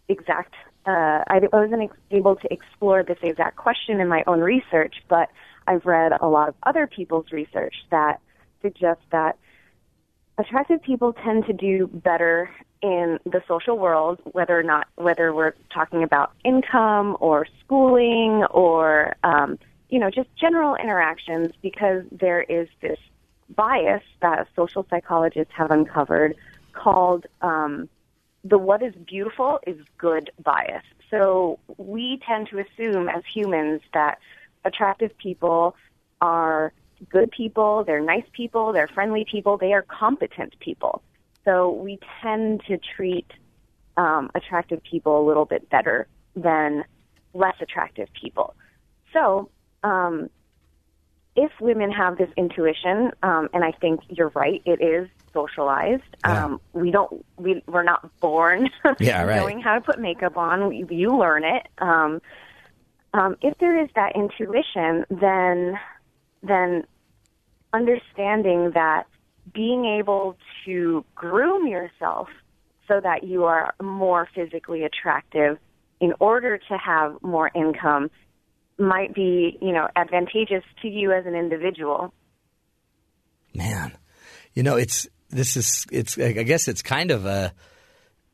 exact. 0.07 0.53
Uh, 0.85 1.23
I 1.27 1.41
wasn't 1.53 1.83
ex- 1.83 1.97
able 2.09 2.35
to 2.37 2.51
explore 2.51 3.03
this 3.03 3.19
exact 3.21 3.57
question 3.57 3.99
in 3.99 4.07
my 4.07 4.23
own 4.25 4.39
research, 4.39 4.95
but 5.09 5.29
I've 5.67 5.85
read 5.85 6.13
a 6.19 6.27
lot 6.27 6.49
of 6.49 6.55
other 6.63 6.87
people's 6.87 7.31
research 7.31 7.75
that 7.91 8.19
suggests 8.61 9.03
that 9.11 9.37
attractive 10.37 10.81
people 10.81 11.13
tend 11.13 11.45
to 11.45 11.53
do 11.53 11.87
better 11.87 12.49
in 12.81 13.19
the 13.25 13.41
social 13.47 13.77
world, 13.77 14.19
whether 14.31 14.57
or 14.57 14.63
not 14.63 14.87
whether 14.95 15.33
we're 15.33 15.53
talking 15.73 16.03
about 16.03 16.31
income 16.43 17.15
or 17.19 17.45
schooling 17.63 18.43
or 18.45 19.15
um, 19.23 19.59
you 19.89 19.99
know 19.99 20.09
just 20.09 20.29
general 20.35 20.75
interactions, 20.75 21.51
because 21.61 22.03
there 22.11 22.41
is 22.41 22.67
this 22.81 22.99
bias 23.55 24.03
that 24.21 24.47
social 24.55 24.85
psychologists 24.89 25.53
have 25.55 25.71
uncovered 25.71 26.35
called 26.73 27.27
um, 27.41 27.89
the 28.43 28.57
what 28.57 28.81
is 28.81 28.93
beautiful 28.95 29.59
is 29.67 29.77
good 29.97 30.31
bias. 30.41 30.83
So 31.09 31.59
we 31.77 32.21
tend 32.25 32.49
to 32.49 32.59
assume 32.59 33.09
as 33.09 33.23
humans 33.31 33.81
that 33.93 34.19
attractive 34.63 35.15
people 35.17 35.75
are 36.21 36.71
good 37.09 37.31
people, 37.31 37.83
they're 37.83 37.99
nice 37.99 38.25
people, 38.31 38.73
they're 38.73 38.87
friendly 38.87 39.25
people, 39.29 39.57
they 39.57 39.73
are 39.73 39.81
competent 39.81 40.57
people. 40.59 41.01
So 41.45 41.71
we 41.71 41.99
tend 42.21 42.61
to 42.67 42.77
treat 42.95 43.27
um, 43.97 44.29
attractive 44.35 44.81
people 44.83 45.21
a 45.21 45.25
little 45.25 45.45
bit 45.45 45.69
better 45.69 46.07
than 46.35 46.83
less 47.33 47.55
attractive 47.61 48.07
people. 48.19 48.55
So 49.13 49.49
um, 49.83 50.29
if 51.35 51.51
women 51.59 51.91
have 51.91 52.17
this 52.17 52.29
intuition, 52.37 53.11
um, 53.23 53.49
and 53.53 53.63
I 53.63 53.71
think 53.71 54.01
you're 54.09 54.31
right, 54.35 54.61
it 54.65 54.81
is 54.81 55.07
socialized. 55.33 56.03
Yeah. 56.25 56.45
Um, 56.45 56.61
we 56.73 56.91
don't, 56.91 57.25
we, 57.37 57.63
we're 57.67 57.83
not 57.83 58.09
born 58.19 58.69
Yeah, 58.99 59.23
right. 59.23 59.37
knowing 59.37 59.61
how 59.61 59.75
to 59.75 59.81
put 59.81 59.99
makeup 59.99 60.37
on. 60.37 60.67
We, 60.67 60.85
you 60.89 61.17
learn 61.17 61.43
it. 61.43 61.67
Um, 61.77 62.21
um, 63.13 63.35
if 63.41 63.57
there 63.57 63.81
is 63.81 63.89
that 63.95 64.15
intuition, 64.15 65.05
then 65.09 65.77
then 66.43 66.85
understanding 67.73 68.71
that 68.73 69.05
being 69.53 69.85
able 69.85 70.37
to 70.65 71.05
groom 71.15 71.67
yourself 71.67 72.27
so 72.87 72.99
that 73.01 73.23
you 73.23 73.45
are 73.45 73.73
more 73.81 74.27
physically 74.33 74.83
attractive 74.83 75.57
in 75.99 76.13
order 76.19 76.57
to 76.57 76.77
have 76.77 77.15
more 77.21 77.51
income 77.55 78.09
might 78.77 79.13
be, 79.13 79.57
you 79.61 79.71
know, 79.71 79.87
advantageous 79.95 80.63
to 80.81 80.87
you 80.87 81.11
as 81.11 81.25
an 81.25 81.35
individual. 81.35 82.13
Man, 83.53 83.91
you 84.53 84.63
know, 84.63 84.75
it's 84.75 85.07
this 85.29 85.55
is 85.55 85.85
it's. 85.91 86.17
I 86.17 86.43
guess 86.43 86.67
it's 86.67 86.81
kind 86.81 87.11
of 87.11 87.25
a. 87.25 87.53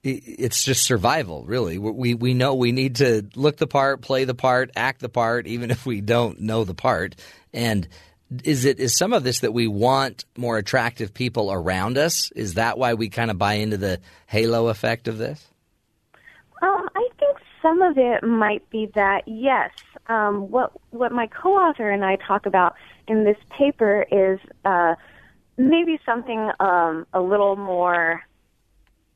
It's 0.04 0.64
just 0.64 0.86
survival, 0.86 1.44
really. 1.44 1.78
We 1.78 2.14
we 2.14 2.34
know 2.34 2.56
we 2.56 2.72
need 2.72 2.98
to 2.98 3.28
look 3.36 3.58
the 3.58 3.68
part, 3.68 4.02
play 4.02 4.24
the 4.24 4.36
part, 4.36 4.72
act 4.76 5.02
the 5.02 5.10
part, 5.10 5.48
even 5.48 5.70
if 5.70 5.86
we 5.86 6.02
don't 6.02 6.40
know 6.40 6.64
the 6.64 6.74
part. 6.74 7.16
And 7.52 7.88
is 8.44 8.66
it 8.66 8.80
is 8.80 8.98
some 8.98 9.14
of 9.14 9.24
this 9.24 9.40
that 9.40 9.54
we 9.54 9.68
want 9.68 10.26
more 10.36 10.58
attractive 10.58 11.14
people 11.14 11.52
around 11.52 11.98
us? 11.98 12.32
Is 12.32 12.56
that 12.56 12.78
why 12.78 12.94
we 12.94 13.10
kind 13.10 13.32
of 13.32 13.38
buy 13.38 13.54
into 13.56 13.78
the 13.78 14.00
halo 14.26 14.68
effect 14.68 15.08
of 15.08 15.18
this? 15.18 15.48
Um, 16.62 16.90
I 16.96 17.08
think 17.20 17.38
some 17.62 17.82
of 17.82 17.98
it 17.98 18.24
might 18.24 18.68
be 18.70 18.90
that 18.96 19.24
yes. 19.28 19.72
Um, 20.08 20.50
what 20.50 20.72
what 20.92 21.12
my 21.12 21.28
co-author 21.28 21.90
and 21.90 22.04
I 22.04 22.18
talk 22.18 22.46
about 22.46 22.76
in 23.08 23.24
this 23.24 23.38
paper 23.58 24.06
is 24.12 24.40
uh, 24.66 24.96
maybe 25.58 26.00
something 26.06 26.52
um, 26.60 27.08
a 27.14 27.22
little 27.22 27.56
more 27.56 28.22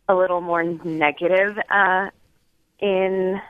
a 0.08 0.16
little 0.16 0.42
more 0.42 0.64
negative 0.64 1.58
uh, 1.70 2.10
in 2.80 3.42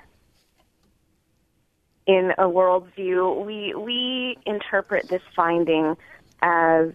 in 2.07 2.31
a 2.37 2.43
worldview. 2.43 3.45
We 3.45 3.73
we 3.75 4.37
interpret 4.45 5.07
this 5.09 5.21
finding 5.35 5.95
as 6.41 6.91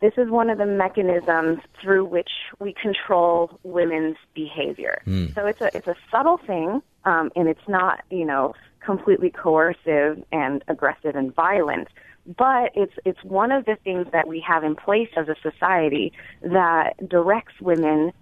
this 0.00 0.12
is 0.18 0.28
one 0.28 0.50
of 0.50 0.58
the 0.58 0.66
mechanisms 0.66 1.60
through 1.80 2.04
which 2.04 2.30
we 2.58 2.74
control 2.74 3.58
women's 3.62 4.16
behavior. 4.34 5.02
So 5.34 5.46
it's 5.46 5.60
a 5.60 5.74
it's 5.76 5.88
a 5.88 5.96
subtle 6.10 6.38
thing, 6.38 6.82
um, 7.04 7.30
and 7.34 7.48
it's 7.48 7.68
not 7.68 8.04
you 8.10 8.24
know 8.24 8.54
completely 8.80 9.30
coercive 9.30 10.22
and 10.32 10.62
aggressive 10.68 11.16
and 11.16 11.34
violent. 11.34 11.88
But 12.36 12.72
it's 12.74 12.94
it's 13.04 13.22
one 13.24 13.52
of 13.52 13.64
the 13.64 13.76
things 13.84 14.06
that 14.12 14.26
we 14.26 14.40
have 14.40 14.64
in 14.64 14.76
place 14.76 15.10
as 15.16 15.28
a 15.28 15.36
society 15.42 16.12
that 16.42 17.08
directs 17.08 17.54
women 17.60 18.12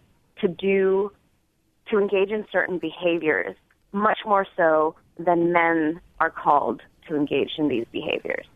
to 0.41 0.49
do 0.49 1.11
to 1.91 1.99
engage 1.99 2.31
in 2.31 2.47
certain 2.53 2.79
behaviors 2.79 3.57
much 3.93 4.19
more 4.25 4.47
so 4.57 4.97
than 5.19 5.53
men 5.53 6.01
are 6.21 6.31
called 6.31 6.83
to 7.09 7.17
engage 7.17 7.51
in 7.59 7.69
these 7.69 7.87
behaviors. 7.93 8.47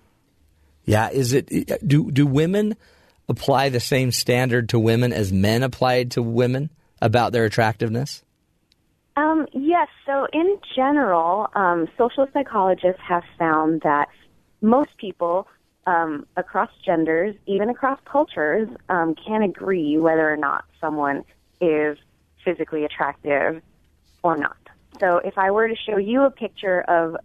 Yeah, 0.84 1.10
is 1.10 1.32
it 1.34 1.50
do 1.86 2.10
do 2.10 2.26
women 2.26 2.76
apply 3.28 3.68
the 3.68 3.80
same 3.80 4.10
standard 4.10 4.70
to 4.70 4.78
women 4.78 5.12
as 5.12 5.32
men 5.32 5.62
applied 5.62 6.12
to 6.12 6.22
women 6.22 6.70
about 7.00 7.32
their 7.32 7.44
attractiveness? 7.44 8.22
Um, 9.16 9.46
yes. 9.52 9.88
So, 10.06 10.28
in 10.32 10.58
general, 10.76 11.48
um, 11.54 11.88
social 11.98 12.26
psychologists 12.32 13.02
have 13.06 13.24
found 13.38 13.82
that 13.82 14.08
most 14.60 14.96
people 14.96 15.48
um, 15.86 16.26
across 16.36 16.70
genders, 16.84 17.34
even 17.46 17.68
across 17.68 17.98
cultures, 18.04 18.68
um, 18.88 19.14
can 19.14 19.42
agree 19.42 19.96
whether 19.98 20.30
or 20.30 20.36
not 20.36 20.64
someone 20.80 21.24
is 21.60 21.98
physically 22.44 22.84
attractive 22.84 23.62
or 24.22 24.36
not. 24.36 24.56
So, 25.00 25.18
if 25.18 25.38
I 25.38 25.50
were 25.50 25.68
to 25.68 25.76
show 25.76 25.96
you 25.96 26.22
a 26.22 26.30
picture 26.30 26.82
of 26.82 27.16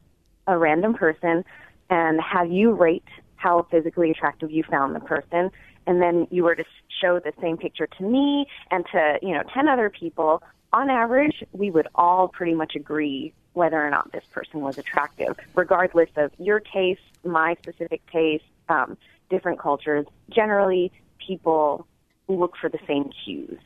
a 0.47 0.57
random 0.57 0.93
person 0.93 1.43
and 1.89 2.19
have 2.21 2.51
you 2.51 2.71
rate 2.71 3.07
how 3.35 3.67
physically 3.69 4.11
attractive 4.11 4.51
you 4.51 4.63
found 4.63 4.95
the 4.95 4.99
person, 4.99 5.51
and 5.85 6.01
then 6.01 6.27
you 6.31 6.43
were 6.43 6.55
to 6.55 6.63
show 7.01 7.19
the 7.19 7.33
same 7.41 7.57
picture 7.57 7.87
to 7.87 8.03
me 8.03 8.45
and 8.71 8.85
to 8.91 9.17
you 9.21 9.33
know 9.33 9.43
ten 9.53 9.67
other 9.67 9.89
people, 9.89 10.41
on 10.71 10.89
average, 10.89 11.43
we 11.51 11.69
would 11.71 11.87
all 11.95 12.27
pretty 12.27 12.53
much 12.53 12.75
agree 12.75 13.33
whether 13.53 13.85
or 13.85 13.89
not 13.89 14.11
this 14.11 14.23
person 14.31 14.61
was 14.61 14.77
attractive, 14.77 15.35
regardless 15.55 16.09
of 16.15 16.31
your 16.39 16.59
taste, 16.59 17.01
my 17.23 17.55
specific 17.61 18.01
taste, 18.11 18.43
um, 18.69 18.97
different 19.29 19.59
cultures. 19.59 20.05
Generally, 20.29 20.91
people 21.25 21.85
look 22.27 22.55
for 22.59 22.69
the 22.69 22.79
same 22.87 23.11
cues 23.23 23.59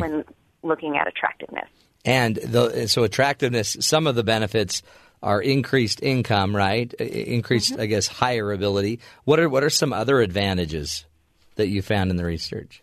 when 0.00 0.24
looking 0.62 0.96
at 0.96 1.06
attractiveness. 1.06 1.68
And 2.04 2.36
the, 2.36 2.86
so 2.88 3.04
attractiveness, 3.04 3.76
some 3.80 4.06
of 4.06 4.14
the 4.14 4.24
benefits 4.24 4.82
are 5.22 5.40
increased 5.40 6.02
income, 6.02 6.54
right? 6.54 6.92
Increased, 6.94 7.78
I 7.78 7.86
guess, 7.86 8.06
higher 8.06 8.52
ability. 8.52 9.00
What 9.24 9.40
are 9.40 9.48
what 9.48 9.64
are 9.64 9.70
some 9.70 9.92
other 9.92 10.20
advantages 10.20 11.06
that 11.56 11.68
you 11.68 11.80
found 11.80 12.10
in 12.10 12.16
the 12.16 12.24
research? 12.24 12.82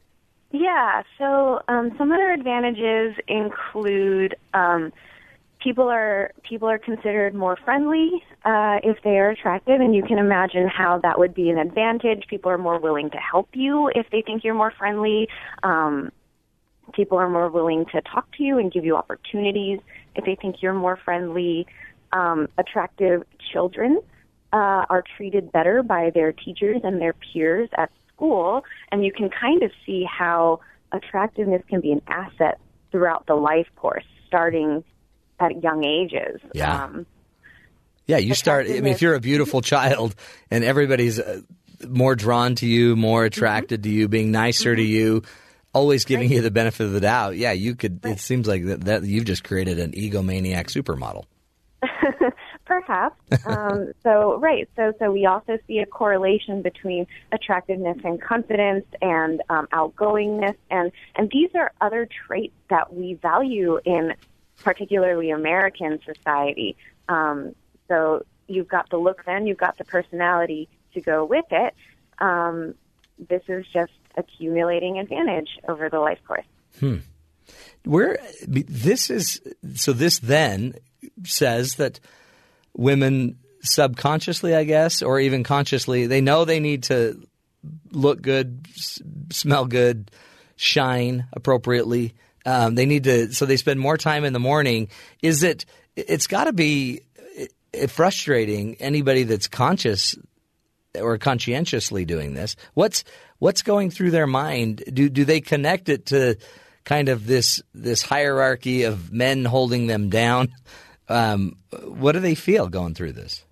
Yeah, 0.51 1.03
so 1.17 1.61
um, 1.67 1.91
some 1.97 2.11
other 2.11 2.31
advantages 2.31 3.15
include 3.27 4.35
um, 4.53 4.91
people 5.63 5.87
are 5.87 6.31
people 6.43 6.67
are 6.69 6.79
considered 6.79 7.33
more 7.33 7.57
friendly 7.63 8.23
uh, 8.43 8.79
if 8.83 8.97
they 9.03 9.17
are 9.17 9.29
attractive, 9.29 9.79
and 9.79 9.95
you 9.95 10.03
can 10.03 10.17
imagine 10.17 10.67
how 10.67 10.99
that 11.03 11.19
would 11.19 11.33
be 11.33 11.49
an 11.49 11.57
advantage. 11.57 12.25
People 12.27 12.51
are 12.51 12.57
more 12.57 12.79
willing 12.79 13.11
to 13.11 13.17
help 13.17 13.49
you 13.53 13.91
if 13.93 14.07
they 14.11 14.21
think 14.21 14.43
you're 14.43 14.55
more 14.55 14.73
friendly. 14.77 15.29
Um, 15.63 16.11
people 16.93 17.17
are 17.17 17.29
more 17.29 17.49
willing 17.49 17.85
to 17.91 18.01
talk 18.01 18.27
to 18.37 18.43
you 18.43 18.57
and 18.57 18.71
give 18.71 18.85
you 18.85 18.95
opportunities 18.95 19.79
if 20.15 20.25
they 20.25 20.35
think 20.35 20.61
you're 20.61 20.73
more 20.73 20.97
friendly. 21.03 21.67
Um, 22.13 22.49
attractive 22.57 23.23
children 23.53 24.01
uh, 24.53 24.85
are 24.89 25.03
treated 25.15 25.51
better 25.51 25.81
by 25.81 26.09
their 26.13 26.33
teachers 26.33 26.81
and 26.83 26.99
their 26.99 27.13
peers 27.13 27.69
at 27.77 27.89
school, 28.13 28.65
and 28.91 29.05
you 29.05 29.13
can 29.13 29.29
kind 29.29 29.63
of 29.63 29.71
see 29.85 30.03
how 30.03 30.59
attractiveness 30.91 31.63
can 31.69 31.79
be 31.79 31.91
an 31.91 32.01
asset 32.07 32.59
throughout 32.91 33.25
the 33.27 33.35
life 33.35 33.67
course, 33.75 34.03
starting 34.27 34.83
at 35.39 35.63
young 35.63 35.83
ages. 35.83 36.41
Yeah. 36.53 36.83
Um, 36.83 37.05
Yeah, 38.07 38.17
you 38.17 38.35
start. 38.35 38.67
I 38.67 38.73
mean, 38.81 38.87
if 38.87 39.01
you're 39.01 39.15
a 39.15 39.21
beautiful 39.21 39.61
child 39.73 40.15
and 40.49 40.63
everybody's 40.63 41.19
uh, 41.19 41.41
more 41.87 42.15
drawn 42.15 42.55
to 42.55 42.67
you, 42.67 42.95
more 42.95 43.25
attracted 43.25 43.83
to 43.83 43.89
you, 43.89 44.07
being 44.07 44.31
nicer 44.31 44.75
to 44.75 44.83
you, 44.83 45.23
always 45.73 46.05
giving 46.05 46.31
you 46.31 46.41
the 46.41 46.51
benefit 46.51 46.85
of 46.85 46.91
the 46.93 47.01
doubt. 47.01 47.37
Yeah, 47.37 47.51
you 47.51 47.75
could. 47.75 48.05
It 48.05 48.19
seems 48.19 48.47
like 48.47 48.65
that, 48.65 48.81
that 48.81 49.03
you've 49.03 49.25
just 49.25 49.43
created 49.43 49.79
an 49.79 49.91
egomaniac 49.91 50.67
supermodel. 50.67 51.25
Perhaps. 52.65 53.15
Um, 53.45 53.91
so 54.03 54.37
right. 54.37 54.69
So 54.75 54.93
so 54.99 55.11
we 55.11 55.25
also 55.25 55.57
see 55.67 55.79
a 55.79 55.85
correlation 55.85 56.61
between 56.61 57.07
attractiveness 57.31 57.97
and 58.03 58.21
confidence 58.21 58.85
and 59.01 59.41
um, 59.49 59.67
outgoingness, 59.73 60.55
and 60.69 60.91
and 61.15 61.29
these 61.31 61.49
are 61.55 61.71
other 61.81 62.07
traits 62.27 62.53
that 62.69 62.93
we 62.93 63.15
value 63.15 63.79
in 63.83 64.13
particularly 64.63 65.31
American 65.31 65.99
society. 66.05 66.77
Um, 67.09 67.55
so 67.87 68.25
you've 68.47 68.67
got 68.67 68.89
the 68.89 68.97
look, 68.97 69.25
then 69.25 69.47
you've 69.47 69.57
got 69.57 69.77
the 69.77 69.85
personality 69.85 70.69
to 70.93 71.01
go 71.01 71.25
with 71.25 71.45
it. 71.51 71.73
Um, 72.19 72.75
this 73.29 73.41
is 73.47 73.65
just 73.73 73.91
accumulating 74.17 74.99
advantage 74.99 75.49
over 75.67 75.89
the 75.89 75.99
life 75.99 76.19
course. 76.27 76.45
Where 77.83 78.19
this 78.47 79.09
is 79.09 79.41
so 79.75 79.91
this 79.93 80.19
then 80.19 80.75
says 81.23 81.75
that 81.75 81.99
women 82.75 83.37
subconsciously, 83.63 84.55
I 84.55 84.63
guess, 84.63 85.01
or 85.01 85.19
even 85.19 85.43
consciously, 85.43 86.07
they 86.07 86.21
know 86.21 86.45
they 86.45 86.59
need 86.59 86.83
to 86.83 87.21
look 87.91 88.21
good, 88.21 88.67
s- 88.75 89.01
smell 89.31 89.65
good, 89.65 90.11
shine 90.55 91.25
appropriately. 91.33 92.13
Um, 92.45 92.75
they 92.75 92.85
need 92.85 93.03
to, 93.05 93.33
so 93.33 93.45
they 93.45 93.57
spend 93.57 93.79
more 93.79 93.97
time 93.97 94.25
in 94.25 94.33
the 94.33 94.39
morning. 94.39 94.89
Is 95.21 95.43
it? 95.43 95.65
It's 95.95 96.27
got 96.27 96.45
to 96.45 96.53
be 96.53 97.01
eh, 97.73 97.87
frustrating 97.87 98.75
anybody 98.75 99.23
that's 99.23 99.47
conscious 99.47 100.15
or 100.95 101.17
conscientiously 101.17 102.05
doing 102.05 102.33
this. 102.33 102.55
What's 102.73 103.03
what's 103.41 103.63
going 103.63 103.89
through 103.89 104.11
their 104.11 104.27
mind? 104.27 104.83
Do 104.93 105.09
do 105.09 105.25
they 105.25 105.41
connect 105.41 105.89
it 105.89 106.05
to 106.07 106.37
kind 106.83 107.09
of 107.09 107.25
this 107.27 107.61
this 107.73 108.01
hierarchy 108.01 108.83
of 108.83 109.11
men 109.11 109.45
holding 109.45 109.87
them 109.87 110.09
down. 110.09 110.49
Um, 111.09 111.57
what 111.83 112.13
do 112.13 112.21
they 112.21 112.35
feel 112.35 112.69
going 112.69 112.93
through 112.93 113.11
this? 113.11 113.43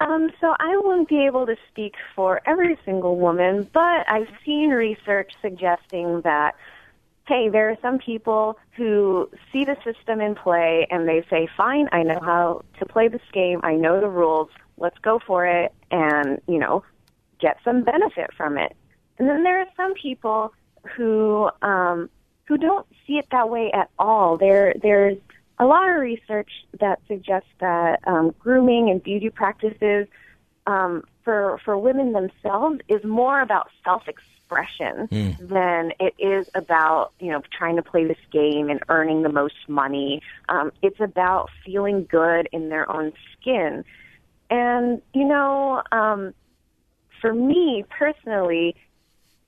Um, 0.00 0.30
so 0.40 0.52
I 0.58 0.76
won't 0.78 1.08
be 1.08 1.26
able 1.26 1.46
to 1.46 1.54
speak 1.68 1.94
for 2.16 2.40
every 2.44 2.76
single 2.84 3.18
woman, 3.18 3.70
but 3.72 4.04
I've 4.08 4.26
seen 4.44 4.70
research 4.70 5.30
suggesting 5.40 6.22
that, 6.22 6.56
hey, 7.28 7.50
there 7.50 7.70
are 7.70 7.76
some 7.80 7.98
people 7.98 8.58
who 8.72 9.30
see 9.52 9.64
the 9.64 9.76
system 9.84 10.20
in 10.20 10.34
play 10.34 10.88
and 10.90 11.06
they 11.06 11.24
say, 11.30 11.48
fine, 11.56 11.88
I 11.92 12.02
know 12.02 12.18
how 12.20 12.62
to 12.80 12.86
play 12.86 13.06
this 13.06 13.22
game. 13.32 13.60
I 13.62 13.74
know 13.74 14.00
the 14.00 14.08
rules. 14.08 14.48
Let's 14.76 14.98
go 14.98 15.20
for 15.24 15.46
it 15.46 15.72
and, 15.92 16.40
you 16.48 16.58
know, 16.58 16.82
get 17.38 17.58
some 17.62 17.84
benefit 17.84 18.30
from 18.36 18.58
it. 18.58 18.74
And 19.22 19.30
then 19.30 19.44
there 19.44 19.60
are 19.60 19.68
some 19.76 19.94
people 19.94 20.52
who, 20.96 21.48
um, 21.62 22.10
who 22.46 22.58
don't 22.58 22.84
see 23.06 23.18
it 23.18 23.26
that 23.30 23.48
way 23.48 23.70
at 23.70 23.88
all. 23.96 24.36
There, 24.36 24.74
there's 24.82 25.16
a 25.60 25.64
lot 25.64 25.88
of 25.88 26.00
research 26.00 26.50
that 26.80 26.98
suggests 27.06 27.48
that 27.60 28.00
um, 28.04 28.34
grooming 28.40 28.90
and 28.90 29.00
beauty 29.00 29.30
practices 29.30 30.08
um, 30.66 31.04
for 31.22 31.60
for 31.64 31.78
women 31.78 32.12
themselves 32.12 32.80
is 32.88 33.04
more 33.04 33.40
about 33.40 33.68
self 33.84 34.08
expression 34.08 34.28
Mm. 35.10 35.48
than 35.48 35.92
it 35.98 36.12
is 36.18 36.46
about 36.54 37.12
you 37.18 37.32
know 37.32 37.40
trying 37.56 37.76
to 37.76 37.82
play 37.82 38.04
this 38.04 38.18
game 38.30 38.68
and 38.68 38.80
earning 38.90 39.22
the 39.22 39.30
most 39.30 39.54
money. 39.66 40.20
Um, 40.50 40.72
it's 40.82 41.00
about 41.00 41.48
feeling 41.64 42.04
good 42.04 42.50
in 42.52 42.68
their 42.68 42.90
own 42.92 43.14
skin, 43.32 43.82
and 44.50 45.00
you 45.14 45.24
know, 45.24 45.82
um, 45.90 46.34
for 47.22 47.32
me 47.32 47.86
personally, 47.88 48.76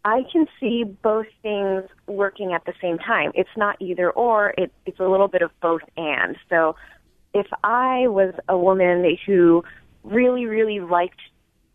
I 0.05 0.23
can 0.31 0.47
see 0.61 0.85
both 0.85 1.27
things 1.43 1.85
working 2.07 2.53
at 2.53 2.65
the 2.67 2.75
same 2.81 2.99
time. 2.99 3.33
It's 3.35 3.57
not 3.57 3.77
either 3.81 4.11
or, 4.11 4.55
it, 4.59 4.71
it's 4.85 5.01
a 5.01 5.09
little 5.09 5.29
bit 5.29 5.43
of 5.43 5.51
both 5.63 5.81
and. 5.97 6.37
So 6.51 6.77
if 7.33 7.47
I 7.63 8.07
was 8.09 8.35
a 8.49 8.59
woman 8.59 9.17
who 9.27 9.65
really, 10.03 10.45
really 10.45 10.81
liked 10.81 11.21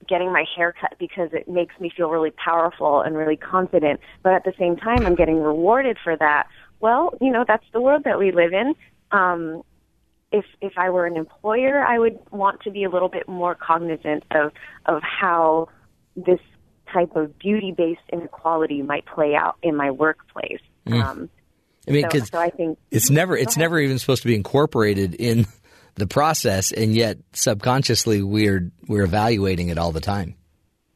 getting 0.08 0.32
my 0.32 0.46
hair 0.56 0.74
cut 0.80 0.94
because 1.00 1.30
it 1.34 1.48
makes 1.48 1.78
me 1.80 1.92
feel 1.96 2.10
really 2.10 2.32
powerful 2.32 3.02
and 3.02 3.16
really 3.16 3.36
confident, 3.36 4.00
but 4.24 4.34
at 4.34 4.44
the 4.44 4.54
same 4.60 4.76
time 4.76 5.06
I'm 5.06 5.16
getting 5.16 5.42
rewarded 5.42 5.98
for 6.04 6.16
that, 6.18 6.48
well, 6.80 7.14
you 7.20 7.32
know, 7.32 7.44
that's 7.48 7.66
the 7.74 7.82
world 7.82 8.04
that 8.06 8.20
we 8.20 8.32
live 8.32 8.54
in. 8.54 8.76
Um, 9.12 9.64
if 10.32 10.46
if 10.62 10.74
I 10.78 10.92
were 10.92 11.08
an 11.08 11.18
employer, 11.18 11.84
I 11.84 11.98
would 11.98 12.20
want 12.32 12.62
to 12.62 12.72
be 12.72 12.84
a 12.84 12.90
little 12.90 13.10
bit 13.10 13.28
more 13.28 13.56
cognizant 13.56 14.24
of 14.32 14.52
of 14.86 15.02
how 15.02 15.70
this 16.16 16.40
type 16.94 17.16
of 17.16 17.38
beauty 17.40 17.74
based 17.76 18.02
inequality 18.12 18.82
might 18.82 19.06
play 19.06 19.36
out 19.36 19.56
in 19.64 19.76
my 19.76 19.92
workplace. 19.92 20.62
Um, 20.88 21.30
I 21.88 21.92
mean, 21.92 22.10
so, 22.12 22.20
so 22.20 22.40
I 22.40 22.50
think 22.50 22.78
it's 22.92 23.10
never 23.10 23.38
it's 23.38 23.56
ahead. 23.56 23.64
never 23.66 23.80
even 23.80 24.00
supposed 24.00 24.24
to 24.24 24.28
be 24.28 24.36
incorporated 24.36 25.16
in 25.16 25.46
the 25.96 26.08
process, 26.08 26.72
and 26.72 26.96
yet 26.96 27.18
subconsciously 27.34 28.22
we're 28.22 28.72
we're 28.88 29.04
evaluating 29.04 29.70
it 29.70 29.78
all 29.78 29.92
the 29.92 30.02
time. 30.02 30.36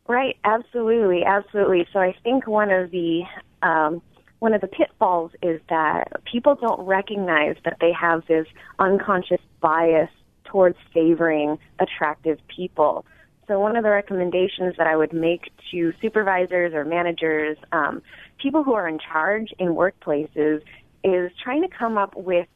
Right, 0.07 0.36
absolutely, 0.44 1.24
absolutely. 1.24 1.88
So 1.94 1.99
I 1.99 2.15
think 2.24 2.48
one 2.48 2.72
of 2.72 2.91
the 2.91 3.24
um, 3.61 4.02
one 4.40 4.53
of 4.53 4.61
the 4.61 4.68
pitfalls 4.68 5.32
is 5.41 5.61
that 5.70 6.11
people 6.30 6.56
don't 6.56 6.82
recognize 6.86 7.56
that 7.64 7.78
they 7.80 7.91
have 7.94 8.26
this 8.28 8.45
unconscious 8.78 9.40
bias 9.61 10.10
towards 10.44 10.78
favoring 10.94 11.57
attractive 11.80 12.40
people. 12.53 13.06
So 13.48 13.60
one 13.60 13.76
of 13.76 13.84
the 13.84 13.90
recommendations 13.90 14.76
that 14.78 14.88
I 14.88 14.95
would 14.95 15.14
make 15.14 15.52
to 15.72 15.94
supervisors 16.02 16.74
or 16.74 16.86
managers, 16.86 17.57
um, 17.72 18.02
people 18.41 18.64
who 18.64 18.74
are 18.74 18.88
in 18.88 18.99
charge 18.99 19.53
in 19.60 19.70
workplaces, 19.70 20.61
is 21.03 21.32
trying 21.44 21.61
to 21.61 21.68
come 21.68 21.98
up 21.98 22.15
with 22.15 22.48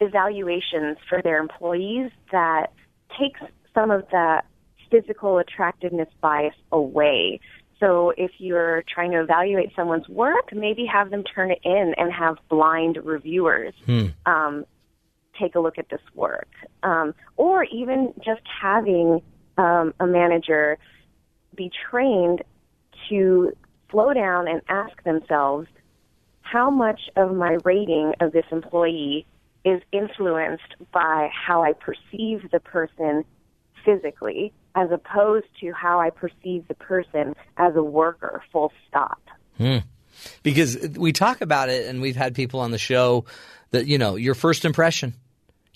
evaluations 0.00 0.96
for 1.08 1.20
their 1.22 1.38
employees 1.38 2.10
that 2.30 2.68
takes 3.18 3.40
some 3.74 3.90
of 3.90 4.04
that 4.12 4.46
physical 4.90 5.38
attractiveness 5.38 6.08
bias 6.20 6.54
away. 6.72 7.40
So 7.78 8.12
if 8.16 8.32
you're 8.38 8.84
trying 8.92 9.10
to 9.12 9.22
evaluate 9.22 9.72
someone's 9.74 10.08
work, 10.08 10.52
maybe 10.52 10.84
have 10.86 11.10
them 11.10 11.24
turn 11.24 11.50
it 11.50 11.60
in 11.64 11.94
and 11.96 12.12
have 12.12 12.36
blind 12.48 12.98
reviewers 13.02 13.72
um, 14.26 14.66
take 15.38 15.54
a 15.54 15.60
look 15.60 15.78
at 15.78 15.88
this 15.88 16.00
work. 16.14 16.48
Um, 16.82 17.14
or 17.36 17.64
even 17.64 18.12
just 18.18 18.42
having 18.60 19.22
um, 19.60 19.92
a 20.00 20.06
manager 20.06 20.78
be 21.54 21.70
trained 21.90 22.42
to 23.10 23.52
slow 23.90 24.14
down 24.14 24.48
and 24.48 24.62
ask 24.68 25.02
themselves, 25.04 25.68
how 26.40 26.70
much 26.70 27.00
of 27.16 27.34
my 27.34 27.58
rating 27.64 28.14
of 28.20 28.32
this 28.32 28.46
employee 28.50 29.26
is 29.64 29.82
influenced 29.92 30.74
by 30.92 31.28
how 31.32 31.62
I 31.62 31.74
perceive 31.74 32.50
the 32.50 32.60
person 32.60 33.24
physically 33.84 34.52
as 34.74 34.90
opposed 34.90 35.46
to 35.60 35.72
how 35.72 36.00
I 36.00 36.10
perceive 36.10 36.66
the 36.68 36.74
person 36.74 37.34
as 37.56 37.76
a 37.76 37.82
worker, 37.82 38.42
full 38.52 38.72
stop. 38.88 39.20
because 40.42 40.76
we 40.96 41.12
talk 41.12 41.40
about 41.40 41.68
it 41.68 41.86
and 41.86 42.00
we've 42.00 42.16
had 42.16 42.34
people 42.34 42.60
on 42.60 42.70
the 42.70 42.78
show 42.78 43.26
that 43.72 43.86
you 43.86 43.98
know 43.98 44.16
your 44.16 44.34
first 44.34 44.64
impression 44.64 45.14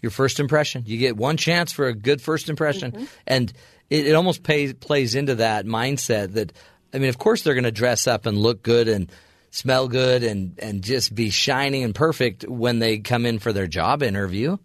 your 0.05 0.11
first 0.11 0.39
impression. 0.39 0.85
You 0.87 0.99
get 0.99 1.17
one 1.17 1.39
chance 1.39 1.73
for 1.73 1.89
a 1.89 1.95
good 1.95 2.21
first 2.21 2.51
impression. 2.51 3.09
And 3.27 3.51
it, 3.91 4.07
it 4.07 4.15
almost 4.15 4.43
pays, 4.43 4.73
plays 4.75 5.15
into 5.15 5.37
that 5.37 5.67
mindset 5.67 6.33
that 6.33 6.53
i 6.93 6.99
mean 6.99 7.09
of 7.09 7.19
course 7.19 7.43
they're 7.43 7.55
going 7.55 7.65
to 7.65 7.73
dress 7.73 8.07
up 8.07 8.27
and 8.27 8.39
look 8.39 8.63
good 8.63 8.89
and 8.89 9.11
smell 9.51 9.87
good 9.89 10.25
and, 10.25 10.59
and 10.59 10.83
just 10.83 11.15
be 11.15 11.31
shining 11.31 11.85
and 11.85 11.95
perfect 11.95 12.45
when 12.49 12.81
they 12.81 12.99
come 12.99 13.25
in 13.25 13.39
for 13.39 13.53
their 13.53 13.67
job 13.67 14.03
interview 14.03 14.57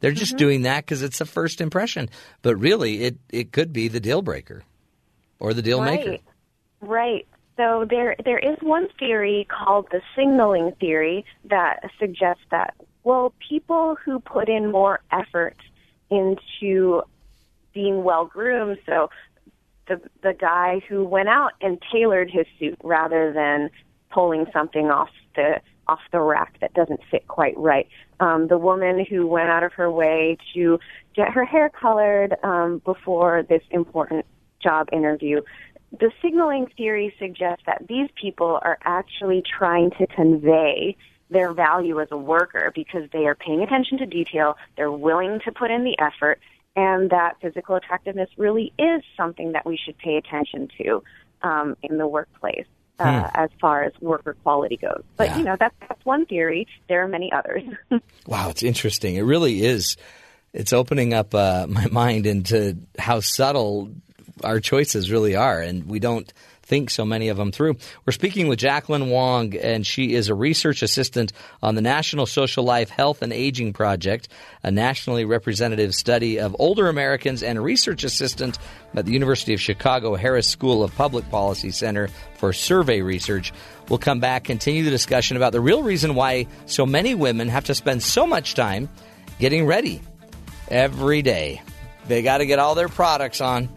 they're 0.00 0.12
just 0.12 0.32
mm-hmm. 0.32 0.38
doing 0.38 0.62
that 0.62 0.84
because 0.84 1.02
it's 1.02 1.20
a 1.20 1.26
first 1.26 1.60
impression 1.60 2.08
but 2.42 2.56
really 2.56 3.04
it, 3.04 3.18
it 3.30 3.52
could 3.52 3.72
be 3.72 3.88
the 3.88 4.00
deal 4.00 4.22
breaker 4.22 4.62
or 5.38 5.54
the 5.54 5.62
deal 5.62 5.82
maker 5.82 6.10
Right. 6.10 6.22
Right. 6.80 7.26
So 7.56 7.86
there 7.88 8.16
there 8.24 8.40
is 8.40 8.56
one 8.60 8.88
theory 8.98 9.46
called 9.48 9.86
the 9.92 10.00
signaling 10.16 10.72
theory 10.80 11.24
that 11.44 11.80
suggests 12.00 12.42
that 12.50 12.74
well, 13.04 13.32
people 13.48 13.96
who 14.04 14.20
put 14.20 14.48
in 14.48 14.70
more 14.70 15.00
effort 15.10 15.56
into 16.10 17.02
being 17.72 18.04
well 18.04 18.26
groomed, 18.26 18.78
so 18.86 19.10
the 19.88 20.00
the 20.22 20.34
guy 20.34 20.80
who 20.88 21.04
went 21.04 21.28
out 21.28 21.52
and 21.60 21.78
tailored 21.92 22.30
his 22.30 22.46
suit 22.58 22.78
rather 22.82 23.32
than 23.32 23.70
pulling 24.10 24.46
something 24.52 24.90
off 24.90 25.10
the 25.34 25.60
off 25.88 26.00
the 26.12 26.20
rack 26.20 26.54
that 26.60 26.72
doesn't 26.74 27.00
fit 27.10 27.26
quite 27.28 27.56
right. 27.56 27.88
Um, 28.20 28.46
the 28.48 28.58
woman 28.58 29.04
who 29.04 29.26
went 29.26 29.48
out 29.48 29.64
of 29.64 29.72
her 29.74 29.90
way 29.90 30.38
to 30.54 30.78
get 31.14 31.28
her 31.30 31.44
hair 31.44 31.70
colored 31.70 32.36
um, 32.44 32.80
before 32.84 33.42
this 33.42 33.62
important 33.70 34.24
job 34.62 34.88
interview. 34.92 35.40
The 35.98 36.10
signaling 36.22 36.68
theory 36.76 37.14
suggests 37.18 37.64
that 37.66 37.86
these 37.88 38.08
people 38.14 38.60
are 38.62 38.78
actually 38.84 39.42
trying 39.42 39.90
to 39.98 40.06
convey 40.06 40.96
their 41.30 41.52
value 41.52 42.00
as 42.00 42.08
a 42.10 42.16
worker 42.16 42.72
because 42.74 43.08
they 43.12 43.26
are 43.26 43.34
paying 43.34 43.62
attention 43.62 43.98
to 43.98 44.06
detail, 44.06 44.56
they're 44.76 44.92
willing 44.92 45.40
to 45.44 45.52
put 45.52 45.70
in 45.70 45.84
the 45.84 45.98
effort, 45.98 46.38
and 46.76 47.10
that 47.10 47.36
physical 47.40 47.76
attractiveness 47.76 48.30
really 48.36 48.72
is 48.78 49.02
something 49.16 49.52
that 49.52 49.66
we 49.66 49.76
should 49.82 49.96
pay 49.98 50.16
attention 50.16 50.68
to 50.78 51.02
um, 51.42 51.76
in 51.82 51.98
the 51.98 52.06
workplace. 52.06 52.66
Uh, 52.98 53.28
As 53.34 53.50
far 53.60 53.82
as 53.82 53.92
worker 54.00 54.36
quality 54.44 54.76
goes, 54.76 55.02
but 55.16 55.26
Yeah. 55.28 55.38
you 55.38 55.44
know 55.44 55.56
that's 55.58 55.74
that's 55.88 56.04
one 56.04 56.24
theory. 56.24 56.68
There 56.88 57.02
are 57.02 57.08
many 57.08 57.32
others. 57.32 57.62
Wow, 58.28 58.50
it's 58.50 58.62
interesting. 58.62 59.16
It 59.16 59.22
really 59.22 59.64
is. 59.64 59.96
It's 60.52 60.72
opening 60.72 61.12
up 61.12 61.34
uh, 61.34 61.66
my 61.68 61.86
mind 61.86 62.26
into 62.26 62.76
how 62.98 63.18
subtle 63.18 63.90
our 64.44 64.60
choices 64.60 65.10
really 65.10 65.34
are, 65.34 65.60
and 65.60 65.84
we 65.88 65.98
don't 65.98 66.32
think 66.72 66.88
so 66.88 67.04
many 67.04 67.28
of 67.28 67.36
them 67.36 67.52
through. 67.52 67.76
We're 68.06 68.14
speaking 68.14 68.48
with 68.48 68.58
Jaclyn 68.58 69.10
Wong, 69.10 69.54
and 69.54 69.86
she 69.86 70.14
is 70.14 70.30
a 70.30 70.34
research 70.34 70.82
assistant 70.82 71.30
on 71.62 71.74
the 71.74 71.82
National 71.82 72.24
Social 72.24 72.64
Life 72.64 72.88
Health 72.88 73.20
and 73.20 73.30
Aging 73.30 73.74
Project, 73.74 74.28
a 74.62 74.70
nationally 74.70 75.26
representative 75.26 75.94
study 75.94 76.38
of 76.38 76.56
older 76.58 76.88
Americans, 76.88 77.42
and 77.42 77.58
a 77.58 77.60
research 77.60 78.04
assistant 78.04 78.56
at 78.94 79.04
the 79.04 79.12
University 79.12 79.52
of 79.52 79.60
Chicago 79.60 80.14
Harris 80.14 80.48
School 80.48 80.82
of 80.82 80.96
Public 80.96 81.28
Policy 81.28 81.72
Center 81.72 82.08
for 82.38 82.54
Survey 82.54 83.02
Research. 83.02 83.52
We'll 83.90 83.98
come 83.98 84.20
back, 84.20 84.44
continue 84.44 84.82
the 84.82 84.88
discussion 84.88 85.36
about 85.36 85.52
the 85.52 85.60
real 85.60 85.82
reason 85.82 86.14
why 86.14 86.46
so 86.64 86.86
many 86.86 87.14
women 87.14 87.48
have 87.48 87.64
to 87.64 87.74
spend 87.74 88.02
so 88.02 88.26
much 88.26 88.54
time 88.54 88.88
getting 89.38 89.66
ready 89.66 90.00
every 90.68 91.20
day. 91.20 91.60
They 92.08 92.22
got 92.22 92.38
to 92.38 92.46
get 92.46 92.58
all 92.58 92.74
their 92.74 92.88
products 92.88 93.42
on 93.42 93.68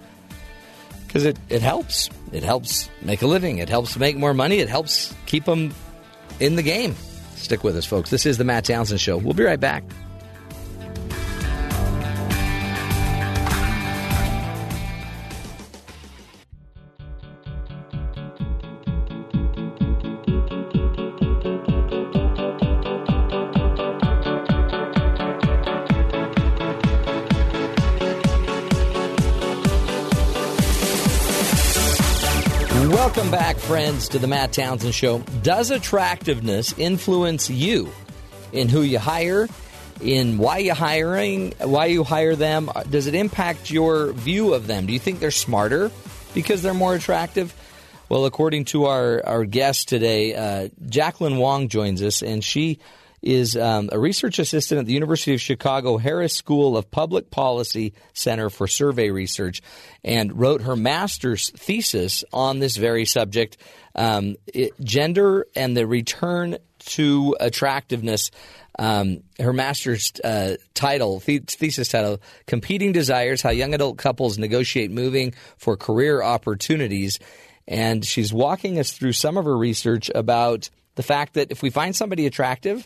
because 1.15 1.27
it, 1.27 1.39
it 1.47 1.61
helps. 1.61 2.09
It 2.33 2.43
helps 2.43 2.89
make 3.01 3.21
a 3.21 3.25
living. 3.25 3.59
It 3.59 3.69
helps 3.69 3.95
make 3.95 4.17
more 4.17 4.33
money. 4.33 4.59
It 4.59 4.67
helps 4.67 5.15
keep 5.27 5.45
them 5.45 5.73
in 6.41 6.57
the 6.57 6.61
game. 6.61 6.93
Stick 7.35 7.63
with 7.63 7.77
us, 7.77 7.85
folks. 7.85 8.09
This 8.09 8.25
is 8.25 8.37
the 8.37 8.43
Matt 8.43 8.65
Townsend 8.65 8.99
Show. 8.99 9.15
We'll 9.15 9.33
be 9.33 9.45
right 9.45 9.59
back. 9.59 9.85
Friends, 33.67 34.09
to 34.09 34.19
the 34.19 34.27
Matt 34.27 34.53
Townsend 34.53 34.93
Show. 34.93 35.19
Does 35.41 35.71
attractiveness 35.71 36.77
influence 36.77 37.49
you 37.49 37.89
in 38.51 38.69
who 38.69 38.83
you 38.83 38.99
hire, 38.99 39.47
in 40.01 40.37
why 40.37 40.59
you 40.59 40.75
hiring, 40.75 41.51
why 41.59 41.87
you 41.87 42.03
hire 42.03 42.35
them? 42.35 42.69
Does 42.91 43.07
it 43.07 43.15
impact 43.15 43.71
your 43.71 44.11
view 44.13 44.53
of 44.53 44.67
them? 44.67 44.85
Do 44.85 44.93
you 44.93 44.99
think 44.99 45.19
they're 45.19 45.31
smarter 45.31 45.89
because 46.35 46.61
they're 46.61 46.75
more 46.75 46.93
attractive? 46.93 47.55
Well, 48.07 48.25
according 48.25 48.65
to 48.65 48.85
our, 48.85 49.25
our 49.25 49.45
guest 49.45 49.89
today, 49.89 50.35
uh, 50.35 50.69
Jaclyn 50.85 51.39
Wong 51.39 51.67
joins 51.67 52.03
us, 52.03 52.21
and 52.21 52.43
she 52.43 52.77
is 53.21 53.55
um, 53.55 53.89
a 53.91 53.99
research 53.99 54.39
assistant 54.39 54.79
at 54.79 54.85
the 54.85 54.93
University 54.93 55.33
of 55.33 55.41
Chicago 55.41 55.97
Harris 55.97 56.33
School 56.33 56.77
of 56.77 56.91
Public 56.91 57.31
Policy 57.31 57.93
Center 58.13 58.49
for 58.49 58.67
Survey 58.67 59.09
Research 59.09 59.61
and 60.03 60.37
wrote 60.37 60.61
her 60.61 60.75
master's 60.75 61.49
thesis 61.51 62.23
on 62.31 62.59
this 62.59 62.77
very 62.77 63.05
subject 63.05 63.57
um, 63.95 64.35
it, 64.47 64.73
gender 64.83 65.47
and 65.55 65.75
the 65.75 65.87
return 65.87 66.57
to 66.79 67.35
attractiveness. 67.39 68.31
Um, 68.77 69.23
her 69.39 69.53
master's 69.53 70.11
uh, 70.23 70.55
title, 70.73 71.19
thesis 71.21 71.87
title, 71.87 72.19
Competing 72.45 72.91
Desires 72.91 73.41
How 73.41 73.51
Young 73.51 73.73
Adult 73.73 73.97
Couples 73.97 74.37
Negotiate 74.37 74.91
Moving 74.91 75.33
for 75.57 75.77
Career 75.77 76.21
Opportunities. 76.21 77.19
And 77.67 78.05
she's 78.05 78.33
walking 78.33 78.77
us 78.77 78.91
through 78.91 79.13
some 79.13 79.37
of 79.37 79.45
her 79.45 79.57
research 79.57 80.11
about 80.13 80.69
the 80.95 81.03
fact 81.03 81.33
that 81.33 81.51
if 81.51 81.61
we 81.61 81.69
find 81.69 81.95
somebody 81.95 82.25
attractive, 82.25 82.85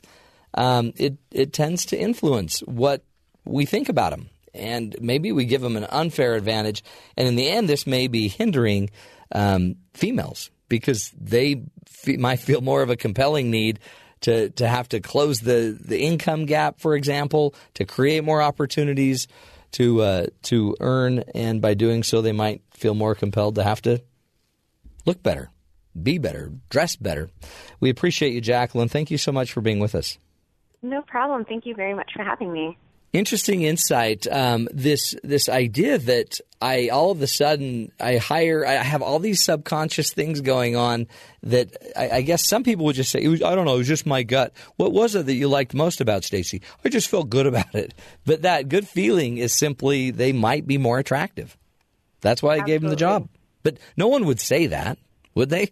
um, 0.53 0.93
it 0.97 1.17
it 1.31 1.53
tends 1.53 1.85
to 1.88 1.97
influence 1.97 2.59
what 2.61 3.03
we 3.45 3.65
think 3.65 3.89
about 3.89 4.11
them, 4.11 4.30
and 4.53 4.95
maybe 4.99 5.31
we 5.31 5.45
give 5.45 5.61
them 5.61 5.77
an 5.77 5.85
unfair 5.89 6.35
advantage. 6.35 6.84
And 7.17 7.27
in 7.27 7.35
the 7.35 7.49
end, 7.49 7.69
this 7.69 7.85
may 7.88 8.07
be 8.07 8.27
hindering 8.27 8.89
um, 9.31 9.76
females 9.93 10.49
because 10.67 11.11
they 11.19 11.63
might 12.07 12.39
feel 12.39 12.61
more 12.61 12.81
of 12.81 12.89
a 12.89 12.95
compelling 12.95 13.51
need 13.51 13.80
to 14.21 14.49
to 14.51 14.67
have 14.67 14.89
to 14.89 14.99
close 14.99 15.39
the 15.39 15.77
the 15.80 16.01
income 16.01 16.45
gap, 16.45 16.80
for 16.80 16.95
example, 16.95 17.55
to 17.76 17.85
create 17.85 18.23
more 18.23 18.41
opportunities 18.41 19.27
to 19.71 20.01
uh, 20.01 20.26
to 20.43 20.76
earn, 20.80 21.23
and 21.35 21.61
by 21.61 21.73
doing 21.73 22.03
so, 22.03 22.21
they 22.21 22.31
might 22.31 22.61
feel 22.71 22.95
more 22.95 23.15
compelled 23.15 23.55
to 23.55 23.63
have 23.63 23.81
to 23.84 24.01
look 25.05 25.21
better, 25.23 25.49
be 26.01 26.17
better, 26.17 26.51
dress 26.69 26.95
better. 26.95 27.30
We 27.80 27.89
appreciate 27.89 28.34
you, 28.34 28.41
Jaclyn. 28.41 28.89
Thank 28.89 29.11
you 29.11 29.17
so 29.17 29.31
much 29.31 29.51
for 29.51 29.61
being 29.61 29.80
with 29.80 29.95
us. 29.95 30.17
No 30.81 31.01
problem. 31.01 31.45
Thank 31.45 31.65
you 31.65 31.76
very 31.76 31.93
much 31.93 32.11
for 32.15 32.23
having 32.23 32.51
me. 32.51 32.77
Interesting 33.11 33.64
insight. 33.64 34.27
Um, 34.27 34.68
this 34.72 35.15
this 35.23 35.49
idea 35.49 35.97
that 35.97 36.39
I 36.61 36.89
all 36.89 37.10
of 37.10 37.19
a 37.23 37.27
sudden 37.27 37.91
I 37.99 38.18
hire 38.18 38.64
I 38.64 38.73
have 38.73 39.01
all 39.01 39.18
these 39.18 39.43
subconscious 39.43 40.14
things 40.14 40.41
going 40.41 40.76
on 40.76 41.07
that 41.41 41.76
I, 41.97 42.10
I 42.18 42.22
guess 42.22 42.47
some 42.47 42.64
people 42.64 42.85
would 42.85 42.95
just 42.95 43.11
say 43.11 43.27
was, 43.27 43.41
I 43.41 43.56
don't 43.56 43.65
know 43.65 43.73
it 43.73 43.80
was 43.80 43.88
just 43.88 44.06
my 44.06 44.22
gut. 44.22 44.53
What 44.76 44.91
was 44.91 45.15
it 45.15 45.26
that 45.26 45.34
you 45.34 45.47
liked 45.47 45.73
most 45.73 46.01
about 46.01 46.23
Stacy? 46.23 46.61
I 46.85 46.89
just 46.89 47.10
felt 47.10 47.31
good 47.31 47.47
about 47.47 47.73
it. 47.73 47.95
But 48.26 48.43
that 48.43 48.69
good 48.69 48.88
feeling 48.88 49.39
is 49.39 49.56
simply 49.56 50.11
they 50.11 50.31
might 50.31 50.68
be 50.68 50.77
more 50.77 50.99
attractive. 50.99 51.57
That's 52.22 52.43
why 52.43 52.51
I 52.51 52.53
Absolutely. 52.60 52.72
gave 52.73 52.81
them 52.81 52.89
the 52.91 52.95
job. 52.95 53.30
But 53.64 53.80
no 53.97 54.07
one 54.07 54.26
would 54.26 54.39
say 54.39 54.68
that, 54.68 54.99
would 55.34 55.49
they? 55.49 55.72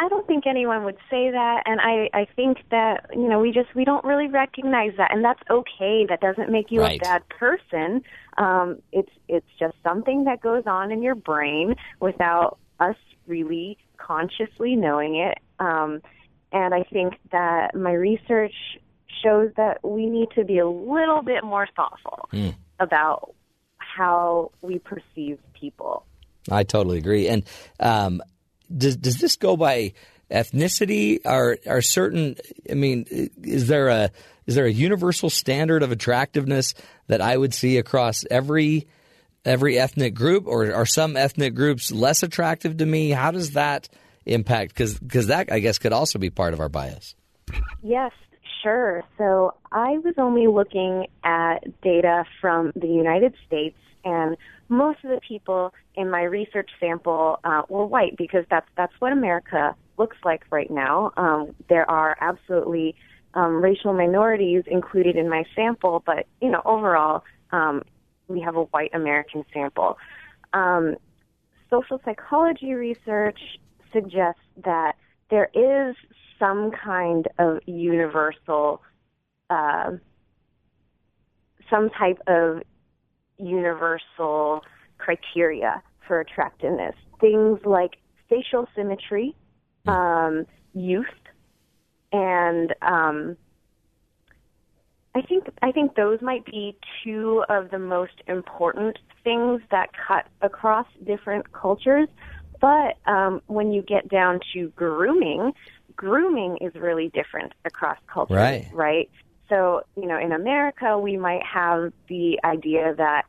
I 0.00 0.08
don't 0.08 0.26
think 0.26 0.46
anyone 0.46 0.84
would 0.84 0.96
say 1.10 1.30
that, 1.30 1.62
and 1.66 1.78
I 1.78 2.08
I 2.14 2.26
think 2.34 2.58
that 2.70 3.10
you 3.12 3.28
know 3.28 3.38
we 3.38 3.52
just 3.52 3.74
we 3.74 3.84
don't 3.84 4.02
really 4.02 4.28
recognize 4.28 4.92
that, 4.96 5.12
and 5.12 5.22
that's 5.22 5.42
okay. 5.50 6.06
That 6.08 6.22
doesn't 6.22 6.50
make 6.50 6.70
you 6.70 6.80
right. 6.80 6.98
a 6.98 7.04
bad 7.04 7.28
person. 7.28 8.02
Um, 8.38 8.80
it's 8.92 9.10
it's 9.28 9.46
just 9.58 9.74
something 9.82 10.24
that 10.24 10.40
goes 10.40 10.62
on 10.66 10.90
in 10.90 11.02
your 11.02 11.14
brain 11.14 11.76
without 12.00 12.56
us 12.80 12.96
really 13.26 13.76
consciously 13.98 14.74
knowing 14.74 15.16
it. 15.16 15.36
Um, 15.58 16.00
and 16.50 16.72
I 16.72 16.82
think 16.84 17.18
that 17.30 17.74
my 17.74 17.92
research 17.92 18.54
shows 19.22 19.50
that 19.58 19.86
we 19.86 20.06
need 20.06 20.28
to 20.34 20.44
be 20.44 20.60
a 20.60 20.66
little 20.66 21.20
bit 21.20 21.44
more 21.44 21.68
thoughtful 21.76 22.30
mm. 22.32 22.54
about 22.78 23.34
how 23.76 24.50
we 24.62 24.78
perceive 24.78 25.38
people. 25.52 26.06
I 26.50 26.64
totally 26.64 26.96
agree, 26.96 27.28
and 27.28 27.44
um, 27.80 28.22
does 28.76 28.96
does 28.96 29.18
this 29.18 29.36
go 29.36 29.56
by 29.56 29.92
ethnicity? 30.30 31.20
Are 31.24 31.58
are 31.66 31.82
certain? 31.82 32.36
I 32.70 32.74
mean, 32.74 33.06
is 33.42 33.68
there 33.68 33.88
a 33.88 34.10
is 34.46 34.54
there 34.54 34.66
a 34.66 34.72
universal 34.72 35.30
standard 35.30 35.82
of 35.82 35.92
attractiveness 35.92 36.74
that 37.06 37.20
I 37.20 37.36
would 37.36 37.54
see 37.54 37.78
across 37.78 38.24
every 38.30 38.86
every 39.44 39.78
ethnic 39.78 40.14
group, 40.14 40.46
or 40.46 40.72
are 40.72 40.86
some 40.86 41.16
ethnic 41.16 41.54
groups 41.54 41.90
less 41.90 42.22
attractive 42.22 42.78
to 42.78 42.86
me? 42.86 43.10
How 43.10 43.30
does 43.30 43.52
that 43.52 43.88
impact? 44.26 44.74
Because 44.74 44.98
because 44.98 45.28
that 45.28 45.52
I 45.52 45.60
guess 45.60 45.78
could 45.78 45.92
also 45.92 46.18
be 46.18 46.30
part 46.30 46.54
of 46.54 46.60
our 46.60 46.68
bias. 46.68 47.14
Yes, 47.82 48.12
sure. 48.62 49.02
So 49.18 49.54
I 49.72 49.98
was 49.98 50.14
only 50.18 50.46
looking 50.46 51.06
at 51.24 51.58
data 51.82 52.24
from 52.40 52.72
the 52.76 52.88
United 52.88 53.34
States 53.46 53.78
and 54.04 54.36
most 54.70 55.04
of 55.04 55.10
the 55.10 55.20
people 55.26 55.74
in 55.96 56.10
my 56.10 56.22
research 56.22 56.70
sample 56.78 57.40
uh, 57.44 57.62
were 57.68 57.84
white 57.84 58.16
because 58.16 58.44
that's 58.48 58.68
that's 58.76 58.92
what 59.00 59.12
America 59.12 59.74
looks 59.98 60.16
like 60.24 60.44
right 60.50 60.70
now. 60.70 61.12
Um, 61.16 61.54
there 61.68 61.88
are 61.90 62.16
absolutely 62.20 62.94
um, 63.34 63.62
racial 63.62 63.92
minorities 63.92 64.62
included 64.66 65.16
in 65.16 65.28
my 65.28 65.44
sample, 65.54 66.02
but 66.06 66.26
you 66.40 66.50
know 66.50 66.62
overall 66.64 67.24
um, 67.50 67.82
we 68.28 68.40
have 68.40 68.56
a 68.56 68.62
white 68.64 68.90
American 68.94 69.44
sample. 69.52 69.98
Um, 70.52 70.96
social 71.68 72.00
psychology 72.04 72.72
research 72.74 73.38
suggests 73.92 74.40
that 74.64 74.94
there 75.30 75.50
is 75.52 75.96
some 76.38 76.70
kind 76.70 77.28
of 77.38 77.58
universal, 77.66 78.82
uh, 79.50 79.92
some 81.68 81.90
type 81.90 82.18
of 82.26 82.62
universal 83.40 84.62
criteria 84.98 85.82
for 86.06 86.20
attractiveness. 86.20 86.94
Things 87.20 87.60
like 87.64 87.96
facial 88.28 88.68
symmetry, 88.74 89.34
hmm. 89.84 89.90
um, 89.90 90.46
youth, 90.74 91.06
and 92.12 92.74
um, 92.82 93.36
I 95.14 95.22
think 95.22 95.48
I 95.62 95.72
think 95.72 95.96
those 95.96 96.20
might 96.22 96.44
be 96.46 96.76
two 97.02 97.44
of 97.48 97.70
the 97.70 97.78
most 97.78 98.22
important 98.26 98.98
things 99.24 99.60
that 99.70 99.90
cut 100.06 100.26
across 100.40 100.86
different 101.04 101.52
cultures. 101.52 102.08
But 102.60 102.96
um, 103.06 103.40
when 103.46 103.72
you 103.72 103.82
get 103.82 104.08
down 104.08 104.40
to 104.52 104.68
grooming, 104.76 105.52
grooming 105.96 106.58
is 106.60 106.74
really 106.74 107.08
different 107.08 107.52
across 107.64 107.96
cultures, 108.12 108.36
right? 108.36 108.68
Right. 108.72 109.10
So, 109.50 109.82
you 109.96 110.06
know, 110.06 110.18
in 110.18 110.32
America, 110.32 110.98
we 110.98 111.18
might 111.18 111.42
have 111.44 111.92
the 112.08 112.40
idea 112.44 112.94
that 112.96 113.26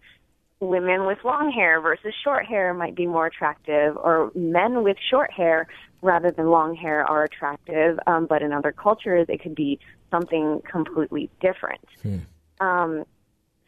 women 0.62 1.08
with 1.08 1.18
long 1.26 1.52
hair 1.52 1.82
versus 1.82 2.14
short 2.24 2.46
hair 2.46 2.74
might 2.74 2.96
be 2.96 3.08
more 3.08 3.26
attractive, 3.26 3.98
or 3.98 4.32
men 4.36 4.84
with 4.84 4.96
short 5.10 5.34
hair 5.34 5.68
rather 6.04 6.32
than 6.32 6.48
long 6.48 6.76
hair 6.76 7.04
are 7.04 7.24
attractive. 7.24 8.00
Um, 8.08 8.28
but 8.28 8.42
in 8.44 8.54
other 8.54 8.72
cultures, 8.72 9.26
it 9.28 9.42
could 9.42 9.56
be 9.56 9.80
something 10.12 10.62
completely 10.72 11.30
different. 11.42 11.86
Hmm. 12.04 12.18
Um, 12.60 13.04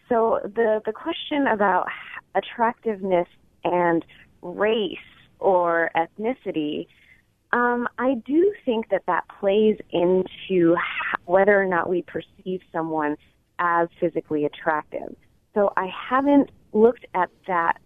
so 0.07 0.39
the 0.43 0.81
the 0.85 0.93
question 0.93 1.47
about 1.47 1.88
attractiveness 2.35 3.27
and 3.63 4.05
race 4.43 4.97
or 5.39 5.89
ethnicity 5.95 6.88
um, 7.53 7.88
I 7.99 8.15
do 8.25 8.51
think 8.65 8.89
that 8.89 9.03
that 9.05 9.25
plays 9.39 9.77
into 9.91 10.75
whether 11.25 11.59
or 11.59 11.65
not 11.65 11.88
we 11.88 12.01
perceive 12.01 12.61
someone 12.71 13.15
as 13.59 13.88
physically 13.99 14.45
attractive. 14.45 15.15
So 15.53 15.71
I 15.77 15.88
haven't 16.09 16.49
looked 16.73 17.05
at 17.13 17.30
that 17.47 17.77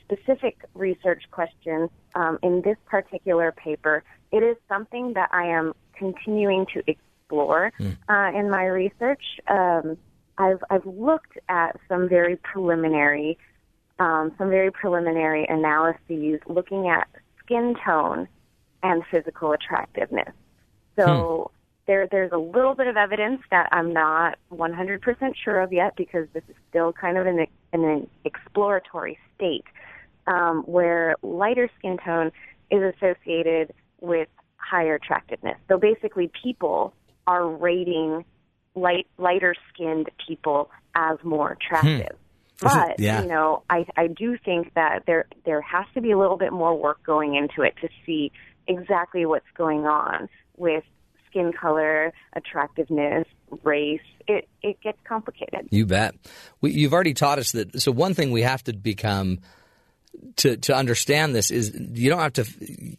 specific 0.00 0.64
research 0.74 1.24
question 1.30 1.90
um, 2.14 2.38
in 2.42 2.62
this 2.62 2.78
particular 2.86 3.52
paper. 3.52 4.02
It 4.32 4.42
is 4.42 4.56
something 4.66 5.12
that 5.12 5.28
I 5.30 5.44
am 5.44 5.74
continuing 5.94 6.64
to 6.72 6.82
explore 6.86 7.70
mm. 7.78 7.96
uh, 8.08 8.38
in 8.38 8.50
my 8.50 8.64
research. 8.64 9.22
Um, 9.48 9.98
I've 10.38 10.64
I've 10.70 10.86
looked 10.86 11.36
at 11.50 11.76
some 11.86 12.08
very 12.08 12.36
preliminary 12.36 13.36
um, 13.98 14.32
some 14.38 14.48
very 14.48 14.70
preliminary 14.70 15.46
analyses 15.48 16.40
looking 16.46 16.88
at 16.88 17.06
skin 17.44 17.74
tone 17.84 18.26
and 18.82 19.02
physical 19.10 19.52
attractiveness. 19.52 20.32
So 20.96 21.50
hmm. 21.50 21.56
there, 21.86 22.08
there's 22.10 22.32
a 22.32 22.38
little 22.38 22.74
bit 22.74 22.86
of 22.86 22.96
evidence 22.96 23.40
that 23.50 23.68
I'm 23.72 23.92
not 23.92 24.38
100% 24.52 25.00
sure 25.42 25.60
of 25.60 25.72
yet 25.72 25.96
because 25.96 26.26
this 26.32 26.44
is 26.48 26.56
still 26.68 26.92
kind 26.92 27.16
of 27.16 27.26
in, 27.26 27.46
in 27.72 27.84
an 27.84 28.10
exploratory 28.24 29.18
state 29.34 29.64
um, 30.26 30.62
where 30.66 31.16
lighter 31.22 31.68
skin 31.78 31.98
tone 32.04 32.32
is 32.70 32.94
associated 32.94 33.72
with 34.00 34.28
higher 34.56 34.94
attractiveness. 34.94 35.58
So 35.68 35.78
basically, 35.78 36.30
people 36.42 36.94
are 37.26 37.46
rating 37.46 38.24
light, 38.74 39.06
lighter 39.18 39.54
skinned 39.72 40.10
people 40.26 40.70
as 40.94 41.18
more 41.22 41.52
attractive. 41.52 42.16
Hmm. 42.16 42.16
But 42.62 43.00
Yeah. 43.00 43.22
you 43.22 43.28
know, 43.28 43.64
I 43.68 43.86
I 43.96 44.06
do 44.06 44.36
think 44.38 44.72
that 44.74 45.04
there 45.06 45.26
there 45.44 45.60
has 45.62 45.84
to 45.94 46.00
be 46.00 46.12
a 46.12 46.18
little 46.18 46.36
bit 46.36 46.52
more 46.52 46.76
work 46.78 47.02
going 47.02 47.34
into 47.34 47.62
it 47.62 47.74
to 47.80 47.88
see 48.06 48.30
exactly 48.66 49.26
what's 49.26 49.50
going 49.56 49.86
on 49.86 50.28
with 50.56 50.84
skin 51.28 51.52
color, 51.52 52.12
attractiveness, 52.34 53.26
race. 53.62 54.00
It 54.28 54.48
it 54.62 54.80
gets 54.80 54.98
complicated. 55.04 55.68
You 55.70 55.86
bet. 55.86 56.14
We, 56.60 56.72
you've 56.72 56.92
already 56.92 57.14
taught 57.14 57.38
us 57.38 57.52
that. 57.52 57.80
So 57.80 57.90
one 57.90 58.14
thing 58.14 58.30
we 58.30 58.42
have 58.42 58.62
to 58.64 58.72
become 58.72 59.40
to 60.36 60.56
to 60.58 60.74
understand 60.74 61.34
this 61.34 61.50
is 61.50 61.74
you 61.74 62.10
don't 62.10 62.20
have 62.20 62.34
to. 62.34 62.46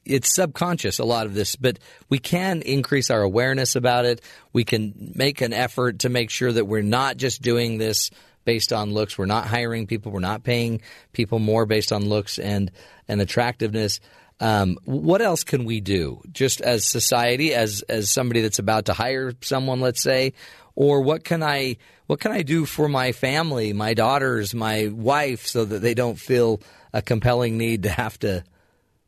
It's 0.06 0.34
subconscious 0.34 1.00
a 1.00 1.06
lot 1.06 1.26
of 1.26 1.34
this, 1.34 1.56
but 1.56 1.80
we 2.10 2.20
can 2.20 2.62
increase 2.62 3.10
our 3.10 3.22
awareness 3.22 3.76
about 3.76 4.06
it. 4.06 4.22
We 4.52 4.64
can 4.64 5.14
make 5.16 5.42
an 5.42 5.54
effort 5.54 6.00
to 6.00 6.10
make 6.10 6.30
sure 6.30 6.52
that 6.52 6.66
we're 6.66 6.82
not 6.82 7.18
just 7.18 7.42
doing 7.42 7.78
this 7.78 8.10
based 8.46 8.74
on 8.74 8.94
looks. 8.94 9.18
We're 9.18 9.26
not 9.26 9.48
hiring 9.48 9.88
people. 9.88 10.12
We're 10.12 10.20
not 10.20 10.44
paying 10.44 10.82
people 11.14 11.40
more 11.40 11.66
based 11.66 11.92
on 11.92 12.10
looks 12.10 12.40
and 12.40 12.72
and 13.08 13.22
attractiveness. 13.22 14.00
Um, 14.44 14.78
what 14.84 15.22
else 15.22 15.46
can 15.46 15.64
we 15.64 15.80
do, 15.80 16.22
just 16.30 16.60
as 16.60 16.84
society, 16.84 17.54
as 17.54 17.82
as 17.84 18.12
somebody 18.12 18.42
that's 18.42 18.60
about 18.60 18.88
to 18.88 18.94
hire 18.94 19.32
someone, 19.40 19.80
let's 19.80 20.04
say, 20.04 20.34
or 20.76 21.00
what 21.00 21.24
can 21.24 21.42
I 21.42 21.78
what 22.08 22.20
can 22.20 22.34
I 22.34 22.42
do 22.42 22.66
for 22.66 22.90
my 22.90 23.14
family, 23.14 23.72
my 23.72 23.94
daughters, 23.94 24.54
my 24.54 24.88
wife, 24.88 25.48
so 25.48 25.64
that 25.64 25.80
they 25.80 25.94
don't 25.94 26.20
feel 26.20 26.60
a 26.92 27.02
compelling 27.02 27.58
need 27.58 27.84
to 27.84 27.90
have 27.90 28.20
to, 28.20 28.44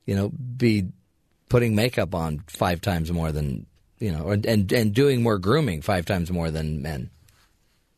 you 0.05 0.15
know, 0.15 0.29
be 0.29 0.87
putting 1.49 1.75
makeup 1.75 2.15
on 2.15 2.41
five 2.47 2.79
times 2.79 3.11
more 3.11 3.33
than 3.33 3.65
you 3.99 4.13
know, 4.13 4.29
and 4.29 4.45
and, 4.45 4.71
and 4.71 4.93
doing 4.93 5.21
more 5.21 5.37
grooming 5.37 5.81
five 5.81 6.05
times 6.05 6.31
more 6.31 6.49
than 6.49 6.81
men. 6.81 7.09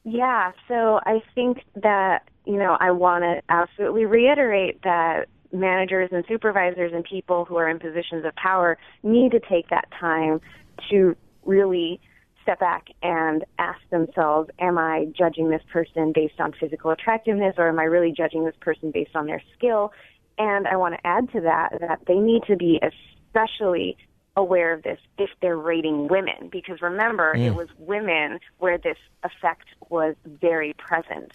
Yeah, 0.03 0.53
so 0.67 1.01
I 1.05 1.21
think 1.35 1.59
that, 1.75 2.29
you 2.45 2.57
know, 2.57 2.77
I 2.79 2.91
want 2.91 3.25
to 3.25 3.43
absolutely 3.47 4.05
reiterate 4.05 4.81
that 4.83 5.27
managers 5.59 6.09
and 6.11 6.23
supervisors 6.27 6.91
and 6.93 7.03
people 7.03 7.45
who 7.45 7.57
are 7.57 7.69
in 7.69 7.79
positions 7.79 8.25
of 8.25 8.35
power 8.35 8.77
need 9.03 9.31
to 9.31 9.39
take 9.39 9.69
that 9.69 9.87
time 9.99 10.41
to 10.89 11.15
really 11.45 11.99
step 12.47 12.59
back 12.59 12.87
and 13.03 13.43
ask 13.59 13.79
themselves, 13.89 14.49
am 14.59 14.77
I 14.77 15.07
judging 15.17 15.49
this 15.49 15.61
person 15.71 16.13
based 16.13 16.39
on 16.39 16.53
physical 16.53 16.91
attractiveness 16.91 17.55
or 17.57 17.67
am 17.67 17.79
I 17.79 17.83
really 17.83 18.13
judging 18.13 18.45
this 18.45 18.55
person 18.61 18.91
based 18.91 19.15
on 19.15 19.25
their 19.25 19.41
skill? 19.57 19.91
And 20.37 20.67
I 20.67 20.77
want 20.77 20.95
to 20.95 21.05
add 21.05 21.31
to 21.33 21.41
that 21.41 21.77
that 21.81 21.99
they 22.07 22.19
need 22.19 22.43
to 22.47 22.55
be 22.55 22.79
especially 22.81 23.97
aware 24.37 24.71
of 24.71 24.83
this 24.83 24.99
if 25.17 25.29
they're 25.41 25.57
rating 25.57 26.07
women 26.07 26.47
because 26.51 26.79
remember 26.81 27.33
it 27.33 27.51
mm. 27.51 27.55
was 27.55 27.67
women 27.79 28.39
where 28.59 28.77
this 28.77 28.97
effect 29.23 29.65
was 29.89 30.15
very 30.25 30.73
present 30.73 31.31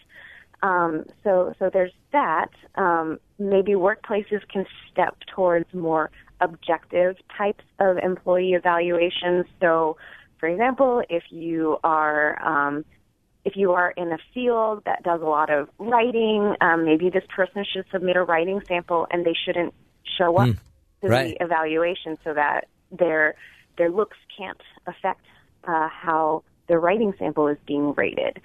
um, 0.62 1.04
so 1.24 1.54
so 1.58 1.70
there's 1.72 1.92
that 2.12 2.50
um, 2.76 3.18
maybe 3.38 3.72
workplaces 3.72 4.46
can 4.48 4.66
step 4.90 5.16
towards 5.34 5.72
more 5.74 6.10
objective 6.40 7.16
types 7.36 7.64
of 7.78 7.98
employee 7.98 8.52
evaluations 8.52 9.46
so 9.60 9.96
for 10.38 10.48
example 10.48 11.02
if 11.08 11.22
you 11.30 11.78
are 11.84 12.40
um, 12.44 12.84
if 13.44 13.56
you 13.56 13.72
are 13.72 13.90
in 13.96 14.12
a 14.12 14.18
field 14.32 14.82
that 14.86 15.02
does 15.02 15.20
a 15.20 15.24
lot 15.24 15.50
of 15.50 15.68
writing, 15.78 16.54
um, 16.60 16.84
maybe 16.84 17.10
this 17.10 17.24
person 17.34 17.64
should 17.70 17.84
submit 17.90 18.16
a 18.16 18.22
writing 18.22 18.60
sample 18.68 19.06
and 19.10 19.26
they 19.26 19.34
shouldn't 19.44 19.74
show 20.16 20.36
up 20.36 20.48
to 21.00 21.08
right. 21.08 21.36
the 21.38 21.44
evaluation 21.44 22.16
so 22.22 22.34
that 22.34 22.68
their 22.90 23.34
their 23.78 23.90
looks 23.90 24.16
can't 24.36 24.60
affect 24.86 25.24
uh, 25.64 25.88
how 25.88 26.44
their 26.68 26.78
writing 26.78 27.12
sample 27.18 27.48
is 27.48 27.56
being 27.66 27.94
rated. 27.94 28.40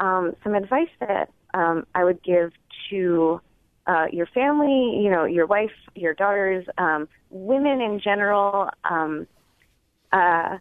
Um, 0.00 0.34
some 0.42 0.54
advice 0.54 0.88
that 1.00 1.30
um, 1.54 1.86
I 1.94 2.04
would 2.04 2.22
give 2.22 2.52
to 2.90 3.40
uh, 3.86 4.06
your 4.12 4.26
family, 4.26 5.00
you 5.02 5.10
know, 5.10 5.24
your 5.24 5.46
wife, 5.46 5.70
your 5.94 6.12
daughters, 6.12 6.66
um, 6.78 7.08
women 7.30 7.80
in 7.80 8.00
general. 8.00 8.68
Um, 8.84 9.26
uh, 10.12 10.58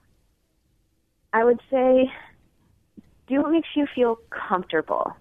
I 1.33 1.43
would 1.43 1.59
say 1.71 2.11
do 3.27 3.41
what 3.41 3.51
makes 3.51 3.69
you 3.75 3.87
feel 3.93 4.19
comfortable. 4.29 5.13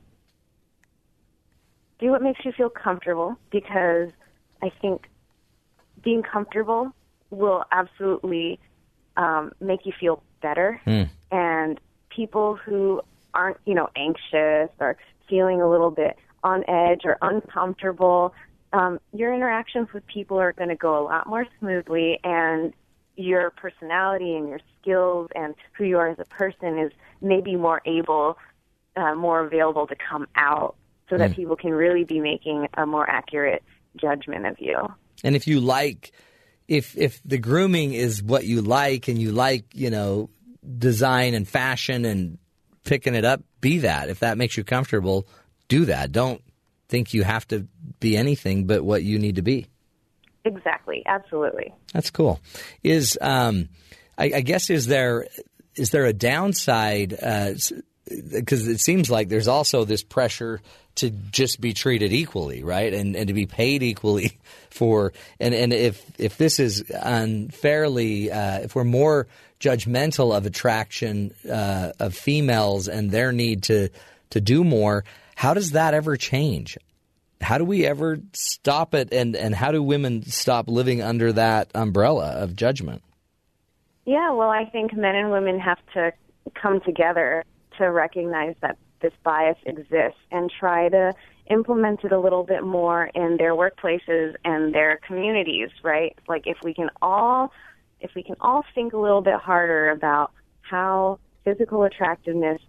Do 1.99 2.11
what 2.11 2.23
makes 2.23 2.45
you 2.45 2.53
feel 2.53 2.69
comfortable 2.69 3.37
because 3.51 4.11
I 4.63 4.71
think 4.81 5.09
being 6.05 6.23
comfortable 6.23 6.93
will 7.31 7.65
absolutely 7.73 8.59
um, 9.17 9.53
make 9.61 9.87
you 9.87 9.93
feel 9.99 10.23
better. 10.43 10.81
And 11.31 11.81
people 12.11 12.57
who 12.57 13.01
aren't, 13.35 13.59
you 13.65 13.75
know, 13.75 13.89
anxious 13.97 14.71
or 14.81 14.97
feeling 15.29 15.61
a 15.61 15.69
little 15.69 15.91
bit 15.91 16.17
on 16.43 16.65
edge 16.69 17.03
or 17.05 17.19
uncomfortable, 17.23 18.35
um, 18.73 18.99
your 19.13 19.33
interactions 19.35 19.89
with 19.93 20.07
people 20.07 20.39
are 20.39 20.53
going 20.53 20.71
to 20.71 20.77
go 20.77 21.01
a 21.01 21.05
lot 21.05 21.27
more 21.27 21.47
smoothly 21.59 22.19
and 22.25 22.73
your 23.17 23.51
personality 23.51 24.35
and 24.35 24.49
your 24.49 24.61
skills 24.81 25.29
and 25.35 25.55
who 25.77 25.85
you 25.85 25.99
are 25.99 26.09
as 26.09 26.19
a 26.19 26.25
person 26.25 26.79
is 26.79 26.91
maybe 27.21 27.57
more 27.57 27.83
able, 27.85 28.39
uh, 28.97 29.15
more 29.15 29.45
available 29.45 29.87
to 29.87 29.95
come 30.11 30.27
out 30.35 30.77
so 31.11 31.19
that 31.19 31.35
people 31.37 31.57
can 31.57 31.73
really 31.73 32.05
be 32.05 32.21
making 32.21 32.67
a 32.75 32.87
more 32.87 33.09
accurate 33.09 33.63
judgment 33.97 34.47
of 34.47 34.59
you. 34.59 34.77
And 35.23 35.37
if 35.37 35.47
you 35.47 35.61
like, 35.61 36.13
if 36.69 36.97
if 36.97 37.21
the 37.23 37.37
grooming 37.37 37.93
is 37.93 38.23
what 38.23 38.45
you 38.45 38.63
like, 38.63 39.09
and 39.09 39.19
you 39.19 39.33
like, 39.33 39.67
you 39.75 39.91
know, 39.91 40.31
design 40.79 41.35
and 41.35 41.47
fashion 41.47 42.07
and 42.07 42.39
picking 42.85 43.15
it 43.15 43.25
up, 43.25 43.43
be 43.61 43.79
that. 43.79 44.09
If 44.09 44.21
that 44.21 44.39
makes 44.39 44.57
you 44.57 44.65
comfortable, 44.65 45.27
do 45.69 45.85
that. 45.87 46.13
Don't 46.13 46.43
think 46.89 47.15
you 47.15 47.23
have 47.23 47.47
to 47.49 47.67
be 48.01 48.17
anything 48.17 48.67
but 48.67 48.85
what 48.85 49.03
you 49.03 49.19
need 49.19 49.37
to 49.37 49.43
be. 49.43 49.67
Exactly, 50.45 51.03
absolutely. 51.07 51.73
That's 51.93 52.11
cool. 52.11 52.41
Is 52.83 53.17
um, 53.21 53.69
I, 54.19 54.33
I 54.37 54.41
guess 54.41 54.71
is 54.71 54.87
there 54.87 55.27
is 55.77 55.91
there 55.91 56.05
a 56.05 56.13
downside? 56.13 57.17
Because 58.09 58.67
it 58.67 58.81
seems 58.81 59.11
like 59.11 59.29
there's 59.29 59.49
also 59.49 59.85
this 59.85 60.03
pressure 60.03 60.61
to 60.97 61.11
just 61.11 61.61
be 61.61 61.73
treated 61.73 62.13
equally, 62.13 62.63
right, 62.63 62.93
and 62.93 63.17
and 63.17 63.29
to 63.29 63.35
be 63.35 63.47
paid 63.47 63.83
equally 63.83 64.39
for. 64.71 65.13
And 65.41 65.55
and 65.55 65.73
if 65.73 66.05
if 66.19 66.39
this 66.39 66.59
is 66.59 66.85
unfairly, 66.91 68.31
uh, 68.31 68.61
if 68.61 68.75
we're 68.75 68.85
more 68.85 69.27
judgmental 69.61 70.37
of 70.37 70.47
attraction 70.47 71.33
uh, 71.51 71.93
of 71.99 72.15
females 72.15 72.89
and 72.89 73.11
their 73.11 73.33
need 73.33 73.65
to 73.65 73.89
to 74.31 74.41
do 74.41 74.65
more, 74.65 75.05
how 75.35 75.55
does 75.55 75.73
that 75.73 75.95
ever 75.95 76.17
change? 76.17 76.77
how 77.41 77.59
do 77.59 77.65
we 77.65 77.85
ever 77.85 78.19
stop 78.33 78.95
it 78.95 79.13
and, 79.13 79.35
and 79.35 79.53
how 79.53 79.73
do 79.73 79.83
women 79.83 80.23
stop 80.23 80.69
living 80.69 81.03
under 81.03 81.33
that 81.33 81.69
umbrella 81.75 82.31
of 82.35 82.55
judgment 82.55 83.03
Yeah, 84.05 84.33
well, 84.33 84.49
I 84.49 84.65
think 84.67 84.95
men 84.95 85.15
and 85.15 85.31
women 85.31 85.59
have 85.59 85.79
to 85.95 86.13
come 86.61 86.81
together 86.81 87.45
to 87.79 87.91
recognize 87.91 88.55
that 88.61 88.77
this 89.03 89.13
bias 89.25 89.59
exists 89.67 90.19
and 90.31 90.51
try 90.51 90.89
to 90.89 91.13
implement 91.51 92.05
it 92.05 92.13
a 92.13 92.19
little 92.19 92.45
bit 92.45 92.65
more 92.65 93.07
in 93.15 93.37
their 93.37 93.55
workplaces 93.55 94.35
and 94.45 94.75
their 94.75 94.99
communities, 95.07 95.69
right? 95.83 96.17
Like 96.29 96.47
if 96.47 96.57
we 96.63 96.75
can 96.75 96.89
all 97.01 97.53
if 98.01 98.15
we 98.15 98.23
can 98.23 98.37
all 98.41 98.65
think 98.75 98.93
a 98.93 98.99
little 98.99 99.21
bit 99.21 99.35
harder 99.35 99.91
about 99.91 100.33
how 100.63 101.19
physical 101.45 101.85
attractiveness 101.85 102.61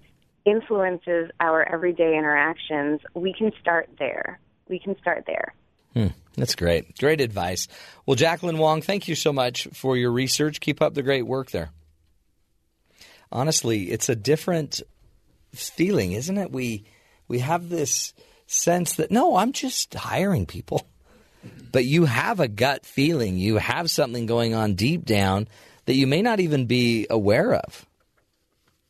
influences 0.45 1.31
our 1.39 1.67
everyday 1.67 2.17
interactions, 2.17 3.01
we 3.15 3.33
can 3.33 3.51
start 3.59 3.89
there. 3.97 4.39
We 4.67 4.79
can 4.79 4.97
start 4.99 5.23
there. 5.25 5.53
Hmm, 5.93 6.07
that's 6.35 6.55
great 6.55 6.97
great 6.97 7.21
advice 7.21 7.67
well 8.07 8.17
jaclyn 8.17 8.57
wong 8.57 8.81
thank 8.81 9.07
you 9.07 9.13
so 9.13 9.31
much 9.31 9.67
for 9.73 9.95
your 9.95 10.11
research 10.11 10.59
keep 10.59 10.81
up 10.81 10.95
the 10.95 11.03
great 11.03 11.21
work 11.21 11.51
there 11.51 11.69
honestly 13.31 13.91
it's 13.91 14.09
a 14.09 14.15
different 14.15 14.81
feeling 15.53 16.11
isn't 16.11 16.37
it 16.37 16.51
we 16.51 16.83
we 17.27 17.39
have 17.39 17.69
this 17.69 18.13
sense 18.47 18.95
that 18.95 19.11
no 19.11 19.37
i'm 19.37 19.51
just 19.51 19.93
hiring 19.93 20.45
people 20.45 20.87
but 21.71 21.85
you 21.85 22.05
have 22.05 22.39
a 22.39 22.47
gut 22.47 22.85
feeling 22.85 23.37
you 23.37 23.57
have 23.57 23.89
something 23.89 24.25
going 24.25 24.53
on 24.53 24.75
deep 24.75 25.05
down 25.05 25.47
that 25.85 25.95
you 25.95 26.07
may 26.07 26.21
not 26.21 26.39
even 26.39 26.65
be 26.65 27.07
aware 27.09 27.53
of 27.53 27.85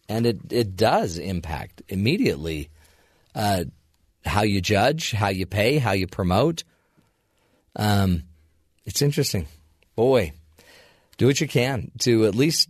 and 0.10 0.26
it, 0.26 0.40
it 0.52 0.76
does 0.76 1.18
impact 1.18 1.82
immediately 1.88 2.70
uh, 3.36 3.64
how 4.26 4.44
you 4.44 4.62
judge, 4.62 5.12
how 5.12 5.30
you 5.30 5.46
pay, 5.46 5.78
how 5.78 5.92
you 5.92 6.08
promote. 6.08 6.64
Um, 7.76 8.24
it's 8.86 9.02
interesting. 9.02 9.48
Boy, 9.96 10.34
do 11.18 11.28
what 11.28 11.42
you 11.42 11.48
can 11.48 11.92
to 12.00 12.26
at 12.26 12.36
least 12.36 12.70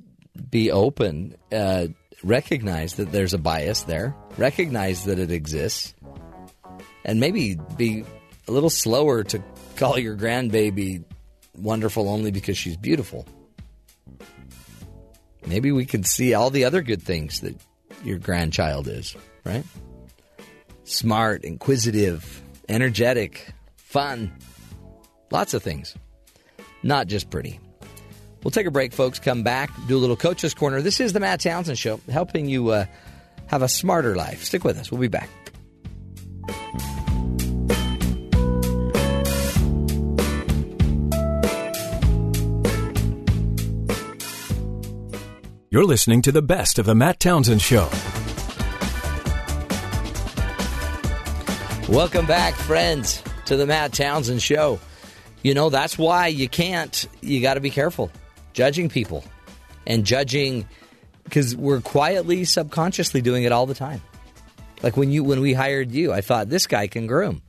be 0.49 0.71
open, 0.71 1.35
uh, 1.51 1.87
recognize 2.23 2.95
that 2.95 3.11
there's 3.11 3.33
a 3.33 3.37
bias 3.37 3.83
there, 3.83 4.15
recognize 4.37 5.05
that 5.05 5.19
it 5.19 5.31
exists, 5.31 5.93
and 7.05 7.19
maybe 7.19 7.57
be 7.77 8.05
a 8.47 8.51
little 8.51 8.69
slower 8.69 9.23
to 9.23 9.43
call 9.75 9.97
your 9.97 10.15
grandbaby 10.15 11.03
wonderful 11.57 12.09
only 12.09 12.31
because 12.31 12.57
she's 12.57 12.77
beautiful. 12.77 13.27
Maybe 15.45 15.71
we 15.71 15.85
can 15.85 16.03
see 16.03 16.33
all 16.33 16.49
the 16.49 16.65
other 16.65 16.81
good 16.81 17.01
things 17.01 17.41
that 17.41 17.55
your 18.03 18.17
grandchild 18.17 18.87
is, 18.87 19.15
right? 19.43 19.65
smart, 20.83 21.43
inquisitive, 21.43 22.41
energetic, 22.69 23.53
fun. 23.77 24.31
Lots 25.31 25.53
of 25.53 25.63
things. 25.63 25.95
Not 26.83 27.07
just 27.07 27.29
pretty. 27.29 27.59
We'll 28.43 28.51
take 28.51 28.67
a 28.67 28.71
break, 28.71 28.91
folks. 28.91 29.19
Come 29.19 29.43
back, 29.43 29.71
do 29.87 29.97
a 29.97 29.99
little 29.99 30.17
Coach's 30.17 30.53
Corner. 30.53 30.81
This 30.81 30.99
is 30.99 31.13
the 31.13 31.19
Matt 31.21 31.39
Townsend 31.39 31.79
Show, 31.79 32.01
helping 32.09 32.47
you 32.47 32.69
uh, 32.69 32.85
have 33.47 33.61
a 33.61 33.69
smarter 33.69 34.15
life. 34.15 34.43
Stick 34.43 34.65
with 34.65 34.77
us. 34.77 34.91
We'll 34.91 34.99
be 34.99 35.07
back. 35.07 35.29
You're 45.69 45.85
listening 45.85 46.21
to 46.23 46.31
the 46.31 46.41
best 46.41 46.77
of 46.77 46.85
the 46.85 46.93
Matt 46.93 47.19
Townsend 47.19 47.61
Show. 47.61 47.89
Welcome 51.89 52.25
back, 52.25 52.53
friends, 52.55 53.23
to 53.45 53.55
the 53.55 53.65
Matt 53.65 53.93
Townsend 53.93 54.41
Show. 54.41 54.79
You 55.41 55.53
know, 55.53 55.69
that's 55.69 55.97
why 55.97 56.27
you 56.27 56.49
can't, 56.49 57.07
you 57.21 57.41
got 57.41 57.55
to 57.55 57.59
be 57.59 57.69
careful 57.69 58.11
judging 58.53 58.89
people 58.89 59.23
and 59.85 60.05
judging 60.05 60.67
because 61.23 61.55
we're 61.55 61.81
quietly, 61.81 62.45
subconsciously 62.45 63.21
doing 63.21 63.43
it 63.43 63.51
all 63.51 63.65
the 63.65 63.73
time. 63.75 64.01
Like 64.81 64.97
when 64.97 65.11
you 65.11 65.23
when 65.23 65.41
we 65.41 65.53
hired 65.53 65.91
you, 65.91 66.11
I 66.11 66.21
thought 66.21 66.49
this 66.49 66.67
guy 66.67 66.87
can 66.87 67.07
groom. 67.07 67.41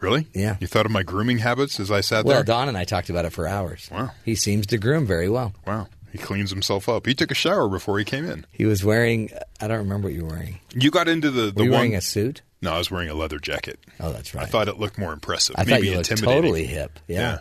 Really? 0.00 0.26
Yeah. 0.34 0.56
You 0.60 0.66
thought 0.66 0.84
of 0.86 0.90
my 0.92 1.04
grooming 1.04 1.38
habits 1.38 1.78
as 1.78 1.90
I 1.92 2.00
sat 2.00 2.24
Well, 2.24 2.36
there? 2.36 2.44
Don 2.44 2.66
and 2.68 2.76
I 2.76 2.82
talked 2.84 3.08
about 3.08 3.24
it 3.24 3.30
for 3.30 3.46
hours. 3.46 3.88
Wow. 3.92 4.10
He 4.24 4.34
seems 4.34 4.66
to 4.68 4.78
groom 4.78 5.06
very 5.06 5.28
well. 5.28 5.52
Wow. 5.64 5.86
He 6.10 6.18
cleans 6.18 6.50
himself 6.50 6.88
up. 6.88 7.06
He 7.06 7.14
took 7.14 7.30
a 7.30 7.34
shower 7.34 7.68
before 7.68 7.98
he 8.00 8.04
came 8.04 8.24
in. 8.28 8.44
He 8.50 8.64
was 8.66 8.84
wearing, 8.84 9.30
I 9.60 9.68
don't 9.68 9.78
remember 9.78 10.08
what 10.08 10.14
you 10.14 10.24
were 10.24 10.30
wearing. 10.30 10.58
You 10.74 10.90
got 10.90 11.08
into 11.08 11.30
the, 11.30 11.52
the 11.52 11.60
Were 11.60 11.64
you 11.64 11.70
one. 11.70 11.78
wearing 11.78 11.94
a 11.94 12.00
suit? 12.00 12.42
no, 12.60 12.72
I 12.74 12.78
was 12.78 12.90
wearing 12.90 13.08
a 13.10 13.14
leather 13.14 13.38
jacket. 13.38 13.78
Oh, 14.00 14.12
that's 14.12 14.34
right. 14.34 14.42
I 14.42 14.46
thought 14.46 14.66
it 14.68 14.78
looked 14.78 14.98
more 14.98 15.12
impressive. 15.12 15.54
I 15.56 15.62
maybe 15.62 15.70
thought 15.72 15.82
you 15.84 15.96
looked 15.98 16.10
intimidating. 16.10 16.42
totally 16.42 16.64
hip. 16.66 16.98
Yeah. 17.06 17.16
Yeah. 17.20 17.38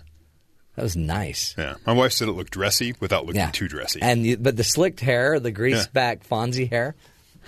That 0.75 0.83
was 0.83 0.95
nice. 0.95 1.53
Yeah. 1.57 1.75
My 1.85 1.93
wife 1.93 2.13
said 2.13 2.27
it 2.29 2.31
looked 2.31 2.51
dressy 2.53 2.95
without 2.99 3.25
looking 3.25 3.41
Yeah. 3.41 3.51
too 3.51 3.67
dressy. 3.67 4.01
And 4.01 4.41
but 4.41 4.55
the 4.57 4.63
slicked 4.63 4.99
hair, 5.01 5.39
the 5.39 5.51
greased 5.51 5.91
back 5.93 6.25
Fonzie 6.27 6.69
hair, 6.69 6.95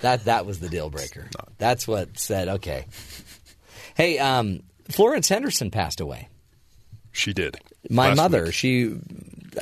that 0.02 0.26
that 0.26 0.44
was 0.46 0.60
the 0.60 0.68
deal 0.68 0.90
breaker. 0.90 1.28
That's 1.58 1.88
what 1.88 2.18
said 2.18 2.48
okay. 2.48 2.86
Hey, 3.96 4.18
um, 4.18 4.60
Florence 4.90 5.28
Henderson 5.28 5.70
passed 5.70 6.00
away. 6.00 6.28
she 7.12 7.32
did. 7.32 7.56
My 7.90 8.12
mother, 8.14 8.44
week. 8.44 8.54
she, 8.54 8.96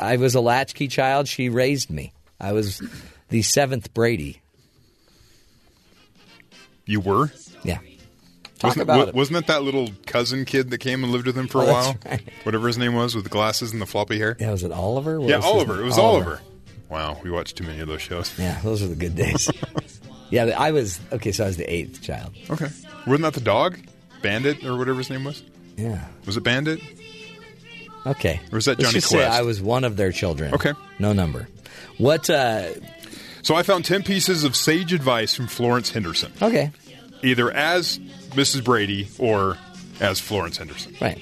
I 0.01 0.17
was 0.17 0.35
a 0.35 0.41
latchkey 0.41 0.89
child. 0.89 1.29
She 1.29 1.49
raised 1.49 1.91
me. 1.91 2.13
I 2.41 2.53
was 2.53 2.83
the 3.29 3.43
seventh 3.43 3.93
Brady. 3.95 4.41
You 6.87 7.01
were? 7.01 7.31
Yeah. 7.63 7.79
Talk 8.63 8.69
Wasn't, 8.77 8.83
about 8.83 9.09
it. 9.09 9.15
wasn't 9.17 9.39
it 9.39 9.47
that 9.49 9.65
little 9.65 9.89
cousin 10.07 10.45
kid 10.45 10.71
that 10.71 10.79
came 10.79 11.03
and 11.03 11.13
lived 11.13 11.27
with 11.27 11.37
him 11.37 11.49
for 11.49 11.63
Oh, 11.63 11.67
a 11.67 11.73
while? 11.73 11.97
right. 12.07 12.23
Whatever 12.45 12.69
his 12.69 12.79
name 12.79 12.95
was 12.95 13.13
with 13.17 13.25
the 13.25 13.31
glasses 13.31 13.73
and 13.73 13.83
the 13.83 13.87
floppy 13.87 14.19
hair? 14.19 14.37
Yeah, 14.39 14.53
was 14.53 14.63
it 14.63 14.71
Oliver? 14.71 15.19
What 15.21 15.29
yeah, 15.31 15.41
Oliver. 15.41 15.81
It 15.81 15.85
was 15.85 15.99
Oliver. 15.99 16.41
Wow, 16.89 17.19
we 17.25 17.31
watched 17.31 17.57
too 17.57 17.65
many 17.65 17.81
of 17.81 17.89
those 17.89 18.03
shows. 18.03 18.33
Yeah, 18.39 18.61
those 18.63 18.81
were 18.83 18.87
the 18.89 18.95
good 18.95 19.17
days. 19.17 19.51
yeah, 20.31 20.45
I 20.57 20.71
was 20.71 21.01
okay. 21.11 21.33
So 21.33 21.43
I 21.43 21.49
was 21.49 21.57
the 21.57 21.69
eighth 21.73 22.03
child. 22.03 22.35
Okay. 22.51 22.69
Wasn't 23.05 23.23
that 23.23 23.35
the 23.35 23.41
dog? 23.41 23.79
Bandit 24.23 24.65
or 24.65 24.77
whatever 24.79 24.99
his 24.99 25.11
name 25.11 25.25
was? 25.25 25.43
Yeah. 25.77 26.05
Was 26.25 26.37
it 26.37 26.45
Bandit? 26.45 26.81
Okay. 28.07 28.41
Or 28.53 28.57
was 28.57 28.67
that 28.67 28.79
Johnny 28.79 28.95
Let's 28.95 28.95
just 28.95 29.09
say 29.09 29.25
I 29.25 29.43
was 29.43 29.61
one 29.61 29.85
of 29.85 29.97
their 29.97 30.13
children. 30.13 30.55
Okay. 30.55 30.73
No 30.99 31.13
number. 31.13 31.49
What? 31.99 32.29
uh 32.31 32.71
So 33.43 33.55
I 33.55 33.63
found 33.65 33.85
10 33.85 34.03
pieces 34.05 34.45
of 34.45 34.55
sage 34.57 34.93
advice 34.93 35.35
from 35.35 35.47
Florence 35.49 35.91
Henderson, 35.91 36.33
Okay. 36.41 36.71
either 37.23 37.51
as 37.51 37.99
Mrs. 38.33 38.65
Brady 38.65 39.09
or 39.19 39.59
as 40.01 40.21
Florence 40.21 40.57
Henderson. 40.59 40.95
Right. 41.01 41.21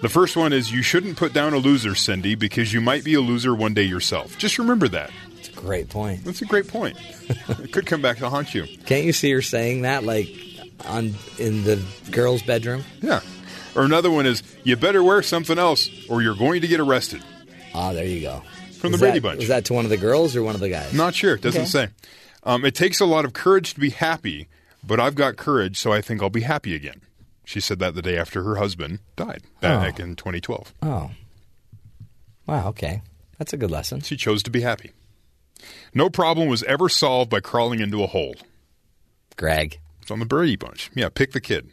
The 0.00 0.08
first 0.08 0.36
one 0.36 0.52
is 0.52 0.72
you 0.72 0.82
shouldn't 0.82 1.16
put 1.16 1.32
down 1.32 1.54
a 1.54 1.58
loser, 1.58 1.94
Cindy, 1.94 2.34
because 2.34 2.72
you 2.72 2.80
might 2.80 3.04
be 3.04 3.14
a 3.14 3.20
loser 3.20 3.54
one 3.54 3.72
day 3.74 3.84
yourself. 3.84 4.36
Just 4.36 4.58
remember 4.58 4.88
that. 4.88 5.10
It's 5.38 5.48
a 5.48 5.52
great 5.52 5.88
point. 5.88 6.24
That's 6.24 6.42
a 6.42 6.44
great 6.44 6.66
point. 6.68 6.96
it 7.48 7.72
could 7.72 7.86
come 7.86 8.02
back 8.02 8.18
to 8.18 8.28
haunt 8.28 8.52
you. 8.54 8.64
Can't 8.86 9.04
you 9.04 9.12
see 9.12 9.30
her 9.30 9.42
saying 9.42 9.82
that, 9.82 10.02
like 10.04 10.28
on 10.86 11.14
in 11.38 11.62
the 11.64 11.80
girls' 12.10 12.42
bedroom? 12.42 12.82
Yeah. 13.00 13.20
Or 13.76 13.84
another 13.84 14.10
one 14.10 14.26
is 14.26 14.42
you 14.64 14.74
better 14.76 15.02
wear 15.04 15.22
something 15.22 15.56
else 15.58 15.88
or 16.10 16.20
you're 16.20 16.34
going 16.36 16.60
to 16.62 16.68
get 16.68 16.80
arrested. 16.80 17.22
Ah, 17.72 17.92
there 17.92 18.04
you 18.04 18.20
go. 18.22 18.42
From 18.80 18.90
the 18.92 18.98
Brady 18.98 19.20
that- 19.20 19.22
Bunch. 19.22 19.38
Was 19.38 19.48
that 19.48 19.64
to 19.66 19.72
one 19.72 19.84
of 19.84 19.90
the 19.90 19.96
girls 19.96 20.34
or 20.34 20.42
one 20.42 20.54
of 20.56 20.60
the 20.60 20.68
guys? 20.68 20.92
Not 20.92 21.14
sure. 21.14 21.34
It 21.36 21.42
doesn't 21.42 21.60
Okay. 21.62 21.70
say. 21.70 21.88
Um, 22.42 22.64
it 22.64 22.74
takes 22.74 22.98
a 23.00 23.06
lot 23.06 23.24
of 23.24 23.32
courage 23.32 23.72
to 23.74 23.80
be 23.80 23.90
happy, 23.90 24.48
but 24.84 25.00
I've 25.00 25.14
got 25.14 25.36
courage, 25.36 25.78
so 25.78 25.92
I 25.92 26.00
think 26.00 26.22
I'll 26.22 26.30
be 26.30 26.42
happy 26.42 26.74
again. 26.74 27.02
She 27.44 27.60
said 27.60 27.78
that 27.80 27.94
the 27.94 28.02
day 28.02 28.16
after 28.16 28.42
her 28.42 28.56
husband 28.56 29.00
died, 29.16 29.42
back 29.60 29.98
oh. 29.98 30.02
in 30.02 30.16
2012. 30.16 30.74
Oh. 30.82 31.10
Wow. 32.46 32.68
Okay. 32.68 33.02
That's 33.38 33.52
a 33.52 33.56
good 33.56 33.70
lesson. 33.70 34.00
She 34.00 34.16
chose 34.16 34.42
to 34.44 34.50
be 34.50 34.60
happy. 34.60 34.92
No 35.94 36.10
problem 36.10 36.48
was 36.48 36.62
ever 36.64 36.88
solved 36.88 37.30
by 37.30 37.40
crawling 37.40 37.80
into 37.80 38.02
a 38.02 38.06
hole. 38.06 38.36
Greg. 39.36 39.78
It's 40.00 40.10
on 40.10 40.18
the 40.18 40.26
Brady 40.26 40.56
Bunch. 40.56 40.90
Yeah, 40.94 41.08
pick 41.08 41.32
the 41.32 41.40
kid. 41.40 41.70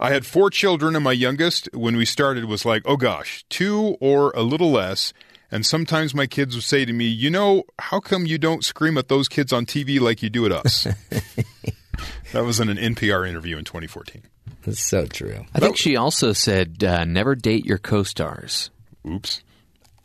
I 0.00 0.10
had 0.10 0.26
four 0.26 0.50
children, 0.50 0.94
and 0.94 1.04
my 1.04 1.12
youngest, 1.12 1.68
when 1.72 1.96
we 1.96 2.04
started, 2.04 2.46
was 2.46 2.64
like, 2.64 2.82
oh 2.84 2.96
gosh, 2.96 3.44
two 3.48 3.96
or 4.00 4.32
a 4.34 4.42
little 4.42 4.70
less. 4.70 5.12
And 5.50 5.64
sometimes 5.66 6.14
my 6.14 6.26
kids 6.26 6.54
would 6.54 6.64
say 6.64 6.84
to 6.84 6.92
me, 6.92 7.04
you 7.04 7.30
know, 7.30 7.64
how 7.78 8.00
come 8.00 8.26
you 8.26 8.38
don't 8.38 8.64
scream 8.64 8.96
at 8.96 9.08
those 9.08 9.28
kids 9.28 9.52
on 9.52 9.66
TV 9.66 10.00
like 10.00 10.22
you 10.22 10.30
do 10.30 10.46
at 10.46 10.52
us? 10.52 10.86
that 12.32 12.44
was 12.44 12.60
in 12.60 12.68
an 12.68 12.76
NPR 12.94 13.28
interview 13.28 13.56
in 13.56 13.64
2014. 13.64 14.22
That's 14.64 14.80
so 14.80 15.06
true. 15.06 15.44
I 15.54 15.60
think 15.60 15.76
she 15.76 15.96
also 15.96 16.32
said, 16.32 16.82
uh, 16.84 17.04
never 17.04 17.34
date 17.34 17.64
your 17.64 17.78
co 17.78 18.02
stars. 18.02 18.70
Oops. 19.08 19.42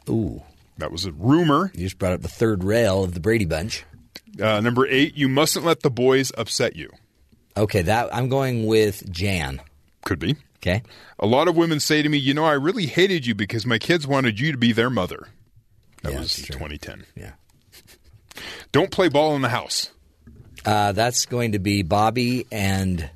Ooh. 0.09 0.41
That 0.77 0.91
was 0.91 1.05
a 1.05 1.11
rumor. 1.11 1.71
You 1.73 1.85
just 1.85 1.97
brought 1.97 2.13
up 2.13 2.21
the 2.21 2.27
third 2.27 2.63
rail 2.63 3.03
of 3.03 3.13
the 3.13 3.19
Brady 3.19 3.45
Bunch. 3.45 3.83
Uh, 4.41 4.61
number 4.61 4.85
eight, 4.87 5.15
you 5.15 5.27
mustn't 5.27 5.65
let 5.65 5.81
the 5.81 5.89
boys 5.89 6.31
upset 6.37 6.75
you. 6.75 6.91
Okay, 7.55 7.81
that 7.81 8.13
I'm 8.13 8.29
going 8.29 8.67
with 8.67 9.09
Jan. 9.11 9.61
Could 10.05 10.19
be. 10.19 10.35
Okay. 10.57 10.83
A 11.19 11.25
lot 11.25 11.47
of 11.47 11.55
women 11.55 11.79
say 11.79 12.01
to 12.03 12.09
me, 12.09 12.17
you 12.17 12.33
know, 12.33 12.45
I 12.45 12.53
really 12.53 12.85
hated 12.85 13.25
you 13.25 13.33
because 13.35 13.65
my 13.65 13.79
kids 13.79 14.05
wanted 14.05 14.39
you 14.39 14.51
to 14.51 14.57
be 14.57 14.71
their 14.71 14.89
mother. 14.91 15.27
That 16.03 16.13
Yeah, 16.13 16.19
was 16.19 16.35
that's 16.35 16.47
true. 16.47 16.53
2010. 16.67 17.05
Yeah. 17.15 17.31
Don't 18.71 18.91
play 18.91 19.09
ball 19.09 19.35
in 19.35 19.41
the 19.41 19.49
house. 19.49 19.91
Uh, 20.67 20.91
that's 20.91 21.25
going 21.25 21.53
to 21.53 21.59
be 21.59 21.81
Bobby 21.81 22.45
and 22.51 23.09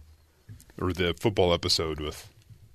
Or 0.80 0.94
the 0.94 1.14
football 1.20 1.54
episode 1.54 2.00
with 2.00 2.30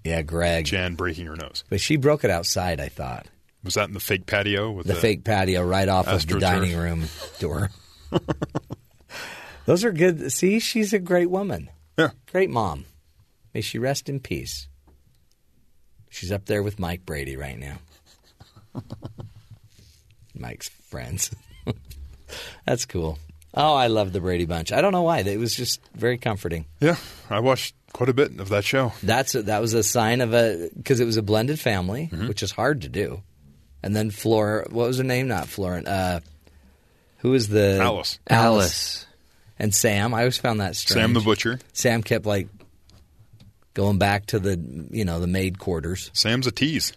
yeah, 0.05 0.20
Greg. 0.20 0.66
Jan 0.66 0.94
breaking 0.97 1.27
her 1.27 1.35
nose. 1.35 1.65
But 1.70 1.81
she 1.81 1.97
broke 1.97 2.24
it 2.24 2.31
outside. 2.31 2.78
I 2.78 2.89
thought 2.89 3.27
Was 3.65 3.74
that 3.74 3.89
in 3.89 3.94
the 3.94 4.01
fake 4.01 4.27
patio 4.27 4.70
with 4.70 4.86
the, 4.86 4.94
fake 4.94 5.24
patio 5.24 5.65
right 5.65 5.89
off 5.89 6.07
of 6.07 6.27
the 6.27 6.39
dining 6.39 6.77
room 6.77 7.05
door. 7.40 7.70
Those 9.65 9.82
are 9.82 9.93
good. 9.93 10.31
See, 10.31 10.59
she's 10.61 10.93
a 10.93 10.98
great 10.98 11.31
woman. 11.31 11.70
Yeah. 11.98 12.11
Great 12.31 12.51
mom. 12.51 12.85
May 13.55 13.62
she 13.62 13.78
rest 13.78 14.11
in 14.11 14.20
peace. 14.20 14.69
She's 16.11 16.31
up 16.31 16.44
there 16.44 16.62
with 16.62 16.78
Mike 16.78 17.07
Brady 17.07 17.36
right 17.36 17.59
now. 17.59 17.78
Mike's 20.35 20.69
friends. 20.69 21.31
That's 22.66 22.85
cool. 22.85 23.19
Oh, 23.57 23.74
I 23.74 23.87
love 23.87 24.12
the 24.12 24.20
Brady 24.20 24.45
Bunch. 24.45 24.70
I 24.73 24.81
don't 24.83 24.93
know 24.93 25.03
why. 25.03 25.20
It 25.20 25.39
was 25.39 25.55
just 25.57 25.81
very 25.95 26.19
comforting. 26.19 26.66
Yeah, 26.81 26.97
I 27.31 27.41
watched 27.41 27.74
quite 27.93 28.11
a 28.11 28.15
bit 28.15 28.39
of 28.39 28.51
that 28.51 28.65
show. 28.65 28.93
That's 29.03 29.35
a, 29.35 29.43
that 29.45 29.61
was 29.62 29.73
a 29.73 29.83
sign 29.83 30.20
of 30.20 30.35
a 30.35 30.69
because 30.77 31.01
it 31.01 31.07
was 31.07 31.16
a 31.16 31.23
blended 31.23 31.59
family, 31.59 32.11
Mm-hmm. 32.12 32.28
which 32.28 32.43
is 32.43 32.51
hard 32.51 32.83
to 32.83 32.89
do. 32.91 33.23
And 33.83 33.97
then 33.97 34.11
Flora, 34.11 34.66
what 34.70 34.89
was 34.89 34.99
her 34.99 35.05
name? 35.05 35.28
Not 35.28 35.49
Florent. 35.49 35.89
Uh, 35.89 36.20
who 37.19 37.31
was 37.31 37.49
the 37.49 37.78
Alice. 37.81 38.19
Alice. 38.28 39.07
and 39.59 39.74
Sam? 39.74 40.12
I 40.12 40.19
always 40.20 40.37
found 40.39 40.61
that 40.61 40.77
strange. 40.77 41.03
Sam 41.03 41.12
the 41.15 41.20
Butcher. 41.20 41.59
Sam 41.73 42.03
kept 42.03 42.27
like 42.27 42.49
going 43.74 43.97
back 43.99 44.27
to 44.27 44.39
the 44.39 44.61
you 44.91 45.05
know 45.07 45.19
the 45.20 45.27
maid 45.27 45.59
quarters. 45.59 46.11
Sam's 46.12 46.47
a 46.47 46.51
tease. 46.53 46.93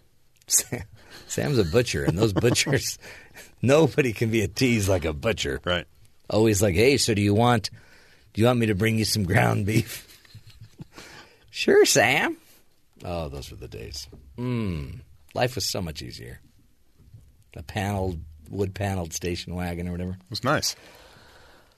Sam's 1.27 1.57
a 1.59 1.63
butcher, 1.63 2.03
and 2.03 2.17
those 2.17 2.33
butchers, 2.33 2.97
nobody 3.61 4.13
can 4.13 4.29
be 4.31 4.41
a 4.41 4.47
tease 4.47 4.89
like 4.89 5.05
a 5.05 5.13
butcher. 5.13 5.61
Right. 5.63 5.85
Always 6.29 6.61
like, 6.61 6.75
hey, 6.75 6.97
so 6.97 7.13
do 7.13 7.21
you 7.21 7.33
want 7.33 7.69
do 8.33 8.41
you 8.41 8.47
want 8.47 8.59
me 8.59 8.67
to 8.67 8.75
bring 8.75 8.97
you 8.97 9.05
some 9.05 9.23
ground 9.23 9.65
beef? 9.65 10.05
sure, 11.49 11.85
Sam. 11.85 12.37
Oh, 13.03 13.29
those 13.29 13.49
were 13.49 13.57
the 13.57 13.67
days. 13.67 14.07
Mm, 14.37 15.01
life 15.33 15.55
was 15.55 15.65
so 15.65 15.81
much 15.81 16.01
easier. 16.01 16.39
A 17.55 17.63
paneled, 17.63 18.19
wood 18.49 18.75
paneled 18.75 19.13
station 19.13 19.55
wagon 19.55 19.87
or 19.87 19.91
whatever. 19.91 20.11
It 20.11 20.29
was 20.29 20.43
nice. 20.43 20.75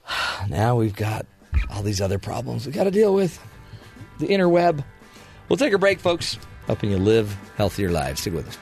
Now 0.49 0.75
we've 0.75 0.95
got 0.95 1.25
all 1.69 1.83
these 1.83 2.01
other 2.01 2.17
problems 2.17 2.65
we 2.65 2.71
got 2.71 2.85
to 2.85 2.91
deal 2.91 3.13
with. 3.13 3.39
The 4.19 4.27
interweb. 4.27 4.83
We'll 5.47 5.57
take 5.57 5.73
a 5.73 5.77
break, 5.77 5.99
folks. 5.99 6.37
Helping 6.67 6.91
you 6.91 6.97
live 6.97 7.35
healthier 7.57 7.91
lives. 7.91 8.21
Stick 8.21 8.33
with 8.33 8.47
us. 8.47 8.57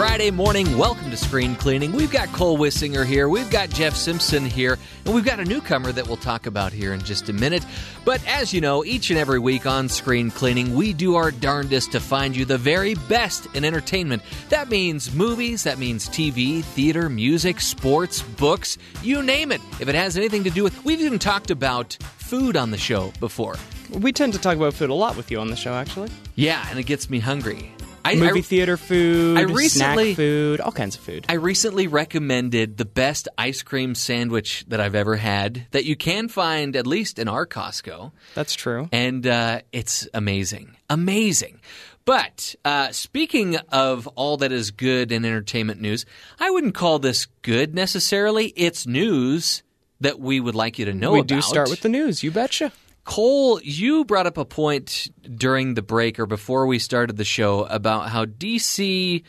Friday 0.00 0.30
morning. 0.30 0.78
Welcome 0.78 1.10
to 1.10 1.16
Screen 1.18 1.54
Cleaning. 1.56 1.92
We've 1.92 2.10
got 2.10 2.32
Cole 2.32 2.56
Wissinger 2.56 3.04
here. 3.04 3.28
We've 3.28 3.50
got 3.50 3.68
Jeff 3.68 3.94
Simpson 3.94 4.46
here. 4.46 4.78
And 5.04 5.14
we've 5.14 5.26
got 5.26 5.40
a 5.40 5.44
newcomer 5.44 5.92
that 5.92 6.08
we'll 6.08 6.16
talk 6.16 6.46
about 6.46 6.72
here 6.72 6.94
in 6.94 7.02
just 7.02 7.28
a 7.28 7.34
minute. 7.34 7.66
But 8.06 8.26
as 8.26 8.54
you 8.54 8.62
know, 8.62 8.82
each 8.82 9.10
and 9.10 9.18
every 9.18 9.38
week 9.38 9.66
on 9.66 9.90
Screen 9.90 10.30
Cleaning, 10.30 10.74
we 10.74 10.94
do 10.94 11.16
our 11.16 11.30
darndest 11.30 11.92
to 11.92 12.00
find 12.00 12.34
you 12.34 12.46
the 12.46 12.56
very 12.56 12.94
best 12.94 13.46
in 13.54 13.62
entertainment. 13.62 14.22
That 14.48 14.70
means 14.70 15.14
movies, 15.14 15.64
that 15.64 15.78
means 15.78 16.08
TV, 16.08 16.64
theater, 16.64 17.10
music, 17.10 17.60
sports, 17.60 18.22
books, 18.22 18.78
you 19.02 19.22
name 19.22 19.52
it. 19.52 19.60
If 19.80 19.88
it 19.88 19.94
has 19.96 20.16
anything 20.16 20.44
to 20.44 20.50
do 20.50 20.64
with. 20.64 20.82
We've 20.82 21.02
even 21.02 21.18
talked 21.18 21.50
about 21.50 21.98
food 22.16 22.56
on 22.56 22.70
the 22.70 22.78
show 22.78 23.12
before. 23.20 23.56
We 23.90 24.12
tend 24.12 24.32
to 24.32 24.38
talk 24.38 24.56
about 24.56 24.72
food 24.72 24.88
a 24.88 24.94
lot 24.94 25.18
with 25.18 25.30
you 25.30 25.40
on 25.40 25.48
the 25.48 25.56
show, 25.56 25.74
actually. 25.74 26.08
Yeah, 26.36 26.66
and 26.70 26.78
it 26.78 26.84
gets 26.84 27.10
me 27.10 27.18
hungry. 27.18 27.74
I, 28.04 28.14
Movie 28.14 28.38
I- 28.40 28.42
theater 28.42 28.76
food, 28.76 29.36
I 29.38 29.42
recently- 29.42 30.14
snack 30.14 30.16
food, 30.16 30.60
all 30.60 30.72
kinds 30.72 30.96
of 30.96 31.02
food. 31.02 31.26
I 31.28 31.34
recently 31.34 31.86
recommended 31.86 32.76
the 32.76 32.84
best 32.84 33.28
ice 33.36 33.62
cream 33.62 33.94
sandwich 33.94 34.64
that 34.68 34.80
I've 34.80 34.94
ever 34.94 35.16
had 35.16 35.66
that 35.72 35.84
you 35.84 35.96
can 35.96 36.28
find 36.28 36.76
at 36.76 36.86
least 36.86 37.18
in 37.18 37.28
our 37.28 37.46
Costco. 37.46 38.12
That's 38.34 38.54
true. 38.54 38.88
And 38.92 39.26
uh, 39.26 39.60
it's 39.72 40.08
amazing. 40.14 40.76
Amazing. 40.88 41.60
But 42.06 42.54
uh, 42.64 42.90
speaking 42.92 43.56
of 43.70 44.06
all 44.08 44.38
that 44.38 44.50
is 44.50 44.70
good 44.70 45.12
in 45.12 45.24
entertainment 45.24 45.80
news, 45.80 46.06
I 46.40 46.50
wouldn't 46.50 46.74
call 46.74 46.98
this 46.98 47.26
good 47.42 47.74
necessarily. 47.74 48.46
It's 48.56 48.86
news 48.86 49.62
that 50.00 50.18
we 50.18 50.40
would 50.40 50.54
like 50.54 50.78
you 50.78 50.86
to 50.86 50.94
know 50.94 51.12
we 51.12 51.18
about. 51.20 51.28
do 51.28 51.42
start 51.42 51.68
with 51.70 51.82
the 51.82 51.90
news, 51.90 52.22
you 52.22 52.30
betcha. 52.30 52.72
Cole, 53.10 53.60
you 53.64 54.04
brought 54.04 54.26
up 54.26 54.38
a 54.38 54.44
point 54.44 55.08
during 55.34 55.74
the 55.74 55.82
break 55.82 56.20
or 56.20 56.26
before 56.26 56.66
we 56.66 56.78
started 56.78 57.16
the 57.16 57.24
show 57.24 57.64
about 57.64 58.08
how 58.08 58.24
DC 58.24 59.24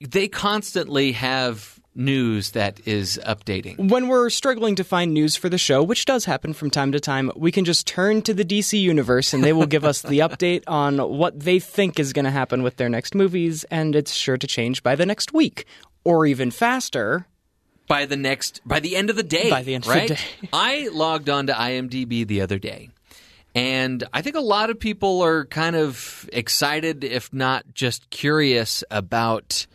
they 0.00 0.28
constantly 0.28 1.10
have 1.10 1.80
news 1.96 2.52
that 2.52 2.80
is 2.86 3.20
updating. 3.26 3.90
When 3.90 4.06
we're 4.06 4.30
struggling 4.30 4.76
to 4.76 4.84
find 4.84 5.12
news 5.12 5.34
for 5.34 5.48
the 5.48 5.58
show, 5.58 5.82
which 5.82 6.04
does 6.04 6.24
happen 6.24 6.52
from 6.52 6.70
time 6.70 6.92
to 6.92 7.00
time, 7.00 7.32
we 7.34 7.50
can 7.50 7.64
just 7.64 7.88
turn 7.88 8.22
to 8.22 8.32
the 8.32 8.44
DC 8.44 8.80
universe 8.80 9.34
and 9.34 9.42
they 9.42 9.52
will 9.52 9.66
give 9.66 9.84
us 9.84 10.02
the 10.02 10.20
update 10.20 10.62
on 10.68 10.98
what 10.98 11.38
they 11.40 11.58
think 11.58 11.98
is 11.98 12.12
going 12.12 12.24
to 12.24 12.30
happen 12.30 12.62
with 12.62 12.76
their 12.76 12.88
next 12.88 13.14
movies, 13.16 13.64
and 13.64 13.96
it's 13.96 14.12
sure 14.12 14.36
to 14.36 14.46
change 14.46 14.82
by 14.82 14.94
the 14.94 15.06
next 15.06 15.32
week. 15.32 15.66
Or 16.04 16.24
even 16.24 16.50
faster, 16.50 17.26
By 17.88 18.06
the 18.06 18.16
next 18.16 18.60
by 18.64 18.80
the 18.80 18.96
end 18.96 19.10
of 19.10 19.16
the 19.16 19.22
day. 19.22 19.50
By 19.50 19.62
the 19.62 19.74
end 19.74 19.84
of 19.84 19.92
the 19.92 19.98
right? 19.98 20.08
day. 20.08 20.18
I 20.52 20.88
logged 20.92 21.28
on 21.28 21.46
to 21.48 21.52
IMDb 21.52 22.26
the 22.26 22.40
other 22.40 22.58
day. 22.58 22.90
And 23.54 24.04
I 24.12 24.22
think 24.22 24.36
a 24.36 24.40
lot 24.40 24.70
of 24.70 24.80
people 24.80 25.22
are 25.22 25.44
kind 25.44 25.76
of 25.76 26.28
excited, 26.32 27.04
if 27.04 27.32
not 27.32 27.64
just 27.74 28.08
curious, 28.10 28.82
about 28.90 29.66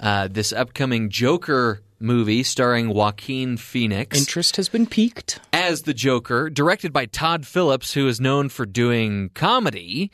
uh, 0.00 0.28
this 0.28 0.52
upcoming 0.52 1.08
Joker 1.08 1.82
movie 2.00 2.42
starring 2.42 2.88
Joaquin 2.88 3.56
Phoenix. 3.56 4.18
interest 4.18 4.56
has 4.56 4.68
been 4.68 4.86
piqued. 4.86 5.38
as 5.52 5.82
the 5.82 5.94
Joker, 5.94 6.50
directed 6.50 6.92
by 6.92 7.06
Todd 7.06 7.46
Phillips, 7.46 7.94
who 7.94 8.08
is 8.08 8.20
known 8.20 8.48
for 8.48 8.66
doing 8.66 9.30
comedy. 9.30 10.10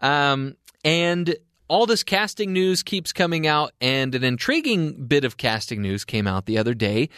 Um, 0.00 0.56
and 0.84 1.36
all 1.66 1.86
this 1.86 2.04
casting 2.04 2.52
news 2.52 2.82
keeps 2.84 3.12
coming 3.12 3.46
out, 3.46 3.72
and 3.80 4.14
an 4.14 4.22
intriguing 4.22 5.06
bit 5.06 5.24
of 5.24 5.36
casting 5.36 5.82
news 5.82 6.04
came 6.04 6.28
out 6.28 6.46
the 6.46 6.58
other 6.58 6.74
day 6.74 7.08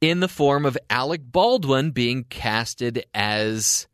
in 0.00 0.20
the 0.20 0.28
form 0.28 0.66
of 0.66 0.76
Alec 0.90 1.22
Baldwin 1.24 1.90
being 1.90 2.24
casted 2.24 3.06
as 3.14 3.86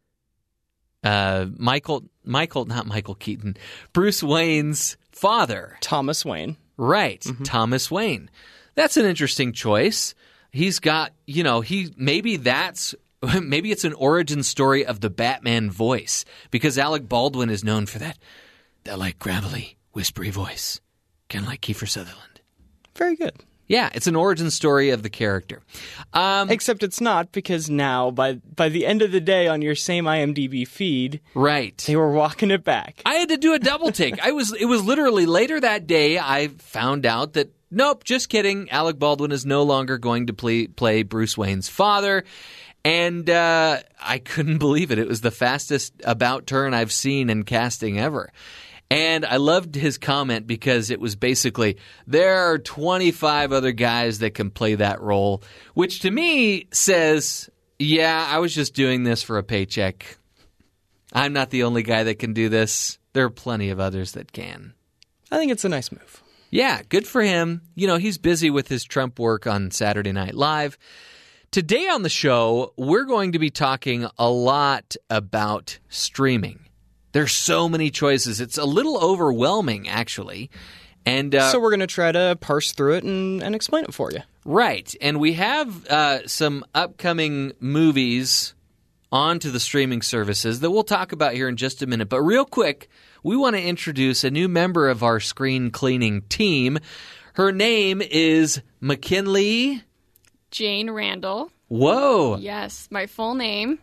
uh, 1.05 1.47
Michael, 1.57 2.05
Michael, 2.25 2.65
not 2.67 2.87
Michael 2.87 3.15
Keaton, 3.15 3.57
Bruce 3.93 4.23
Wayne's 4.23 4.97
father. 5.13 5.77
Thomas 5.81 6.25
Wayne. 6.25 6.57
Right, 6.77 7.25
Thomas 7.45 7.91
Wayne. 7.91 8.31
That's 8.75 8.97
an 8.97 9.05
interesting 9.05 9.53
choice. 9.53 10.15
He's 10.51 10.79
got, 10.79 11.13
you 11.27 11.43
know, 11.43 11.61
he 11.61 11.93
maybe 11.97 12.37
that's 12.37 12.95
maybe 13.43 13.71
it's 13.71 13.85
an 13.85 13.93
origin 13.95 14.43
story 14.43 14.87
of 14.87 15.01
the 15.01 15.11
Batman 15.11 15.71
voice 15.71 16.25
because 16.51 16.79
Alec 16.79 17.09
Baldwin 17.09 17.51
is 17.51 17.63
known 17.65 17.87
for 17.87 17.99
that 17.99 18.19
that 18.85 18.99
like 18.99 19.19
gravelly, 19.19 19.77
whispery 19.93 20.31
voice, 20.31 20.81
kind 21.29 21.45
of 21.45 21.51
like 21.51 21.61
Kiefer 21.61 21.89
Sutherland. 21.89 22.41
Very 22.97 23.17
good. 23.17 23.35
Yeah, 23.71 23.89
it's 23.95 24.09
an 24.09 24.17
origin 24.17 24.51
story 24.51 24.91
of 24.91 25.05
the 25.05 25.09
character. 25.09 25.63
Um, 26.13 26.51
Except 26.51 26.83
it's 26.83 27.01
not 27.01 27.31
because 27.31 27.71
now, 27.71 28.11
by 28.11 28.33
by 28.35 28.69
the 28.69 28.85
end 28.85 29.01
of 29.01 29.13
the 29.13 29.21
day, 29.21 29.47
on 29.47 29.63
your 29.63 29.77
same 29.77 30.07
IMDb 30.07 30.67
feed, 30.67 31.21
right. 31.35 31.79
they 31.87 31.95
were 31.95 32.11
walking 32.11 32.51
it 32.51 32.65
back. 32.65 33.01
I 33.07 33.15
had 33.15 33.29
to 33.29 33.37
do 33.37 33.55
a 33.55 33.61
double 33.61 33.93
take. 33.93 34.21
I 34.21 34.33
was 34.33 34.53
it 34.53 34.65
was 34.65 34.83
literally 34.83 35.25
later 35.25 35.61
that 35.61 35.87
day 35.87 36.19
I 36.19 36.49
found 36.59 37.07
out 37.07 37.35
that 37.35 37.53
nope, 37.71 38.03
just 38.03 38.29
kidding. 38.29 38.69
Alec 38.71 38.99
Baldwin 38.99 39.31
is 39.31 39.47
no 39.47 39.63
longer 39.63 39.99
going 39.99 40.27
to 40.27 40.33
play 40.33 40.67
play 40.67 41.05
Bruce 41.05 41.39
Wayne's 41.39 41.69
father. 41.69 42.25
And 42.85 43.31
uh, 43.31 43.83
I 44.03 44.19
couldn't 44.19 44.59
believe 44.67 44.91
it. 44.91 44.99
It 44.99 45.07
was 45.07 45.21
the 45.21 45.31
fastest 45.31 45.93
about 46.03 46.49
turn 46.49 46.75
I've 46.75 46.91
seen 46.91 47.31
in 47.31 47.45
casting 47.45 48.01
ever. 48.01 48.33
And 48.91 49.25
I 49.25 49.37
loved 49.37 49.77
his 49.77 49.99
comment 49.99 50.49
because 50.49 50.91
it 50.91 51.01
was 51.01 51.15
basically 51.15 51.79
there 52.09 52.51
are 52.51 52.59
25 52.59 53.53
other 53.53 53.71
guys 53.71 54.19
that 54.19 54.35
can 54.35 54.51
play 54.51 54.75
that 54.75 55.01
role, 55.01 55.43
which 55.75 56.01
to 56.01 56.11
me 56.11 56.67
says, 56.73 57.49
yeah, 57.79 58.27
I 58.29 58.39
was 58.39 58.53
just 58.53 58.75
doing 58.75 59.05
this 59.05 59.23
for 59.23 59.39
a 59.39 59.45
paycheck. 59.45 60.19
I'm 61.13 61.33
not 61.33 61.51
the 61.51 61.63
only 61.63 61.85
guy 61.85 62.03
that 62.05 62.19
can 62.19 62.33
do 62.33 62.49
this. 62.49 62.99
There 63.13 63.25
are 63.25 63.31
plenty 63.31 63.71
of 63.71 63.79
others 63.79 64.13
that 64.13 64.33
can. 64.33 64.75
I 65.31 65.39
think 65.39 65.53
it's 65.53 65.65
a 65.65 65.69
nice 65.69 65.93
move. 65.93 66.23
Yeah, 66.51 66.83
good 66.89 67.07
for 67.07 67.23
him. 67.23 67.63
You 67.77 67.87
know, 67.87 67.97
he's 67.97 68.19
busy 68.19 68.51
with 68.51 68.67
his 68.67 68.85
Trump 68.85 69.21
work 69.21 69.47
on 69.47 69.71
Saturday 69.71 70.11
Night 70.11 70.35
Live. 70.35 70.77
Today 71.53 71.89
on 71.89 72.03
the 72.03 72.09
show, 72.09 72.75
we're 72.77 73.05
going 73.05 73.33
to 73.33 73.39
be 73.39 73.51
talking 73.51 74.07
a 74.19 74.29
lot 74.29 74.97
about 75.09 75.79
streaming. 75.89 76.61
There's 77.13 77.33
so 77.33 77.69
many 77.69 77.91
choices. 77.91 78.41
It's 78.41 78.59
a 78.59 78.65
little 78.65 78.99
overwhelming, 78.99 79.89
actually. 79.89 80.51
And 81.07 81.35
uh, 81.35 81.51
so 81.51 81.61
we're 81.61 81.71
going 81.71 81.81
to 81.81 81.87
try 81.87 82.13
to 82.13 82.37
parse 82.41 82.73
through 82.73 82.95
it 82.95 83.05
and, 83.05 83.43
and 83.43 83.55
explain 83.55 83.85
it 83.85 83.95
for 83.95 84.13
you. 84.13 84.21
Right. 84.45 84.95
And 85.01 85.19
we 85.19 85.35
have 85.35 85.87
uh, 85.87 86.27
some 86.27 86.65
upcoming 86.75 87.53
movies 87.59 88.55
onto 89.13 89.51
the 89.51 89.61
streaming 89.61 90.03
services 90.03 90.61
that 90.61 90.71
we'll 90.71 90.85
talk 90.85 91.13
about 91.13 91.35
here 91.35 91.49
in 91.49 91.57
just 91.57 91.83
a 91.83 91.87
minute. 91.87 92.09
But 92.09 92.23
real 92.23 92.45
quick, 92.45 92.89
we 93.23 93.37
want 93.37 93.57
to 93.57 93.63
introduce 93.63 94.25
a 94.25 94.31
new 94.31 94.49
member 94.49 94.89
of 94.89 95.03
our 95.03 95.21
screen 95.21 95.71
cleaning 95.71 96.23
team. 96.23 96.79
Her 97.35 97.51
name 97.51 98.03
is 98.03 98.61
McKinley. 98.81 99.83
Jane 100.51 100.91
Randall. 100.91 101.51
Whoa. 101.69 102.37
Yes, 102.37 102.89
my 102.91 103.07
full 103.07 103.35
name. 103.35 103.79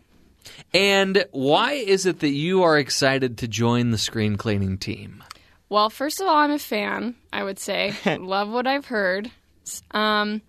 And 0.72 1.24
why 1.30 1.72
is 1.72 2.06
it 2.06 2.20
that 2.20 2.30
you 2.30 2.62
are 2.62 2.78
excited 2.78 3.38
to 3.38 3.48
join 3.48 3.90
the 3.90 3.98
screen 3.98 4.36
cleaning 4.36 4.78
team? 4.78 5.22
Well, 5.68 5.90
first 5.90 6.20
of 6.20 6.26
all, 6.26 6.36
I'm 6.36 6.50
a 6.50 6.58
fan, 6.58 7.14
I 7.32 7.44
would 7.44 7.58
say. 7.58 7.94
Love 8.18 8.48
what 8.48 8.66
I've 8.66 8.86
heard. 8.86 9.30
Um, 9.90 10.40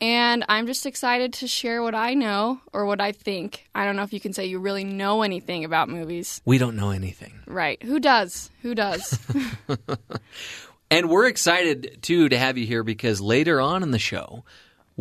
and 0.00 0.44
I'm 0.48 0.66
just 0.66 0.84
excited 0.84 1.34
to 1.34 1.46
share 1.46 1.80
what 1.82 1.94
I 1.94 2.14
know 2.14 2.60
or 2.72 2.86
what 2.86 3.00
I 3.00 3.12
think. 3.12 3.68
I 3.74 3.84
don't 3.84 3.94
know 3.94 4.02
if 4.02 4.12
you 4.12 4.18
can 4.18 4.32
say 4.32 4.46
you 4.46 4.58
really 4.58 4.82
know 4.82 5.22
anything 5.22 5.64
about 5.64 5.88
movies. 5.88 6.40
We 6.44 6.58
don't 6.58 6.74
know 6.74 6.90
anything. 6.90 7.34
Right. 7.46 7.80
Who 7.82 8.00
does? 8.00 8.50
Who 8.62 8.74
does? 8.74 9.18
And 10.92 11.08
we're 11.08 11.26
excited 11.26 12.00
too 12.02 12.28
to 12.28 12.36
have 12.36 12.58
you 12.58 12.66
here 12.66 12.84
because 12.84 13.18
later 13.18 13.62
on 13.62 13.82
in 13.82 13.92
the 13.92 13.98
show, 13.98 14.44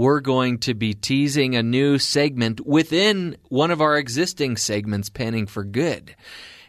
we're 0.01 0.19
going 0.19 0.57
to 0.57 0.73
be 0.73 0.95
teasing 0.95 1.55
a 1.55 1.61
new 1.61 1.99
segment 1.99 2.65
within 2.65 3.37
one 3.49 3.69
of 3.69 3.81
our 3.81 3.97
existing 3.97 4.57
segments, 4.57 5.09
Panning 5.09 5.45
for 5.45 5.63
Good. 5.63 6.15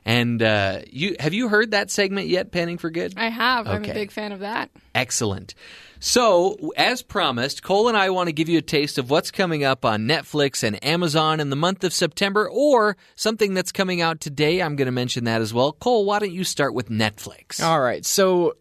And 0.04 0.42
uh, 0.42 0.80
you 0.90 1.16
have 1.18 1.32
you 1.32 1.48
heard 1.48 1.70
that 1.70 1.90
segment 1.90 2.26
yet, 2.26 2.52
Panning 2.52 2.76
for 2.76 2.90
Good? 2.90 3.14
I 3.16 3.28
have. 3.30 3.66
I'm 3.66 3.84
a 3.84 3.94
big 3.94 4.10
fan 4.10 4.32
of 4.32 4.40
that. 4.40 4.70
Excellent. 4.94 5.54
So, 5.98 6.72
as 6.76 7.00
promised, 7.00 7.62
Cole 7.62 7.88
and 7.88 7.96
I 7.96 8.10
want 8.10 8.26
to 8.26 8.32
give 8.32 8.50
you 8.50 8.58
a 8.58 8.62
taste 8.62 8.98
of 8.98 9.08
what's 9.08 9.30
coming 9.30 9.64
up 9.64 9.86
on 9.86 10.02
Netflix 10.02 10.62
and 10.62 10.84
Amazon 10.84 11.40
in 11.40 11.48
the 11.48 11.56
month 11.56 11.84
of 11.84 11.94
September, 11.94 12.50
or 12.50 12.98
something 13.14 13.54
that's 13.54 13.72
coming 13.72 14.02
out 14.02 14.20
today. 14.20 14.60
I'm 14.60 14.76
going 14.76 14.86
to 14.86 14.92
mention 14.92 15.24
that 15.24 15.40
as 15.40 15.54
well. 15.54 15.72
Cole, 15.72 16.04
why 16.04 16.18
don't 16.18 16.32
you 16.32 16.44
start 16.44 16.74
with 16.74 16.90
Netflix? 16.90 17.62
All 17.62 17.80
right. 17.80 18.04
So 18.04 18.56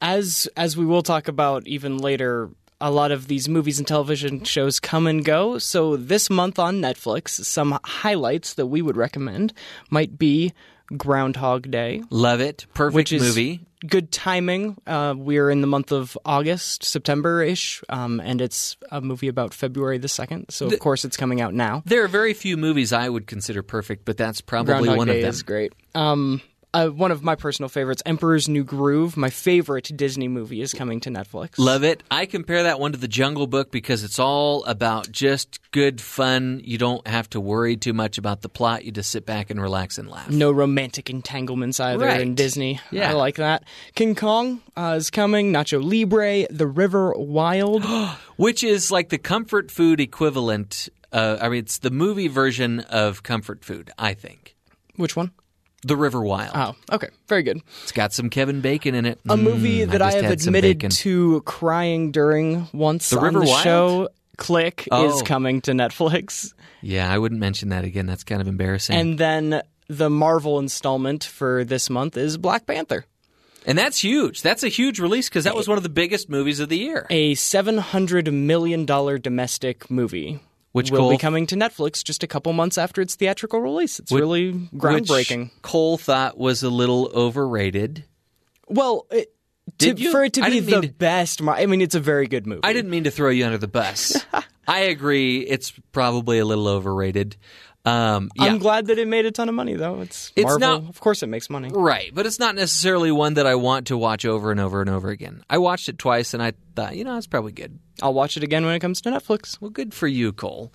as 0.00 0.48
as 0.56 0.76
we 0.78 0.86
will 0.86 1.02
talk 1.02 1.28
about 1.28 1.66
even 1.66 1.98
later, 1.98 2.48
a 2.84 2.90
lot 2.90 3.10
of 3.10 3.28
these 3.28 3.48
movies 3.48 3.78
and 3.78 3.88
television 3.88 4.44
shows 4.44 4.78
come 4.78 5.06
and 5.06 5.24
go. 5.24 5.56
So 5.56 5.96
this 5.96 6.28
month 6.28 6.58
on 6.58 6.82
Netflix, 6.82 7.30
some 7.42 7.78
highlights 7.82 8.54
that 8.54 8.66
we 8.66 8.82
would 8.82 8.98
recommend 8.98 9.54
might 9.88 10.18
be 10.18 10.52
Groundhog 10.94 11.70
Day, 11.70 12.02
Love 12.10 12.42
it. 12.42 12.66
Perfect 12.74 12.94
which 12.94 13.12
is 13.12 13.22
movie. 13.22 13.60
good 13.86 14.12
timing. 14.12 14.76
Uh, 14.86 15.14
we're 15.16 15.48
in 15.48 15.62
the 15.62 15.66
month 15.66 15.92
of 15.92 16.16
August, 16.26 16.84
September 16.84 17.42
ish, 17.42 17.82
um, 17.88 18.20
and 18.20 18.42
it's 18.42 18.76
a 18.90 19.00
movie 19.00 19.28
about 19.28 19.54
February 19.54 19.96
the 19.96 20.08
second. 20.08 20.50
So 20.50 20.66
of 20.66 20.78
course 20.78 21.06
it's 21.06 21.16
coming 21.16 21.40
out 21.40 21.54
now. 21.54 21.82
There 21.86 22.04
are 22.04 22.08
very 22.08 22.34
few 22.34 22.58
movies 22.58 22.92
I 22.92 23.08
would 23.08 23.26
consider 23.26 23.62
perfect, 23.62 24.04
but 24.04 24.18
that's 24.18 24.42
probably 24.42 24.74
Groundhog 24.74 24.96
one 24.98 25.06
Day 25.06 25.20
of 25.20 25.22
them. 25.22 25.30
is 25.30 25.42
great. 25.42 25.72
Um, 25.94 26.42
uh, 26.74 26.88
one 26.88 27.10
of 27.10 27.22
my 27.22 27.34
personal 27.36 27.68
favorites, 27.70 28.02
Emperor's 28.04 28.48
New 28.48 28.64
Groove. 28.64 29.16
My 29.16 29.30
favorite 29.30 29.90
Disney 29.96 30.28
movie 30.28 30.60
is 30.60 30.72
coming 30.74 31.00
to 31.00 31.10
Netflix. 31.10 31.52
Love 31.58 31.84
it. 31.84 32.02
I 32.10 32.26
compare 32.26 32.64
that 32.64 32.78
one 32.80 32.92
to 32.92 32.98
The 32.98 33.08
Jungle 33.08 33.46
Book 33.46 33.70
because 33.70 34.04
it's 34.04 34.18
all 34.18 34.64
about 34.64 35.10
just 35.10 35.60
good 35.70 36.00
fun. 36.00 36.60
You 36.64 36.76
don't 36.76 37.06
have 37.06 37.30
to 37.30 37.40
worry 37.40 37.76
too 37.76 37.92
much 37.94 38.18
about 38.18 38.42
the 38.42 38.48
plot. 38.48 38.84
You 38.84 38.92
just 38.92 39.10
sit 39.10 39.24
back 39.24 39.50
and 39.50 39.60
relax 39.62 39.96
and 39.96 40.10
laugh. 40.10 40.28
No 40.28 40.50
romantic 40.52 41.08
entanglements 41.08 41.80
either 41.80 42.04
Right. 42.04 42.20
in 42.20 42.34
Disney. 42.34 42.80
Yeah. 42.90 43.10
I 43.10 43.12
like 43.14 43.36
that. 43.36 43.64
King 43.94 44.14
Kong 44.14 44.60
uh, 44.76 44.94
is 44.98 45.10
coming. 45.10 45.52
Nacho 45.52 45.82
Libre, 45.82 46.46
The 46.50 46.66
River 46.66 47.14
Wild. 47.16 47.84
Which 48.36 48.64
is 48.64 48.90
like 48.90 49.08
the 49.10 49.18
comfort 49.18 49.70
food 49.70 50.00
equivalent. 50.00 50.88
Uh, 51.12 51.38
I 51.40 51.48
mean, 51.48 51.60
it's 51.60 51.78
the 51.78 51.90
movie 51.92 52.26
version 52.28 52.80
of 52.80 53.22
comfort 53.22 53.64
food, 53.64 53.92
I 53.96 54.14
think. 54.14 54.56
Which 54.96 55.14
one? 55.14 55.30
The 55.84 55.96
River 55.96 56.22
Wild. 56.22 56.52
Oh, 56.54 56.74
okay. 56.94 57.08
Very 57.28 57.42
good. 57.42 57.60
It's 57.82 57.92
got 57.92 58.12
some 58.12 58.30
Kevin 58.30 58.60
Bacon 58.60 58.94
in 58.94 59.06
it. 59.06 59.20
A 59.28 59.36
movie 59.36 59.80
Mm, 59.86 59.90
that 59.92 60.02
I, 60.02 60.10
just 60.12 60.22
have 60.24 60.32
admitted 60.32 60.90
to 60.90 61.40
crying 61.42 62.10
during 62.10 62.68
once 62.72 63.10
The 63.10 63.18
on 63.18 63.24
River 63.24 63.40
the 63.40 63.46
Wild? 63.50 63.62
show. 63.64 64.08
Click 64.36 64.88
Oh. 64.90 65.14
is 65.14 65.22
coming 65.22 65.60
to 65.62 65.72
Netflix. 65.72 66.52
Yeah, 66.82 67.10
I 67.12 67.18
wouldn't 67.18 67.40
mention 67.40 67.68
that 67.68 67.84
again. 67.84 68.06
That's 68.06 68.24
kind 68.24 68.40
of 68.42 68.48
embarrassing. 68.48 68.96
And 68.96 69.16
then 69.18 69.62
the 69.88 70.10
Marvel 70.10 70.58
installment 70.58 71.22
for 71.24 71.64
this 71.64 71.88
month 71.88 72.16
is 72.16 72.36
Black 72.36 72.66
Panther. 72.66 73.04
And 73.66 73.78
that's 73.78 74.02
huge. 74.02 74.42
That's 74.42 74.62
a 74.62 74.68
huge 74.68 74.98
release 74.98 75.28
because 75.28 75.44
that 75.44 75.54
was 75.54 75.68
one 75.68 75.76
of 75.78 75.82
the 75.84 75.88
biggest 75.88 76.28
movies 76.28 76.60
of 76.60 76.68
the 76.68 76.76
year. 76.76 77.06
A 77.10 77.34
$700 77.34 78.32
million 78.32 78.84
domestic 78.84 79.90
movie. 79.90 80.40
Which 80.74 80.90
will 80.90 80.98
Cole- 80.98 81.10
be 81.10 81.18
coming 81.18 81.46
to 81.46 81.54
Netflix 81.56 82.02
just 82.04 82.22
a 82.22 82.26
couple 82.26 82.52
months 82.52 82.76
after 82.78 83.00
its 83.00 83.14
theatrical 83.14 83.60
release. 83.60 84.00
It's 84.00 84.10
Which- 84.10 84.20
really 84.20 84.52
groundbreaking. 84.74 85.44
Which 85.44 85.62
Cole 85.62 85.96
thought 85.96 86.36
was 86.36 86.62
a 86.64 86.68
little 86.68 87.10
overrated. 87.14 88.04
Well, 88.68 89.06
it, 89.12 89.32
Did 89.78 89.98
to, 89.98 90.02
you? 90.02 90.10
for 90.10 90.24
it 90.24 90.32
to 90.32 90.42
be 90.44 90.58
the 90.60 90.80
to- 90.82 90.88
best, 90.92 91.40
I 91.40 91.66
mean, 91.66 91.80
it's 91.80 91.94
a 91.94 92.00
very 92.00 92.26
good 92.26 92.46
movie. 92.46 92.60
I 92.64 92.72
didn't 92.72 92.90
mean 92.90 93.04
to 93.04 93.10
throw 93.12 93.30
you 93.30 93.44
under 93.46 93.56
the 93.58 93.68
bus. 93.68 94.16
I 94.66 94.80
agree. 94.80 95.40
It's 95.40 95.72
probably 95.92 96.38
a 96.38 96.44
little 96.44 96.66
overrated. 96.66 97.36
Um, 97.84 98.30
yeah. 98.36 98.44
I'm 98.44 98.58
glad 98.58 98.86
that 98.86 98.98
it 98.98 99.06
made 99.06 99.26
a 99.26 99.30
ton 99.30 99.48
of 99.48 99.54
money, 99.54 99.74
though. 99.74 100.00
It's, 100.00 100.32
It's 100.36 100.44
Marvel. 100.44 100.80
not- 100.80 100.88
of 100.88 101.00
course, 101.00 101.22
it 101.22 101.26
makes 101.26 101.50
money. 101.50 101.70
Right, 101.72 102.10
but 102.14 102.24
it's 102.24 102.38
not 102.38 102.54
necessarily 102.54 103.12
one 103.12 103.34
that 103.34 103.46
I 103.46 103.56
want 103.56 103.88
to 103.88 103.96
watch 103.98 104.24
over 104.24 104.50
and 104.50 104.58
over 104.60 104.80
and 104.80 104.88
over 104.88 105.10
again. 105.10 105.42
I 105.50 105.58
watched 105.58 105.88
it 105.88 105.98
twice 105.98 106.32
and 106.32 106.42
I 106.42 106.52
thought, 106.74 106.96
you 106.96 107.04
know, 107.04 107.16
it's 107.18 107.26
probably 107.26 107.52
good. 107.52 107.78
I'll 108.02 108.14
watch 108.14 108.36
it 108.36 108.42
again 108.42 108.64
when 108.64 108.74
it 108.74 108.80
comes 108.80 109.00
to 109.02 109.10
Netflix. 109.10 109.60
Well, 109.60 109.70
good 109.70 109.92
for 109.92 110.08
you, 110.08 110.32
Cole. 110.32 110.72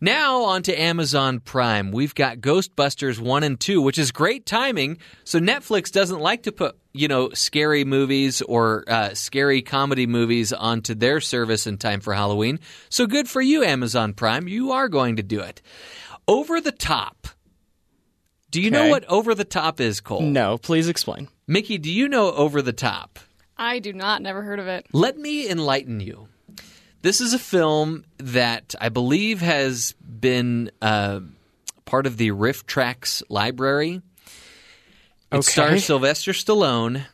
Now 0.00 0.42
on 0.42 0.62
to 0.64 0.78
Amazon 0.80 1.40
Prime. 1.40 1.90
We've 1.90 2.14
got 2.14 2.38
Ghostbusters 2.38 3.18
1 3.18 3.42
and 3.42 3.58
2, 3.58 3.80
which 3.80 3.96
is 3.96 4.10
great 4.12 4.44
timing. 4.44 4.98
So 5.24 5.38
Netflix 5.38 5.90
doesn't 5.90 6.20
like 6.20 6.42
to 6.42 6.52
put, 6.52 6.76
you 6.92 7.08
know, 7.08 7.30
scary 7.30 7.84
movies 7.84 8.42
or 8.42 8.84
uh, 8.86 9.14
scary 9.14 9.62
comedy 9.62 10.06
movies 10.06 10.52
onto 10.52 10.94
their 10.94 11.20
service 11.20 11.66
in 11.66 11.78
time 11.78 12.00
for 12.00 12.12
Halloween. 12.12 12.60
So 12.90 13.06
good 13.06 13.28
for 13.28 13.40
you, 13.40 13.64
Amazon 13.64 14.12
Prime. 14.14 14.46
You 14.46 14.72
are 14.72 14.88
going 14.88 15.16
to 15.16 15.22
do 15.22 15.40
it. 15.40 15.62
Over 16.26 16.60
the 16.60 16.72
Top. 16.72 17.28
Do 18.50 18.60
you 18.60 18.70
know 18.70 18.88
what 18.88 19.04
Over 19.08 19.34
the 19.34 19.44
Top 19.44 19.80
is, 19.80 20.00
Cole? 20.00 20.20
No, 20.22 20.58
please 20.58 20.88
explain. 20.88 21.28
Mickey, 21.46 21.76
do 21.78 21.90
you 21.90 22.08
know 22.08 22.32
Over 22.32 22.62
the 22.62 22.72
Top? 22.72 23.18
I 23.56 23.78
do 23.80 23.92
not. 23.92 24.22
Never 24.22 24.42
heard 24.42 24.58
of 24.60 24.66
it. 24.68 24.86
Let 24.92 25.18
me 25.18 25.48
enlighten 25.48 26.00
you. 26.00 26.28
This 27.02 27.20
is 27.20 27.34
a 27.34 27.38
film 27.38 28.04
that 28.18 28.74
I 28.80 28.88
believe 28.88 29.40
has 29.40 29.92
been 30.00 30.70
uh, 30.80 31.20
part 31.84 32.06
of 32.06 32.16
the 32.16 32.30
RiffTrax 32.30 33.22
library. 33.28 34.00
It 35.30 35.36
Okay. 35.36 35.42
stars 35.42 35.84
Sylvester 35.84 36.32
Stallone, 36.32 37.04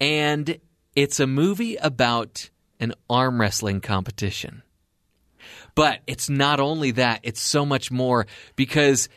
and 0.00 0.58
it's 0.96 1.20
a 1.20 1.26
movie 1.26 1.76
about 1.76 2.48
an 2.80 2.94
arm 3.08 3.40
wrestling 3.40 3.80
competition. 3.82 4.62
But 5.80 6.00
it's 6.06 6.28
not 6.28 6.60
only 6.60 6.90
that, 6.90 7.20
it's 7.22 7.40
so 7.40 7.64
much 7.64 7.90
more 7.90 8.26
because 8.54 9.08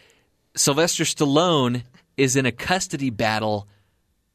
Sylvester 0.56 1.03
Stallone 1.03 1.84
is 2.15 2.38
in 2.38 2.45
a 2.45 2.53
custody 2.53 3.10
battle 3.10 3.68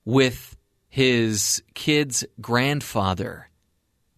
with 0.04 0.54
his 0.90 1.62
kid's 1.72 2.26
grandfather 2.38 3.48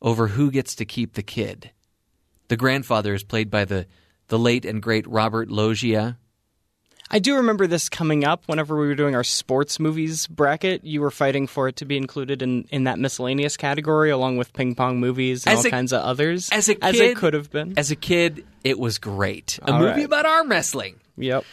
over 0.03 0.27
who 0.27 0.51
gets 0.51 0.75
to 0.75 0.85
keep 0.85 1.13
the 1.13 1.23
kid. 1.23 1.71
The 2.49 2.57
grandfather 2.57 3.15
is 3.15 3.23
played 3.23 3.49
by 3.49 3.65
the, 3.65 3.87
the 4.27 4.41
late 4.41 4.65
and 4.65 4.83
great 4.83 5.07
Robert 5.07 5.49
Loggia. 5.49 6.19
I 7.11 7.19
do 7.19 7.37
remember 7.37 7.67
this 7.67 7.89
coming 7.89 8.25
up 8.25 8.45
whenever 8.47 8.79
we 8.79 8.87
were 8.87 8.95
doing 8.95 9.15
our 9.17 9.25
sports 9.25 9.81
movies 9.81 10.27
bracket. 10.29 10.85
You 10.85 11.01
were 11.01 11.11
fighting 11.11 11.47
for 11.49 11.67
it 11.67 11.77
to 11.77 11.85
be 11.85 11.97
included 11.97 12.41
in, 12.41 12.69
in 12.71 12.85
that 12.85 12.99
miscellaneous 12.99 13.57
category, 13.57 14.11
along 14.11 14.37
with 14.37 14.53
ping 14.53 14.75
pong 14.77 15.01
movies 15.01 15.45
and 15.47 15.55
As 15.59 15.65
all 15.65 15.69
a- 15.69 15.71
kinds 15.71 15.93
of 15.93 16.03
others. 16.03 16.49
As 16.53 16.69
a 16.69 16.75
kid, 16.77 16.85
as 16.85 17.01
it 17.01 17.17
could 17.17 17.35
have 17.35 17.51
been. 17.51 17.75
As 17.77 17.91
a 17.91 17.97
kid, 17.97 18.47
it 18.63 18.79
was 18.79 18.99
great. 18.99 19.59
A 19.63 19.73
All 19.73 19.79
movie 19.81 19.91
right. 19.93 20.05
about 20.05 20.25
arm 20.27 20.49
wrestling. 20.51 21.01
Yep. 21.17 21.45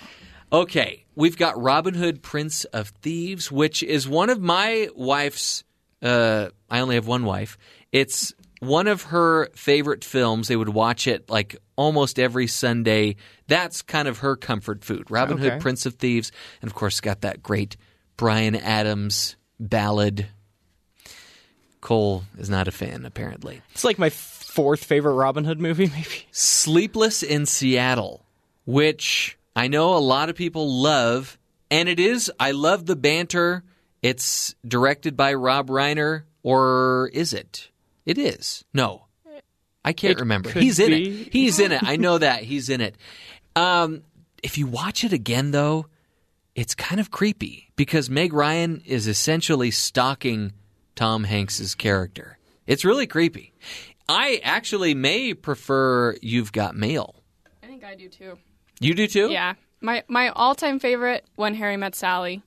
Okay, 0.54 1.04
we've 1.16 1.38
got 1.38 1.62
Robin 1.62 1.94
Hood, 1.94 2.22
Prince 2.22 2.64
of 2.66 2.90
Thieves, 3.02 3.52
which 3.52 3.84
is 3.84 4.08
one 4.08 4.30
of 4.30 4.40
my 4.40 4.90
wife's. 4.96 5.64
Uh, 6.02 6.50
I 6.70 6.80
only 6.80 6.96
have 6.96 7.08
one 7.08 7.26
wife. 7.26 7.58
It's 7.92 8.32
one 8.60 8.88
of 8.88 9.04
her 9.04 9.50
favorite 9.56 10.04
films. 10.04 10.48
They 10.48 10.56
would 10.56 10.70
watch 10.70 11.08
it 11.08 11.30
like 11.30 11.56
almost 11.76 12.20
every 12.20 12.48
Sunday. 12.48 13.16
That's 13.48 13.82
kind 13.82 14.08
of 14.08 14.20
her 14.20 14.36
comfort 14.36 14.84
food. 14.84 15.10
Robin 15.12 15.38
Okay. 15.40 15.50
Hood, 15.50 15.62
Prince 15.62 15.86
of 15.86 15.96
Thieves, 15.96 16.32
and 16.62 16.70
of 16.70 16.76
course, 16.76 17.00
got 17.02 17.22
that 17.22 17.44
great 17.44 17.78
Bryan 18.18 18.56
Adams 18.56 19.36
ballad. 19.60 20.28
Cole 21.82 22.24
is 22.38 22.50
not 22.50 22.68
a 22.68 22.72
fan, 22.72 23.06
apparently. 23.06 23.62
It's 23.72 23.84
like 23.84 24.00
my 24.00 24.10
fourth 24.10 24.84
favorite 24.84 25.14
Robin 25.14 25.46
Hood 25.46 25.60
movie, 25.60 25.88
maybe. 25.96 26.26
Sleepless 26.32 27.24
in 27.24 27.46
Seattle, 27.46 28.26
which 28.66 29.38
I 29.56 29.68
know 29.68 29.96
a 29.96 30.00
lot 30.00 30.30
of 30.30 30.36
people 30.36 30.82
love, 30.82 31.38
and 31.70 31.88
it 31.88 32.00
is. 32.00 32.32
I 32.40 32.52
love 32.52 32.86
the 32.86 32.96
banter. 32.96 33.64
It's 34.02 34.56
directed 34.68 35.16
by 35.16 35.34
Rob 35.36 35.70
Reiner, 35.70 36.24
or 36.44 37.10
is 37.14 37.34
it? 37.34 37.70
It 38.08 38.18
is. 38.18 38.64
No, 38.74 39.06
I 39.86 39.94
can't 39.94 40.18
It 40.18 40.20
remember. 40.22 40.50
could 40.50 40.64
He's 40.64 40.80
in 40.80 40.90
be. 40.90 41.22
it. 41.22 41.34
He's 41.34 41.60
in 41.60 41.72
it. 41.72 41.84
I 41.84 41.96
know 42.06 42.18
that 42.18 42.42
he's 42.44 42.70
in 42.70 42.82
it. 42.82 42.96
Um, 43.56 44.02
if 44.42 44.58
you 44.58 44.66
watch 44.66 45.04
it 45.04 45.12
again, 45.14 45.52
though, 45.52 45.86
it's 46.56 46.74
kind 46.74 47.00
of 47.00 47.12
creepy 47.12 47.70
because 47.76 48.10
Meg 48.10 48.34
Ryan 48.34 48.82
is 48.86 49.08
essentially 49.08 49.70
stalking 49.72 50.54
Tom 50.96 51.26
Hanks's 51.26 51.76
character. 51.76 52.38
It's 52.66 52.84
really 52.86 53.08
creepy. 53.08 53.54
I 54.10 54.40
actually 54.44 54.94
may 54.94 55.34
prefer 55.34 56.16
You've 56.22 56.52
Got 56.54 56.76
Mail. 56.76 57.16
I 57.62 57.68
think 57.68 57.84
I 57.84 57.94
do 57.96 58.08
too. 58.10 58.38
You 58.80 58.94
do 58.94 59.06
too? 59.08 59.30
Yeah. 59.30 59.56
My 59.82 60.04
my 60.08 60.30
all 60.30 60.56
time 60.56 60.80
favorite 60.80 61.26
When 61.36 61.54
Harry 61.56 61.78
Met 61.78 61.94
Sally. 61.94 62.42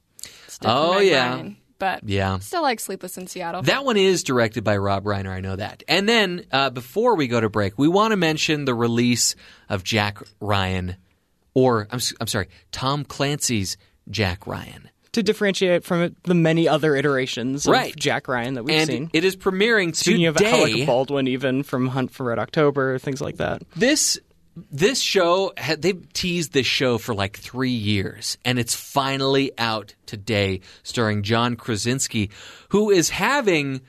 Still 0.49 0.71
Oh, 0.71 0.99
Meg 0.99 1.07
yeah. 1.09 1.31
Ryan, 1.35 1.57
but 1.81 2.05
Yeah. 2.09 2.39
still 2.39 2.63
like 2.63 2.79
Sleepless 2.79 3.19
in 3.19 3.27
Seattle. 3.27 3.63
That 3.63 3.85
one 3.85 3.97
is 3.97 4.23
directed 4.23 4.63
by 4.63 4.77
Rob 4.77 5.03
Reiner. 5.03 5.31
I 5.31 5.41
know 5.41 5.57
that. 5.57 5.83
And 5.89 6.09
then 6.09 6.45
uh, 6.53 6.71
before 6.71 7.17
we 7.17 7.27
go 7.27 7.41
to 7.41 7.49
break, 7.51 7.77
we 7.77 7.89
want 7.89 8.13
to 8.13 8.17
mention 8.17 8.65
the 8.67 8.75
release 8.75 9.35
of 9.69 9.83
Jack 9.83 10.19
Ryan, 10.41 10.95
or 11.55 11.89
I'm, 11.91 11.97
s- 11.97 12.15
I'm 12.21 12.29
sorry, 12.29 12.47
Tom 12.71 13.05
Clancy's 13.05 13.77
Jack 14.09 14.47
Ryan. 14.47 14.89
To 15.15 15.25
differentiate 15.25 15.83
from 15.83 16.15
the 16.23 16.35
many 16.35 16.69
other 16.69 16.95
iterations 16.95 17.67
of 17.67 17.97
Jack 17.97 18.29
Ryan 18.29 18.55
that 18.55 18.63
we've 18.63 18.77
and 18.77 18.87
seen. 18.87 19.11
it 19.13 19.25
is 19.25 19.35
premiering 19.35 19.97
Speaking 19.97 20.27
of 20.27 20.37
today. 20.37 20.53
Alec 20.53 20.87
Baldwin, 20.87 21.27
even 21.27 21.65
from 21.65 21.89
Hunt 21.89 22.13
for 22.13 22.27
Red 22.27 22.39
October, 22.39 22.97
things 23.01 23.21
like 23.21 23.39
that. 23.39 23.63
this 23.75 24.21
this 24.57 25.01
show 25.01 25.53
they've 25.79 26.13
teased 26.13 26.53
this 26.53 26.67
show 26.67 26.99
for 26.99 27.15
like 27.15 27.37
three 27.37 27.71
years 27.71 28.37
and 28.45 28.59
it's 28.59 28.75
finally 28.75 29.53
out 29.59 29.95
today 30.07 30.61
starring 30.83 31.23
john 31.23 31.57
krasinski 31.57 32.31
who 32.71 32.91
is 32.91 33.11
having 33.11 33.81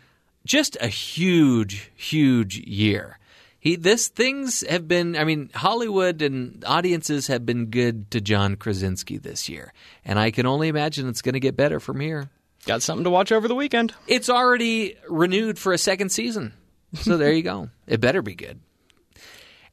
just 0.46 0.78
a 0.82 0.88
huge 0.88 1.92
huge 1.96 2.58
year. 2.58 3.18
He 3.60 3.76
this 3.76 4.08
things 4.08 4.64
have 4.68 4.88
been 4.88 5.16
i 5.16 5.24
mean 5.24 5.50
hollywood 5.54 6.22
and 6.22 6.64
audiences 6.66 7.28
have 7.28 7.46
been 7.46 7.68
good 7.68 8.10
to 8.12 8.22
john 8.22 8.56
krasinski 8.56 9.18
this 9.18 9.50
year 9.50 9.74
and 10.06 10.20
i 10.20 10.32
can 10.32 10.46
only 10.46 10.68
imagine 10.68 11.08
it's 11.08 11.22
going 11.22 11.34
to 11.34 11.40
get 11.40 11.56
better 11.56 11.80
from 11.80 12.00
here. 12.00 12.30
Got 12.68 12.84
something 12.84 13.06
to 13.06 13.10
watch 13.10 13.32
over 13.32 13.48
the 13.48 13.56
weekend. 13.56 13.94
it's 14.08 14.30
already 14.30 14.96
renewed 15.10 15.58
for 15.58 15.74
a 15.74 15.78
second 15.78 16.10
season 16.10 16.54
so 16.94 17.18
there 17.18 17.32
you 17.32 17.42
go. 17.42 17.70
It 17.88 18.02
better 18.02 18.22
be 18.22 18.36
good 18.36 18.60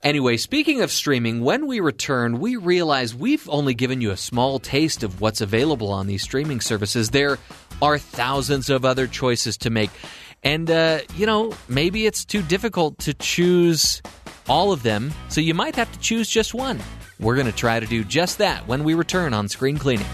Anyway, 0.05 0.37
speaking 0.37 0.81
of 0.81 0.93
streaming, 0.93 1.43
when 1.43 1.67
we 1.67 1.81
return, 1.81 2.39
we 2.39 2.55
realize 2.55 3.17
we've 3.17 3.49
only 3.49 3.75
given 3.75 4.01
you 4.01 4.13
a 4.13 4.17
small 4.17 4.61
taste 4.61 5.03
of 5.03 5.21
what's 5.21 5.41
available 5.41 5.91
on 5.91 6.07
these 6.07 6.23
streaming 6.23 6.61
services. 6.61 7.11
There 7.11 7.37
are 7.83 7.99
thousands 7.99 8.71
of 8.71 8.85
other 8.85 9.09
choices 9.09 9.57
to 9.59 9.71
make. 9.71 9.91
And, 10.45 10.71
uh, 10.71 11.01
you 11.17 11.27
know, 11.27 11.53
maybe 11.69 12.07
it's 12.07 12.25
too 12.25 12.43
difficult 12.43 12.99
to 13.01 13.15
choose 13.15 14.01
all 14.49 14.71
of 14.71 14.85
them, 14.85 15.13
so 15.29 15.41
you 15.41 15.53
might 15.53 15.75
have 15.75 15.91
to 15.91 15.99
choose 15.99 16.31
just 16.31 16.55
one. 16.55 16.79
We're 17.19 17.35
going 17.35 17.47
to 17.47 17.53
try 17.53 17.81
to 17.81 17.87
do 17.87 18.05
just 18.05 18.39
that 18.39 18.69
when 18.69 18.85
we 18.85 18.95
return 18.95 19.35
on 19.35 19.49
Screen 19.49 19.79
Cleaning. 19.79 20.07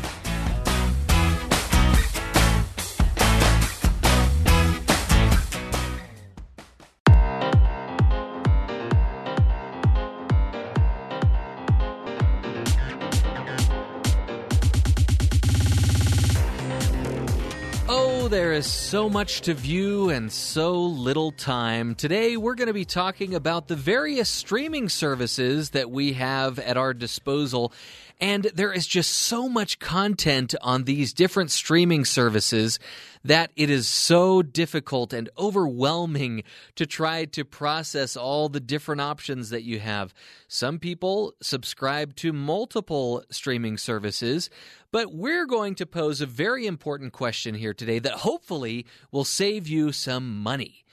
Is 18.55 18.71
so 18.71 19.09
much 19.09 19.41
to 19.41 19.53
view 19.53 20.11
and 20.11 20.31
so 20.31 20.81
little 20.81 21.33
time. 21.33 21.97
Today, 21.97 22.37
we're 22.37 22.55
going 22.55 22.69
to 22.69 22.73
be 22.73 22.85
talking 22.85 23.35
about 23.35 23.67
the 23.67 23.75
various 23.75 24.29
streaming 24.29 24.89
services 24.89 25.71
that 25.71 25.91
we 25.91 26.13
have 26.13 26.61
at 26.61 26.77
our 26.77 26.95
disposal. 26.95 27.73
And 28.21 28.45
there 28.55 28.73
is 28.73 28.87
just 28.87 29.11
so 29.11 29.49
much 29.49 29.79
content 29.79 30.55
on 30.63 30.85
these 30.85 31.13
different 31.13 31.51
streaming 31.51 32.05
services 32.05 32.79
that 33.25 33.51
it 33.57 33.71
is 33.71 33.89
so 33.89 34.43
difficult 34.43 35.13
and 35.13 35.29
overwhelming 35.37 36.45
to 36.77 36.87
try 36.87 37.25
to 37.25 37.45
process 37.45 38.17
all 38.17 38.49
the 38.49 38.61
different 38.61 39.01
options 39.01 39.51
that 39.51 39.65
you 39.65 39.81
have. 39.81 40.15
Some 40.47 40.79
people 40.79 41.35
subscribe 41.43 42.15
to 42.17 42.33
multiple 42.33 43.25
streaming 43.31 43.79
services, 43.79 44.49
but 44.93 45.13
we're 45.13 45.47
going 45.47 45.75
to 45.77 45.87
pose 45.87 46.21
a 46.21 46.27
very 46.27 46.67
important 46.67 47.13
question 47.13 47.55
here 47.55 47.75
today 47.75 47.99
that 47.99 48.13
hopefully 48.13 48.87
will 49.11 49.25
save 49.25 49.67
you 49.67 49.91
some 49.91 50.39
money. 50.41 50.85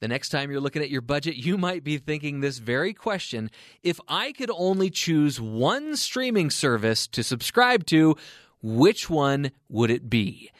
The 0.00 0.08
next 0.08 0.30
time 0.30 0.50
you're 0.50 0.60
looking 0.60 0.82
at 0.82 0.90
your 0.90 1.00
budget, 1.00 1.36
you 1.36 1.56
might 1.56 1.84
be 1.84 1.98
thinking 1.98 2.40
this 2.40 2.58
very 2.58 2.92
question 2.92 3.50
if 3.82 4.00
I 4.08 4.32
could 4.32 4.50
only 4.52 4.90
choose 4.90 5.40
one 5.40 5.96
streaming 5.96 6.50
service 6.50 7.06
to 7.08 7.22
subscribe 7.22 7.86
to, 7.86 8.16
which 8.62 9.08
one 9.08 9.50
would 9.68 9.90
it 9.90 10.10
be? 10.10 10.50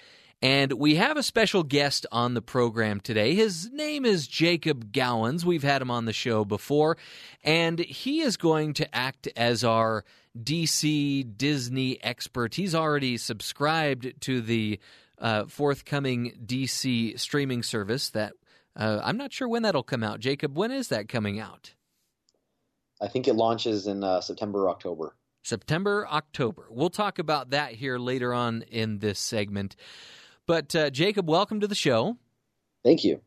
And 0.45 0.75
we 0.75 0.97
have 0.97 1.17
a 1.17 1.23
special 1.23 1.63
guest 1.63 2.05
on 2.13 2.35
the 2.35 2.43
program 2.43 3.01
today. 3.01 3.35
His 3.35 3.71
name 3.73 4.05
is 4.05 4.27
Jacob 4.27 4.93
Gowans. 4.93 5.43
We've 5.43 5.63
had 5.63 5.81
him 5.81 5.91
on 5.91 6.05
the 6.05 6.13
show 6.13 6.45
before, 6.45 6.99
and 7.43 7.79
he 7.79 8.21
is 8.21 8.37
going 8.37 8.75
to 8.75 8.95
act 8.95 9.27
as 9.37 9.65
our 9.65 10.05
DC 10.39 11.37
Disney 11.39 12.03
expert. 12.05 12.55
He's 12.57 12.75
already 12.75 13.17
subscribed 13.17 14.21
to 14.21 14.43
the 14.43 14.81
uh, 15.19 15.47
forthcoming 15.47 16.33
DC 16.45 17.19
streaming 17.19 17.63
service 17.63 18.11
that 18.11 18.35
uh, 18.77 19.01
I'm 19.03 19.17
not 19.17 19.33
sure 19.33 19.49
when 19.49 19.63
that'll 19.63 19.83
come 19.83 20.03
out. 20.03 20.21
Jacob, 20.21 20.57
when 20.57 20.71
is 20.71 20.89
that 20.89 21.09
coming 21.09 21.39
out? 21.39 21.75
I 23.01 23.09
think 23.09 23.29
it 23.29 23.35
launches 23.35 23.87
in 23.87 24.03
uh, 24.03 24.21
September 24.21 24.65
or 24.65 24.71
October. 24.71 25.15
September, 25.43 26.09
October. 26.11 26.67
We'll 26.71 26.91
talk 26.91 27.19
about 27.19 27.51
that 27.51 27.73
here 27.73 27.99
later 27.99 28.33
on 28.33 28.63
in 28.63 28.99
this 29.01 29.19
segment. 29.19 29.77
But 30.47 30.75
uh, 30.75 30.91
Jacob, 30.91 31.29
welcome 31.29 31.61
to 31.61 31.69
the 31.69 31.75
show. 31.75 32.17
Thank 32.83 33.05
you. 33.05 33.21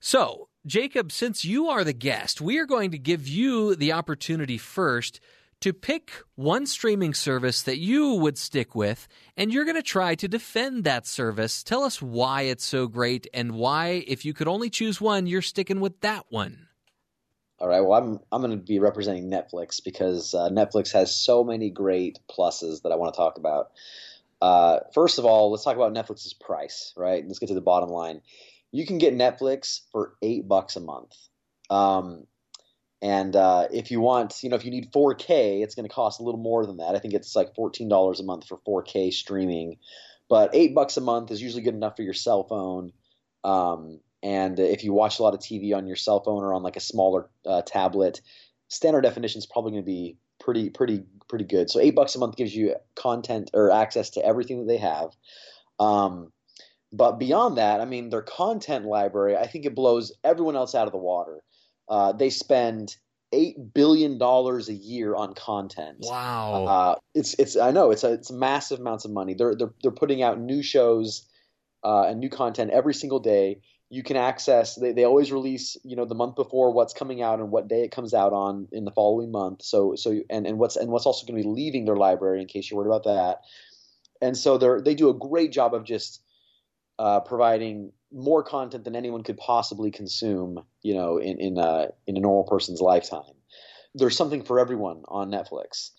So, 0.00 0.48
Jacob, 0.66 1.12
since 1.12 1.44
you 1.44 1.68
are 1.68 1.84
the 1.84 1.92
guest, 1.92 2.40
we 2.40 2.58
are 2.58 2.66
going 2.66 2.90
to 2.92 2.98
give 2.98 3.28
you 3.28 3.74
the 3.74 3.92
opportunity 3.92 4.58
first 4.58 5.20
to 5.62 5.72
pick 5.72 6.12
one 6.34 6.66
streaming 6.66 7.14
service 7.14 7.62
that 7.62 7.78
you 7.78 8.14
would 8.14 8.38
stick 8.38 8.74
with, 8.74 9.08
and 9.36 9.52
you're 9.52 9.64
going 9.64 9.76
to 9.76 9.82
try 9.82 10.14
to 10.16 10.28
defend 10.28 10.84
that 10.84 11.06
service. 11.06 11.62
Tell 11.62 11.82
us 11.82 12.02
why 12.02 12.42
it's 12.42 12.64
so 12.64 12.86
great 12.86 13.26
and 13.32 13.52
why, 13.52 14.04
if 14.06 14.24
you 14.24 14.34
could 14.34 14.48
only 14.48 14.70
choose 14.70 15.00
one, 15.00 15.26
you're 15.26 15.42
sticking 15.42 15.80
with 15.80 16.00
that 16.00 16.26
one. 16.28 16.68
All 17.58 17.68
right. 17.68 17.80
Well, 17.80 17.92
I'm 17.92 18.18
I'm 18.32 18.42
going 18.42 18.58
to 18.58 18.64
be 18.64 18.80
representing 18.80 19.30
Netflix 19.30 19.82
because 19.82 20.34
uh, 20.34 20.50
Netflix 20.50 20.92
has 20.92 21.14
so 21.14 21.44
many 21.44 21.70
great 21.70 22.18
pluses 22.28 22.82
that 22.82 22.90
I 22.90 22.96
want 22.96 23.14
to 23.14 23.16
talk 23.16 23.38
about. 23.38 23.70
Uh, 24.40 24.80
first 24.92 25.20
of 25.20 25.24
all, 25.24 25.52
let's 25.52 25.62
talk 25.62 25.76
about 25.76 25.94
Netflix's 25.94 26.32
price, 26.32 26.92
right? 26.96 27.24
Let's 27.24 27.38
get 27.38 27.46
to 27.50 27.54
the 27.54 27.60
bottom 27.60 27.88
line. 27.88 28.20
You 28.72 28.84
can 28.84 28.98
get 28.98 29.14
Netflix 29.14 29.82
for 29.92 30.14
eight 30.22 30.48
bucks 30.48 30.74
a 30.74 30.80
month. 30.80 31.14
Um, 31.70 32.26
and 33.02 33.34
uh, 33.34 33.66
if 33.72 33.90
you 33.90 34.00
want, 34.00 34.44
you 34.44 34.48
know, 34.48 34.54
if 34.54 34.64
you 34.64 34.70
need 34.70 34.92
4K, 34.92 35.60
it's 35.62 35.74
going 35.74 35.88
to 35.88 35.92
cost 35.92 36.20
a 36.20 36.22
little 36.22 36.40
more 36.40 36.64
than 36.64 36.76
that. 36.76 36.94
I 36.94 37.00
think 37.00 37.14
it's 37.14 37.34
like 37.34 37.52
$14 37.54 38.20
a 38.20 38.22
month 38.22 38.46
for 38.46 38.58
4K 38.58 39.12
streaming. 39.12 39.78
But 40.28 40.54
eight 40.54 40.72
bucks 40.72 40.96
a 40.96 41.00
month 41.00 41.32
is 41.32 41.42
usually 41.42 41.62
good 41.62 41.74
enough 41.74 41.96
for 41.96 42.02
your 42.02 42.14
cell 42.14 42.44
phone. 42.44 42.92
Um, 43.42 43.98
and 44.22 44.60
if 44.60 44.84
you 44.84 44.92
watch 44.92 45.18
a 45.18 45.24
lot 45.24 45.34
of 45.34 45.40
TV 45.40 45.76
on 45.76 45.88
your 45.88 45.96
cell 45.96 46.22
phone 46.22 46.44
or 46.44 46.54
on 46.54 46.62
like 46.62 46.76
a 46.76 46.80
smaller 46.80 47.28
uh, 47.44 47.62
tablet, 47.62 48.20
standard 48.68 49.02
definition 49.02 49.40
is 49.40 49.46
probably 49.46 49.72
going 49.72 49.82
to 49.82 49.86
be 49.86 50.16
pretty 50.38 50.70
pretty 50.70 51.02
pretty 51.28 51.44
good. 51.44 51.70
So 51.70 51.80
eight 51.80 51.96
bucks 51.96 52.14
a 52.14 52.20
month 52.20 52.36
gives 52.36 52.54
you 52.54 52.76
content 52.94 53.50
or 53.52 53.72
access 53.72 54.10
to 54.10 54.24
everything 54.24 54.60
that 54.60 54.68
they 54.68 54.78
have. 54.78 55.10
Um, 55.80 56.32
but 56.92 57.18
beyond 57.18 57.58
that, 57.58 57.80
I 57.80 57.84
mean, 57.84 58.10
their 58.10 58.22
content 58.22 58.84
library, 58.84 59.36
I 59.36 59.48
think 59.48 59.66
it 59.66 59.74
blows 59.74 60.12
everyone 60.22 60.54
else 60.54 60.74
out 60.76 60.86
of 60.86 60.92
the 60.92 60.98
water. 60.98 61.42
Uh, 61.92 62.12
they 62.12 62.30
spend 62.30 62.96
eight 63.32 63.74
billion 63.74 64.16
dollars 64.16 64.70
a 64.70 64.72
year 64.72 65.14
on 65.14 65.34
content. 65.34 65.98
Wow, 66.00 66.64
uh, 66.64 66.94
it's 67.14 67.34
it's 67.34 67.54
I 67.54 67.70
know 67.70 67.90
it's 67.90 68.02
a, 68.02 68.12
it's 68.12 68.30
massive 68.30 68.80
amounts 68.80 69.04
of 69.04 69.10
money. 69.10 69.34
They're 69.34 69.54
they're 69.54 69.74
they're 69.82 69.90
putting 69.90 70.22
out 70.22 70.40
new 70.40 70.62
shows 70.62 71.26
uh, 71.84 72.04
and 72.04 72.18
new 72.18 72.30
content 72.30 72.70
every 72.70 72.94
single 72.94 73.20
day 73.20 73.60
you 73.90 74.02
can 74.02 74.16
access 74.16 74.76
they, 74.76 74.92
they 74.92 75.04
always 75.04 75.30
release 75.30 75.76
you 75.84 75.96
know 75.96 76.06
the 76.06 76.14
month 76.14 76.34
before 76.34 76.72
what's 76.72 76.94
coming 76.94 77.20
out 77.20 77.40
and 77.40 77.50
what 77.50 77.68
day 77.68 77.82
it 77.82 77.90
comes 77.90 78.14
out 78.14 78.32
on 78.32 78.66
in 78.72 78.86
the 78.86 78.90
following 78.90 79.30
month 79.30 79.60
so 79.60 79.94
so 79.96 80.18
and, 80.30 80.46
and 80.46 80.58
what's 80.58 80.76
and 80.76 80.90
what's 80.90 81.04
also 81.04 81.26
going 81.26 81.36
to 81.36 81.46
be 81.46 81.54
leaving 81.54 81.84
their 81.84 81.96
library 81.96 82.40
in 82.40 82.46
case 82.46 82.70
you're 82.70 82.78
worried 82.78 82.88
about 82.88 83.04
that 83.04 83.40
and 84.22 84.34
so 84.34 84.56
they're 84.56 84.80
they 84.80 84.94
do 84.94 85.10
a 85.10 85.14
great 85.14 85.52
job 85.52 85.74
of 85.74 85.84
just 85.84 86.22
uh, 86.98 87.20
providing 87.20 87.92
more 88.12 88.42
content 88.42 88.84
than 88.84 88.96
anyone 88.96 89.22
could 89.22 89.36
possibly 89.36 89.90
consume 89.90 90.62
you 90.82 90.94
know 90.94 91.18
in 91.18 91.38
in, 91.38 91.58
uh, 91.58 91.86
in 92.06 92.16
a 92.16 92.20
normal 92.20 92.44
person's 92.44 92.80
lifetime 92.80 93.34
there's 93.94 94.16
something 94.16 94.42
for 94.42 94.58
everyone 94.58 95.02
on 95.08 95.30
netflix 95.30 95.90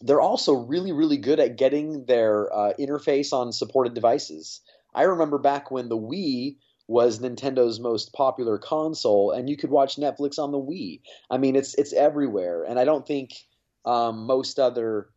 they're 0.00 0.20
also 0.20 0.52
really 0.52 0.92
really 0.92 1.16
good 1.16 1.40
at 1.40 1.56
getting 1.56 2.04
their 2.06 2.52
uh, 2.54 2.72
interface 2.78 3.32
on 3.32 3.52
supported 3.52 3.94
devices 3.94 4.60
i 4.94 5.02
remember 5.02 5.38
back 5.38 5.70
when 5.70 5.88
the 5.88 5.98
wii 5.98 6.56
was 6.88 7.18
Nintendo's 7.18 7.80
most 7.80 8.12
popular 8.12 8.58
console, 8.58 9.32
and 9.32 9.50
you 9.50 9.56
could 9.56 9.70
watch 9.70 9.96
Netflix 9.96 10.38
on 10.38 10.52
the 10.52 10.58
Wii. 10.58 11.00
I 11.28 11.38
mean, 11.38 11.56
it's 11.56 11.74
it's 11.74 11.92
everywhere, 11.92 12.62
and 12.62 12.78
I 12.78 12.84
don't 12.84 13.04
think 13.06 13.32
um, 13.84 14.26
most 14.26 14.58
other 14.58 15.08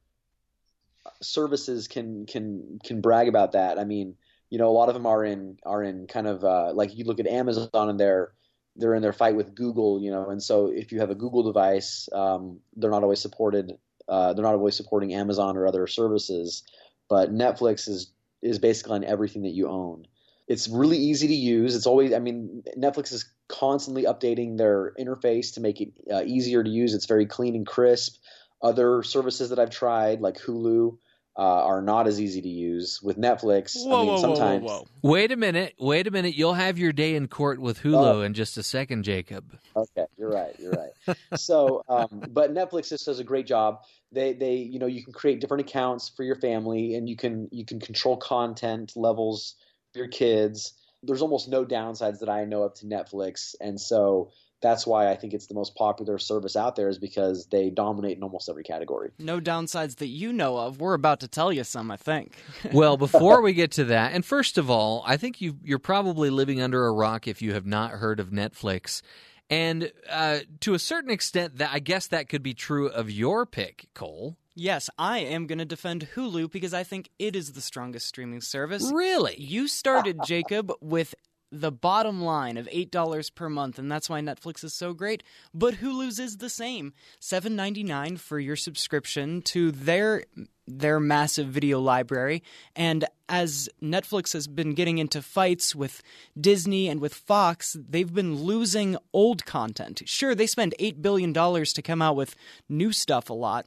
services 1.22 1.88
can 1.88 2.26
can 2.26 2.80
can 2.84 3.02
brag 3.02 3.28
about 3.28 3.52
that. 3.52 3.78
I 3.78 3.84
mean, 3.84 4.16
you 4.50 4.58
know, 4.58 4.68
a 4.68 4.72
lot 4.72 4.90
of 4.90 4.96
them 4.96 5.06
are 5.06 5.24
in 5.24 5.58
are 5.66 5.84
in 5.84 6.08
kind 6.08 6.28
of 6.28 6.44
uh, 6.44 6.74
like 6.74 6.96
you 6.96 7.06
look 7.06 7.20
at 7.20 7.28
Amazon 7.28 7.70
and 7.74 8.00
they're 8.00 8.34
they're 8.76 8.96
in 8.96 9.02
their 9.02 9.14
fight 9.14 9.36
with 9.36 9.56
Google, 9.56 10.02
you 10.02 10.12
know, 10.12 10.30
and 10.30 10.42
so 10.42 10.68
if 10.68 10.92
you 10.92 11.00
have 11.00 11.10
a 11.10 11.16
Google 11.16 11.44
device, 11.44 12.08
um, 12.14 12.60
they're 12.76 12.92
not 12.92 13.04
always 13.04 13.20
supported. 13.20 13.74
Uh, 14.08 14.34
they're 14.34 14.46
not 14.46 14.56
always 14.56 14.76
supporting 14.76 15.14
Amazon 15.14 15.56
or 15.56 15.68
other 15.68 15.86
services, 15.86 16.64
but 17.10 17.34
Netflix 17.34 17.88
is 17.88 18.12
is 18.42 18.60
basically 18.60 18.96
on 18.96 19.04
everything 19.04 19.44
that 19.44 19.50
you 19.52 19.68
own. 19.68 20.06
It's 20.48 20.68
really 20.68 20.98
easy 20.98 21.28
to 21.28 21.36
use. 21.36 21.76
It's 21.76 21.86
always, 21.86 22.14
I 22.14 22.20
mean, 22.20 22.64
Netflix 22.78 23.12
is 23.12 23.26
constantly 23.50 24.06
updating 24.06 24.58
their 24.58 24.94
interface 25.00 25.54
to 25.54 25.62
make 25.62 25.82
it 25.82 25.90
uh, 26.12 26.24
easier 26.26 26.64
to 26.64 26.70
use. 26.70 26.94
It's 26.94 27.06
very 27.06 27.26
clean 27.26 27.56
and 27.56 27.68
crisp. 27.68 28.18
Other 28.62 29.04
services 29.04 29.50
that 29.50 29.60
I've 29.60 29.70
tried, 29.70 30.22
like 30.22 30.40
Hulu, 30.40 30.98
uh, 31.40 31.64
are 31.64 31.82
not 31.82 32.06
as 32.06 32.20
easy 32.20 32.41
to 32.41 32.49
use. 32.49 33.02
With 33.02 33.18
Netflix, 33.18 33.78
whoa, 33.78 33.95
I 33.95 34.02
mean, 34.02 34.07
whoa, 34.10 34.22
sometimes. 34.22 34.64
Whoa, 34.64 34.80
whoa, 34.80 35.10
Wait 35.10 35.32
a 35.32 35.38
minute. 35.38 35.74
Wait 35.80 36.06
a 36.06 36.11
minute. 36.11 36.36
You'll 36.36 36.53
have 36.53 36.78
your 36.78 36.91
day 36.91 37.16
in 37.16 37.30
court 37.30 37.60
with 37.60 37.80
Hulu 37.80 38.16
Oh. 38.16 38.22
in 38.22 38.34
just 38.34 38.57
a 38.57 38.64
second, 38.64 39.03
Jacob. 39.03 39.57
Okay, 39.74 40.06
you're 40.18 40.30
right. 40.32 40.53
You're 40.60 40.74
right. 40.74 41.18
so, 41.40 41.82
um, 41.88 42.24
but 42.32 42.53
Netflix 42.53 42.90
just 42.90 43.06
does 43.06 43.20
a 43.20 43.24
great 43.24 43.48
job. 43.48 43.84
They, 44.11 44.34
they, 44.34 44.56
you 44.56 44.80
know, 44.80 44.86
you 44.88 45.02
can 45.02 45.14
create 45.14 45.40
different 45.40 45.61
accounts 45.61 46.10
for 46.10 46.24
your 46.24 46.36
family, 46.36 46.95
and 46.95 47.07
you 47.07 47.16
can 47.16 47.48
you 47.53 47.64
can 47.66 47.80
control 47.80 48.18
content 48.18 48.91
levels 48.98 49.56
for 49.94 49.99
your 49.99 50.10
kids. 50.10 50.74
There's 51.03 51.22
almost 51.22 51.48
no 51.48 51.64
downsides 51.64 52.20
that 52.20 52.28
I 52.28 52.44
know 52.44 52.64
of 52.64 52.74
to 52.80 52.86
Netflix, 52.86 53.56
and 53.61 53.80
so 53.80 54.32
that's 54.61 54.86
why 54.86 55.10
I 55.10 55.15
think 55.15 55.34
it's 55.34 55.48
the 55.48 55.53
most 55.53 55.76
popular 55.76 56.18
service 56.18 56.56
out 56.56 56.76
there, 56.76 56.90
is 56.90 56.98
because 56.98 57.48
they 57.48 57.69
dominate 57.69 58.18
in 58.18 58.23
almost 58.23 58.49
every 58.49 58.64
category. 58.64 59.11
No 59.19 59.40
downsides 59.40 59.98
that 59.98 60.07
you 60.07 60.34
know 60.34 60.57
of. 60.57 60.80
We're 60.80 60.94
about 60.94 61.22
to 61.22 61.27
tell 61.27 61.52
you 61.52 61.64
some, 61.64 61.91
I 61.91 61.98
think. 61.98 62.36
well, 62.73 62.98
before 62.98 63.41
we 63.41 63.53
get 63.53 63.72
to 63.73 63.86
that, 63.86 64.14
and 64.14 64.26
first 64.26 64.57
of 64.57 64.69
all, 64.69 65.03
I 65.06 65.18
think 65.18 65.41
you 65.41 65.57
you're 65.64 65.80
probably 65.80 66.30
living 66.30 66.61
under 66.61 66.86
a 66.86 66.91
rock 66.91 67.27
if 67.27 67.41
you 67.41 67.53
have 67.53 67.65
not 67.65 67.91
heard 67.91 68.19
of 68.19 68.30
Netflix. 68.30 69.02
And 69.49 69.91
uh, 70.10 70.40
to 70.60 70.76
a 70.76 70.80
certain 70.80 71.10
extent, 71.10 71.57
that 71.57 71.72
I 71.73 71.80
guess 71.80 72.07
that 72.07 72.30
could 72.30 72.44
be 72.44 72.53
true 72.53 72.88
of 72.88 73.10
your 73.10 73.45
pick, 73.48 73.88
Cole. 73.95 74.38
Yes, 74.56 74.90
I 74.98 75.19
am 75.19 75.48
going 75.48 75.60
to 75.60 75.65
defend 75.65 76.10
Hulu 76.15 76.52
because 76.52 76.73
I 76.73 76.84
think 76.84 77.10
it 77.18 77.36
is 77.36 77.53
the 77.53 77.61
strongest 77.61 78.07
streaming 78.07 78.41
service. 78.41 78.91
Really? 78.94 79.36
You 79.40 79.68
started, 79.68 80.19
Jacob, 80.26 80.72
with 80.81 81.15
the 81.52 81.72
bottom 81.72 82.22
line 82.22 82.58
of 82.58 82.68
$8 82.68 83.36
per 83.36 83.50
month, 83.50 83.80
and 83.80 83.92
that's 83.92 84.10
why 84.10 84.22
Netflix 84.22 84.64
is 84.64 84.74
so 84.74 84.94
great. 84.94 85.24
But 85.54 85.76
Hulu's 85.76 86.20
is 86.20 86.38
the 86.38 86.50
same 86.50 86.94
$7.99 87.22 88.20
for 88.20 88.40
your 88.40 88.56
subscription 88.56 89.42
to 89.44 89.72
their 89.72 90.24
their 90.70 91.00
massive 91.00 91.48
video 91.48 91.80
library. 91.80 92.44
And 92.76 93.06
as 93.28 93.70
Netflix 93.82 94.34
has 94.34 94.48
been 94.48 94.76
getting 94.76 95.00
into 95.00 95.22
fights 95.22 95.76
with 95.76 96.04
Disney 96.40 96.88
and 96.88 97.02
with 97.02 97.14
Fox, 97.14 97.76
they've 97.80 98.14
been 98.14 98.36
losing 98.44 98.96
old 99.12 99.46
content. 99.46 100.04
Sure, 100.06 100.36
they 100.36 100.46
spend 100.46 100.76
$8 100.80 101.02
billion 101.02 101.34
to 101.34 101.82
come 101.82 102.04
out 102.04 102.16
with 102.16 102.36
new 102.70 102.92
stuff 102.92 103.32
a 103.32 103.34
lot, 103.34 103.66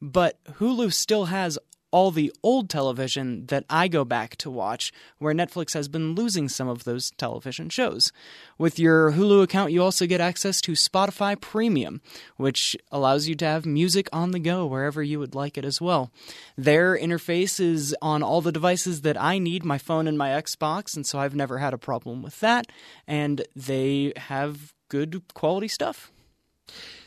but 0.00 0.38
Hulu 0.44 0.92
still 0.92 1.24
has 1.26 1.58
all 1.94 2.10
the 2.10 2.32
old 2.42 2.68
television 2.68 3.46
that 3.46 3.64
I 3.70 3.86
go 3.86 4.04
back 4.04 4.34
to 4.38 4.50
watch, 4.50 4.92
where 5.18 5.32
Netflix 5.32 5.74
has 5.74 5.86
been 5.86 6.16
losing 6.16 6.48
some 6.48 6.66
of 6.66 6.82
those 6.82 7.12
television 7.12 7.68
shows. 7.68 8.10
With 8.58 8.80
your 8.80 9.12
Hulu 9.12 9.44
account, 9.44 9.70
you 9.70 9.80
also 9.80 10.04
get 10.08 10.20
access 10.20 10.60
to 10.62 10.72
Spotify 10.72 11.40
Premium, 11.40 12.00
which 12.36 12.76
allows 12.90 13.28
you 13.28 13.36
to 13.36 13.44
have 13.44 13.64
music 13.64 14.08
on 14.12 14.32
the 14.32 14.40
go 14.40 14.66
wherever 14.66 15.04
you 15.04 15.20
would 15.20 15.36
like 15.36 15.56
it 15.56 15.64
as 15.64 15.80
well. 15.80 16.10
Their 16.56 16.98
interface 16.98 17.60
is 17.60 17.94
on 18.02 18.24
all 18.24 18.40
the 18.40 18.50
devices 18.50 19.02
that 19.02 19.16
I 19.16 19.38
need, 19.38 19.64
my 19.64 19.78
phone 19.78 20.08
and 20.08 20.18
my 20.18 20.30
Xbox, 20.30 20.96
and 20.96 21.06
so 21.06 21.20
I've 21.20 21.36
never 21.36 21.58
had 21.58 21.72
a 21.72 21.78
problem 21.78 22.24
with 22.24 22.40
that. 22.40 22.66
And 23.06 23.46
they 23.54 24.14
have 24.16 24.74
good 24.88 25.22
quality 25.32 25.68
stuff. 25.68 26.10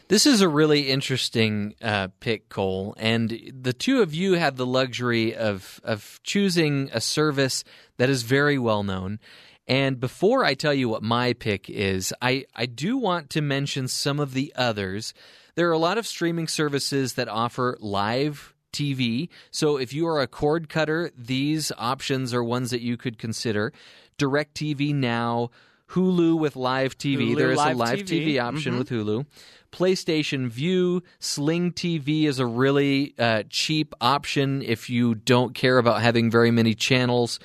This 0.09 0.25
is 0.25 0.39
a 0.39 0.47
really 0.47 0.89
interesting 0.89 1.75
uh, 1.81 2.07
pick, 2.21 2.47
Cole, 2.47 2.95
and 2.97 3.51
the 3.53 3.73
two 3.73 4.01
of 4.01 4.13
you 4.13 4.33
have 4.33 4.55
the 4.55 4.65
luxury 4.65 5.35
of 5.35 5.81
of 5.83 6.21
choosing 6.23 6.89
a 6.93 7.01
service 7.01 7.65
that 7.97 8.09
is 8.09 8.23
very 8.23 8.57
well 8.57 8.83
known. 8.83 9.19
And 9.67 9.99
before 9.99 10.45
I 10.45 10.53
tell 10.53 10.73
you 10.73 10.87
what 10.87 11.03
my 11.03 11.33
pick 11.33 11.69
is, 11.69 12.13
I, 12.21 12.45
I 12.55 12.67
do 12.67 12.95
want 12.95 13.29
to 13.31 13.41
mention 13.41 13.89
some 13.89 14.21
of 14.21 14.33
the 14.33 14.53
others. 14.55 15.13
There 15.55 15.67
are 15.67 15.73
a 15.73 15.77
lot 15.77 15.97
of 15.97 16.07
streaming 16.07 16.47
services 16.47 17.15
that 17.15 17.27
offer 17.27 17.77
live 17.81 18.53
TV. 18.71 19.27
So 19.51 19.75
if 19.75 19.91
you 19.91 20.07
are 20.07 20.21
a 20.21 20.27
cord 20.27 20.69
cutter, 20.69 21.11
these 21.17 21.73
options 21.77 22.33
are 22.33 22.43
ones 22.43 22.69
that 22.69 22.81
you 22.81 22.95
could 22.95 23.17
consider. 23.17 23.73
DirecTV 24.17 24.95
Now, 24.95 25.49
Hulu 25.91 26.37
with 26.39 26.55
live 26.55 26.97
TV. 26.97 27.29
Hulu 27.31 27.37
there 27.37 27.51
is 27.51 27.57
Live 27.57 27.75
a 27.75 27.79
live 27.79 27.99
TV, 27.99 28.25
TV. 28.35 28.39
option 28.39 28.73
Mhm. 28.75 28.77
with 28.79 28.89
Hulu. 28.89 29.25
PlayStation 29.71 30.47
Vue, 30.49 31.01
Sling 31.19 31.71
TV 31.71 32.25
is 32.25 32.39
a 32.39 32.45
really 32.45 33.13
uh, 33.19 33.43
cheap 33.49 33.93
option 34.01 34.61
if 34.61 34.89
you 34.89 35.15
don't 35.15 35.53
care 35.53 35.77
about 35.77 36.01
having 36.01 36.31
very 36.31 36.51
many 36.51 36.73
channels. 36.73 37.39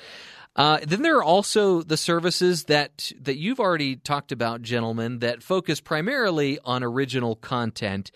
Uh, 0.54 0.78
then 0.86 1.02
there 1.02 1.16
are 1.16 1.24
also 1.24 1.82
the 1.82 1.96
services 1.96 2.64
that 2.64 3.10
that 3.20 3.38
you've 3.38 3.58
already 3.60 3.96
talked 3.96 4.30
about, 4.32 4.62
gentlemen, 4.62 5.18
that 5.20 5.42
focus 5.42 5.80
primarily 5.80 6.58
on 6.64 6.82
original 6.84 7.36
content, 7.36 8.10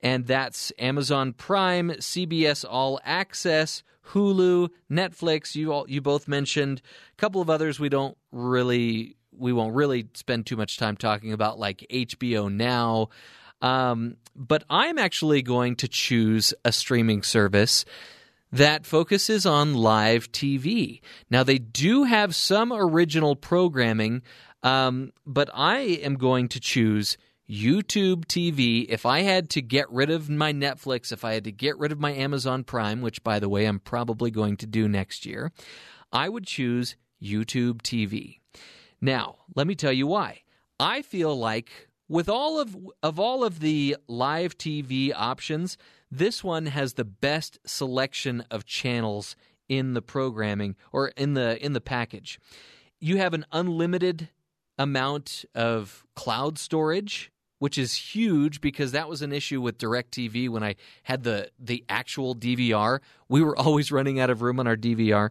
and 0.00 0.26
that's 0.26 0.72
Amazon 0.78 1.32
Prime, 1.32 1.90
CBS 2.00 2.64
All 2.68 2.98
Access, 3.04 3.82
Hulu, 4.08 4.70
Netflix. 4.90 5.54
You 5.54 5.72
all 5.72 5.86
you 5.88 6.00
both 6.00 6.26
mentioned 6.26 6.82
a 7.12 7.16
couple 7.16 7.40
of 7.40 7.48
others 7.48 7.78
we 7.78 7.88
don't 7.88 8.16
really 8.32 9.14
we 9.38 9.52
won't 9.52 9.74
really 9.74 10.08
spend 10.14 10.46
too 10.46 10.56
much 10.56 10.76
time 10.76 10.96
talking 10.96 11.32
about, 11.32 11.58
like 11.58 11.86
HBO 11.90 12.52
Now. 12.52 13.08
Um, 13.60 14.16
but 14.36 14.64
I'm 14.70 14.98
actually 14.98 15.42
going 15.42 15.76
to 15.76 15.88
choose 15.88 16.54
a 16.64 16.72
streaming 16.72 17.22
service 17.22 17.84
that 18.52 18.86
focuses 18.86 19.44
on 19.44 19.74
live 19.74 20.30
TV. 20.32 21.00
Now, 21.30 21.42
they 21.42 21.58
do 21.58 22.04
have 22.04 22.34
some 22.34 22.72
original 22.72 23.36
programming, 23.36 24.22
um, 24.62 25.12
but 25.26 25.50
I 25.52 25.78
am 25.78 26.14
going 26.14 26.48
to 26.48 26.60
choose 26.60 27.18
YouTube 27.48 28.26
TV. 28.26 28.86
If 28.88 29.06
I 29.06 29.20
had 29.20 29.50
to 29.50 29.62
get 29.62 29.90
rid 29.90 30.10
of 30.10 30.28
my 30.28 30.52
Netflix, 30.52 31.12
if 31.12 31.24
I 31.24 31.34
had 31.34 31.44
to 31.44 31.52
get 31.52 31.78
rid 31.78 31.92
of 31.92 32.00
my 32.00 32.12
Amazon 32.12 32.64
Prime, 32.64 33.00
which, 33.00 33.22
by 33.22 33.38
the 33.38 33.48
way, 33.48 33.66
I'm 33.66 33.80
probably 33.80 34.30
going 34.30 34.56
to 34.58 34.66
do 34.66 34.88
next 34.88 35.26
year, 35.26 35.52
I 36.12 36.28
would 36.28 36.46
choose 36.46 36.96
YouTube 37.22 37.82
TV. 37.82 38.37
Now, 39.00 39.36
let 39.54 39.66
me 39.66 39.74
tell 39.74 39.92
you 39.92 40.06
why. 40.06 40.42
I 40.80 41.02
feel 41.02 41.36
like 41.36 41.88
with 42.08 42.28
all 42.28 42.58
of 42.58 42.76
of 43.02 43.18
all 43.20 43.44
of 43.44 43.60
the 43.60 43.96
live 44.06 44.56
TV 44.56 45.12
options, 45.14 45.76
this 46.10 46.42
one 46.42 46.66
has 46.66 46.94
the 46.94 47.04
best 47.04 47.58
selection 47.66 48.44
of 48.50 48.64
channels 48.64 49.36
in 49.68 49.94
the 49.94 50.02
programming 50.02 50.76
or 50.92 51.08
in 51.08 51.34
the 51.34 51.62
in 51.64 51.72
the 51.74 51.80
package. 51.80 52.40
You 52.98 53.18
have 53.18 53.34
an 53.34 53.44
unlimited 53.52 54.30
amount 54.78 55.44
of 55.54 56.04
cloud 56.14 56.58
storage, 56.58 57.30
which 57.58 57.78
is 57.78 57.94
huge 57.94 58.60
because 58.60 58.92
that 58.92 59.08
was 59.08 59.22
an 59.22 59.32
issue 59.32 59.60
with 59.60 59.78
DirecTV 59.78 60.48
when 60.48 60.62
I 60.62 60.76
had 61.02 61.24
the 61.24 61.50
the 61.58 61.84
actual 61.88 62.34
DVR. 62.34 63.00
We 63.28 63.42
were 63.42 63.56
always 63.58 63.92
running 63.92 64.20
out 64.20 64.30
of 64.30 64.42
room 64.42 64.60
on 64.60 64.66
our 64.66 64.76
DVR. 64.76 65.30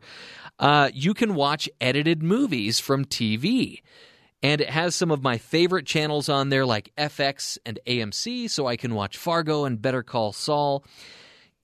Uh, 0.60 0.90
you 0.94 1.14
can 1.14 1.36
watch 1.36 1.70
edited 1.80 2.24
movies 2.24 2.80
from 2.80 3.06
TV. 3.06 3.82
And 4.44 4.62
it 4.62 4.70
has 4.70 4.94
some 4.94 5.10
of 5.10 5.24
my 5.24 5.40
favorite 5.40 5.88
channels 5.88 6.30
on 6.30 6.50
there, 6.50 6.64
like 6.64 6.92
FX 6.96 7.58
and 7.66 7.80
AMC, 7.88 8.48
so 8.52 8.68
I 8.68 8.78
can 8.78 8.94
watch 8.94 9.18
Fargo 9.18 9.66
and 9.66 9.82
Better 9.82 10.04
Call 10.04 10.32
Saul. 10.32 10.86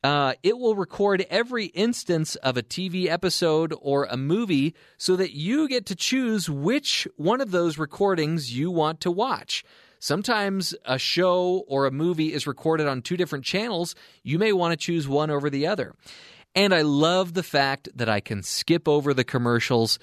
Uh, 0.04 0.34
it 0.44 0.58
will 0.58 0.76
record 0.76 1.26
every 1.30 1.68
instance 1.68 2.36
of 2.38 2.58
a 2.58 2.64
TV 2.64 3.08
episode 3.08 3.74
or 3.80 4.04
a 4.06 4.18
movie 4.18 4.76
so 4.98 5.16
that 5.16 5.32
you 5.32 5.68
get 5.70 5.86
to 5.86 5.96
choose 5.96 6.50
which 6.50 7.08
one 7.16 7.40
of 7.40 7.52
those 7.52 7.78
recordings 7.78 8.54
you 8.58 8.70
want 8.70 9.00
to 9.00 9.12
watch. 9.12 9.64
Sometimes 10.04 10.76
a 10.84 11.00
show 11.00 11.64
or 11.66 11.86
a 11.86 11.92
movie 11.92 12.34
is 12.34 12.46
recorded 12.46 12.88
on 12.88 13.02
two 13.02 13.16
different 13.16 13.46
channels. 13.46 13.96
You 14.22 14.38
may 14.38 14.52
want 14.52 14.74
to 14.74 14.86
choose 14.86 15.08
one 15.08 15.30
over 15.30 15.50
the 15.50 15.66
other. 15.66 15.94
And 16.54 16.76
I 16.76 16.82
love 16.82 17.36
the 17.36 17.42
fact 17.42 17.88
that 17.96 18.10
I 18.10 18.20
can 18.20 18.44
skip 18.44 18.86
over 18.90 19.14
the 19.14 19.24
commercials. 19.24 20.00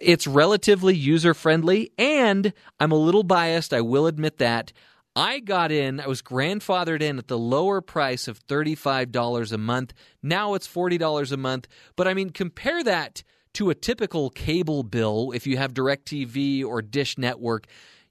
It's 0.00 0.26
relatively 0.26 0.96
user 0.96 1.34
friendly, 1.34 1.92
and 1.96 2.52
I'm 2.80 2.90
a 2.90 2.96
little 2.96 3.22
biased, 3.22 3.72
I 3.72 3.80
will 3.80 4.08
admit 4.08 4.38
that. 4.38 4.72
I 5.14 5.38
got 5.38 5.70
in, 5.70 6.00
I 6.00 6.08
was 6.08 6.20
grandfathered 6.20 7.00
in 7.00 7.16
at 7.16 7.28
the 7.28 7.38
lower 7.38 7.80
price 7.80 8.26
of 8.26 8.44
$35 8.44 9.52
a 9.52 9.56
month. 9.56 9.94
Now 10.20 10.54
it's 10.54 10.66
$40 10.66 11.30
a 11.30 11.36
month. 11.36 11.68
But 11.94 12.08
I 12.08 12.14
mean, 12.14 12.30
compare 12.30 12.82
that 12.82 13.22
to 13.54 13.70
a 13.70 13.76
typical 13.76 14.30
cable 14.30 14.82
bill 14.82 15.30
if 15.32 15.46
you 15.46 15.58
have 15.58 15.74
DirecTV 15.74 16.64
or 16.64 16.82
Dish 16.82 17.16
Network. 17.16 17.68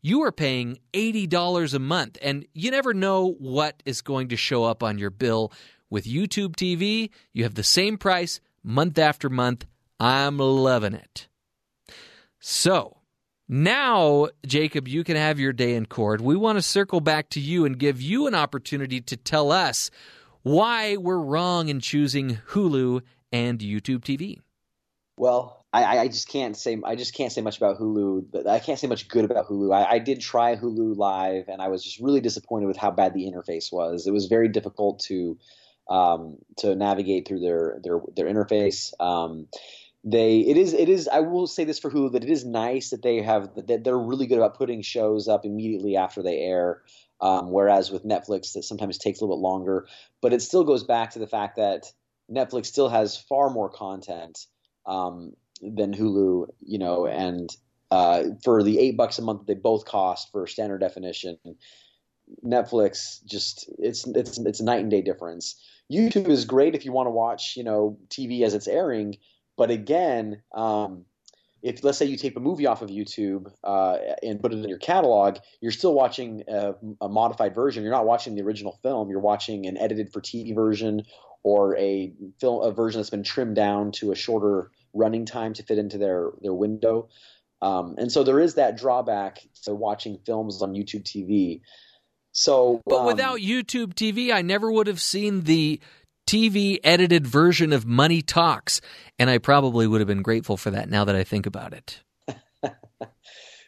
You 0.07 0.21
are 0.21 0.31
paying 0.31 0.79
$80 0.93 1.73
a 1.73 1.79
month, 1.79 2.17
and 2.21 2.45
you 2.53 2.71
never 2.71 2.93
know 2.93 3.35
what 3.39 3.83
is 3.85 4.01
going 4.01 4.29
to 4.29 4.37
show 4.37 4.63
up 4.63 4.81
on 4.81 4.97
your 4.97 5.09
bill. 5.09 5.51
With 5.89 6.05
YouTube 6.05 6.55
TV, 6.55 7.09
you 7.33 7.43
have 7.43 7.55
the 7.55 7.61
same 7.61 7.97
price 7.97 8.39
month 8.63 8.97
after 8.97 9.29
month. 9.29 9.65
I'm 9.99 10.37
loving 10.37 10.93
it. 10.93 11.27
So 12.39 13.01
now, 13.49 14.29
Jacob, 14.45 14.87
you 14.87 15.03
can 15.03 15.17
have 15.17 15.41
your 15.41 15.51
day 15.51 15.75
in 15.75 15.85
court. 15.85 16.21
We 16.21 16.37
want 16.37 16.57
to 16.57 16.61
circle 16.61 17.01
back 17.01 17.27
to 17.31 17.41
you 17.41 17.65
and 17.65 17.77
give 17.77 18.01
you 18.01 18.27
an 18.27 18.33
opportunity 18.33 19.01
to 19.01 19.17
tell 19.17 19.51
us 19.51 19.91
why 20.41 20.95
we're 20.95 21.19
wrong 21.19 21.67
in 21.67 21.81
choosing 21.81 22.39
Hulu 22.51 23.01
and 23.33 23.59
YouTube 23.59 24.05
TV. 24.05 24.39
Well, 25.17 25.56
I, 25.83 25.99
I 26.01 26.07
just 26.07 26.27
can't 26.27 26.55
say 26.55 26.77
I 26.83 26.95
just 26.95 27.13
can't 27.13 27.31
say 27.31 27.41
much 27.41 27.57
about 27.57 27.79
Hulu. 27.79 28.47
I 28.47 28.59
can't 28.59 28.79
say 28.79 28.87
much 28.87 29.07
good 29.07 29.25
about 29.25 29.47
Hulu. 29.47 29.73
I, 29.73 29.93
I 29.93 29.99
did 29.99 30.21
try 30.21 30.55
Hulu 30.55 30.95
live, 30.95 31.47
and 31.47 31.61
I 31.61 31.67
was 31.67 31.83
just 31.83 31.99
really 31.99 32.21
disappointed 32.21 32.67
with 32.67 32.77
how 32.77 32.91
bad 32.91 33.13
the 33.13 33.25
interface 33.25 33.71
was. 33.71 34.07
It 34.07 34.11
was 34.11 34.27
very 34.27 34.47
difficult 34.47 34.99
to 35.07 35.37
um, 35.89 36.37
to 36.57 36.75
navigate 36.75 37.27
through 37.27 37.39
their 37.39 37.79
their 37.83 37.99
their 38.15 38.25
interface. 38.25 38.93
Um, 38.99 39.47
they 40.03 40.39
it 40.39 40.57
is 40.57 40.73
it 40.73 40.89
is 40.89 41.07
I 41.07 41.19
will 41.19 41.47
say 41.47 41.63
this 41.63 41.79
for 41.79 41.91
Hulu 41.91 42.13
that 42.13 42.23
it 42.23 42.29
is 42.29 42.45
nice 42.45 42.91
that 42.91 43.01
they 43.01 43.21
have 43.21 43.49
that 43.67 43.83
they're 43.83 43.97
really 43.97 44.27
good 44.27 44.37
about 44.37 44.57
putting 44.57 44.81
shows 44.81 45.27
up 45.27 45.45
immediately 45.45 45.97
after 45.97 46.23
they 46.23 46.39
air. 46.39 46.81
Um, 47.19 47.51
whereas 47.51 47.89
with 47.89 48.05
Netflix, 48.05 48.53
that 48.53 48.63
sometimes 48.63 48.99
takes 48.99 49.19
a 49.19 49.23
little 49.25 49.37
bit 49.37 49.41
longer. 49.41 49.87
But 50.21 50.33
it 50.33 50.41
still 50.43 50.63
goes 50.63 50.83
back 50.83 51.11
to 51.11 51.19
the 51.19 51.25
fact 51.25 51.55
that 51.55 51.91
Netflix 52.31 52.67
still 52.67 52.89
has 52.89 53.17
far 53.17 53.49
more 53.49 53.69
content 53.69 54.45
um, 54.85 55.33
than 55.61 55.93
Hulu, 55.93 56.47
you 56.65 56.79
know, 56.79 57.07
and 57.07 57.49
uh, 57.91 58.23
for 58.43 58.63
the 58.63 58.79
eight 58.79 58.97
bucks 58.97 59.19
a 59.19 59.21
month 59.21 59.45
they 59.45 59.53
both 59.53 59.85
cost 59.85 60.31
for 60.31 60.45
standard 60.47 60.79
definition, 60.79 61.37
Netflix 62.43 63.23
just 63.25 63.69
it's 63.79 64.05
it's 64.07 64.37
it's 64.37 64.59
a 64.59 64.63
night 64.63 64.81
and 64.81 64.91
day 64.91 65.01
difference. 65.01 65.61
YouTube 65.91 66.27
is 66.27 66.45
great 66.45 66.75
if 66.75 66.83
you 66.83 66.91
want 66.91 67.07
to 67.07 67.11
watch, 67.11 67.55
you 67.55 67.63
know, 67.63 67.97
TV 68.09 68.43
as 68.43 68.53
it's 68.53 68.67
airing, 68.67 69.15
but 69.57 69.71
again, 69.71 70.41
um, 70.53 71.05
if 71.63 71.83
let's 71.83 71.97
say 71.97 72.05
you 72.05 72.17
tape 72.17 72.37
a 72.37 72.39
movie 72.39 72.65
off 72.65 72.81
of 72.81 72.89
YouTube 72.89 73.51
uh, 73.63 73.97
and 74.21 74.39
put 74.39 74.53
it 74.53 74.59
in 74.59 74.69
your 74.69 74.77
catalog, 74.77 75.37
you're 75.59 75.71
still 75.71 75.93
watching 75.93 76.43
a, 76.47 76.75
a 77.01 77.09
modified 77.09 77.55
version. 77.55 77.83
You're 77.83 77.91
not 77.91 78.05
watching 78.05 78.35
the 78.35 78.43
original 78.43 78.79
film. 78.83 79.09
You're 79.09 79.19
watching 79.19 79.65
an 79.65 79.77
edited 79.77 80.13
for 80.13 80.21
TV 80.21 80.53
version 80.53 81.03
or 81.43 81.75
a 81.77 82.13
film 82.39 82.63
a 82.63 82.71
version 82.71 82.99
that's 82.99 83.09
been 83.09 83.23
trimmed 83.23 83.55
down 83.55 83.91
to 83.93 84.11
a 84.11 84.15
shorter 84.15 84.71
running 84.97 85.25
time 85.25 85.53
to 85.53 85.63
fit 85.63 85.77
into 85.77 85.97
their 85.97 86.31
their 86.41 86.53
window. 86.53 87.09
Um, 87.61 87.95
and 87.97 88.11
so 88.11 88.23
there 88.23 88.39
is 88.39 88.55
that 88.55 88.77
drawback 88.77 89.39
to 89.63 89.73
watching 89.73 90.19
films 90.25 90.61
on 90.61 90.73
YouTube 90.73 91.03
TV. 91.03 91.61
So, 92.31 92.81
But 92.85 92.99
um, 92.99 93.05
without 93.07 93.39
YouTube 93.39 93.95
TV, 93.95 94.31
I 94.31 94.43
never 94.43 94.71
would 94.71 94.85
have 94.85 95.01
seen 95.01 95.43
the 95.43 95.79
TV 96.27 96.77
edited 96.83 97.25
version 97.25 97.73
of 97.73 97.85
Money 97.85 98.21
Talks, 98.21 98.79
and 99.17 99.29
I 99.29 99.39
probably 99.39 99.87
would 99.87 100.01
have 100.01 100.07
been 100.07 100.21
grateful 100.21 100.57
for 100.57 100.69
that 100.71 100.89
now 100.89 101.05
that 101.05 101.15
I 101.15 101.23
think 101.23 101.45
about 101.47 101.73
it. 101.73 102.01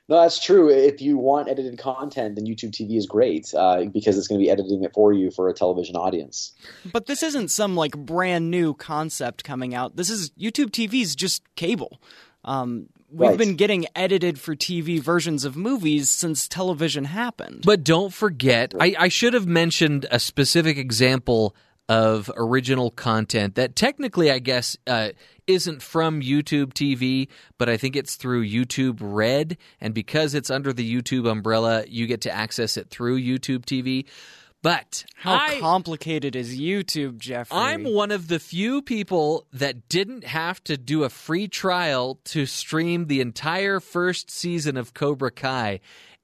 No, 0.10 0.20
that's 0.22 0.44
true. 0.44 0.70
If 0.70 1.02
you 1.02 1.18
want 1.18 1.48
edited 1.50 1.78
content, 1.78 2.36
then 2.36 2.46
YouTube 2.48 2.72
TV 2.72 2.98
is 2.98 3.06
great 3.06 3.54
uh, 3.56 3.86
because 3.86 4.18
it's 4.18 4.28
going 4.28 4.40
to 4.40 4.44
be 4.44 4.50
editing 4.50 4.84
it 4.84 4.92
for 4.94 5.14
you 5.14 5.30
for 5.30 5.48
a 5.50 5.54
television 5.54 5.96
audience. 5.96 6.52
But 6.92 7.06
this 7.06 7.22
isn't 7.22 7.50
some 7.50 7.76
like 7.76 7.96
brand 7.96 8.50
new 8.50 8.74
concept 8.74 9.44
coming 9.44 9.76
out. 9.76 9.96
This 9.96 10.10
is 10.10 10.32
YouTube 10.32 10.72
TV's 10.72 11.16
just 11.16 11.44
cable. 11.56 12.02
Um, 12.44 12.88
we've 13.12 13.30
Right. 13.30 13.38
been 13.38 13.56
getting 13.56 13.86
edited 13.96 14.40
for 14.40 14.56
TV 14.56 15.00
versions 15.00 15.46
of 15.46 15.56
movies 15.56 16.10
since 16.10 16.48
television 16.48 17.06
happened. 17.06 17.62
But 17.66 17.84
don't 17.84 18.14
forget, 18.14 18.74
I, 18.80 18.96
I 18.98 19.08
should 19.10 19.34
have 19.34 19.46
mentioned 19.48 20.08
a 20.10 20.20
specific 20.20 20.78
example 20.78 21.56
of 21.90 22.32
original 22.38 22.92
content 22.92 23.56
that 23.56 23.76
technically, 23.76 24.30
I 24.32 24.38
guess, 24.38 24.78
uh, 24.86 25.10
isn't 25.48 25.82
from 25.82 26.22
YouTube 26.22 26.74
TV, 26.74 27.28
but 27.58 27.68
I 27.68 27.78
think 27.78 27.96
it's 27.96 28.16
through 28.16 28.48
YouTube 28.48 29.00
Red. 29.02 29.58
And 29.82 29.94
because 29.96 30.36
it's 30.36 30.52
under 30.52 30.72
the 30.72 30.90
YouTube 30.90 31.30
umbrella, 31.30 31.84
you 31.88 32.06
get 32.06 32.22
to 32.22 32.32
access 32.32 32.78
it 32.78 32.92
through 32.92 33.20
YouTube 33.20 33.66
TV. 33.66 34.06
But 34.62 35.06
How 35.16 35.36
I, 35.36 35.60
complicated 35.60 36.36
is 36.36 36.60
YouTube, 36.60 37.18
Jeffrey? 37.18 37.58
I'm 37.58 37.86
one 37.86 38.12
of 38.12 38.28
the 38.28 38.40
few 38.40 38.82
people 38.82 39.48
that 39.54 39.88
didn't 39.88 40.26
have 40.26 40.62
to 40.66 40.78
do 40.78 41.06
a 41.06 41.10
free 41.10 41.48
trial 41.48 42.20
to 42.26 42.46
stream 42.46 43.08
the 43.08 43.22
entire 43.22 43.80
first 43.80 44.30
season 44.30 44.76
of 44.76 44.94
Cobra 44.94 45.32
Kai, 45.32 45.80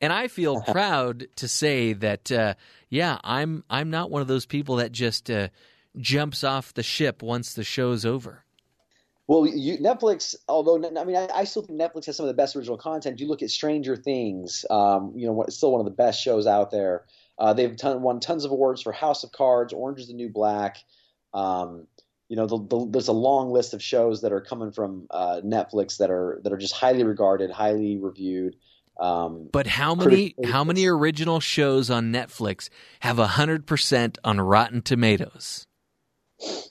and 0.05 0.13
I 0.13 0.27
feel 0.27 0.61
proud 0.67 1.27
to 1.37 1.47
say 1.47 1.93
that, 1.93 2.31
uh, 2.31 2.53
yeah, 2.89 3.17
I'm 3.23 3.63
I'm 3.69 3.89
not 3.89 4.11
one 4.11 4.21
of 4.21 4.27
those 4.27 4.45
people 4.45 4.77
that 4.77 4.91
just 4.91 5.29
uh, 5.31 5.49
jumps 5.97 6.43
off 6.43 6.73
the 6.73 6.83
ship 6.83 7.23
once 7.23 7.53
the 7.53 7.63
show's 7.63 8.05
over. 8.05 8.43
Well, 9.27 9.47
you, 9.47 9.79
Netflix, 9.79 10.35
although 10.47 10.75
I 10.77 11.03
mean, 11.03 11.15
I, 11.15 11.27
I 11.33 11.43
still 11.45 11.63
think 11.63 11.79
Netflix 11.79 12.05
has 12.05 12.15
some 12.15 12.25
of 12.25 12.27
the 12.27 12.39
best 12.39 12.55
original 12.55 12.77
content. 12.77 13.19
You 13.19 13.27
look 13.27 13.41
at 13.41 13.49
Stranger 13.49 13.95
Things, 13.95 14.65
um, 14.69 15.13
you 15.15 15.25
know, 15.25 15.41
it's 15.41 15.57
still 15.57 15.71
one 15.71 15.81
of 15.81 15.85
the 15.85 15.91
best 15.91 16.21
shows 16.21 16.45
out 16.45 16.69
there. 16.69 17.05
Uh, 17.39 17.53
they've 17.53 17.75
ton, 17.75 18.03
won 18.03 18.19
tons 18.19 18.45
of 18.45 18.51
awards 18.51 18.83
for 18.83 18.91
House 18.91 19.23
of 19.23 19.31
Cards, 19.31 19.73
Orange 19.73 19.99
is 19.99 20.07
the 20.07 20.13
New 20.13 20.29
Black. 20.29 20.77
Um, 21.33 21.87
you 22.29 22.35
know, 22.35 22.45
the, 22.45 22.57
the, 22.57 22.87
there's 22.91 23.07
a 23.07 23.13
long 23.13 23.51
list 23.51 23.73
of 23.73 23.81
shows 23.83 24.21
that 24.21 24.31
are 24.31 24.41
coming 24.41 24.71
from 24.71 25.07
uh, 25.09 25.41
Netflix 25.43 25.97
that 25.97 26.11
are 26.11 26.39
that 26.43 26.53
are 26.53 26.57
just 26.57 26.73
highly 26.73 27.03
regarded, 27.03 27.49
highly 27.49 27.97
reviewed. 27.97 28.55
Um, 28.99 29.49
But 29.51 29.67
how 29.67 29.95
many 29.95 30.31
critical- 30.31 30.51
how 30.51 30.63
many 30.63 30.85
original 30.85 31.39
shows 31.39 31.89
on 31.89 32.11
Netflix 32.11 32.69
have 33.01 33.17
hundred 33.17 33.65
percent 33.67 34.17
on 34.23 34.39
Rotten 34.39 34.81
Tomatoes? 34.81 35.65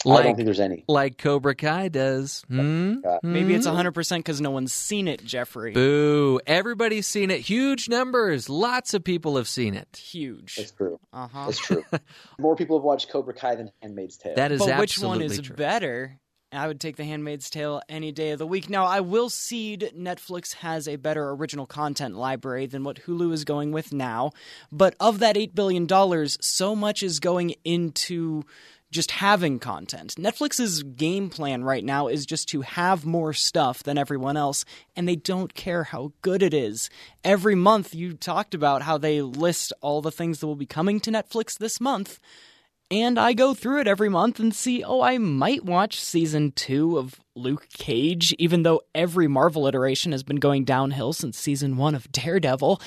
I 0.07 0.23
don't 0.23 0.37
think 0.37 0.45
there's 0.45 0.61
any. 0.61 0.85
like 0.89 1.17
Cobra 1.17 1.55
Kai 1.55 1.89
does. 1.89 2.45
Hmm? 2.49 2.97
Maybe 3.23 3.55
it's 3.55 3.67
Hmm? 3.67 3.73
100% 3.75 4.19
because 4.19 4.39
no 4.43 4.51
one's 4.51 4.75
seen 4.75 5.09
it, 5.09 5.25
Jeffrey. 5.25 5.73
Boo. 5.73 6.39
Everybody's 6.47 7.07
seen 7.07 7.31
it. 7.31 7.41
Huge 7.41 7.89
numbers. 7.89 8.51
Lots 8.51 8.93
of 8.93 9.03
people 9.03 9.37
have 9.39 9.49
seen 9.49 9.75
it. 9.75 9.97
Huge. 9.97 10.57
It's 10.59 10.73
true. 10.73 11.01
Uh 11.15 11.29
huh. 11.29 11.47
It's 11.49 11.59
true. 11.59 11.83
More 12.39 12.55
people 12.57 12.79
have 12.79 12.85
watched 12.85 13.09
Cobra 13.09 13.33
Kai 13.33 13.55
than 13.55 13.71
Handmaid's 13.81 14.19
Tale. 14.19 14.35
That 14.37 14.53
is 14.53 14.61
But 14.61 14.79
which 14.79 14.99
one 14.99 15.23
is 15.23 15.41
true. 15.41 15.57
better? 15.57 16.19
I 16.57 16.67
would 16.67 16.81
take 16.81 16.97
The 16.97 17.05
Handmaid's 17.05 17.51
Tale 17.51 17.83
any 17.89 18.13
day 18.13 18.31
of 18.31 18.39
the 18.39 18.47
week. 18.47 18.69
Now, 18.71 18.87
I 18.87 19.01
will 19.01 19.31
cede 19.31 19.93
Netflix 19.97 20.55
has 20.55 20.87
a 20.87 20.97
better 20.97 21.31
original 21.31 21.67
content 21.67 22.17
library 22.17 22.67
than 22.67 22.85
what 22.85 23.03
Hulu 23.03 23.33
is 23.33 23.45
going 23.45 23.73
with 23.73 23.93
now. 23.93 24.33
But 24.71 24.95
of 25.01 25.19
that 25.21 25.37
$8 25.37 25.55
billion, 25.55 25.89
so 26.41 26.77
much 26.77 27.03
is 27.03 27.21
going 27.21 27.55
into 27.65 28.45
just 28.95 29.11
having 29.11 29.59
content. 29.59 30.15
Netflix's 30.15 30.85
game 30.85 31.29
plan 31.29 31.65
right 31.65 31.85
now 31.85 32.07
is 32.07 32.25
just 32.25 32.49
to 32.51 32.61
have 32.61 33.05
more 33.05 33.33
stuff 33.33 33.83
than 33.83 33.99
everyone 33.99 34.37
else, 34.37 34.65
and 34.95 35.09
they 35.09 35.17
don't 35.17 35.53
care 35.53 35.83
how 35.83 36.13
good 36.23 36.45
it 36.45 36.55
is. 36.55 36.89
Every 37.25 37.57
month, 37.57 37.93
you 37.93 38.13
talked 38.13 38.55
about 38.55 38.83
how 38.83 38.97
they 38.97 39.21
list 39.21 39.73
all 39.81 40.01
the 40.01 40.13
things 40.13 40.39
that 40.39 40.47
will 40.47 40.55
be 40.55 40.65
coming 40.65 41.01
to 41.01 41.11
Netflix 41.11 41.59
this 41.59 41.81
month. 41.81 42.21
And 42.91 43.19
I 43.19 43.33
go 43.33 43.55
through 43.55 43.81
it 43.81 43.89
every 43.89 44.09
month 44.09 44.39
and 44.39 44.55
see, 44.55 44.85
oh, 44.85 45.01
I 45.01 45.19
might 45.19 45.65
watch 45.65 46.01
season 46.01 46.53
two 46.53 46.99
of 46.99 47.19
Luke 47.35 47.69
Cage, 47.73 48.35
even 48.39 48.63
though 48.63 48.83
every 48.95 49.27
Marvel 49.27 49.67
iteration 49.67 50.13
has 50.13 50.23
been 50.23 50.37
going 50.37 50.65
downhill 50.65 51.13
since 51.13 51.39
season 51.39 51.77
one 51.77 51.95
of 51.95 52.13
Daredevil. 52.13 52.81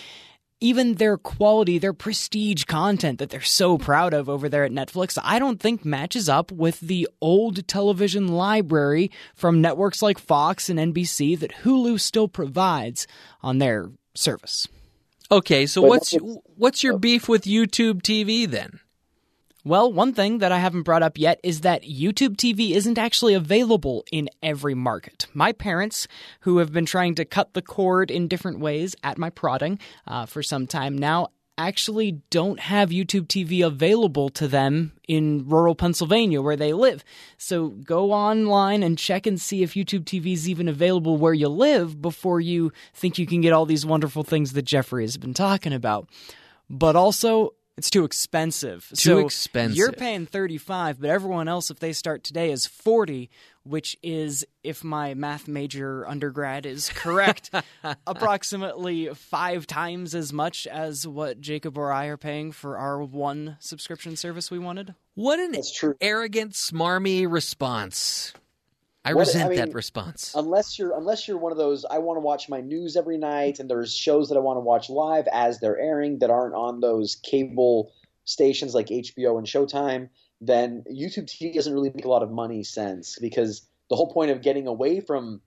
Even 0.60 0.96
their 0.96 1.18
quality, 1.18 1.78
their 1.78 1.94
prestige 1.94 2.64
content 2.64 3.20
that 3.20 3.30
they're 3.30 3.42
so 3.42 3.78
proud 3.78 4.14
of 4.14 4.28
over 4.28 4.50
there 4.50 4.64
at 4.64 4.72
Netflix, 4.72 5.18
I 5.24 5.38
don't 5.38 5.60
think 5.60 5.86
matches 5.86 6.28
up 6.30 6.52
with 6.52 6.80
the 6.80 7.08
old 7.22 7.68
television 7.68 8.28
library 8.28 9.12
from 9.36 9.62
networks 9.62 10.02
like 10.02 10.18
Fox 10.18 10.70
and 10.70 10.80
NBC 10.80 11.38
that 11.40 11.58
Hulu 11.64 12.00
still 12.00 12.28
provides 12.28 13.06
on 13.42 13.60
their 13.60 13.92
service. 14.16 14.68
Okay, 15.30 15.66
so 15.66 15.82
what's 15.82 16.16
what's 16.56 16.84
your 16.84 16.98
beef 16.98 17.28
with 17.28 17.44
YouTube 17.44 18.02
TV 18.02 18.50
then? 18.50 18.80
Well, 19.68 19.92
one 19.92 20.14
thing 20.14 20.38
that 20.38 20.54
I 20.54 20.60
haven't 20.60 20.84
brought 20.84 21.04
up 21.04 21.18
yet 21.18 21.42
is 21.44 21.60
that 21.60 21.84
YouTube 21.84 22.38
TV 22.38 22.72
isn't 22.72 22.98
actually 22.98 23.34
available 23.34 24.06
in 24.14 24.30
every 24.42 24.76
market. 24.76 25.28
My 25.34 25.52
parents, 25.52 26.08
who 26.40 26.60
have 26.60 26.72
been 26.72 26.86
trying 26.86 27.16
to 27.16 27.26
cut 27.26 27.54
the 27.54 27.62
cord 27.62 28.10
in 28.10 28.30
different 28.30 28.60
ways 28.62 28.96
at 29.04 29.18
my 29.18 29.30
prodding 29.30 29.78
uh, 30.08 30.26
for 30.26 30.42
some 30.42 30.68
time 30.68 30.98
now, 30.98 31.32
actually 31.58 32.22
don't 32.30 32.62
have 32.62 32.92
YouTube 32.92 33.28
TV 33.28 33.66
available 33.66 34.30
to 34.30 34.48
them 34.48 34.94
in 35.06 35.44
rural 35.50 35.76
Pennsylvania 35.76 36.42
where 36.42 36.56
they 36.56 36.72
live. 36.72 37.04
So 37.38 37.68
go 37.68 38.14
online 38.14 38.84
and 38.84 38.98
check 38.98 39.28
and 39.28 39.42
see 39.42 39.64
if 39.64 39.74
YouTube 39.74 40.06
TV 40.06 40.32
is 40.32 40.48
even 40.48 40.70
available 40.70 41.18
where 41.18 41.34
you 41.34 41.50
live 41.50 42.02
before 42.02 42.40
you 42.40 42.72
think 42.94 43.18
you 43.18 43.26
can 43.26 43.42
get 43.42 43.52
all 43.52 43.66
these 43.66 43.86
wonderful 43.86 44.24
things 44.24 44.54
that 44.54 44.62
Jeffrey 44.62 45.04
has 45.04 45.18
been 45.18 45.34
talking 45.34 45.74
about. 45.74 46.08
But 46.70 46.96
also, 46.96 47.54
it's 47.78 47.92
too 47.92 48.06
expensive. 48.06 48.88
Too 48.90 48.96
so 48.96 49.20
expensive. 49.20 49.78
You're 49.78 49.92
paying 49.92 50.26
35, 50.26 51.00
but 51.00 51.12
everyone 51.12 51.48
else, 51.48 51.70
if 51.70 51.80
they 51.80 51.94
start 51.94 52.24
today, 52.24 52.52
is 52.52 52.66
40, 52.66 53.30
which 53.64 53.96
is, 54.02 54.44
if 54.64 54.84
my 54.84 55.14
math 55.14 55.48
major 55.48 56.08
undergrad 56.08 56.66
is 56.66 56.90
correct, 56.90 57.52
approximately 58.08 59.10
five 59.14 59.68
times 59.68 60.16
as 60.16 60.34
much 60.34 60.66
as 60.66 61.08
what 61.08 61.40
Jacob 61.40 61.78
or 61.78 61.92
I 61.92 62.08
are 62.08 62.18
paying 62.18 62.52
for 62.52 62.78
our 62.80 63.04
one 63.04 63.58
subscription 63.60 64.16
service 64.16 64.50
we 64.50 64.58
wanted. 64.58 64.96
What 65.14 65.40
an 65.40 65.52
That's 65.52 65.72
true. 65.72 65.96
arrogant, 66.02 66.54
smarmy 66.54 67.32
response. 67.32 68.34
I 69.08 69.14
What- 69.14 69.28
resent 69.28 69.46
I 69.46 69.50
mean, 69.50 69.58
that 69.60 69.74
response. 69.74 70.34
unless 70.36 70.78
you're 70.78 70.96
unless 70.98 71.28
you're 71.28 71.38
one 71.38 71.54
of 71.54 71.58
those 71.58 71.86
I 71.86 72.00
want 72.00 72.18
to 72.18 72.22
watch 72.22 72.50
my 72.50 72.60
news 72.62 72.98
every 72.98 73.18
night 73.18 73.60
and 73.60 73.70
there's 73.70 73.96
shows 73.96 74.28
that 74.30 74.36
I 74.36 74.42
want 74.42 74.58
to 74.58 74.62
watch 74.62 74.90
live 74.90 75.28
as 75.32 75.60
they're 75.60 75.80
airing 75.80 76.20
that 76.20 76.30
aren't 76.30 76.56
on 76.56 76.82
those 76.82 77.16
cable 77.24 77.92
stations 78.26 78.76
like 78.76 78.88
HBO 78.88 79.38
and 79.38 79.48
Showtime, 79.48 80.10
then 80.42 80.84
YouTube 80.92 81.26
TV 81.26 81.54
doesn't 81.54 81.74
really 81.74 81.92
make 81.96 82.04
a 82.04 82.10
lot 82.10 82.22
of 82.24 82.30
money 82.32 82.64
sense 82.64 83.18
because 83.22 83.62
the 83.90 83.96
whole 83.96 84.12
point 84.12 84.32
of 84.32 84.42
getting 84.42 84.68
away 84.68 85.00
from 85.00 85.40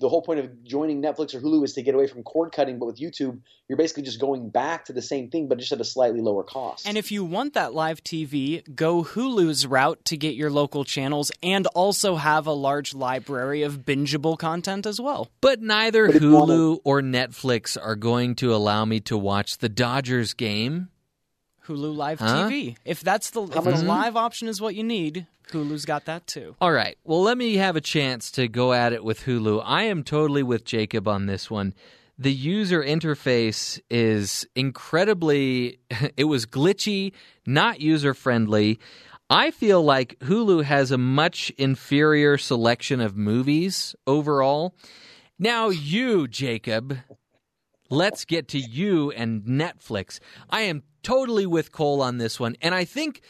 the 0.00 0.08
whole 0.08 0.22
point 0.22 0.40
of 0.40 0.64
joining 0.64 1.02
Netflix 1.02 1.34
or 1.34 1.40
Hulu 1.40 1.64
is 1.64 1.72
to 1.74 1.82
get 1.82 1.94
away 1.94 2.06
from 2.06 2.22
cord 2.22 2.52
cutting, 2.52 2.78
but 2.78 2.86
with 2.86 2.98
YouTube, 2.98 3.40
you're 3.68 3.76
basically 3.76 4.04
just 4.04 4.20
going 4.20 4.48
back 4.48 4.84
to 4.86 4.92
the 4.92 5.02
same 5.02 5.28
thing, 5.28 5.48
but 5.48 5.58
just 5.58 5.72
at 5.72 5.80
a 5.80 5.84
slightly 5.84 6.20
lower 6.20 6.44
cost. 6.44 6.86
And 6.86 6.96
if 6.96 7.10
you 7.10 7.24
want 7.24 7.54
that 7.54 7.74
live 7.74 8.02
TV, 8.04 8.62
go 8.74 9.02
Hulu's 9.02 9.66
route 9.66 10.04
to 10.06 10.16
get 10.16 10.34
your 10.34 10.50
local 10.50 10.84
channels 10.84 11.32
and 11.42 11.66
also 11.68 12.16
have 12.16 12.46
a 12.46 12.52
large 12.52 12.94
library 12.94 13.62
of 13.62 13.84
bingeable 13.84 14.38
content 14.38 14.86
as 14.86 15.00
well. 15.00 15.28
But 15.40 15.60
neither 15.60 16.06
But 16.06 16.16
if 16.16 16.22
you 16.22 16.30
Hulu 16.30 16.80
or 16.84 17.02
Netflix 17.02 17.76
are 17.80 17.96
going 17.96 18.36
to 18.36 18.54
allow 18.54 18.84
me 18.84 19.00
to 19.00 19.18
watch 19.18 19.58
the 19.58 19.68
Dodgers 19.68 20.32
game. 20.34 20.88
Hulu 21.68 21.94
Live 21.94 22.18
Huh? 22.18 22.48
TV. 22.48 22.76
If 22.84 23.02
that's 23.02 23.30
the, 23.30 23.42
if 23.42 23.64
the 23.64 23.84
live 23.84 24.16
option 24.16 24.48
is 24.48 24.60
what 24.60 24.74
you 24.74 24.82
need, 24.82 25.26
Hulu's 25.52 25.84
got 25.84 26.06
that 26.06 26.26
too. 26.26 26.56
All 26.60 26.72
right. 26.72 26.96
Well, 27.04 27.22
let 27.22 27.38
me 27.38 27.54
have 27.56 27.76
a 27.76 27.80
chance 27.80 28.30
to 28.32 28.48
go 28.48 28.72
at 28.72 28.92
it 28.92 29.04
with 29.04 29.20
Hulu. 29.24 29.62
I 29.64 29.84
am 29.84 30.02
totally 30.02 30.42
with 30.42 30.64
Jacob 30.64 31.06
on 31.06 31.26
this 31.26 31.50
one. 31.50 31.74
The 32.18 32.32
user 32.32 32.82
interface 32.82 33.80
is 33.88 34.46
incredibly, 34.56 35.78
it 36.16 36.24
was 36.24 36.46
glitchy, 36.46 37.12
not 37.46 37.80
user 37.80 38.14
friendly. 38.14 38.80
I 39.30 39.50
feel 39.50 39.82
like 39.82 40.18
Hulu 40.20 40.64
has 40.64 40.90
a 40.90 40.98
much 40.98 41.50
inferior 41.58 42.38
selection 42.38 43.00
of 43.00 43.16
movies 43.16 43.94
overall. 44.06 44.74
Now, 45.38 45.68
you, 45.68 46.26
Jacob, 46.26 46.98
let's 47.90 48.24
get 48.24 48.48
to 48.48 48.58
you 48.58 49.10
and 49.12 49.42
Netflix. 49.42 50.18
I 50.50 50.62
am 50.62 50.82
totally 51.02 51.46
with 51.46 51.72
Cole 51.72 52.02
on 52.02 52.18
this 52.18 52.38
one. 52.38 52.56
And 52.62 52.74
I 52.74 52.84
think 52.84 53.22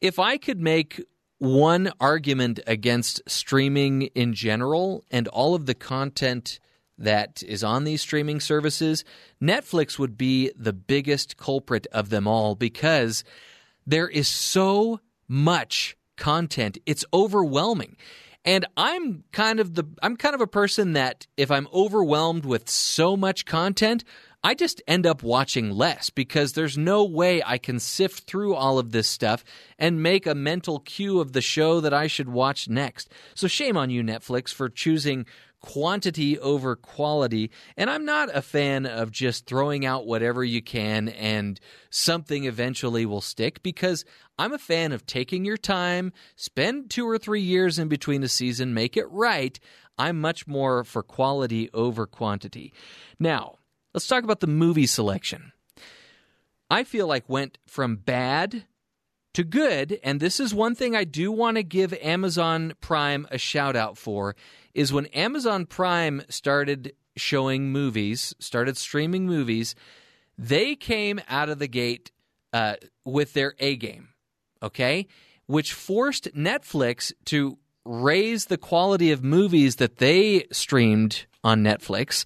if 0.00 0.18
I 0.18 0.36
could 0.36 0.60
make 0.60 1.02
one 1.38 1.90
argument 2.00 2.60
against 2.66 3.20
streaming 3.26 4.02
in 4.02 4.32
general 4.32 5.04
and 5.10 5.26
all 5.28 5.54
of 5.54 5.66
the 5.66 5.74
content 5.74 6.60
that 6.98 7.42
is 7.42 7.64
on 7.64 7.84
these 7.84 8.00
streaming 8.00 8.38
services, 8.38 9.04
Netflix 9.42 9.98
would 9.98 10.16
be 10.16 10.52
the 10.56 10.72
biggest 10.72 11.36
culprit 11.36 11.86
of 11.92 12.10
them 12.10 12.28
all 12.28 12.54
because 12.54 13.24
there 13.86 14.08
is 14.08 14.28
so 14.28 15.00
much 15.26 15.96
content. 16.16 16.78
It's 16.86 17.04
overwhelming. 17.12 17.96
And 18.44 18.66
I'm 18.76 19.24
kind 19.32 19.60
of 19.60 19.74
the 19.74 19.84
I'm 20.02 20.16
kind 20.16 20.34
of 20.34 20.40
a 20.40 20.46
person 20.46 20.92
that 20.92 21.26
if 21.36 21.50
I'm 21.50 21.68
overwhelmed 21.72 22.44
with 22.44 22.68
so 22.68 23.16
much 23.16 23.46
content, 23.46 24.04
I 24.44 24.54
just 24.54 24.82
end 24.88 25.06
up 25.06 25.22
watching 25.22 25.70
less 25.70 26.10
because 26.10 26.52
there's 26.52 26.76
no 26.76 27.04
way 27.04 27.42
I 27.44 27.58
can 27.58 27.78
sift 27.78 28.24
through 28.24 28.54
all 28.54 28.80
of 28.80 28.90
this 28.90 29.08
stuff 29.08 29.44
and 29.78 30.02
make 30.02 30.26
a 30.26 30.34
mental 30.34 30.80
queue 30.80 31.20
of 31.20 31.32
the 31.32 31.40
show 31.40 31.80
that 31.80 31.94
I 31.94 32.08
should 32.08 32.28
watch 32.28 32.68
next. 32.68 33.08
So 33.36 33.46
shame 33.46 33.76
on 33.76 33.90
you, 33.90 34.02
Netflix, 34.02 34.52
for 34.52 34.68
choosing 34.68 35.26
quantity 35.60 36.40
over 36.40 36.74
quality. 36.74 37.52
And 37.76 37.88
I'm 37.88 38.04
not 38.04 38.34
a 38.34 38.42
fan 38.42 38.84
of 38.84 39.12
just 39.12 39.46
throwing 39.46 39.86
out 39.86 40.06
whatever 40.06 40.42
you 40.42 40.60
can 40.60 41.08
and 41.10 41.60
something 41.88 42.44
eventually 42.44 43.06
will 43.06 43.20
stick 43.20 43.62
because 43.62 44.04
I'm 44.38 44.52
a 44.52 44.58
fan 44.58 44.90
of 44.90 45.06
taking 45.06 45.44
your 45.44 45.56
time, 45.56 46.12
spend 46.34 46.90
two 46.90 47.08
or 47.08 47.16
three 47.16 47.40
years 47.40 47.78
in 47.78 47.86
between 47.86 48.24
a 48.24 48.28
season, 48.28 48.74
make 48.74 48.96
it 48.96 49.06
right. 49.08 49.58
I'm 49.96 50.20
much 50.20 50.48
more 50.48 50.82
for 50.82 51.04
quality 51.04 51.70
over 51.72 52.06
quantity. 52.06 52.72
Now, 53.20 53.58
let's 53.94 54.06
talk 54.06 54.24
about 54.24 54.40
the 54.40 54.46
movie 54.46 54.86
selection. 54.86 55.52
I 56.70 56.84
feel 56.84 57.06
like 57.06 57.28
went 57.28 57.58
from 57.66 57.96
bad 57.96 58.64
to 59.34 59.44
good, 59.44 59.98
and 60.02 60.20
this 60.20 60.40
is 60.40 60.54
one 60.54 60.74
thing 60.74 60.94
I 60.94 61.04
do 61.04 61.32
want 61.32 61.56
to 61.56 61.62
give 61.62 61.92
Amazon 61.94 62.74
Prime 62.80 63.26
a 63.30 63.38
shout 63.38 63.76
out 63.76 63.96
for 63.96 64.36
is 64.74 64.92
when 64.92 65.06
Amazon 65.06 65.66
Prime 65.66 66.22
started 66.28 66.94
showing 67.16 67.70
movies, 67.72 68.34
started 68.38 68.76
streaming 68.76 69.26
movies, 69.26 69.74
they 70.38 70.74
came 70.74 71.20
out 71.28 71.48
of 71.48 71.58
the 71.58 71.68
gate 71.68 72.10
uh, 72.52 72.76
with 73.04 73.34
their 73.34 73.54
A 73.58 73.76
game, 73.76 74.08
okay? 74.62 75.06
Which 75.46 75.72
forced 75.72 76.34
Netflix 76.34 77.12
to 77.26 77.58
raise 77.84 78.46
the 78.46 78.58
quality 78.58 79.10
of 79.10 79.24
movies 79.24 79.76
that 79.76 79.96
they 79.96 80.46
streamed 80.52 81.26
on 81.42 81.62
Netflix. 81.62 82.24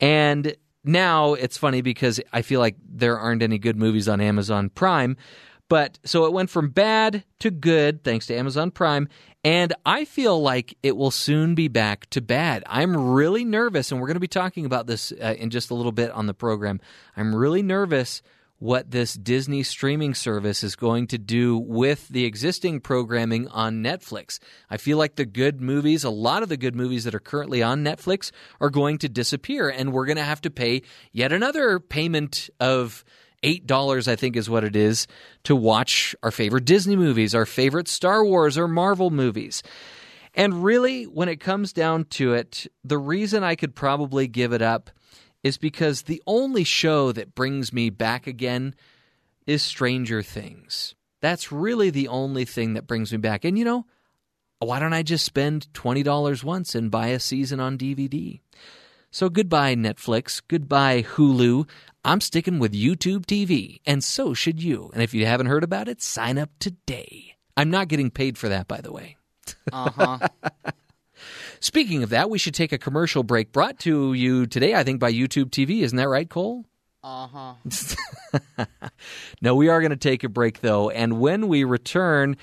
And 0.00 0.56
now 0.84 1.34
it's 1.34 1.56
funny 1.56 1.80
because 1.80 2.20
I 2.32 2.42
feel 2.42 2.60
like 2.60 2.76
there 2.88 3.18
aren't 3.18 3.42
any 3.42 3.58
good 3.58 3.76
movies 3.76 4.08
on 4.08 4.20
Amazon 4.20 4.70
Prime. 4.70 5.16
But 5.68 5.98
so 6.02 6.24
it 6.24 6.32
went 6.32 6.48
from 6.48 6.70
bad 6.70 7.24
to 7.40 7.50
good 7.50 8.02
thanks 8.02 8.26
to 8.26 8.34
Amazon 8.34 8.70
Prime. 8.70 9.08
And 9.44 9.72
I 9.84 10.04
feel 10.04 10.40
like 10.40 10.76
it 10.82 10.96
will 10.96 11.10
soon 11.10 11.54
be 11.54 11.68
back 11.68 12.08
to 12.10 12.20
bad. 12.20 12.64
I'm 12.66 12.96
really 12.96 13.44
nervous, 13.44 13.92
and 13.92 14.00
we're 14.00 14.08
going 14.08 14.16
to 14.16 14.20
be 14.20 14.26
talking 14.26 14.64
about 14.64 14.86
this 14.86 15.12
uh, 15.12 15.34
in 15.38 15.50
just 15.50 15.70
a 15.70 15.74
little 15.74 15.92
bit 15.92 16.10
on 16.10 16.26
the 16.26 16.34
program. 16.34 16.80
I'm 17.16 17.34
really 17.34 17.62
nervous 17.62 18.22
what 18.58 18.90
this 18.90 19.14
Disney 19.14 19.62
streaming 19.62 20.14
service 20.14 20.64
is 20.64 20.74
going 20.74 21.06
to 21.08 21.18
do 21.18 21.56
with 21.56 22.08
the 22.08 22.24
existing 22.24 22.80
programming 22.80 23.46
on 23.48 23.82
Netflix. 23.82 24.40
I 24.68 24.76
feel 24.76 24.98
like 24.98 25.14
the 25.14 25.24
good 25.24 25.60
movies, 25.60 26.02
a 26.02 26.10
lot 26.10 26.42
of 26.42 26.48
the 26.48 26.56
good 26.56 26.74
movies 26.74 27.04
that 27.04 27.14
are 27.14 27.20
currently 27.20 27.62
on 27.62 27.84
Netflix, 27.84 28.32
are 28.60 28.70
going 28.70 28.98
to 28.98 29.08
disappear, 29.08 29.68
and 29.68 29.92
we're 29.92 30.06
going 30.06 30.16
to 30.16 30.24
have 30.24 30.40
to 30.42 30.50
pay 30.50 30.82
yet 31.12 31.32
another 31.32 31.78
payment 31.78 32.50
of 32.58 33.04
$8, 33.44 34.08
I 34.08 34.16
think 34.16 34.36
is 34.36 34.50
what 34.50 34.64
it 34.64 34.74
is, 34.74 35.06
to 35.44 35.54
watch 35.54 36.16
our 36.24 36.32
favorite 36.32 36.64
Disney 36.64 36.96
movies, 36.96 37.34
our 37.34 37.46
favorite 37.46 37.86
Star 37.86 38.24
Wars 38.24 38.58
or 38.58 38.66
Marvel 38.66 39.10
movies. 39.10 39.62
And 40.34 40.64
really, 40.64 41.04
when 41.04 41.28
it 41.28 41.40
comes 41.40 41.72
down 41.72 42.04
to 42.06 42.34
it, 42.34 42.66
the 42.84 42.98
reason 42.98 43.44
I 43.44 43.54
could 43.54 43.74
probably 43.74 44.26
give 44.26 44.52
it 44.52 44.62
up 44.62 44.90
is 45.42 45.58
because 45.58 46.02
the 46.02 46.22
only 46.26 46.64
show 46.64 47.12
that 47.12 47.34
brings 47.34 47.72
me 47.72 47.90
back 47.90 48.26
again 48.26 48.74
is 49.46 49.62
Stranger 49.62 50.22
Things. 50.22 50.94
That's 51.20 51.50
really 51.50 51.90
the 51.90 52.08
only 52.08 52.44
thing 52.44 52.74
that 52.74 52.86
brings 52.86 53.12
me 53.12 53.18
back. 53.18 53.44
And 53.44 53.58
you 53.58 53.64
know, 53.64 53.86
why 54.60 54.78
don't 54.78 54.92
I 54.92 55.02
just 55.02 55.24
spend 55.24 55.68
$20 55.74 56.44
once 56.44 56.74
and 56.74 56.90
buy 56.90 57.08
a 57.08 57.20
season 57.20 57.60
on 57.60 57.78
DVD? 57.78 58.40
So 59.10 59.28
goodbye, 59.28 59.74
Netflix. 59.74 60.42
Goodbye, 60.46 61.02
Hulu. 61.02 61.68
I'm 62.04 62.20
sticking 62.20 62.58
with 62.58 62.72
YouTube 62.72 63.26
TV, 63.26 63.80
and 63.86 64.04
so 64.04 64.34
should 64.34 64.62
you. 64.62 64.90
And 64.92 65.02
if 65.02 65.14
you 65.14 65.26
haven't 65.26 65.46
heard 65.46 65.64
about 65.64 65.88
it, 65.88 66.02
sign 66.02 66.38
up 66.38 66.50
today. 66.58 67.36
I'm 67.56 67.70
not 67.70 67.88
getting 67.88 68.10
paid 68.10 68.38
for 68.38 68.48
that, 68.48 68.68
by 68.68 68.80
the 68.80 68.92
way. 68.92 69.16
Uh 69.72 69.90
huh. 69.90 70.18
Speaking 71.60 72.02
of 72.02 72.10
that, 72.10 72.30
we 72.30 72.38
should 72.38 72.54
take 72.54 72.72
a 72.72 72.78
commercial 72.78 73.22
break 73.22 73.52
brought 73.52 73.78
to 73.80 74.12
you 74.12 74.46
today, 74.46 74.74
I 74.74 74.84
think, 74.84 75.00
by 75.00 75.12
YouTube 75.12 75.50
TV. 75.50 75.82
Isn't 75.82 75.96
that 75.96 76.08
right, 76.08 76.28
Cole? 76.28 76.64
Uh 77.02 77.28
huh. 77.28 78.64
no, 79.40 79.54
we 79.54 79.68
are 79.68 79.80
going 79.80 79.90
to 79.90 79.96
take 79.96 80.24
a 80.24 80.28
break, 80.28 80.60
though. 80.60 80.90
And 80.90 81.20
when 81.20 81.48
we 81.48 81.64
return, 81.64 82.36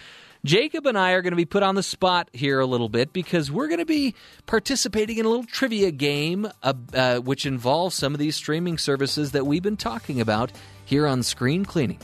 Jacob 0.46 0.86
and 0.86 0.98
I 0.98 1.12
are 1.12 1.22
going 1.22 1.32
to 1.34 1.38
be 1.38 1.46
put 1.46 1.64
on 1.64 1.76
the 1.76 1.84
spot 1.84 2.30
here 2.32 2.60
a 2.60 2.66
little 2.66 2.88
bit 2.88 3.12
because 3.12 3.52
we're 3.52 3.68
going 3.68 3.80
to 3.80 3.86
be 3.86 4.16
participating 4.46 5.18
in 5.18 5.26
a 5.26 5.30
little 5.30 5.46
trivia 5.46 5.92
game 5.92 6.48
uh, 6.64 6.74
uh, 6.94 7.18
which 7.18 7.46
involves 7.46 7.96
some 7.96 8.14
of 8.14 8.20
these 8.20 8.36
streaming 8.36 8.78
services 8.78 9.32
that 9.32 9.46
we've 9.46 9.64
been 9.64 9.78
talking 9.78 10.22
about 10.22 10.52
here 10.86 11.08
on 11.08 11.24
Screen 11.24 11.66
Cleaning. 11.66 12.00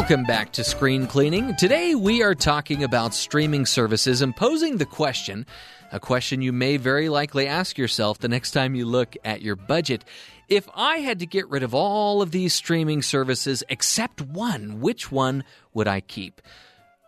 Welcome 0.00 0.24
back 0.24 0.52
to 0.52 0.64
Screen 0.64 1.06
Cleaning. 1.06 1.54
Today 1.56 1.94
we 1.94 2.22
are 2.22 2.34
talking 2.34 2.82
about 2.82 3.12
streaming 3.12 3.66
services 3.66 4.22
and 4.22 4.34
posing 4.34 4.78
the 4.78 4.86
question, 4.86 5.44
a 5.92 6.00
question 6.00 6.40
you 6.40 6.54
may 6.54 6.78
very 6.78 7.10
likely 7.10 7.46
ask 7.46 7.76
yourself 7.76 8.18
the 8.18 8.26
next 8.26 8.52
time 8.52 8.74
you 8.74 8.86
look 8.86 9.14
at 9.26 9.42
your 9.42 9.56
budget. 9.56 10.06
If 10.48 10.66
I 10.74 10.96
had 11.00 11.18
to 11.18 11.26
get 11.26 11.50
rid 11.50 11.62
of 11.62 11.74
all 11.74 12.22
of 12.22 12.30
these 12.30 12.54
streaming 12.54 13.02
services 13.02 13.62
except 13.68 14.22
one, 14.22 14.80
which 14.80 15.12
one 15.12 15.44
would 15.74 15.86
I 15.86 16.00
keep? 16.00 16.40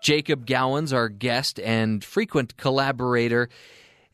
Jacob 0.03 0.45
Gowans, 0.45 0.93
our 0.93 1.09
guest 1.09 1.59
and 1.61 2.05
frequent 2.05 2.59
collaborator, 2.59 3.49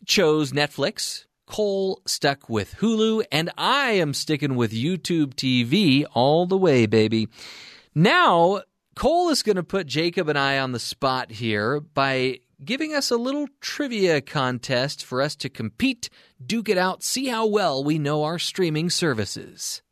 chose 0.07 0.53
Netflix. 0.53 1.25
Cole 1.47 2.01
stuck 2.07 2.49
with 2.49 2.77
Hulu, 2.77 3.25
and 3.33 3.51
I 3.59 3.93
am 3.93 4.15
sticking 4.15 4.55
with 4.55 4.71
YouTube 4.71 5.35
TV 5.35 6.05
all 6.15 6.47
the 6.47 6.59
way, 6.59 6.87
baby. 6.87 7.29
Now, 7.95 8.61
Cole 8.99 9.29
is 9.29 9.45
going 9.45 9.55
to 9.55 9.63
put 9.63 9.87
Jacob 9.87 10.29
and 10.29 10.37
I 10.37 10.59
on 10.59 10.73
the 10.73 10.81
spot 10.81 11.31
here 11.31 11.79
by 11.79 12.41
giving 12.65 12.95
us 12.95 13.13
a 13.13 13.17
little 13.17 13.47
trivia 13.61 14.21
contest 14.21 15.05
for 15.05 15.23
us 15.23 15.37
to 15.37 15.49
compete, 15.49 16.11
duke 16.45 16.69
it 16.69 16.77
out, 16.77 17.05
see 17.05 17.29
how 17.29 17.47
well 17.47 17.85
we 17.85 18.01
know 18.01 18.25
our 18.25 18.41
streaming 18.41 18.91
services. 18.91 19.83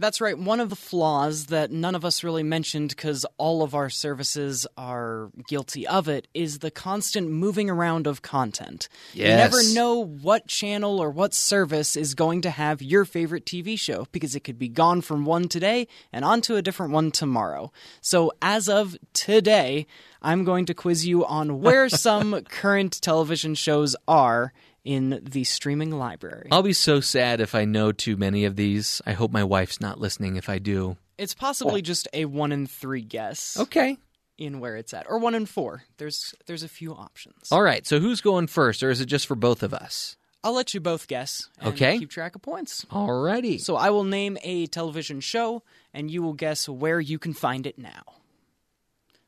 That's 0.00 0.18
right. 0.18 0.38
One 0.38 0.60
of 0.60 0.70
the 0.70 0.76
flaws 0.76 1.46
that 1.46 1.70
none 1.70 1.94
of 1.94 2.06
us 2.06 2.24
really 2.24 2.42
mentioned 2.42 2.88
because 2.88 3.26
all 3.36 3.62
of 3.62 3.74
our 3.74 3.90
services 3.90 4.66
are 4.78 5.30
guilty 5.46 5.86
of 5.86 6.08
it 6.08 6.26
is 6.32 6.60
the 6.60 6.70
constant 6.70 7.28
moving 7.28 7.68
around 7.68 8.06
of 8.06 8.22
content. 8.22 8.88
Yes. 9.12 9.28
You 9.28 9.36
never 9.36 9.74
know 9.74 10.02
what 10.02 10.46
channel 10.46 11.00
or 11.00 11.10
what 11.10 11.34
service 11.34 11.96
is 11.96 12.14
going 12.14 12.40
to 12.40 12.50
have 12.50 12.80
your 12.80 13.04
favorite 13.04 13.44
TV 13.44 13.78
show 13.78 14.06
because 14.10 14.34
it 14.34 14.40
could 14.40 14.58
be 14.58 14.68
gone 14.68 15.02
from 15.02 15.26
one 15.26 15.48
today 15.48 15.86
and 16.14 16.24
onto 16.24 16.56
a 16.56 16.62
different 16.62 16.92
one 16.92 17.10
tomorrow. 17.10 17.70
So, 18.00 18.32
as 18.40 18.70
of 18.70 18.96
today, 19.12 19.86
I'm 20.22 20.44
going 20.44 20.64
to 20.64 20.74
quiz 20.74 21.06
you 21.06 21.26
on 21.26 21.60
where 21.60 21.88
some 21.90 22.42
current 22.44 23.02
television 23.02 23.54
shows 23.54 23.94
are 24.08 24.54
in 24.84 25.20
the 25.22 25.44
streaming 25.44 25.90
library. 25.90 26.48
I'll 26.50 26.62
be 26.62 26.72
so 26.72 27.00
sad 27.00 27.40
if 27.40 27.54
I 27.54 27.64
know 27.64 27.92
too 27.92 28.16
many 28.16 28.44
of 28.44 28.56
these. 28.56 29.02
I 29.06 29.12
hope 29.12 29.30
my 29.30 29.44
wife's 29.44 29.80
not 29.80 30.00
listening 30.00 30.36
if 30.36 30.48
I 30.48 30.58
do. 30.58 30.96
It's 31.18 31.34
possibly 31.34 31.82
just 31.82 32.08
a 32.14 32.24
one 32.24 32.50
in 32.52 32.66
three 32.66 33.02
guess. 33.02 33.56
Okay. 33.58 33.98
In 34.38 34.58
where 34.58 34.76
it's 34.76 34.94
at, 34.94 35.04
or 35.06 35.18
one 35.18 35.34
in 35.34 35.44
four. 35.44 35.82
There's 35.98 36.34
there's 36.46 36.62
a 36.62 36.68
few 36.68 36.94
options. 36.94 37.52
All 37.52 37.60
right. 37.62 37.86
So 37.86 38.00
who's 38.00 38.22
going 38.22 38.46
first, 38.46 38.82
or 38.82 38.88
is 38.88 39.02
it 39.02 39.06
just 39.06 39.26
for 39.26 39.34
both 39.34 39.62
of 39.62 39.74
us? 39.74 40.16
I'll 40.42 40.54
let 40.54 40.72
you 40.72 40.80
both 40.80 41.06
guess. 41.08 41.50
And 41.58 41.74
Okay. 41.74 41.98
Keep 41.98 42.08
track 42.08 42.34
of 42.34 42.40
points. 42.40 42.86
All 42.90 43.20
righty. 43.20 43.58
So 43.58 43.76
I 43.76 43.90
will 43.90 44.04
name 44.04 44.38
a 44.42 44.66
television 44.66 45.20
show, 45.20 45.62
and 45.92 46.10
you 46.10 46.22
will 46.22 46.32
guess 46.32 46.66
where 46.66 46.98
you 47.00 47.18
can 47.18 47.34
find 47.34 47.66
it 47.66 47.76
now. 47.78 48.02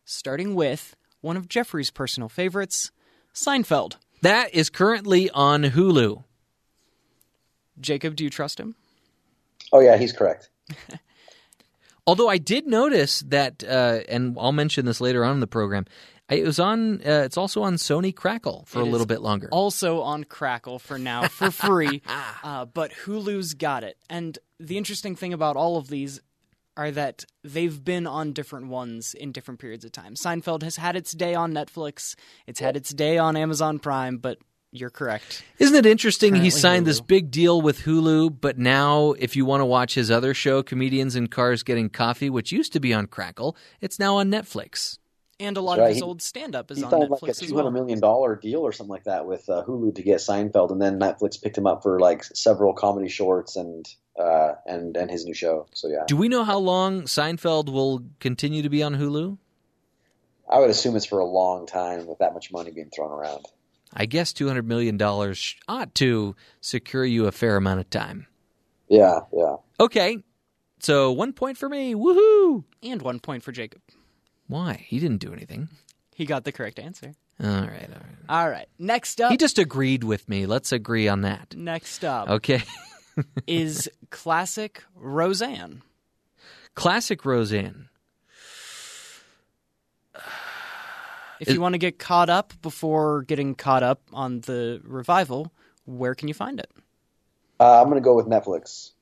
Starting 0.06 0.54
with 0.54 0.96
one 1.20 1.36
of 1.36 1.48
Jeffrey's 1.48 1.90
personal 1.90 2.30
favorites, 2.30 2.90
Seinfeld. 3.34 3.96
That 4.22 4.54
is 4.54 4.70
currently 4.70 5.30
on 5.30 5.64
Hulu. 5.64 6.24
Jacob, 7.80 8.16
do 8.16 8.24
you 8.24 8.30
trust 8.30 8.58
him? 8.58 8.76
Oh 9.72 9.80
yeah, 9.80 9.96
he's 9.96 10.12
correct. 10.12 10.48
Although 12.06 12.28
I 12.28 12.38
did 12.38 12.66
notice 12.66 13.20
that, 13.28 13.62
uh, 13.64 14.00
and 14.08 14.36
I'll 14.38 14.52
mention 14.52 14.86
this 14.86 15.00
later 15.00 15.24
on 15.24 15.34
in 15.34 15.40
the 15.40 15.46
program. 15.46 15.86
It 16.28 16.44
was 16.44 16.58
on. 16.58 17.00
Uh, 17.06 17.22
it's 17.24 17.36
also 17.36 17.62
on 17.62 17.74
Sony 17.74 18.14
Crackle 18.14 18.64
for 18.66 18.80
It 18.80 18.86
a 18.86 18.90
little 18.90 19.06
bit 19.06 19.20
longer. 19.20 19.48
Also 19.50 20.00
on 20.00 20.24
Crackle 20.24 20.78
for 20.78 20.98
now 20.98 21.28
for 21.28 21.50
free, 21.50 22.02
uh, 22.44 22.64
but 22.64 22.92
Hulu's 22.92 23.54
got 23.54 23.84
it. 23.84 23.98
And 24.08 24.38
the 24.58 24.78
interesting 24.78 25.14
thing 25.14 25.32
about 25.32 25.56
all 25.56 25.76
of 25.76 25.88
these 25.88 26.20
are 26.76 26.90
that 26.90 27.24
they've 27.44 27.84
been 27.84 28.06
on 28.06 28.32
different 28.32 28.68
ones 28.68 29.14
in 29.14 29.32
different 29.32 29.60
periods 29.60 29.84
of 29.84 29.92
time. 29.92 30.14
Seinfeld 30.14 30.62
has 30.62 30.76
had 30.76 30.96
its 30.96 31.12
day 31.12 31.34
on 31.34 31.52
Netflix, 31.52 32.14
it's 32.46 32.60
had 32.60 32.76
its 32.76 32.90
day 32.90 33.18
on 33.18 33.36
Amazon 33.36 33.78
Prime, 33.78 34.18
but 34.18 34.38
You're 34.74 34.88
correct. 34.88 35.44
Isn't 35.58 35.76
it 35.76 35.84
interesting? 35.84 36.34
He 36.34 36.48
signed 36.48 36.84
Hulu. 36.84 36.86
this 36.86 37.00
big 37.02 37.30
deal 37.30 37.60
with 37.60 37.80
Hulu, 37.80 38.40
but 38.40 38.56
now 38.56 39.12
if 39.18 39.36
you 39.36 39.44
want 39.44 39.60
to 39.60 39.66
watch 39.66 39.94
his 39.94 40.10
other 40.10 40.32
show, 40.32 40.62
Comedians 40.62 41.14
in 41.14 41.26
Cars 41.28 41.62
Getting 41.62 41.90
Coffee, 41.90 42.30
which 42.30 42.52
used 42.52 42.72
to 42.72 42.80
be 42.80 42.94
on 42.94 43.06
Crackle, 43.06 43.54
it's 43.82 43.98
now 43.98 44.16
on 44.16 44.30
Netflix. 44.30 44.98
And 45.44 45.56
a 45.56 45.60
lot 45.60 45.78
Right, 45.78 45.84
of 45.84 45.88
his 45.90 45.96
he- 45.98 46.02
old 46.04 46.22
stand-up 46.22 46.70
is 46.70 46.78
He 46.78 46.84
on 46.84 46.90
signed 46.90 47.02
Netflix 47.10 47.22
like 47.22 47.22
a 47.22 47.30
as 47.30 47.38
two 47.40 47.54
well. 47.54 47.64
hundred 47.64 47.80
million 47.80 47.98
dollar 48.00 48.36
deal 48.36 48.60
or 48.60 48.70
something 48.70 48.90
like 48.92 49.04
that 49.04 49.26
with 49.26 49.48
uh, 49.48 49.64
Hulu 49.66 49.94
to 49.96 50.02
get 50.02 50.18
Seinfeld, 50.20 50.70
and 50.70 50.80
then 50.80 51.00
Netflix 51.00 51.42
picked 51.42 51.58
him 51.58 51.66
up 51.66 51.82
for 51.82 51.98
like 51.98 52.22
several 52.24 52.72
comedy 52.74 53.08
shorts 53.08 53.56
and 53.56 53.86
uh, 54.18 54.52
and 54.66 54.96
and 54.96 55.10
his 55.10 55.24
new 55.24 55.34
show. 55.34 55.66
So 55.72 55.88
yeah, 55.88 56.04
Do 56.06 56.16
we 56.16 56.28
know 56.28 56.44
how 56.44 56.58
long 56.58 57.02
Seinfeld 57.02 57.70
will 57.72 58.04
continue 58.20 58.62
to 58.62 58.68
be 58.68 58.82
on 58.82 58.94
Hulu? 58.94 59.38
I 60.48 60.58
would 60.60 60.70
assume 60.70 60.96
it's 60.96 61.06
for 61.06 61.18
a 61.18 61.24
long 61.24 61.66
time 61.66 62.06
with 62.06 62.18
that 62.18 62.34
much 62.34 62.52
money 62.52 62.70
being 62.70 62.90
thrown 62.94 63.10
around. 63.10 63.46
I 63.94 64.06
guess 64.06 64.32
$200 64.32 64.64
million 64.64 65.00
ought 65.68 65.94
to 65.96 66.36
secure 66.60 67.04
you 67.04 67.26
a 67.26 67.32
fair 67.32 67.56
amount 67.56 67.80
of 67.80 67.88
time. 67.90 68.26
Yeah, 68.88 69.20
yeah. 69.32 69.56
Okay. 69.80 70.18
So 70.80 71.12
one 71.12 71.32
point 71.32 71.56
for 71.56 71.68
me. 71.68 71.94
Woohoo! 71.94 72.64
And 72.82 73.00
one 73.02 73.18
point 73.20 73.42
for 73.42 73.52
Jacob. 73.52 73.80
Why? 74.46 74.84
He 74.86 74.98
didn't 74.98 75.18
do 75.18 75.32
anything. 75.32 75.68
He 76.14 76.26
got 76.26 76.44
the 76.44 76.52
correct 76.52 76.78
answer. 76.78 77.14
All 77.42 77.48
right, 77.48 77.60
all 77.60 77.66
right. 77.68 78.16
All 78.28 78.48
right. 78.48 78.68
Next 78.78 79.20
up. 79.20 79.30
He 79.30 79.36
just 79.36 79.58
agreed 79.58 80.04
with 80.04 80.28
me. 80.28 80.46
Let's 80.46 80.72
agree 80.72 81.08
on 81.08 81.22
that. 81.22 81.54
Next 81.56 82.04
up 82.04 82.28
Okay. 82.28 82.62
is 83.46 83.90
classic 84.10 84.84
Roseanne. 84.94 85.82
Classic 86.74 87.24
Roseanne. 87.24 87.88
If 91.40 91.48
you 91.48 91.60
want 91.60 91.72
to 91.72 91.78
get 91.78 91.98
caught 91.98 92.30
up 92.30 92.52
before 92.62 93.22
getting 93.22 93.56
caught 93.56 93.82
up 93.82 94.02
on 94.12 94.40
the 94.42 94.80
revival, 94.84 95.52
where 95.86 96.14
can 96.14 96.28
you 96.28 96.34
find 96.34 96.60
it? 96.60 96.70
Uh, 97.58 97.80
I'm 97.82 97.88
going 97.88 98.00
to 98.00 98.04
go 98.04 98.14
with 98.14 98.26
Netflix. 98.26 98.92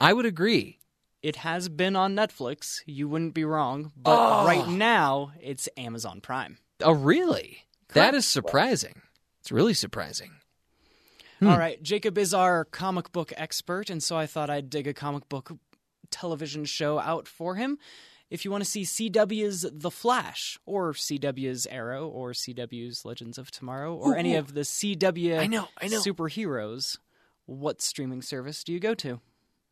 I 0.00 0.12
would 0.14 0.24
agree. 0.24 0.78
It 1.24 1.36
has 1.36 1.70
been 1.70 1.96
on 1.96 2.14
Netflix. 2.14 2.82
You 2.84 3.08
wouldn't 3.08 3.32
be 3.32 3.44
wrong. 3.46 3.92
But 3.96 4.10
Oh. 4.42 4.46
right 4.46 4.68
now, 4.68 5.32
it's 5.40 5.70
Amazon 5.78 6.20
Prime. 6.20 6.58
Oh, 6.82 6.92
really? 6.92 7.64
That 7.88 7.94
Correct. 7.94 8.16
is 8.16 8.26
surprising. 8.26 9.00
It's 9.40 9.50
really 9.50 9.72
surprising. 9.72 10.32
Hmm. 11.38 11.48
All 11.48 11.58
right. 11.58 11.82
Jacob 11.82 12.18
is 12.18 12.34
our 12.34 12.66
comic 12.66 13.10
book 13.12 13.32
expert, 13.38 13.88
and 13.88 14.02
so 14.02 14.16
I 14.18 14.26
thought 14.26 14.50
I'd 14.50 14.68
dig 14.68 14.86
a 14.86 14.92
comic 14.92 15.28
book 15.30 15.52
television 16.10 16.66
show 16.66 16.98
out 16.98 17.26
for 17.26 17.54
him. 17.54 17.78
If 18.28 18.44
you 18.44 18.50
want 18.50 18.62
to 18.64 18.70
see 18.70 18.82
CW's 18.84 19.64
The 19.72 19.90
Flash, 19.90 20.58
or 20.66 20.92
CW's 20.92 21.66
Arrow, 21.68 22.06
or 22.06 22.32
CW's 22.32 23.04
Legends 23.06 23.38
of 23.38 23.50
Tomorrow, 23.50 23.94
or 23.94 24.12
Ooh, 24.12 24.18
any 24.18 24.34
ooh. 24.34 24.38
of 24.40 24.52
the 24.52 24.60
CW 24.64 25.38
I 25.38 25.46
know, 25.46 25.68
I 25.80 25.88
know. 25.88 26.00
superheroes, 26.00 26.98
what 27.46 27.80
streaming 27.80 28.20
service 28.22 28.62
do 28.62 28.72
you 28.74 28.80
go 28.80 28.94
to? 28.96 29.20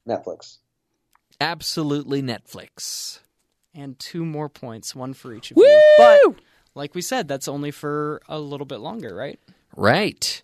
Netflix. 0.08 0.58
Absolutely 1.42 2.22
Netflix. 2.22 3.18
And 3.74 3.98
two 3.98 4.24
more 4.24 4.48
points, 4.48 4.94
one 4.94 5.12
for 5.12 5.34
each 5.34 5.50
of 5.50 5.56
Woo! 5.56 5.64
you. 5.64 5.94
But 5.98 6.40
like 6.76 6.94
we 6.94 7.02
said, 7.02 7.26
that's 7.26 7.48
only 7.48 7.72
for 7.72 8.22
a 8.28 8.38
little 8.38 8.64
bit 8.64 8.78
longer, 8.78 9.12
right? 9.12 9.40
Right. 9.76 10.40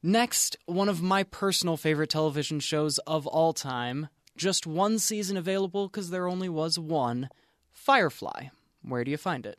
Next, 0.00 0.56
one 0.66 0.88
of 0.88 1.02
my 1.02 1.24
personal 1.24 1.76
favorite 1.76 2.10
television 2.10 2.60
shows 2.60 2.98
of 2.98 3.26
all 3.26 3.52
time. 3.52 4.08
Just 4.36 4.64
one 4.64 5.00
season 5.00 5.36
available 5.36 5.88
because 5.88 6.10
there 6.10 6.28
only 6.28 6.48
was 6.48 6.78
one. 6.78 7.30
Firefly. 7.72 8.50
Where 8.82 9.02
do 9.02 9.10
you 9.10 9.16
find 9.16 9.44
it? 9.44 9.58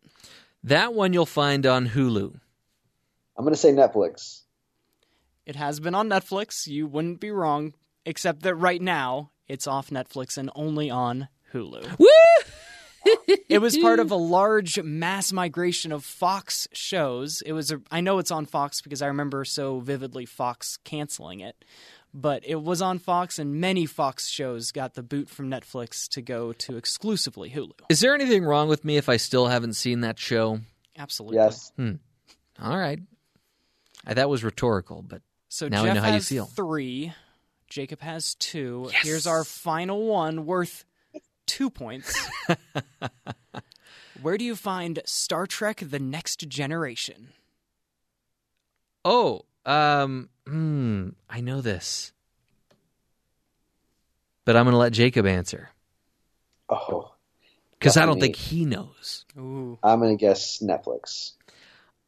That 0.64 0.94
one 0.94 1.12
you'll 1.12 1.26
find 1.26 1.66
on 1.66 1.90
Hulu. 1.90 2.40
I'm 3.36 3.44
going 3.44 3.54
to 3.54 3.60
say 3.60 3.74
Netflix. 3.74 4.44
It 5.46 5.58
has 5.58 5.82
been 5.82 5.96
on 5.96 6.08
Netflix. 6.08 6.68
You 6.68 6.88
wouldn't 6.88 7.20
be 7.20 7.32
wrong, 7.32 7.74
except 8.06 8.44
that 8.44 8.56
right 8.56 8.82
now 8.82 9.32
it's 9.50 9.68
off 9.68 9.90
Netflix 9.90 10.38
and 10.38 10.50
only 10.56 10.90
on 10.90 11.28
Hulu. 11.54 11.98
Woo! 12.00 12.08
it 13.50 13.62
was 13.62 13.78
part 13.78 14.00
of 14.00 14.12
a 14.12 14.16
large 14.16 14.82
mass 14.82 15.32
migration 15.32 15.92
of 15.92 16.04
Fox 16.06 16.68
shows. 16.74 17.42
It 17.46 17.54
was 17.54 17.72
a, 17.72 17.82
I 17.90 18.02
know 18.02 18.20
it's 18.20 18.32
on 18.32 18.46
Fox 18.46 18.82
because 18.82 19.02
I 19.02 19.08
remember 19.08 19.44
so 19.46 19.80
vividly 19.80 20.26
Fox 20.26 20.78
canceling 20.84 21.40
it. 21.40 21.64
But 22.14 22.44
it 22.46 22.62
was 22.62 22.82
on 22.82 22.98
Fox 22.98 23.38
and 23.38 23.62
many 23.62 23.86
Fox 23.86 24.28
shows 24.28 24.72
got 24.72 24.96
the 24.96 25.04
boot 25.04 25.30
from 25.30 25.50
Netflix 25.50 26.08
to 26.10 26.22
go 26.24 26.54
to 26.54 26.76
exclusively 26.76 27.52
Hulu. 27.52 27.72
Is 27.90 28.00
there 28.00 28.16
anything 28.16 28.44
wrong 28.44 28.68
with 28.68 28.84
me 28.84 28.98
if 28.98 29.10
I 29.10 29.18
still 29.18 29.48
haven't 29.48 29.74
seen 29.74 30.02
that 30.02 30.18
show? 30.18 30.60
Absolutely. 30.98 31.38
Yes. 31.38 31.72
Hmm. 31.78 31.94
All 32.62 32.78
right. 32.78 33.00
I, 34.08 34.16
that 34.16 34.28
was 34.30 34.44
rhetorical, 34.44 35.04
but 35.08 35.22
So 35.50 35.68
now 35.68 35.84
Jeff 35.84 35.92
I 35.92 35.94
know 35.94 36.02
how 36.02 36.08
you 36.08 36.14
has 36.14 36.28
feel. 36.28 36.46
three. 36.46 37.14
Jacob 37.70 38.02
has 38.02 38.36
two. 38.36 38.90
Here's 39.04 39.28
our 39.28 39.44
final 39.44 40.06
one 40.08 40.46
worth 40.46 40.86
two 41.46 41.70
points. 41.70 42.28
Where 44.22 44.38
do 44.38 44.44
you 44.44 44.56
find 44.56 45.02
Star 45.06 45.46
Trek 45.48 45.82
The 45.82 46.00
Next 46.00 46.48
Generation? 46.48 47.30
Oh, 49.06 49.46
um, 49.66 50.30
hmm, 50.48 51.10
I 51.30 51.42
know 51.42 51.62
this. 51.62 52.12
But 54.46 54.56
I'm 54.56 54.66
going 54.66 54.74
to 54.74 54.80
let 54.80 54.94
Jacob 54.94 55.26
answer 55.26 55.70
Oh, 56.70 57.12
because 57.72 57.98
I 57.98 58.06
don't 58.06 58.20
think 58.20 58.36
he 58.36 58.66
knows. 58.66 59.26
Ooh. 59.38 59.80
I'm 59.82 60.00
going 60.00 60.16
to 60.18 60.20
guess 60.20 60.60
Netflix. 60.60 61.34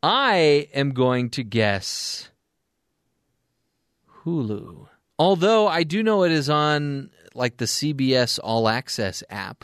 I 0.04 0.68
am 0.74 0.92
going 0.92 1.30
to 1.32 1.44
guess 1.44 2.30
Hulu. 4.24 4.88
Although 5.22 5.68
I 5.68 5.84
do 5.84 6.02
know 6.02 6.24
it 6.24 6.32
is 6.32 6.50
on 6.50 7.12
like 7.36 7.58
the 7.58 7.66
CBS 7.66 8.40
All 8.44 8.68
Access 8.68 9.24
app. 9.30 9.64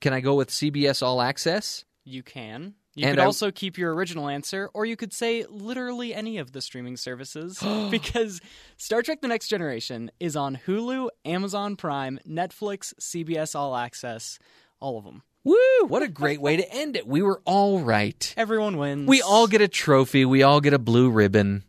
Can 0.00 0.12
I 0.12 0.20
go 0.20 0.34
with 0.36 0.48
CBS 0.48 1.02
All 1.02 1.20
Access? 1.20 1.84
You 2.04 2.22
can. 2.22 2.74
You 2.94 3.06
And 3.08 3.16
could 3.16 3.22
I- 3.22 3.26
also 3.26 3.50
keep 3.50 3.76
your 3.78 3.92
original 3.92 4.28
answer, 4.28 4.70
or 4.74 4.86
you 4.86 4.94
could 4.94 5.12
say 5.12 5.44
literally 5.50 6.14
any 6.14 6.38
of 6.38 6.52
the 6.52 6.60
streaming 6.60 6.96
services, 6.96 7.58
because 7.90 8.40
Star 8.76 9.02
Trek 9.02 9.22
The 9.22 9.28
Next 9.28 9.48
Generation 9.48 10.12
is 10.20 10.36
on 10.36 10.56
Hulu, 10.68 11.08
Amazon 11.24 11.74
Prime, 11.74 12.20
Netflix, 12.28 12.94
CBS 13.00 13.56
All 13.56 13.74
Access, 13.74 14.38
all 14.78 14.98
of 14.98 15.04
them. 15.04 15.22
Woo! 15.42 15.56
What 15.88 16.04
a 16.04 16.08
great 16.08 16.40
way 16.40 16.56
to 16.58 16.72
end 16.72 16.94
it. 16.94 17.08
We 17.08 17.22
were 17.22 17.42
all 17.44 17.80
right. 17.80 18.32
Everyone 18.36 18.76
wins. 18.76 19.08
We 19.08 19.20
all 19.20 19.48
get 19.48 19.60
a 19.62 19.66
trophy. 19.66 20.24
We 20.24 20.44
all 20.44 20.60
get 20.60 20.74
a 20.74 20.78
blue 20.78 21.10
ribbon. 21.10 21.64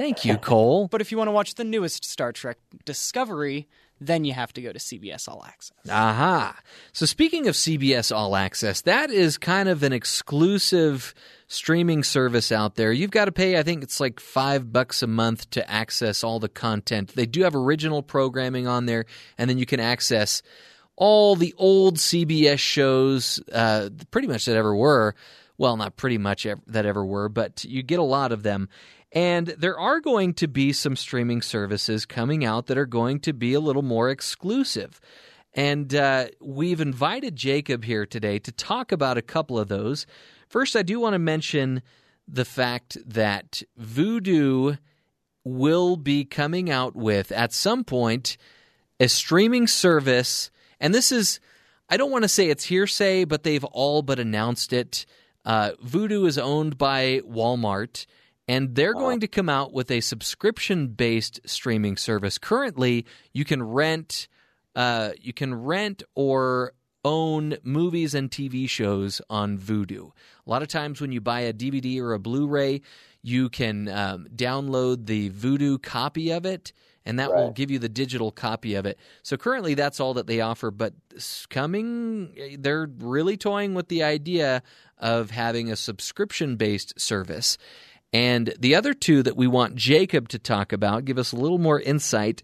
Thank 0.00 0.24
you, 0.24 0.38
Cole. 0.38 0.88
But 0.88 1.02
if 1.02 1.12
you 1.12 1.18
want 1.18 1.28
to 1.28 1.32
watch 1.32 1.56
the 1.56 1.64
newest 1.64 2.06
Star 2.06 2.32
Trek 2.32 2.56
Discovery, 2.86 3.68
then 4.00 4.24
you 4.24 4.32
have 4.32 4.50
to 4.54 4.62
go 4.62 4.72
to 4.72 4.78
CBS 4.78 5.28
All 5.28 5.44
Access. 5.46 5.76
Aha. 5.90 6.58
So 6.92 7.04
speaking 7.04 7.48
of 7.48 7.54
CBS 7.54 8.14
All 8.14 8.34
Access, 8.34 8.80
that 8.82 9.10
is 9.10 9.36
kind 9.36 9.68
of 9.68 9.82
an 9.82 9.92
exclusive 9.92 11.14
streaming 11.48 12.02
service 12.02 12.50
out 12.50 12.76
there. 12.76 12.92
You've 12.92 13.10
got 13.10 13.26
to 13.26 13.32
pay, 13.32 13.58
I 13.58 13.62
think 13.62 13.82
it's 13.82 14.00
like 14.00 14.20
five 14.20 14.72
bucks 14.72 15.02
a 15.02 15.06
month 15.06 15.50
to 15.50 15.70
access 15.70 16.24
all 16.24 16.40
the 16.40 16.48
content. 16.48 17.14
They 17.14 17.26
do 17.26 17.42
have 17.42 17.54
original 17.54 18.02
programming 18.02 18.66
on 18.66 18.86
there, 18.86 19.04
and 19.36 19.50
then 19.50 19.58
you 19.58 19.66
can 19.66 19.80
access 19.80 20.40
all 20.96 21.36
the 21.36 21.54
old 21.58 21.98
CBS 21.98 22.58
shows, 22.58 23.38
uh, 23.52 23.90
pretty 24.10 24.28
much 24.28 24.46
that 24.46 24.56
ever 24.56 24.74
were. 24.74 25.14
Well, 25.58 25.76
not 25.76 25.96
pretty 25.96 26.16
much 26.16 26.46
ev- 26.46 26.62
that 26.68 26.86
ever 26.86 27.04
were, 27.04 27.28
but 27.28 27.64
you 27.64 27.82
get 27.82 27.98
a 27.98 28.02
lot 28.02 28.32
of 28.32 28.42
them. 28.42 28.70
And 29.12 29.48
there 29.48 29.78
are 29.78 30.00
going 30.00 30.34
to 30.34 30.46
be 30.46 30.72
some 30.72 30.94
streaming 30.94 31.42
services 31.42 32.06
coming 32.06 32.44
out 32.44 32.66
that 32.66 32.78
are 32.78 32.86
going 32.86 33.20
to 33.20 33.32
be 33.32 33.54
a 33.54 33.60
little 33.60 33.82
more 33.82 34.08
exclusive. 34.08 35.00
And 35.52 35.92
uh, 35.94 36.28
we've 36.40 36.80
invited 36.80 37.34
Jacob 37.34 37.84
here 37.84 38.06
today 38.06 38.38
to 38.38 38.52
talk 38.52 38.92
about 38.92 39.18
a 39.18 39.22
couple 39.22 39.58
of 39.58 39.68
those. 39.68 40.06
First, 40.48 40.76
I 40.76 40.82
do 40.82 41.00
want 41.00 41.14
to 41.14 41.18
mention 41.18 41.82
the 42.28 42.44
fact 42.44 42.98
that 43.04 43.62
Vudu 43.80 44.78
will 45.42 45.96
be 45.96 46.24
coming 46.24 46.70
out 46.70 46.94
with, 46.94 47.32
at 47.32 47.52
some 47.52 47.82
point, 47.82 48.36
a 49.00 49.08
streaming 49.08 49.66
service. 49.66 50.50
And 50.78 50.94
this 50.94 51.10
is, 51.10 51.40
I 51.88 51.96
don't 51.96 52.12
want 52.12 52.22
to 52.22 52.28
say 52.28 52.48
it's 52.48 52.64
hearsay, 52.64 53.24
but 53.24 53.42
they've 53.42 53.64
all 53.64 54.02
but 54.02 54.20
announced 54.20 54.72
it. 54.72 55.06
Uh, 55.44 55.72
Vudu 55.84 56.26
is 56.26 56.38
owned 56.38 56.78
by 56.78 57.22
Walmart, 57.28 58.06
and 58.50 58.74
they're 58.74 58.94
going 58.94 59.20
to 59.20 59.28
come 59.28 59.48
out 59.48 59.72
with 59.72 59.92
a 59.92 60.00
subscription 60.00 60.88
based 60.88 61.38
streaming 61.44 61.96
service. 61.96 62.36
Currently, 62.36 63.06
you 63.32 63.44
can 63.44 63.62
rent, 63.62 64.26
uh, 64.74 65.10
you 65.20 65.32
can 65.32 65.54
rent 65.54 66.02
or 66.16 66.72
own 67.04 67.58
movies 67.62 68.12
and 68.12 68.28
TV 68.28 68.68
shows 68.68 69.22
on 69.30 69.56
Vudu. 69.56 70.10
A 70.44 70.50
lot 70.50 70.62
of 70.62 70.68
times 70.68 71.00
when 71.00 71.12
you 71.12 71.20
buy 71.20 71.42
a 71.42 71.52
DVD 71.52 72.00
or 72.00 72.12
a 72.12 72.18
Blu-ray, 72.18 72.80
you 73.22 73.50
can 73.50 73.88
um, 73.88 74.26
download 74.34 75.06
the 75.06 75.30
Vudu 75.30 75.80
copy 75.80 76.32
of 76.32 76.44
it, 76.44 76.72
and 77.06 77.20
that 77.20 77.32
will 77.32 77.52
give 77.52 77.70
you 77.70 77.78
the 77.78 77.88
digital 77.88 78.32
copy 78.32 78.74
of 78.74 78.84
it. 78.84 78.98
So 79.22 79.36
currently, 79.36 79.74
that's 79.74 80.00
all 80.00 80.14
that 80.14 80.26
they 80.26 80.40
offer. 80.40 80.72
But 80.72 80.94
coming, 81.50 82.56
they're 82.58 82.90
really 82.98 83.36
toying 83.36 83.74
with 83.74 83.86
the 83.86 84.02
idea 84.02 84.64
of 84.98 85.30
having 85.30 85.70
a 85.70 85.76
subscription-based 85.76 87.00
service. 87.00 87.56
And 88.12 88.52
the 88.58 88.74
other 88.74 88.92
two 88.92 89.22
that 89.22 89.36
we 89.36 89.46
want 89.46 89.76
Jacob 89.76 90.28
to 90.28 90.38
talk 90.38 90.72
about, 90.72 91.04
give 91.04 91.18
us 91.18 91.32
a 91.32 91.36
little 91.36 91.58
more 91.58 91.80
insight, 91.80 92.42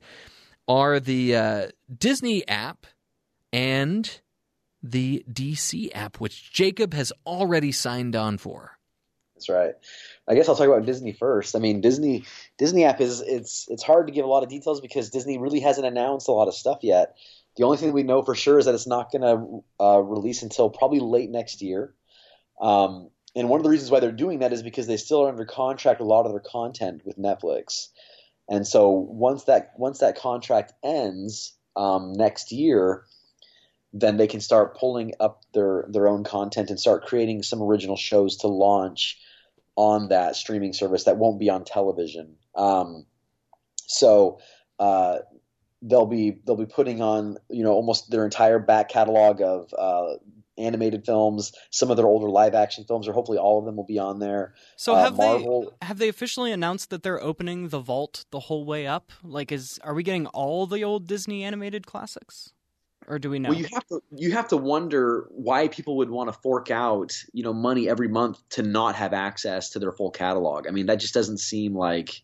are 0.68 1.00
the 1.00 1.36
uh, 1.36 1.66
Disney 1.96 2.46
app 2.46 2.86
and 3.52 4.20
the 4.82 5.24
DC 5.30 5.90
app, 5.94 6.20
which 6.20 6.52
Jacob 6.52 6.94
has 6.94 7.12
already 7.26 7.72
signed 7.72 8.14
on 8.14 8.38
for. 8.38 8.78
That's 9.34 9.48
right. 9.48 9.74
I 10.26 10.34
guess 10.34 10.48
I'll 10.48 10.56
talk 10.56 10.68
about 10.68 10.86
Disney 10.86 11.12
first. 11.12 11.56
I 11.56 11.58
mean, 11.58 11.82
Disney 11.82 12.24
Disney 12.56 12.84
app 12.84 13.00
is 13.00 13.20
it's 13.20 13.66
it's 13.68 13.82
hard 13.82 14.06
to 14.06 14.12
give 14.12 14.24
a 14.24 14.28
lot 14.28 14.42
of 14.42 14.48
details 14.48 14.80
because 14.80 15.10
Disney 15.10 15.36
really 15.36 15.60
hasn't 15.60 15.86
announced 15.86 16.28
a 16.28 16.32
lot 16.32 16.48
of 16.48 16.54
stuff 16.54 16.78
yet. 16.82 17.16
The 17.56 17.64
only 17.64 17.76
thing 17.76 17.92
we 17.92 18.02
know 18.02 18.22
for 18.22 18.34
sure 18.34 18.58
is 18.58 18.64
that 18.64 18.74
it's 18.74 18.86
not 18.86 19.12
going 19.12 19.22
to 19.22 19.64
uh, 19.82 19.98
release 19.98 20.42
until 20.42 20.70
probably 20.70 21.00
late 21.00 21.30
next 21.30 21.60
year. 21.62 21.94
Um, 22.60 23.10
and 23.36 23.50
one 23.50 23.60
of 23.60 23.64
the 23.64 23.70
reasons 23.70 23.90
why 23.90 24.00
they're 24.00 24.10
doing 24.10 24.38
that 24.38 24.54
is 24.54 24.62
because 24.62 24.86
they 24.86 24.96
still 24.96 25.22
are 25.22 25.28
under 25.28 25.44
contract 25.44 26.00
a 26.00 26.04
lot 26.04 26.24
of 26.24 26.32
their 26.32 26.40
content 26.40 27.02
with 27.04 27.18
Netflix. 27.18 27.88
And 28.48 28.66
so 28.66 28.88
once 28.88 29.44
that 29.44 29.72
once 29.76 29.98
that 29.98 30.18
contract 30.18 30.72
ends 30.82 31.52
um, 31.76 32.14
next 32.14 32.50
year, 32.50 33.04
then 33.92 34.16
they 34.16 34.26
can 34.26 34.40
start 34.40 34.78
pulling 34.78 35.12
up 35.20 35.42
their 35.52 35.84
their 35.90 36.08
own 36.08 36.24
content 36.24 36.70
and 36.70 36.80
start 36.80 37.04
creating 37.04 37.42
some 37.42 37.62
original 37.62 37.96
shows 37.96 38.38
to 38.38 38.46
launch 38.46 39.20
on 39.76 40.08
that 40.08 40.34
streaming 40.36 40.72
service 40.72 41.04
that 41.04 41.18
won't 41.18 41.38
be 41.38 41.50
on 41.50 41.64
television. 41.64 42.36
Um, 42.54 43.04
so 43.86 44.40
uh, 44.78 45.18
they'll 45.82 46.06
be 46.06 46.38
they'll 46.46 46.56
be 46.56 46.66
putting 46.66 47.02
on 47.02 47.36
you 47.50 47.62
know 47.62 47.72
almost 47.72 48.10
their 48.10 48.24
entire 48.24 48.58
back 48.58 48.88
catalog 48.88 49.42
of 49.42 49.74
uh, 49.76 50.14
animated 50.58 51.04
films, 51.04 51.52
some 51.70 51.90
of 51.90 51.96
their 51.96 52.06
older 52.06 52.28
live 52.28 52.54
action 52.54 52.84
films, 52.84 53.08
or 53.08 53.12
hopefully 53.12 53.38
all 53.38 53.58
of 53.58 53.64
them 53.64 53.76
will 53.76 53.84
be 53.84 53.98
on 53.98 54.18
there. 54.18 54.54
So 54.76 54.94
Uh, 54.94 55.04
have 55.04 55.16
Marvel, 55.16 55.76
they 55.80 55.86
have 55.86 55.98
they 55.98 56.08
officially 56.08 56.52
announced 56.52 56.90
that 56.90 57.02
they're 57.02 57.22
opening 57.22 57.68
the 57.68 57.80
vault 57.80 58.24
the 58.30 58.40
whole 58.40 58.64
way 58.64 58.86
up? 58.86 59.12
Like, 59.22 59.52
is 59.52 59.78
are 59.82 59.94
we 59.94 60.02
getting 60.02 60.26
all 60.28 60.66
the 60.66 60.84
old 60.84 61.06
Disney 61.06 61.44
animated 61.44 61.86
classics, 61.86 62.52
or 63.06 63.18
do 63.18 63.30
we 63.30 63.38
know? 63.38 63.50
Well, 63.50 63.58
you 63.58 63.68
have 63.72 63.86
to 63.88 64.00
you 64.12 64.32
have 64.32 64.48
to 64.48 64.56
wonder 64.56 65.28
why 65.30 65.68
people 65.68 65.96
would 65.98 66.10
want 66.10 66.32
to 66.32 66.38
fork 66.40 66.70
out 66.70 67.12
you 67.32 67.42
know 67.42 67.52
money 67.52 67.88
every 67.88 68.08
month 68.08 68.38
to 68.50 68.62
not 68.62 68.96
have 68.96 69.12
access 69.12 69.70
to 69.70 69.78
their 69.78 69.92
full 69.92 70.10
catalog. 70.10 70.66
I 70.66 70.70
mean, 70.70 70.86
that 70.86 70.96
just 71.00 71.14
doesn't 71.14 71.38
seem 71.38 71.74
like 71.74 72.22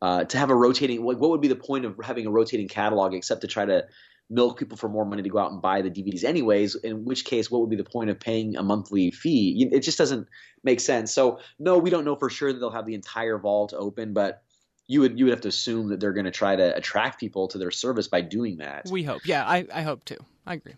uh, 0.00 0.24
to 0.24 0.38
have 0.38 0.50
a 0.50 0.54
rotating. 0.54 1.04
Like, 1.04 1.18
what 1.18 1.30
would 1.30 1.40
be 1.40 1.48
the 1.48 1.56
point 1.56 1.84
of 1.84 1.96
having 2.02 2.26
a 2.26 2.30
rotating 2.30 2.68
catalog 2.68 3.14
except 3.14 3.40
to 3.42 3.46
try 3.46 3.64
to 3.64 3.86
milk 4.30 4.58
people 4.58 4.76
for 4.76 4.88
more 4.88 5.04
money 5.04 5.22
to 5.22 5.28
go 5.28 5.38
out 5.38 5.52
and 5.52 5.62
buy 5.62 5.82
the 5.82 5.90
DVDs 5.90 6.24
anyways? 6.24 6.74
In 6.74 7.04
which 7.04 7.24
case, 7.24 7.50
what 7.50 7.60
would 7.60 7.70
be 7.70 7.76
the 7.76 7.84
point 7.84 8.10
of 8.10 8.20
paying 8.20 8.56
a 8.56 8.62
monthly 8.62 9.10
fee? 9.10 9.68
It 9.72 9.80
just 9.80 9.98
doesn't 9.98 10.28
make 10.62 10.80
sense. 10.80 11.12
So, 11.12 11.40
no, 11.58 11.78
we 11.78 11.90
don't 11.90 12.04
know 12.04 12.16
for 12.16 12.30
sure 12.30 12.52
that 12.52 12.58
they'll 12.58 12.70
have 12.70 12.86
the 12.86 12.94
entire 12.94 13.38
vault 13.38 13.72
open, 13.76 14.12
but. 14.12 14.42
You 14.90 15.02
would 15.02 15.18
you 15.18 15.26
would 15.26 15.32
have 15.32 15.42
to 15.42 15.48
assume 15.48 15.90
that 15.90 16.00
they're 16.00 16.14
going 16.14 16.24
to 16.24 16.30
try 16.30 16.56
to 16.56 16.74
attract 16.74 17.20
people 17.20 17.48
to 17.48 17.58
their 17.58 17.70
service 17.70 18.08
by 18.08 18.22
doing 18.22 18.56
that. 18.56 18.86
we 18.90 19.02
hope. 19.02 19.20
Yeah, 19.26 19.44
I 19.44 19.66
I 19.70 19.82
hope 19.82 20.02
too. 20.06 20.16
I 20.46 20.54
agree. 20.54 20.76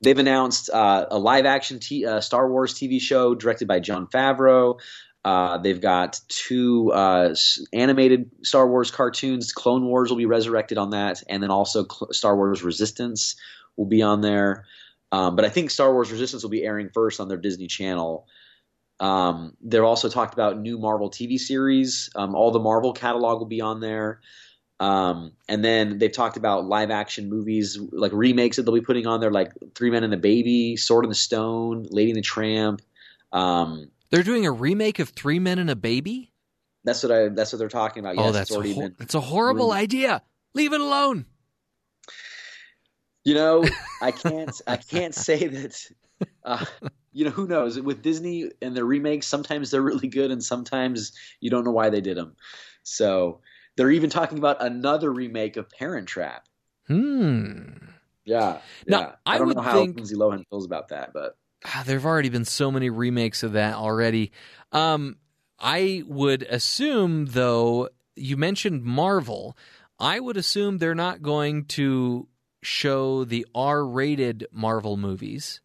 They've 0.00 0.18
announced 0.18 0.70
uh, 0.70 1.06
a 1.10 1.18
live 1.18 1.46
action 1.46 1.78
t- 1.78 2.06
uh, 2.06 2.20
Star 2.20 2.50
Wars 2.50 2.72
TV 2.72 2.98
show 3.00 3.34
directed 3.34 3.68
by 3.68 3.80
Jon 3.80 4.06
Favreau. 4.06 4.78
Uh, 5.26 5.58
they've 5.58 5.80
got 5.80 6.20
two 6.28 6.92
uh, 6.92 7.34
animated 7.72 8.30
Star 8.42 8.68
Wars 8.68 8.92
cartoons. 8.92 9.52
Clone 9.52 9.84
Wars 9.84 10.08
will 10.08 10.16
be 10.16 10.24
resurrected 10.24 10.78
on 10.78 10.90
that, 10.90 11.20
and 11.28 11.42
then 11.42 11.50
also 11.50 11.84
Cl- 11.84 12.12
Star 12.12 12.36
Wars 12.36 12.62
Resistance 12.62 13.34
will 13.76 13.86
be 13.86 14.02
on 14.02 14.20
there. 14.20 14.66
Um, 15.10 15.34
but 15.34 15.44
I 15.44 15.48
think 15.48 15.72
Star 15.72 15.92
Wars 15.92 16.12
Resistance 16.12 16.44
will 16.44 16.50
be 16.50 16.62
airing 16.62 16.90
first 16.90 17.18
on 17.18 17.26
their 17.26 17.38
Disney 17.38 17.66
Channel. 17.66 18.28
Um, 19.00 19.56
they've 19.60 19.82
also 19.82 20.08
talked 20.08 20.32
about 20.32 20.60
new 20.60 20.78
Marvel 20.78 21.10
TV 21.10 21.40
series. 21.40 22.08
Um, 22.14 22.36
all 22.36 22.52
the 22.52 22.60
Marvel 22.60 22.92
catalog 22.92 23.40
will 23.40 23.46
be 23.46 23.60
on 23.60 23.80
there. 23.80 24.20
Um, 24.78 25.32
and 25.48 25.64
then 25.64 25.98
they've 25.98 26.12
talked 26.12 26.36
about 26.36 26.66
live 26.66 26.92
action 26.92 27.28
movies, 27.28 27.76
like 27.90 28.12
remakes 28.12 28.58
that 28.58 28.62
they'll 28.62 28.74
be 28.76 28.80
putting 28.80 29.08
on 29.08 29.18
there, 29.18 29.32
like 29.32 29.50
Three 29.74 29.90
Men 29.90 30.04
and 30.04 30.14
a 30.14 30.18
Baby, 30.18 30.76
Sword 30.76 31.04
in 31.04 31.08
the 31.08 31.16
Stone, 31.16 31.88
Lady 31.90 32.12
and 32.12 32.18
the 32.18 32.22
Tramp. 32.22 32.80
Um, 33.32 33.90
They're 34.10 34.22
doing 34.22 34.46
a 34.46 34.52
remake 34.52 34.98
of 34.98 35.10
Three 35.10 35.38
Men 35.38 35.58
and 35.58 35.70
a 35.70 35.76
Baby? 35.76 36.32
that's 36.84 37.02
what 37.02 37.12
I. 37.12 37.28
That's 37.28 37.52
what 37.52 37.58
they're 37.58 37.68
talking 37.68 38.04
about. 38.04 38.16
oh, 38.18 38.26
Yes, 38.26 38.34
that's 38.34 38.50
it's 38.50 38.56
a, 38.56 38.58
already 38.58 38.94
that's 38.98 39.14
a 39.14 39.20
horrible 39.20 39.72
idea. 39.72 40.22
Leave 40.54 40.72
it 40.72 40.80
alone. 40.80 41.26
You 43.24 43.34
know, 43.34 43.64
I 44.00 44.12
can't. 44.12 44.60
I 44.66 44.76
can't 44.76 45.14
say 45.14 45.46
that. 45.48 45.84
Uh, 46.44 46.64
you 47.12 47.24
know, 47.24 47.30
who 47.30 47.46
knows? 47.46 47.78
With 47.80 48.02
Disney 48.02 48.50
and 48.62 48.76
their 48.76 48.84
remakes, 48.84 49.26
sometimes 49.26 49.70
they're 49.70 49.82
really 49.82 50.08
good, 50.08 50.30
and 50.30 50.42
sometimes 50.42 51.12
you 51.40 51.50
don't 51.50 51.64
know 51.64 51.72
why 51.72 51.90
they 51.90 52.00
did 52.00 52.16
them. 52.16 52.36
So 52.84 53.40
they're 53.76 53.90
even 53.90 54.10
talking 54.10 54.38
about 54.38 54.62
another 54.62 55.12
remake 55.12 55.56
of 55.56 55.68
Parent 55.68 56.06
Trap. 56.06 56.46
Hmm. 56.86 57.70
Yeah. 58.24 58.60
Now, 58.86 59.00
yeah. 59.00 59.12
I 59.26 59.38
don't 59.38 59.48
would 59.48 59.56
know 59.56 59.62
how 59.62 59.72
think- 59.72 59.96
Lindsay 59.96 60.14
Lohan 60.14 60.44
feels 60.48 60.66
about 60.66 60.88
that, 60.88 61.12
but 61.12 61.36
Ah, 61.64 61.82
there 61.86 61.96
have 61.96 62.06
already 62.06 62.28
been 62.28 62.44
so 62.44 62.70
many 62.70 62.90
remakes 62.90 63.42
of 63.42 63.52
that 63.52 63.74
already. 63.74 64.32
Um, 64.72 65.16
I 65.58 66.02
would 66.06 66.42
assume, 66.42 67.26
though, 67.26 67.88
you 68.14 68.36
mentioned 68.36 68.84
Marvel. 68.84 69.56
I 69.98 70.20
would 70.20 70.36
assume 70.36 70.78
they're 70.78 70.94
not 70.94 71.22
going 71.22 71.64
to 71.66 72.28
show 72.62 73.24
the 73.24 73.46
R-rated 73.54 74.46
Marvel 74.52 74.96
movies. 74.96 75.60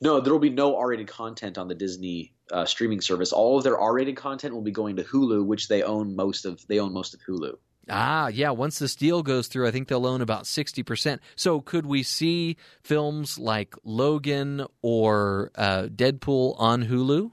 No, 0.00 0.20
there 0.20 0.32
will 0.32 0.40
be 0.40 0.50
no 0.50 0.76
R-rated 0.76 1.08
content 1.08 1.58
on 1.58 1.68
the 1.68 1.74
Disney 1.74 2.32
uh, 2.50 2.64
streaming 2.64 3.00
service. 3.00 3.32
All 3.32 3.58
of 3.58 3.64
their 3.64 3.78
R-rated 3.78 4.16
content 4.16 4.54
will 4.54 4.62
be 4.62 4.70
going 4.70 4.96
to 4.96 5.04
Hulu, 5.04 5.44
which 5.44 5.68
they 5.68 5.82
own 5.82 6.16
most 6.16 6.44
of. 6.44 6.64
They 6.66 6.78
own 6.78 6.92
most 6.92 7.14
of 7.14 7.20
Hulu. 7.28 7.56
Ah, 7.90 8.28
yeah. 8.28 8.50
Once 8.50 8.78
this 8.78 8.94
deal 8.94 9.22
goes 9.22 9.46
through, 9.48 9.68
I 9.68 9.70
think 9.70 9.88
they'll 9.88 10.06
own 10.06 10.20
about 10.20 10.46
sixty 10.46 10.82
percent. 10.82 11.20
So, 11.36 11.60
could 11.60 11.86
we 11.86 12.02
see 12.02 12.56
films 12.82 13.38
like 13.38 13.74
Logan 13.84 14.66
or 14.82 15.50
uh, 15.54 15.88
Deadpool 15.94 16.54
on 16.58 16.84
Hulu? 16.86 17.30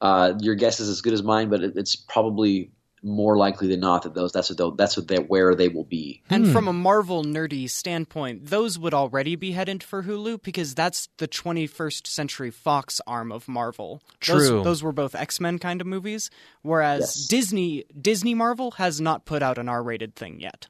Uh, 0.00 0.34
your 0.40 0.54
guess 0.54 0.80
is 0.80 0.88
as 0.88 1.00
good 1.00 1.12
as 1.12 1.22
mine, 1.22 1.48
but 1.48 1.62
it, 1.62 1.76
it's 1.76 1.96
probably 1.96 2.70
more 3.06 3.36
likely 3.36 3.68
than 3.68 3.80
not 3.80 4.02
that 4.02 4.14
those 4.14 4.32
that's 4.32 4.50
what 4.50 4.58
they'll, 4.58 4.72
that's 4.72 4.96
what 4.96 5.08
they 5.08 5.18
where 5.18 5.54
they 5.54 5.68
will 5.68 5.84
be. 5.84 6.22
And 6.28 6.46
hmm. 6.46 6.52
from 6.52 6.68
a 6.68 6.72
Marvel 6.72 7.24
nerdy 7.24 7.70
standpoint, 7.70 8.46
those 8.46 8.78
would 8.78 8.92
already 8.92 9.36
be 9.36 9.52
headed 9.52 9.82
for 9.82 10.02
Hulu 10.02 10.42
because 10.42 10.74
that's 10.74 11.08
the 11.18 11.28
21st 11.28 12.06
Century 12.06 12.50
Fox 12.50 13.00
arm 13.06 13.30
of 13.30 13.48
Marvel. 13.48 14.02
Those, 14.26 14.48
True. 14.48 14.64
those 14.64 14.82
were 14.82 14.92
both 14.92 15.14
X-Men 15.14 15.58
kind 15.58 15.80
of 15.80 15.86
movies, 15.86 16.30
whereas 16.62 17.00
Yes. 17.00 17.26
Disney 17.28 17.84
Disney 17.98 18.34
Marvel 18.34 18.72
has 18.72 19.00
not 19.00 19.24
put 19.24 19.42
out 19.42 19.58
an 19.58 19.68
R-rated 19.68 20.16
thing 20.16 20.40
yet. 20.40 20.66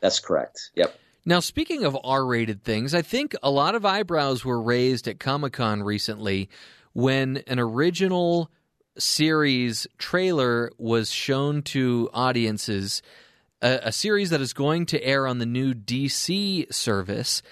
That's 0.00 0.20
correct. 0.20 0.70
Yep. 0.74 0.98
Now, 1.24 1.40
speaking 1.40 1.84
of 1.84 1.96
R 2.02 2.24
rated 2.24 2.64
things, 2.64 2.94
I 2.94 3.02
think 3.02 3.34
a 3.42 3.50
lot 3.50 3.74
of 3.74 3.84
eyebrows 3.84 4.44
were 4.44 4.60
raised 4.60 5.06
at 5.06 5.20
Comic 5.20 5.52
Con 5.54 5.82
recently 5.82 6.48
when 6.92 7.42
an 7.46 7.58
original 7.58 8.50
series 8.98 9.86
trailer 9.98 10.70
was 10.78 11.10
shown 11.10 11.62
to 11.62 12.10
audiences, 12.12 13.02
a, 13.62 13.80
a 13.84 13.92
series 13.92 14.30
that 14.30 14.40
is 14.40 14.52
going 14.52 14.86
to 14.86 15.02
air 15.02 15.26
on 15.26 15.38
the 15.38 15.46
new 15.46 15.74
DC 15.74 16.72
service. 16.72 17.42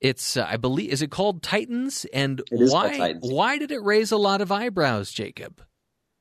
It's, 0.00 0.36
uh, 0.36 0.46
I 0.48 0.56
believe, 0.56 0.90
is 0.90 1.02
it 1.02 1.10
called 1.10 1.42
Titans? 1.42 2.06
And 2.12 2.40
It 2.50 2.60
is 2.60 2.70
called 2.70 2.90
why? 2.90 2.98
Titans. 2.98 3.32
Why 3.32 3.58
did 3.58 3.70
it 3.70 3.82
raise 3.82 4.12
a 4.12 4.16
lot 4.16 4.40
of 4.40 4.52
eyebrows, 4.52 5.10
Jacob? 5.10 5.62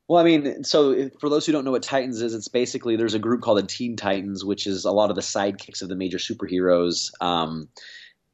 Well, 0.07 0.21
I 0.21 0.23
mean, 0.23 0.63
so 0.63 1.09
for 1.19 1.29
those 1.29 1.45
who 1.45 1.51
don't 1.51 1.65
know 1.65 1.71
what 1.71 1.83
Titans 1.83 2.21
is, 2.21 2.33
it's 2.33 2.47
basically 2.47 2.95
there's 2.95 3.13
a 3.13 3.19
group 3.19 3.41
called 3.41 3.57
the 3.57 3.67
Teen 3.67 3.97
Titans, 3.97 4.43
which 4.43 4.65
is 4.65 4.85
a 4.85 4.91
lot 4.91 5.09
of 5.09 5.15
the 5.17 5.21
sidekicks 5.21 5.81
of 5.81 5.89
the 5.89 5.97
major 5.97 6.17
superheroes. 6.17 7.11
Um, 7.19 7.67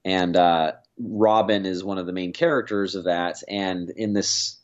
and 0.06 0.36
uh, 0.36 0.74
Robin 1.00 1.66
is 1.66 1.84
one 1.84 1.98
of 1.98 2.06
the 2.06 2.14
main 2.14 2.32
characters 2.32 2.94
of 2.94 3.06
that. 3.06 3.38
And 3.48 3.90
in 3.90 4.14
this 4.14 4.60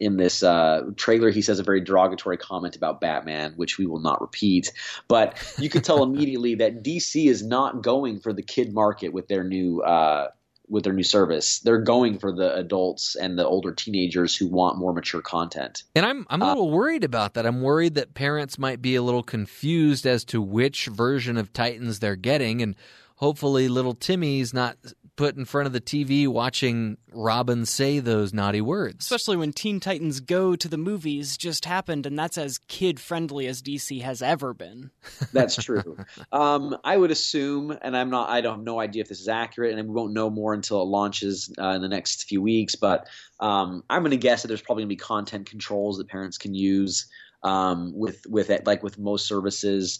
in 0.00 0.16
this 0.16 0.42
uh, 0.42 0.82
trailer, 0.96 1.30
he 1.30 1.42
says 1.42 1.58
a 1.58 1.62
very 1.62 1.80
derogatory 1.80 2.36
comment 2.36 2.76
about 2.76 3.00
Batman, 3.00 3.52
which 3.56 3.78
we 3.78 3.86
will 3.86 4.00
not 4.00 4.20
repeat. 4.20 4.72
But 5.08 5.36
you 5.58 5.68
can 5.68 5.82
tell 5.82 6.02
immediately 6.08 6.54
that 6.56 6.82
DC 6.84 7.26
is 7.28 7.42
not 7.42 7.82
going 7.82 8.20
for 8.20 8.32
the 8.32 8.42
kid 8.42 8.72
market 8.72 9.12
with 9.12 9.28
their 9.28 9.44
new 9.44 9.82
uh, 9.82 10.28
with 10.70 10.84
their 10.84 10.92
new 10.92 11.02
service. 11.02 11.60
They're 11.60 11.80
going 11.80 12.18
for 12.18 12.30
the 12.30 12.54
adults 12.54 13.16
and 13.16 13.38
the 13.38 13.46
older 13.46 13.72
teenagers 13.72 14.36
who 14.36 14.46
want 14.46 14.76
more 14.76 14.92
mature 14.92 15.22
content. 15.22 15.82
And 15.94 16.04
I'm 16.04 16.26
I'm 16.28 16.42
a 16.42 16.44
Uh, 16.44 16.48
little 16.48 16.70
worried 16.70 17.04
about 17.04 17.34
that. 17.34 17.46
I'm 17.46 17.62
worried 17.62 17.94
that 17.94 18.14
parents 18.14 18.58
might 18.58 18.82
be 18.82 18.94
a 18.94 19.02
little 19.02 19.22
confused 19.22 20.06
as 20.06 20.24
to 20.26 20.42
which 20.42 20.86
version 20.86 21.36
of 21.38 21.52
Titans 21.52 22.00
they're 22.00 22.16
getting, 22.16 22.60
and 22.62 22.76
hopefully 23.16 23.66
little 23.68 23.94
Timmy's 23.94 24.52
not 24.52 24.76
put 25.18 25.36
in 25.36 25.44
front 25.44 25.66
of 25.66 25.72
the 25.72 25.80
TV 25.80 26.28
watching 26.28 26.96
Robin 27.12 27.66
say 27.66 27.98
those 27.98 28.32
naughty 28.32 28.60
words. 28.60 29.04
Especially 29.04 29.36
when 29.36 29.52
Teen 29.52 29.80
Titans 29.80 30.20
Go 30.20 30.54
to 30.54 30.68
the 30.68 30.78
movies 30.78 31.36
just 31.36 31.64
happened, 31.64 32.06
and 32.06 32.16
that's 32.16 32.38
as 32.38 32.58
kid 32.68 33.00
friendly 33.00 33.48
as 33.48 33.60
DC 33.60 34.00
has 34.00 34.22
ever 34.22 34.54
been. 34.54 34.90
That's 35.32 35.56
true. 35.56 35.98
um, 36.32 36.76
I 36.84 36.96
would 36.96 37.10
assume, 37.10 37.76
and 37.82 37.96
I'm 37.96 38.10
not. 38.10 38.30
I 38.30 38.40
don't 38.40 38.58
have 38.58 38.64
no 38.64 38.78
idea 38.78 39.02
if 39.02 39.08
this 39.08 39.20
is 39.20 39.28
accurate, 39.28 39.76
and 39.76 39.88
we 39.88 39.94
won't 39.94 40.12
know 40.12 40.30
more 40.30 40.54
until 40.54 40.82
it 40.82 40.86
launches 40.86 41.52
uh, 41.58 41.70
in 41.70 41.82
the 41.82 41.88
next 41.88 42.28
few 42.28 42.40
weeks. 42.40 42.76
But 42.76 43.08
um, 43.40 43.82
I'm 43.90 44.02
going 44.02 44.12
to 44.12 44.16
guess 44.16 44.42
that 44.42 44.48
there's 44.48 44.62
probably 44.62 44.82
going 44.82 44.90
to 44.90 44.94
be 44.94 45.04
content 45.04 45.50
controls 45.50 45.98
that 45.98 46.08
parents 46.08 46.38
can 46.38 46.54
use 46.54 47.08
um, 47.42 47.92
with 47.92 48.24
with 48.28 48.50
it, 48.50 48.66
like 48.66 48.84
with 48.84 48.98
most 48.98 49.26
services. 49.26 49.98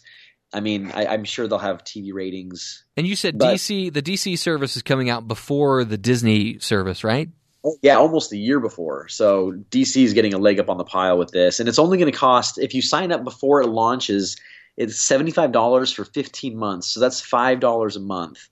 I 0.53 0.61
mean, 0.61 0.91
I, 0.95 1.07
I'm 1.07 1.25
sure 1.25 1.47
they'll 1.47 1.59
have 1.59 1.85
TV 1.85 2.13
ratings. 2.13 2.85
And 2.97 3.07
you 3.07 3.17
said 3.17 3.39
But- 3.39 3.57
DC, 3.57 3.93
the 3.93 4.03
DC 4.03 4.39
service 4.39 4.77
is 4.77 4.83
coming 4.83 5.11
out 5.11 5.29
before 5.29 5.85
the 5.85 5.99
Disney 5.99 6.59
service, 6.59 7.05
right? 7.05 7.29
Yeah, 7.83 7.97
almost 7.97 8.33
a 8.33 8.37
year 8.37 8.61
before. 8.61 9.09
So 9.09 9.53
DC 9.71 10.03
is 10.03 10.15
getting 10.15 10.33
a 10.33 10.39
leg 10.39 10.61
up 10.61 10.71
on 10.71 10.79
the 10.79 10.85
pile 10.85 11.19
with 11.19 11.33
this, 11.33 11.61
and 11.61 11.69
it's 11.69 11.79
only 11.79 11.99
going 11.99 12.11
to 12.11 12.17
cost 12.17 12.57
if 12.57 12.73
you 12.73 12.81
sign 12.81 13.13
up 13.13 13.25
before 13.25 13.61
it 13.61 13.69
launches. 13.69 14.37
It's 14.77 14.99
seventy 15.01 15.33
five 15.33 15.51
dollars 15.51 15.93
for 15.93 16.05
fifteen 16.05 16.57
months, 16.57 16.87
so 16.87 17.01
that's 17.01 17.21
five 17.21 17.59
dollars 17.59 17.97
a 17.97 18.01
month. 18.01 18.49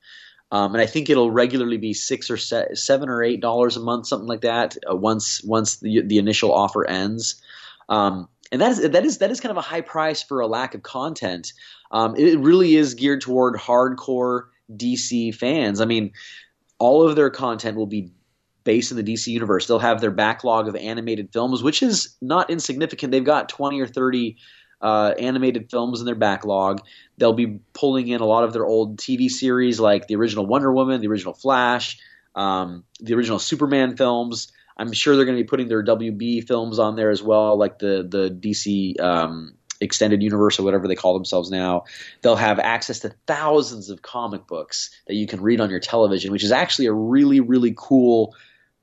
Um, 0.50 0.74
and 0.74 0.82
I 0.82 0.86
think 0.86 1.08
it'll 1.08 1.30
regularly 1.30 1.76
be 1.76 1.94
six 1.94 2.30
or 2.30 2.36
se- 2.36 2.74
seven 2.74 3.08
or 3.08 3.22
eight 3.22 3.40
dollars 3.40 3.76
a 3.76 3.80
month, 3.80 4.08
something 4.08 4.28
like 4.28 4.42
that. 4.42 4.76
Uh, 4.90 4.96
once 4.96 5.42
once 5.44 5.76
the 5.76 6.02
the 6.02 6.18
initial 6.18 6.52
offer 6.52 6.84
ends, 6.84 7.40
um, 7.88 8.28
and 8.52 8.60
that 8.60 8.72
is 8.72 8.90
that 8.90 9.04
is 9.04 9.18
that 9.18 9.30
is 9.30 9.40
kind 9.40 9.50
of 9.50 9.56
a 9.56 9.62
high 9.62 9.80
price 9.80 10.22
for 10.22 10.40
a 10.40 10.46
lack 10.46 10.74
of 10.74 10.82
content. 10.82 11.52
Um, 11.90 12.14
it 12.16 12.38
really 12.38 12.76
is 12.76 12.94
geared 12.94 13.20
toward 13.20 13.54
hardcore 13.54 14.44
DC 14.74 15.34
fans. 15.34 15.80
I 15.80 15.84
mean, 15.84 16.12
all 16.78 17.08
of 17.08 17.16
their 17.16 17.30
content 17.30 17.76
will 17.76 17.86
be 17.86 18.10
based 18.64 18.90
in 18.90 18.96
the 18.96 19.02
DC 19.02 19.28
universe. 19.28 19.66
They'll 19.66 19.78
have 19.78 20.00
their 20.00 20.10
backlog 20.10 20.68
of 20.68 20.74
animated 20.76 21.32
films, 21.32 21.62
which 21.62 21.82
is 21.82 22.16
not 22.20 22.50
insignificant. 22.50 23.12
They've 23.12 23.24
got 23.24 23.48
20 23.48 23.80
or 23.80 23.86
30 23.86 24.36
uh, 24.80 25.14
animated 25.18 25.70
films 25.70 26.00
in 26.00 26.06
their 26.06 26.16
backlog. 26.16 26.82
They'll 27.16 27.32
be 27.32 27.60
pulling 27.72 28.08
in 28.08 28.20
a 28.20 28.26
lot 28.26 28.44
of 28.44 28.52
their 28.52 28.66
old 28.66 28.98
TV 28.98 29.30
series, 29.30 29.80
like 29.80 30.08
the 30.08 30.16
original 30.16 30.46
Wonder 30.46 30.72
Woman, 30.72 31.00
the 31.00 31.06
original 31.06 31.32
Flash, 31.32 31.98
um, 32.34 32.84
the 33.00 33.14
original 33.14 33.38
Superman 33.38 33.96
films. 33.96 34.52
I'm 34.76 34.92
sure 34.92 35.16
they're 35.16 35.24
going 35.24 35.38
to 35.38 35.42
be 35.42 35.48
putting 35.48 35.68
their 35.68 35.82
WB 35.84 36.46
films 36.46 36.78
on 36.78 36.96
there 36.96 37.10
as 37.10 37.22
well, 37.22 37.56
like 37.58 37.78
the 37.78 38.06
the 38.08 38.30
DC 38.30 39.00
um, 39.00 39.54
extended 39.80 40.22
universe 40.22 40.58
or 40.58 40.64
whatever 40.64 40.86
they 40.88 40.94
call 40.94 41.14
themselves 41.14 41.50
now. 41.50 41.84
They'll 42.22 42.36
have 42.36 42.58
access 42.58 43.00
to 43.00 43.14
thousands 43.26 43.90
of 43.90 44.02
comic 44.02 44.46
books 44.46 44.90
that 45.06 45.14
you 45.14 45.26
can 45.26 45.40
read 45.40 45.60
on 45.60 45.70
your 45.70 45.80
television, 45.80 46.32
which 46.32 46.44
is 46.44 46.52
actually 46.52 46.86
a 46.86 46.92
really 46.92 47.40
really 47.40 47.74
cool 47.76 48.34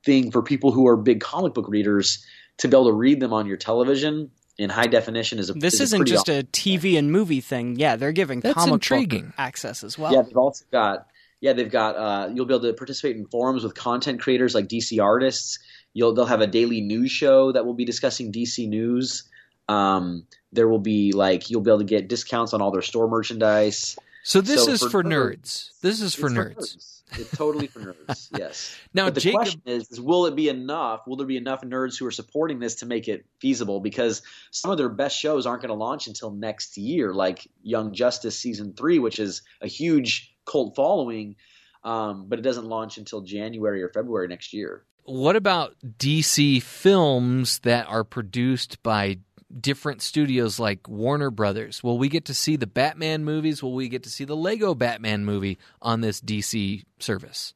thing 0.04 0.30
for 0.30 0.42
people 0.42 0.70
who 0.72 0.86
are 0.86 0.96
big 0.96 1.20
comic 1.20 1.54
book 1.54 1.68
readers 1.68 2.24
to 2.58 2.68
be 2.68 2.76
able 2.76 2.86
to 2.86 2.92
read 2.92 3.20
them 3.20 3.32
on 3.32 3.46
your 3.46 3.56
television 3.56 4.30
in 4.58 4.70
high 4.70 4.86
definition 4.86 5.38
is 5.38 5.50
a 5.50 5.54
This 5.54 5.74
is 5.74 5.80
isn't 5.92 6.06
just 6.06 6.28
awesome- 6.28 6.40
a 6.40 6.42
TV 6.44 6.96
and 6.98 7.10
movie 7.10 7.40
thing. 7.40 7.76
Yeah, 7.76 7.96
they're 7.96 8.12
giving 8.12 8.40
That's 8.40 8.54
comic 8.54 8.74
intriguing. 8.74 9.26
book 9.26 9.34
access 9.38 9.82
as 9.82 9.98
well. 9.98 10.12
Yeah, 10.12 10.22
they've 10.22 10.36
also 10.36 10.64
got 10.70 11.06
yeah 11.40 11.52
they've 11.52 11.70
got 11.70 11.96
uh, 11.96 12.30
you'll 12.32 12.46
be 12.46 12.54
able 12.54 12.68
to 12.68 12.72
participate 12.74 13.16
in 13.16 13.26
forums 13.26 13.64
with 13.64 13.74
content 13.74 14.20
creators 14.20 14.54
like 14.54 14.68
DC 14.68 15.02
artists. 15.02 15.58
You'll 15.94 16.12
they'll 16.12 16.26
have 16.26 16.40
a 16.42 16.46
daily 16.46 16.80
news 16.80 17.10
show 17.10 17.52
that 17.52 17.64
will 17.64 17.74
be 17.74 17.84
discussing 17.84 18.32
DC 18.32 18.68
news. 18.68 19.24
Um, 19.68 20.26
there 20.52 20.68
will 20.68 20.78
be 20.80 21.12
like 21.12 21.48
you'll 21.48 21.62
be 21.62 21.70
able 21.70 21.78
to 21.78 21.84
get 21.84 22.08
discounts 22.08 22.52
on 22.52 22.60
all 22.60 22.70
their 22.70 22.82
store 22.82 23.08
merchandise. 23.08 23.96
So 24.24 24.40
this 24.40 24.64
So 24.64 24.70
is 24.72 24.82
for 24.82 24.90
for 24.90 25.02
nerds- 25.04 25.36
nerds. 25.40 25.80
This 25.80 26.00
is 26.00 26.14
for 26.14 26.26
It's 26.26 26.34
nerds. 26.36 27.00
It's 27.16 27.36
totally 27.36 27.68
for 27.68 27.80
nerds. 27.80 28.28
Yes. 28.38 28.76
Now, 28.92 29.04
but 29.04 29.14
the 29.14 29.20
Jacob- 29.20 29.36
question 29.36 29.62
is, 29.66 29.90
is, 29.92 30.00
will 30.00 30.26
it 30.26 30.34
be 30.34 30.48
enough? 30.48 31.06
Will 31.06 31.16
there 31.16 31.26
be 31.26 31.36
enough 31.36 31.60
nerds 31.62 31.98
who 31.98 32.06
are 32.06 32.10
supporting 32.10 32.58
this 32.58 32.76
to 32.76 32.86
make 32.86 33.06
it 33.06 33.24
feasible? 33.38 33.78
Because 33.80 34.22
some 34.50 34.70
of 34.72 34.78
their 34.78 34.88
best 34.88 35.16
shows 35.16 35.46
aren't 35.46 35.62
going 35.62 35.68
to 35.68 35.74
launch 35.74 36.08
until 36.08 36.30
next 36.32 36.76
year, 36.76 37.12
like 37.14 37.46
Young 37.62 37.92
Justice 37.92 38.36
season 38.38 38.72
three, 38.74 38.98
which 38.98 39.18
is 39.20 39.42
a 39.60 39.68
huge 39.68 40.34
cult 40.44 40.74
following, 40.74 41.36
um, 41.84 42.26
but 42.28 42.38
it 42.38 42.42
doesn't 42.42 42.64
launch 42.66 42.98
until 42.98 43.20
January 43.20 43.82
or 43.82 43.90
February 43.90 44.26
next 44.26 44.52
year. 44.52 44.82
What 45.06 45.36
about 45.36 45.76
DC 45.98 46.62
films 46.62 47.58
that 47.60 47.86
are 47.88 48.04
produced 48.04 48.82
by 48.82 49.18
different 49.60 50.00
studios 50.00 50.58
like 50.58 50.88
Warner 50.88 51.30
Brothers? 51.30 51.82
Will 51.82 51.98
we 51.98 52.08
get 52.08 52.24
to 52.26 52.34
see 52.34 52.56
the 52.56 52.66
Batman 52.66 53.22
movies? 53.22 53.62
Will 53.62 53.74
we 53.74 53.90
get 53.90 54.02
to 54.04 54.10
see 54.10 54.24
the 54.24 54.34
Lego 54.34 54.74
Batman 54.74 55.26
movie 55.26 55.58
on 55.82 56.00
this 56.00 56.22
DC 56.22 56.84
service? 56.98 57.52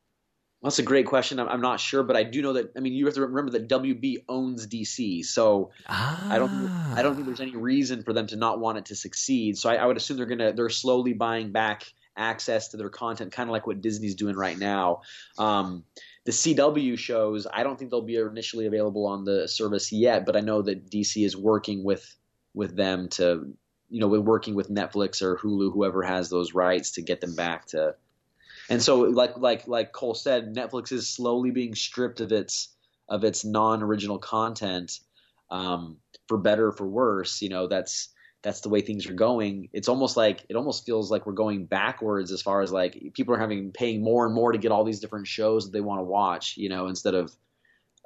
That's 0.62 0.78
a 0.78 0.82
great 0.82 1.06
question. 1.06 1.38
I'm, 1.38 1.60
not 1.60 1.80
sure, 1.80 2.02
but 2.02 2.16
I 2.16 2.24
do 2.24 2.42
know 2.42 2.52
that. 2.54 2.72
I 2.76 2.80
mean, 2.80 2.92
you 2.92 3.06
have 3.06 3.14
to 3.14 3.22
remember 3.22 3.52
that 3.52 3.68
WB 3.68 4.24
owns 4.28 4.66
DC, 4.66 5.24
so 5.24 5.70
I 5.88 6.36
don't. 6.36 6.50
I 6.96 7.00
don't 7.00 7.14
think 7.14 7.26
there's 7.26 7.40
any 7.40 7.56
reason 7.56 8.02
for 8.02 8.12
them 8.12 8.26
to 8.26 8.36
not 8.36 8.58
want 8.58 8.76
it 8.76 8.86
to 8.86 8.96
succeed. 8.96 9.56
So 9.56 9.70
I, 9.70 9.76
I 9.76 9.86
would 9.86 9.96
assume 9.96 10.16
they're 10.16 10.26
gonna. 10.26 10.52
They're 10.52 10.68
slowly 10.68 11.12
buying 11.12 11.52
back 11.52 11.84
access 12.16 12.68
to 12.68 12.76
their 12.76 12.90
content, 12.90 13.32
kind 13.32 13.48
of 13.48 13.52
like 13.52 13.68
what 13.68 13.80
Disney's 13.80 14.16
doing 14.16 14.34
right 14.34 14.58
now. 14.58 15.02
Um, 15.38 15.84
the 16.28 16.32
CW 16.32 16.98
shows, 16.98 17.46
I 17.50 17.62
don't 17.62 17.78
think 17.78 17.90
they'll 17.90 18.02
be 18.02 18.16
initially 18.16 18.66
available 18.66 19.06
on 19.06 19.24
the 19.24 19.48
service 19.48 19.90
yet, 19.90 20.26
but 20.26 20.36
I 20.36 20.40
know 20.40 20.60
that 20.60 20.90
DC 20.90 21.24
is 21.24 21.34
working 21.34 21.84
with 21.84 22.14
with 22.52 22.76
them 22.76 23.08
to, 23.08 23.56
you 23.88 24.00
know, 24.00 24.08
working 24.08 24.54
with 24.54 24.68
Netflix 24.68 25.22
or 25.22 25.38
Hulu, 25.38 25.72
whoever 25.72 26.02
has 26.02 26.28
those 26.28 26.52
rights, 26.52 26.92
to 26.92 27.02
get 27.02 27.22
them 27.22 27.34
back 27.34 27.68
to 27.68 27.94
and 28.68 28.82
so, 28.82 29.00
like 29.00 29.38
like 29.38 29.66
like 29.66 29.92
Cole 29.92 30.14
said, 30.14 30.54
Netflix 30.54 30.92
is 30.92 31.08
slowly 31.08 31.50
being 31.50 31.74
stripped 31.74 32.20
of 32.20 32.30
its 32.30 32.68
of 33.08 33.24
its 33.24 33.42
non-original 33.42 34.18
content, 34.18 35.00
um, 35.50 35.96
for 36.26 36.36
better 36.36 36.66
or 36.66 36.72
for 36.72 36.86
worse. 36.86 37.40
You 37.40 37.48
know, 37.48 37.68
that's 37.68 38.10
that's 38.42 38.60
the 38.60 38.68
way 38.68 38.80
things 38.80 39.08
are 39.08 39.14
going. 39.14 39.68
It's 39.72 39.88
almost 39.88 40.16
like 40.16 40.44
it 40.48 40.56
almost 40.56 40.86
feels 40.86 41.10
like 41.10 41.26
we're 41.26 41.32
going 41.32 41.66
backwards 41.66 42.30
as 42.32 42.42
far 42.42 42.62
as 42.62 42.70
like 42.70 43.12
people 43.14 43.34
are 43.34 43.38
having 43.38 43.72
paying 43.72 44.02
more 44.02 44.26
and 44.26 44.34
more 44.34 44.52
to 44.52 44.58
get 44.58 44.70
all 44.70 44.84
these 44.84 45.00
different 45.00 45.26
shows 45.26 45.64
that 45.64 45.72
they 45.72 45.80
want 45.80 46.00
to 46.00 46.04
watch. 46.04 46.56
You 46.56 46.68
know, 46.68 46.86
instead 46.86 47.14
of 47.14 47.32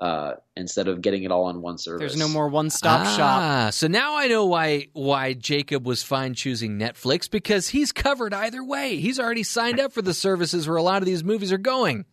uh, 0.01 0.35
instead 0.57 0.89
of 0.89 1.01
getting 1.01 1.23
it 1.23 1.31
all 1.31 1.45
on 1.45 1.63
one 1.63 1.79
service. 1.79 2.01
There's 2.01 2.17
no 2.17 2.29
more 2.29 2.49
one-stop 2.49 3.07
shop. 3.07 3.41
Ah, 3.41 3.71
so 3.71 3.87
now 3.87 4.17
I 4.17 4.27
know 4.27 4.47
why 4.47 4.89
why 4.95 5.35
Jacob 5.35 5.87
was 5.87 6.03
fine 6.03 6.35
choosing 6.35 6.79
Netflix 6.79 7.31
because 7.31 7.69
he's 7.69 7.93
covered 7.93 8.35
either 8.35 8.65
way. 8.65 8.97
He's 8.97 9.21
already 9.21 9.45
signed 9.45 9.79
up 9.79 9.93
for 9.93 10.03
the 10.03 10.15
services 10.15 10.67
where 10.67 10.77
a 10.77 10.83
lot 10.83 11.03
of 11.03 11.07
these 11.07 11.23
movies 11.23 11.53
are 11.53 11.59
going. 11.59 12.05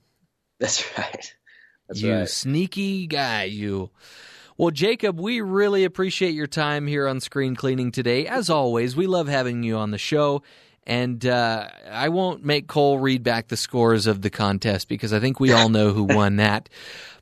That's 0.59 0.85
right. 0.97 1.33
That's 1.87 2.01
you 2.01 2.13
right. 2.13 2.29
sneaky 2.29 3.07
guy, 3.07 3.45
you. 3.45 3.89
Well, 4.59 4.71
Jacob, 4.71 5.17
we 5.17 5.39
really 5.39 5.85
appreciate 5.85 6.33
your 6.33 6.45
time 6.45 6.85
here 6.85 7.07
on 7.07 7.21
Screen 7.21 7.55
Cleaning 7.55 7.93
today. 7.93 8.27
As 8.27 8.49
always, 8.49 8.93
we 8.93 9.07
love 9.07 9.29
having 9.29 9.63
you 9.63 9.77
on 9.77 9.91
the 9.91 9.97
show. 9.97 10.43
And 10.85 11.25
uh, 11.25 11.69
I 11.89 12.09
won't 12.09 12.43
make 12.43 12.67
Cole 12.67 12.99
read 12.99 13.23
back 13.23 13.47
the 13.47 13.55
scores 13.55 14.05
of 14.05 14.21
the 14.21 14.29
contest 14.29 14.89
because 14.89 15.13
I 15.13 15.21
think 15.21 15.39
we 15.39 15.53
all 15.53 15.69
know 15.69 15.93
who 15.93 16.03
won 16.03 16.35
that. 16.35 16.67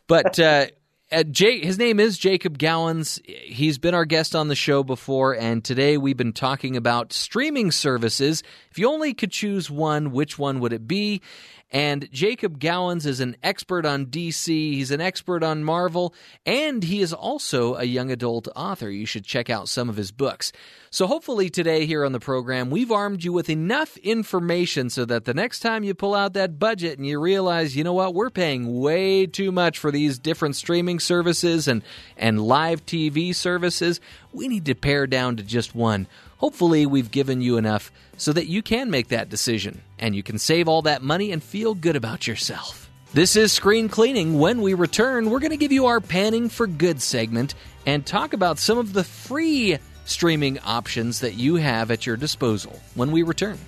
But 0.08 0.40
uh, 0.40 0.66
uh, 1.12 1.24
his 1.36 1.78
name 1.78 2.00
is 2.00 2.18
Jacob 2.18 2.58
Gowans. 2.58 3.22
He's 3.26 3.78
been 3.78 3.94
our 3.94 4.06
guest 4.06 4.36
on 4.36 4.48
the 4.48 4.56
show 4.56 4.84
before, 4.84 5.36
and 5.36 5.64
today 5.64 5.98
we've 5.98 6.18
been 6.18 6.34
talking 6.34 6.76
about 6.76 7.14
streaming 7.14 7.72
services. 7.72 8.42
If 8.72 8.80
you 8.80 8.90
only 8.90 9.14
could 9.14 9.32
choose 9.32 9.70
one, 9.70 10.12
which 10.12 10.40
one 10.40 10.60
would 10.60 10.74
it 10.74 10.88
be? 10.88 11.22
And 11.70 12.10
Jacob 12.12 12.60
Gowans 12.60 13.06
is 13.06 13.20
an 13.20 13.36
expert 13.44 13.86
on 13.86 14.06
DC. 14.06 14.48
He's 14.48 14.92
an 14.92 15.02
expert 15.02 15.44
on 15.44 15.64
Marvel, 15.64 16.14
and 16.46 16.82
he 16.84 17.02
is 17.02 17.12
also 17.12 17.76
a 17.76 17.84
young 17.84 18.10
adult 18.10 18.48
author. 18.56 18.90
You 18.90 19.06
should 19.06 19.26
check 19.26 19.50
out 19.50 19.68
some 19.68 19.90
of 19.90 19.98
his 19.98 20.12
books. 20.12 20.54
So, 20.98 21.06
hopefully, 21.06 21.52
today 21.52 21.86
here 21.86 22.04
on 22.04 22.12
the 22.12 22.20
program, 22.20 22.72
we've 22.72 22.92
armed 22.92 23.24
you 23.24 23.32
with 23.32 23.52
enough 23.52 23.98
information 23.98 24.90
so 24.90 25.06
that 25.06 25.26
the 25.26 25.34
next 25.36 25.60
time 25.60 25.84
you 25.84 25.94
pull 25.94 26.16
out 26.16 26.34
that 26.34 26.58
budget 26.58 26.98
and 26.98 27.06
you 27.06 27.20
realize, 27.20 27.76
you 27.76 27.84
know 27.84 27.94
what, 27.94 28.16
we're 28.16 28.32
paying 28.32 28.80
way 28.80 29.28
too 29.28 29.52
much 29.52 29.78
for 29.78 29.92
these 29.92 30.18
different 30.18 30.56
streaming 30.56 31.00
services 31.00 31.68
and, 31.68 31.84
and 32.18 32.42
live 32.42 32.84
TV 32.84 33.36
services, 33.36 34.02
we 34.34 34.48
need 34.48 34.66
to 34.66 34.74
pare 34.74 35.06
down 35.06 35.36
to 35.36 35.44
just 35.44 35.76
one. 35.76 36.08
Hopefully, 36.40 36.88
we've 36.88 37.12
given 37.12 37.42
you 37.42 37.58
enough 37.58 37.92
so 38.18 38.34
that 38.34 38.48
you 38.48 38.64
can 38.64 38.90
make 38.90 39.10
that 39.10 39.30
decision 39.30 39.84
and 40.00 40.16
you 40.16 40.24
can 40.24 40.40
save 40.40 40.68
all 40.68 40.82
that 40.82 41.04
money 41.04 41.32
and 41.32 41.44
feel 41.44 41.76
good 41.76 41.96
about 41.96 42.26
yourself. 42.26 42.90
This 43.14 43.36
is 43.36 43.52
Screen 43.52 43.88
Cleaning. 43.88 44.40
When 44.40 44.64
we 44.64 44.74
return, 44.74 45.30
we're 45.30 45.42
going 45.42 45.52
to 45.52 45.58
give 45.58 45.72
you 45.72 45.86
our 45.86 46.02
Panning 46.02 46.50
for 46.50 46.66
Good 46.66 47.04
segment 47.04 47.54
and 47.86 48.04
talk 48.04 48.34
about 48.34 48.58
some 48.58 48.80
of 48.80 48.94
the 48.94 49.04
free 49.04 49.78
streaming 50.10 50.58
options 50.60 51.20
that 51.20 51.36
you 51.36 51.56
have 51.56 51.92
at 51.92 52.06
your 52.06 52.18
disposal 52.18 52.80
when 52.96 53.12
we 53.12 53.24
return. 53.24 53.60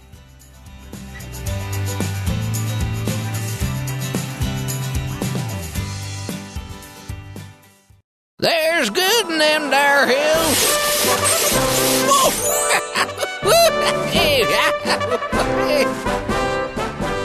There's 8.39 8.89
good 8.89 9.29
in 9.29 9.37
them 9.37 9.69
there 9.69 10.07
hills. 10.07 10.85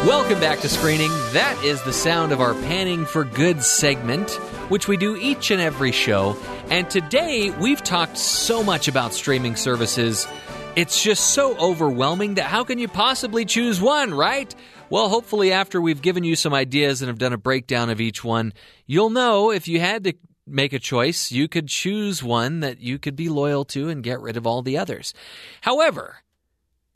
Welcome 0.05 0.39
back 0.39 0.61
to 0.61 0.69
Screening. 0.69 1.09
That 1.33 1.59
is 1.65 1.81
the 1.83 1.93
sound 1.95 2.33
of 2.33 2.43
our 2.43 2.53
Panning 2.53 3.07
for 3.07 3.25
Good 3.25 3.63
segment, 3.63 4.33
which 4.69 4.87
we 4.87 4.99
do 4.99 5.17
each 5.17 5.51
and 5.51 5.63
every 5.63 5.93
show. 5.93 6.37
And 6.69 6.91
today 6.91 7.49
we've 7.53 7.83
talked 7.83 8.19
so 8.19 8.63
much 8.63 8.87
about 8.87 9.15
streaming 9.15 9.57
services. 9.57 10.29
It's 10.77 11.03
just 11.03 11.31
so 11.31 11.57
overwhelming 11.57 12.35
that 12.35 12.45
how 12.45 12.65
can 12.65 12.79
you 12.79 12.87
possibly 12.87 13.47
choose 13.47 13.81
one, 13.81 14.13
right? 14.13 14.55
Well, 14.91 15.09
hopefully, 15.09 15.53
after 15.53 15.81
we've 15.81 16.03
given 16.03 16.23
you 16.23 16.37
some 16.37 16.53
ideas 16.53 17.01
and 17.01 17.09
have 17.09 17.19
done 17.19 17.33
a 17.33 17.39
breakdown 17.39 17.89
of 17.89 17.99
each 17.99 18.23
one, 18.23 18.53
you'll 18.87 19.09
know 19.09 19.51
if 19.51 19.69
you 19.69 19.81
had 19.81 20.05
to 20.05 20.13
make 20.47 20.75
a 20.75 20.79
choice, 20.79 21.33
you 21.33 21.49
could 21.49 21.69
choose 21.69 22.23
one 22.23 22.61
that 22.61 22.79
you 22.79 22.99
could 22.99 23.17
be 23.17 23.31
loyal 23.31 23.65
to 23.65 23.89
and 23.89 24.05
get 24.05 24.21
rid 24.21 24.37
of 24.37 24.47
all 24.47 24.61
the 24.61 24.77
others. 24.77 25.15
However, 25.63 26.17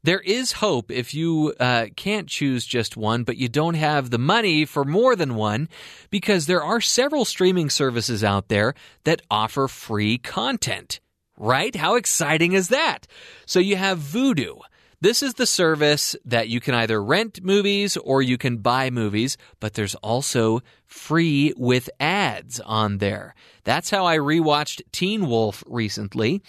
there 0.03 0.21
is 0.21 0.53
hope 0.53 0.91
if 0.91 1.13
you 1.13 1.55
uh, 1.59 1.87
can't 1.97 2.29
choose 2.29 2.65
just 2.65 2.97
one, 2.97 3.25
but 3.25 3.37
you 3.37 3.49
don't 3.49 3.75
have 3.75 4.11
the 4.11 4.19
money 4.19 4.65
for 4.65 4.85
more 4.85 5.17
than 5.17 5.35
one, 5.35 5.69
because 6.11 6.47
there 6.47 6.63
are 6.63 6.81
several 6.81 7.25
streaming 7.25 7.71
services 7.71 8.23
out 8.23 8.49
there 8.49 8.75
that 9.05 9.23
offer 9.31 9.69
free 9.69 10.19
content. 10.19 11.01
Right? 11.37 11.75
How 11.77 11.95
exciting 11.95 12.53
is 12.53 12.69
that? 12.69 13.07
So 13.47 13.61
you 13.61 13.77
have 13.77 13.99
Vudu. 13.99 14.61
This 15.01 15.23
is 15.23 15.35
the 15.35 15.47
service 15.47 16.17
that 16.25 16.49
you 16.49 16.59
can 16.59 16.75
either 16.75 17.01
rent 17.01 17.45
movies 17.45 17.97
or 17.97 18.21
you 18.21 18.37
can 18.37 18.57
buy 18.57 18.91
movies, 18.91 19.37
but 19.61 19.75
there's 19.75 19.95
also 19.97 20.61
free 20.87 21.55
with 21.57 21.89
ads 22.01 22.59
on 22.59 22.99
there. 22.99 23.37
That's 23.63 23.91
how 23.91 24.07
I 24.07 24.19
rewatched 24.19 24.83
Teen 24.91 25.29
Wolf 25.29 25.63
recently. 25.69 26.43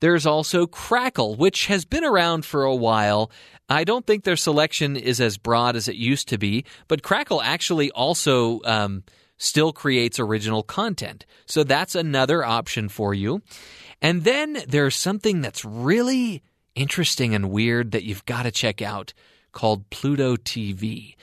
There's 0.00 0.26
also 0.26 0.66
Crackle, 0.66 1.36
which 1.36 1.66
has 1.66 1.84
been 1.84 2.04
around 2.04 2.44
for 2.44 2.64
a 2.64 2.74
while. 2.74 3.30
I 3.68 3.84
don't 3.84 4.06
think 4.06 4.24
their 4.24 4.36
selection 4.36 4.96
is 4.96 5.20
as 5.20 5.38
broad 5.38 5.76
as 5.76 5.88
it 5.88 5.96
used 5.96 6.28
to 6.28 6.38
be, 6.38 6.64
but 6.88 7.02
Crackle 7.02 7.42
actually 7.42 7.90
also 7.92 8.60
um, 8.64 9.04
still 9.36 9.72
creates 9.72 10.18
original 10.18 10.62
content. 10.62 11.26
So 11.46 11.64
that's 11.64 11.94
another 11.94 12.44
option 12.44 12.88
for 12.88 13.14
you. 13.14 13.42
And 14.02 14.24
then 14.24 14.62
there's 14.66 14.96
something 14.96 15.40
that's 15.40 15.64
really 15.64 16.42
interesting 16.74 17.34
and 17.34 17.50
weird 17.50 17.92
that 17.92 18.04
you've 18.04 18.24
got 18.24 18.44
to 18.44 18.50
check 18.50 18.80
out 18.80 19.12
called 19.52 19.88
Pluto 19.90 20.36
TV. 20.36 21.14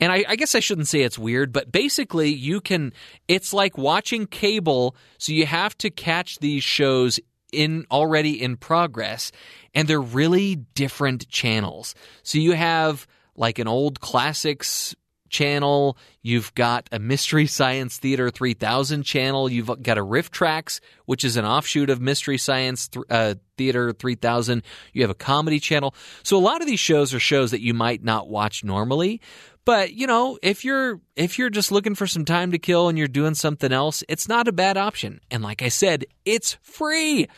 And 0.00 0.10
I, 0.10 0.24
I, 0.28 0.36
guess 0.36 0.54
I 0.54 0.60
shouldn't 0.60 0.88
say 0.88 1.02
it's 1.02 1.18
weird, 1.18 1.52
but 1.52 1.70
basically 1.70 2.30
you 2.30 2.60
can, 2.60 2.92
it's 3.28 3.52
like 3.52 3.78
watching 3.78 4.26
cable. 4.26 4.96
So 5.18 5.32
you 5.32 5.46
have 5.46 5.78
to 5.78 5.90
catch 5.90 6.38
these 6.40 6.64
shows 6.64 7.20
in 7.54 7.86
already 7.90 8.42
in 8.42 8.56
progress 8.56 9.32
and 9.74 9.88
they're 9.88 10.00
really 10.00 10.56
different 10.56 11.28
channels. 11.28 11.94
So 12.22 12.38
you 12.38 12.52
have 12.52 13.06
like 13.36 13.58
an 13.58 13.68
old 13.68 14.00
classics 14.00 14.94
channel, 15.28 15.96
you've 16.22 16.54
got 16.54 16.88
a 16.92 16.98
Mystery 16.98 17.46
Science 17.46 17.98
Theater 17.98 18.30
3000 18.30 19.02
channel, 19.02 19.50
you've 19.50 19.70
got 19.82 19.98
a 19.98 20.04
RiffTrax, 20.04 20.80
which 21.06 21.24
is 21.24 21.36
an 21.36 21.44
offshoot 21.44 21.90
of 21.90 22.00
Mystery 22.00 22.38
Science 22.38 22.88
uh, 23.10 23.34
Theater 23.56 23.92
3000, 23.92 24.62
you 24.92 25.02
have 25.02 25.10
a 25.10 25.14
comedy 25.14 25.60
channel. 25.60 25.94
So 26.22 26.36
a 26.36 26.40
lot 26.40 26.60
of 26.60 26.66
these 26.66 26.80
shows 26.80 27.14
are 27.14 27.20
shows 27.20 27.50
that 27.50 27.60
you 27.60 27.74
might 27.74 28.02
not 28.02 28.28
watch 28.28 28.64
normally, 28.64 29.20
but 29.64 29.94
you 29.94 30.06
know, 30.06 30.38
if 30.42 30.64
you're 30.64 31.00
if 31.16 31.38
you're 31.38 31.50
just 31.50 31.72
looking 31.72 31.94
for 31.94 32.06
some 32.06 32.24
time 32.24 32.52
to 32.52 32.58
kill 32.58 32.88
and 32.88 32.98
you're 32.98 33.08
doing 33.08 33.34
something 33.34 33.72
else, 33.72 34.02
it's 34.08 34.28
not 34.28 34.48
a 34.48 34.52
bad 34.52 34.76
option. 34.76 35.20
And 35.30 35.42
like 35.42 35.62
I 35.62 35.68
said, 35.68 36.04
it's 36.24 36.58
free. 36.62 37.28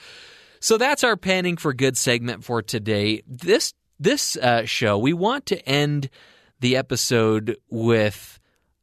So 0.61 0.79
that's 0.79 1.05
our 1.05 1.17
panning 1.17 1.57
for 1.57 1.73
good 1.73 1.97
segment 1.97 2.45
for 2.45 2.63
today. 2.63 3.23
This 3.27 3.75
this 3.99 4.37
uh, 4.37 4.65
show, 4.65 4.99
we 4.99 5.13
want 5.13 5.47
to 5.47 5.69
end 5.69 6.11
the 6.61 6.77
episode 6.77 7.57
with 7.71 8.39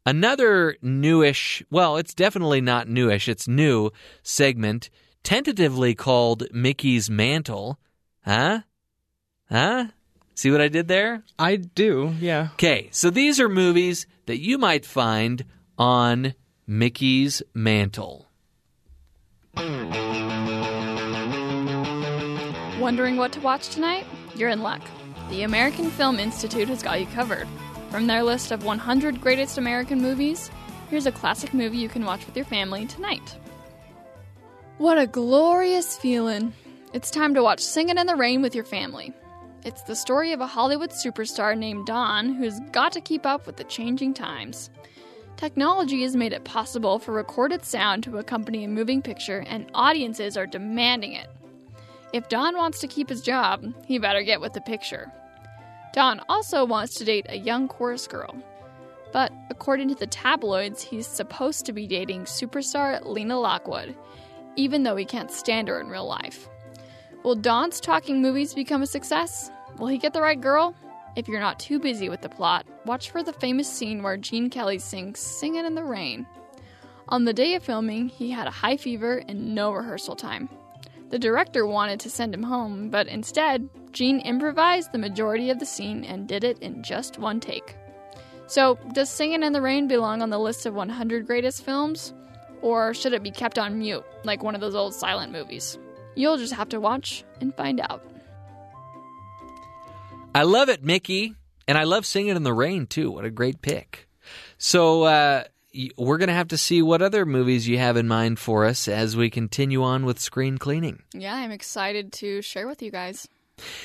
another 0.05 0.77
newish. 0.81 1.63
Well, 1.69 1.97
it's 1.97 2.13
definitely 2.13 2.61
not 2.61 2.87
newish. 2.87 3.27
It's 3.27 3.47
new 3.47 3.91
segment, 4.21 4.89
tentatively 5.23 5.95
called 5.95 6.43
Mickey's 6.51 7.09
Mantle. 7.09 7.79
Huh? 8.25 8.61
Huh? 9.49 9.87
See 10.35 10.51
what 10.51 10.61
I 10.61 10.67
did 10.67 10.87
there? 10.87 11.23
I 11.37 11.57
do, 11.57 12.13
yeah. 12.19 12.49
Okay, 12.53 12.89
so 12.91 13.09
these 13.09 13.39
are 13.39 13.49
movies 13.49 14.07
that 14.25 14.39
you 14.39 14.57
might 14.57 14.85
find 14.85 15.45
on 15.77 16.33
Mickey's 16.65 17.43
Mantle. 17.53 18.29
Wondering 22.79 23.17
what 23.17 23.31
to 23.33 23.39
watch 23.41 23.69
tonight? 23.69 24.05
You're 24.35 24.49
in 24.49 24.61
luck. 24.61 24.81
The 25.29 25.43
American 25.43 25.89
Film 25.89 26.19
Institute 26.19 26.67
has 26.67 26.83
got 26.83 26.99
you 26.99 27.07
covered. 27.07 27.47
From 27.89 28.07
their 28.07 28.23
list 28.23 28.51
of 28.51 28.63
100 28.63 29.21
greatest 29.21 29.57
American 29.57 30.01
movies, 30.01 30.51
here's 30.89 31.05
a 31.05 31.11
classic 31.11 31.53
movie 31.53 31.77
you 31.77 31.89
can 31.89 32.05
watch 32.05 32.25
with 32.25 32.35
your 32.35 32.45
family 32.45 32.85
tonight. 32.85 33.35
What 34.77 34.99
a 34.99 35.07
glorious 35.07 35.97
feeling! 35.97 36.53
It's 36.93 37.09
time 37.09 37.33
to 37.35 37.43
watch 37.43 37.61
Singing 37.61 37.97
in 37.97 38.05
the 38.05 38.15
Rain 38.15 38.41
with 38.41 38.53
your 38.53 38.65
family. 38.65 39.13
It's 39.65 39.81
the 39.83 39.95
story 39.95 40.33
of 40.33 40.41
a 40.41 40.47
Hollywood 40.47 40.91
superstar 40.91 41.57
named 41.57 41.85
Don 41.85 42.33
who's 42.33 42.59
got 42.71 42.91
to 42.91 43.01
keep 43.01 43.25
up 43.25 43.47
with 43.47 43.57
the 43.57 43.63
changing 43.63 44.13
times. 44.13 44.69
Technology 45.37 46.03
has 46.03 46.15
made 46.15 46.33
it 46.33 46.43
possible 46.43 46.99
for 46.99 47.13
recorded 47.13 47.63
sound 47.63 48.03
to 48.03 48.17
accompany 48.17 48.65
a 48.65 48.67
moving 48.67 49.01
picture, 49.01 49.43
and 49.47 49.69
audiences 49.73 50.35
are 50.35 50.45
demanding 50.45 51.13
it. 51.13 51.29
If 52.13 52.29
Don 52.29 52.55
wants 52.55 52.79
to 52.79 52.87
keep 52.87 53.09
his 53.09 53.21
job, 53.21 53.65
he 53.85 53.97
better 53.97 54.21
get 54.21 54.39
with 54.39 54.53
the 54.53 54.61
picture. 54.61 55.11
Don 55.93 56.21
also 56.29 56.63
wants 56.63 56.93
to 56.95 57.05
date 57.05 57.25
a 57.27 57.37
young 57.37 57.67
chorus 57.67 58.07
girl. 58.07 58.35
But 59.11 59.31
according 59.49 59.89
to 59.89 59.95
the 59.95 60.05
tabloids, 60.05 60.83
he's 60.83 61.07
supposed 61.07 61.65
to 61.65 61.73
be 61.73 61.87
dating 61.87 62.25
superstar 62.25 63.03
Lena 63.03 63.39
Lockwood, 63.39 63.95
even 64.55 64.83
though 64.83 64.95
he 64.95 65.05
can't 65.05 65.31
stand 65.31 65.67
her 65.67 65.81
in 65.81 65.87
real 65.87 66.07
life. 66.07 66.47
Will 67.23 67.35
Don's 67.35 67.79
talking 67.79 68.21
movies 68.21 68.53
become 68.53 68.83
a 68.83 68.87
success? 68.87 69.49
Will 69.79 69.87
he 69.87 69.97
get 69.97 70.13
the 70.13 70.21
right 70.21 70.39
girl? 70.39 70.75
If 71.15 71.27
you're 71.27 71.39
not 71.39 71.59
too 71.59 71.79
busy 71.79 72.09
with 72.09 72.21
the 72.21 72.29
plot, 72.29 72.67
watch 72.85 73.09
for 73.09 73.23
the 73.23 73.33
famous 73.33 73.67
scene 73.67 74.03
where 74.03 74.17
Gene 74.17 74.51
Kelly 74.51 74.77
sings 74.77 75.19
Singin' 75.19 75.65
in 75.65 75.73
the 75.73 75.83
Rain. 75.83 76.27
On 77.09 77.25
the 77.25 77.33
day 77.33 77.55
of 77.55 77.63
filming, 77.63 78.09
he 78.09 78.29
had 78.29 78.47
a 78.47 78.51
high 78.51 78.77
fever 78.77 79.23
and 79.27 79.55
no 79.55 79.71
rehearsal 79.71 80.15
time. 80.15 80.49
The 81.09 81.19
director 81.19 81.65
wanted 81.65 81.99
to 82.01 82.09
send 82.09 82.33
him 82.33 82.43
home, 82.43 82.89
but 82.89 83.07
instead, 83.07 83.69
Gene 83.91 84.19
improvised 84.19 84.91
the 84.91 84.97
majority 84.97 85.49
of 85.49 85.59
the 85.59 85.65
scene 85.65 86.03
and 86.03 86.27
did 86.27 86.43
it 86.43 86.59
in 86.59 86.81
just 86.83 87.19
one 87.19 87.39
take. 87.39 87.75
So, 88.47 88.77
does 88.93 89.09
Singin' 89.09 89.43
in 89.43 89.53
the 89.53 89.61
Rain 89.61 89.87
belong 89.87 90.21
on 90.21 90.29
the 90.29 90.39
list 90.39 90.65
of 90.65 90.73
100 90.73 91.27
greatest 91.27 91.63
films? 91.63 92.13
Or 92.61 92.93
should 92.93 93.13
it 93.13 93.23
be 93.23 93.31
kept 93.31 93.59
on 93.59 93.79
mute, 93.79 94.05
like 94.23 94.43
one 94.43 94.55
of 94.55 94.61
those 94.61 94.75
old 94.75 94.93
silent 94.93 95.31
movies? 95.31 95.77
You'll 96.15 96.37
just 96.37 96.53
have 96.53 96.69
to 96.69 96.79
watch 96.79 97.23
and 97.41 97.55
find 97.55 97.79
out. 97.79 98.03
I 100.35 100.43
love 100.43 100.69
it, 100.69 100.83
Mickey. 100.83 101.35
And 101.67 101.77
I 101.77 101.83
love 101.83 102.05
Singing 102.05 102.35
in 102.35 102.43
the 102.43 102.53
Rain, 102.53 102.87
too. 102.87 103.11
What 103.11 103.25
a 103.25 103.29
great 103.29 103.61
pick. 103.61 104.07
So, 104.57 105.03
uh, 105.03 105.43
we're 105.97 106.17
going 106.17 106.27
to 106.27 106.33
have 106.33 106.49
to 106.49 106.57
see 106.57 106.81
what 106.81 107.01
other 107.01 107.25
movies 107.25 107.67
you 107.67 107.77
have 107.77 107.97
in 107.97 108.07
mind 108.07 108.39
for 108.39 108.65
us 108.65 108.87
as 108.87 109.15
we 109.15 109.29
continue 109.29 109.83
on 109.83 110.05
with 110.05 110.19
screen 110.19 110.57
cleaning. 110.57 111.01
Yeah, 111.13 111.35
I'm 111.35 111.51
excited 111.51 112.13
to 112.13 112.41
share 112.41 112.67
with 112.67 112.81
you 112.81 112.91
guys. 112.91 113.27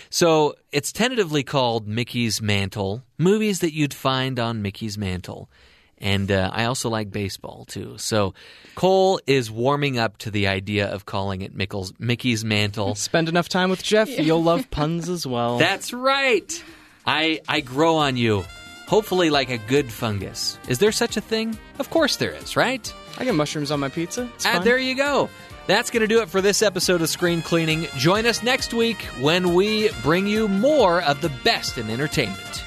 So, 0.09 0.55
it's 0.73 0.93
tentatively 0.93 1.43
called 1.43 1.87
Mickey's 1.87 2.41
Mantle 2.41 3.03
movies 3.19 3.61
that 3.61 3.75
you'd 3.75 3.93
find 3.93 4.39
on 4.39 4.63
Mickey's 4.63 4.97
Mantle. 4.97 5.51
And 6.01 6.31
uh, 6.31 6.51
I 6.53 6.65
also 6.65 6.89
like 6.89 7.11
baseball 7.11 7.65
too. 7.65 7.99
So 7.99 8.35
Cole 8.77 9.21
is 9.27 9.51
warming 9.51 9.99
up 9.99 10.17
to 10.19 10.31
the 10.31 10.47
idea 10.47 10.87
of 10.87 11.07
calling 11.07 11.43
it 11.43 11.55
Mickle's, 11.55 11.93
Mickey's 11.99 12.45
Mantle. 12.45 12.95
Spend 12.97 13.29
enough 13.29 13.49
time 13.49 13.71
with 13.71 13.83
Jeff, 13.83 14.09
yeah. 14.09 14.23
you'll 14.23 14.43
love 14.43 14.71
puns 14.71 15.09
as 15.09 15.27
well. 15.27 15.59
That's 15.59 15.93
right. 15.93 16.65
I 17.07 17.41
I 17.49 17.61
grow 17.61 17.97
on 17.97 18.17
you. 18.17 18.45
Hopefully, 18.89 19.29
like 19.29 19.51
a 19.51 19.59
good 19.59 19.93
fungus. 19.93 20.59
Is 20.67 20.79
there 20.79 20.93
such 20.93 21.19
a 21.19 21.21
thing? 21.21 21.59
Of 21.79 21.91
course 21.91 22.17
there 22.17 22.33
is, 22.33 22.57
right? 22.57 22.93
I 23.19 23.25
get 23.25 23.35
mushrooms 23.35 23.71
on 23.71 23.81
my 23.81 23.91
pizza. 23.91 24.29
It's 24.35 24.47
ah, 24.47 24.61
there 24.61 24.79
you 24.79 24.95
go. 24.95 25.29
That's 25.67 25.91
going 25.91 26.01
to 26.01 26.07
do 26.07 26.23
it 26.23 26.31
for 26.31 26.41
this 26.41 26.63
episode 26.63 27.03
of 27.03 27.11
Screen 27.11 27.43
Cleaning. 27.43 27.87
Join 27.99 28.25
us 28.25 28.43
next 28.43 28.73
week 28.73 29.03
when 29.21 29.53
we 29.53 29.91
bring 30.03 30.27
you 30.27 30.49
more 30.49 31.03
of 31.03 31.21
the 31.21 31.29
best 31.45 31.77
in 31.77 31.91
entertainment. 31.91 32.65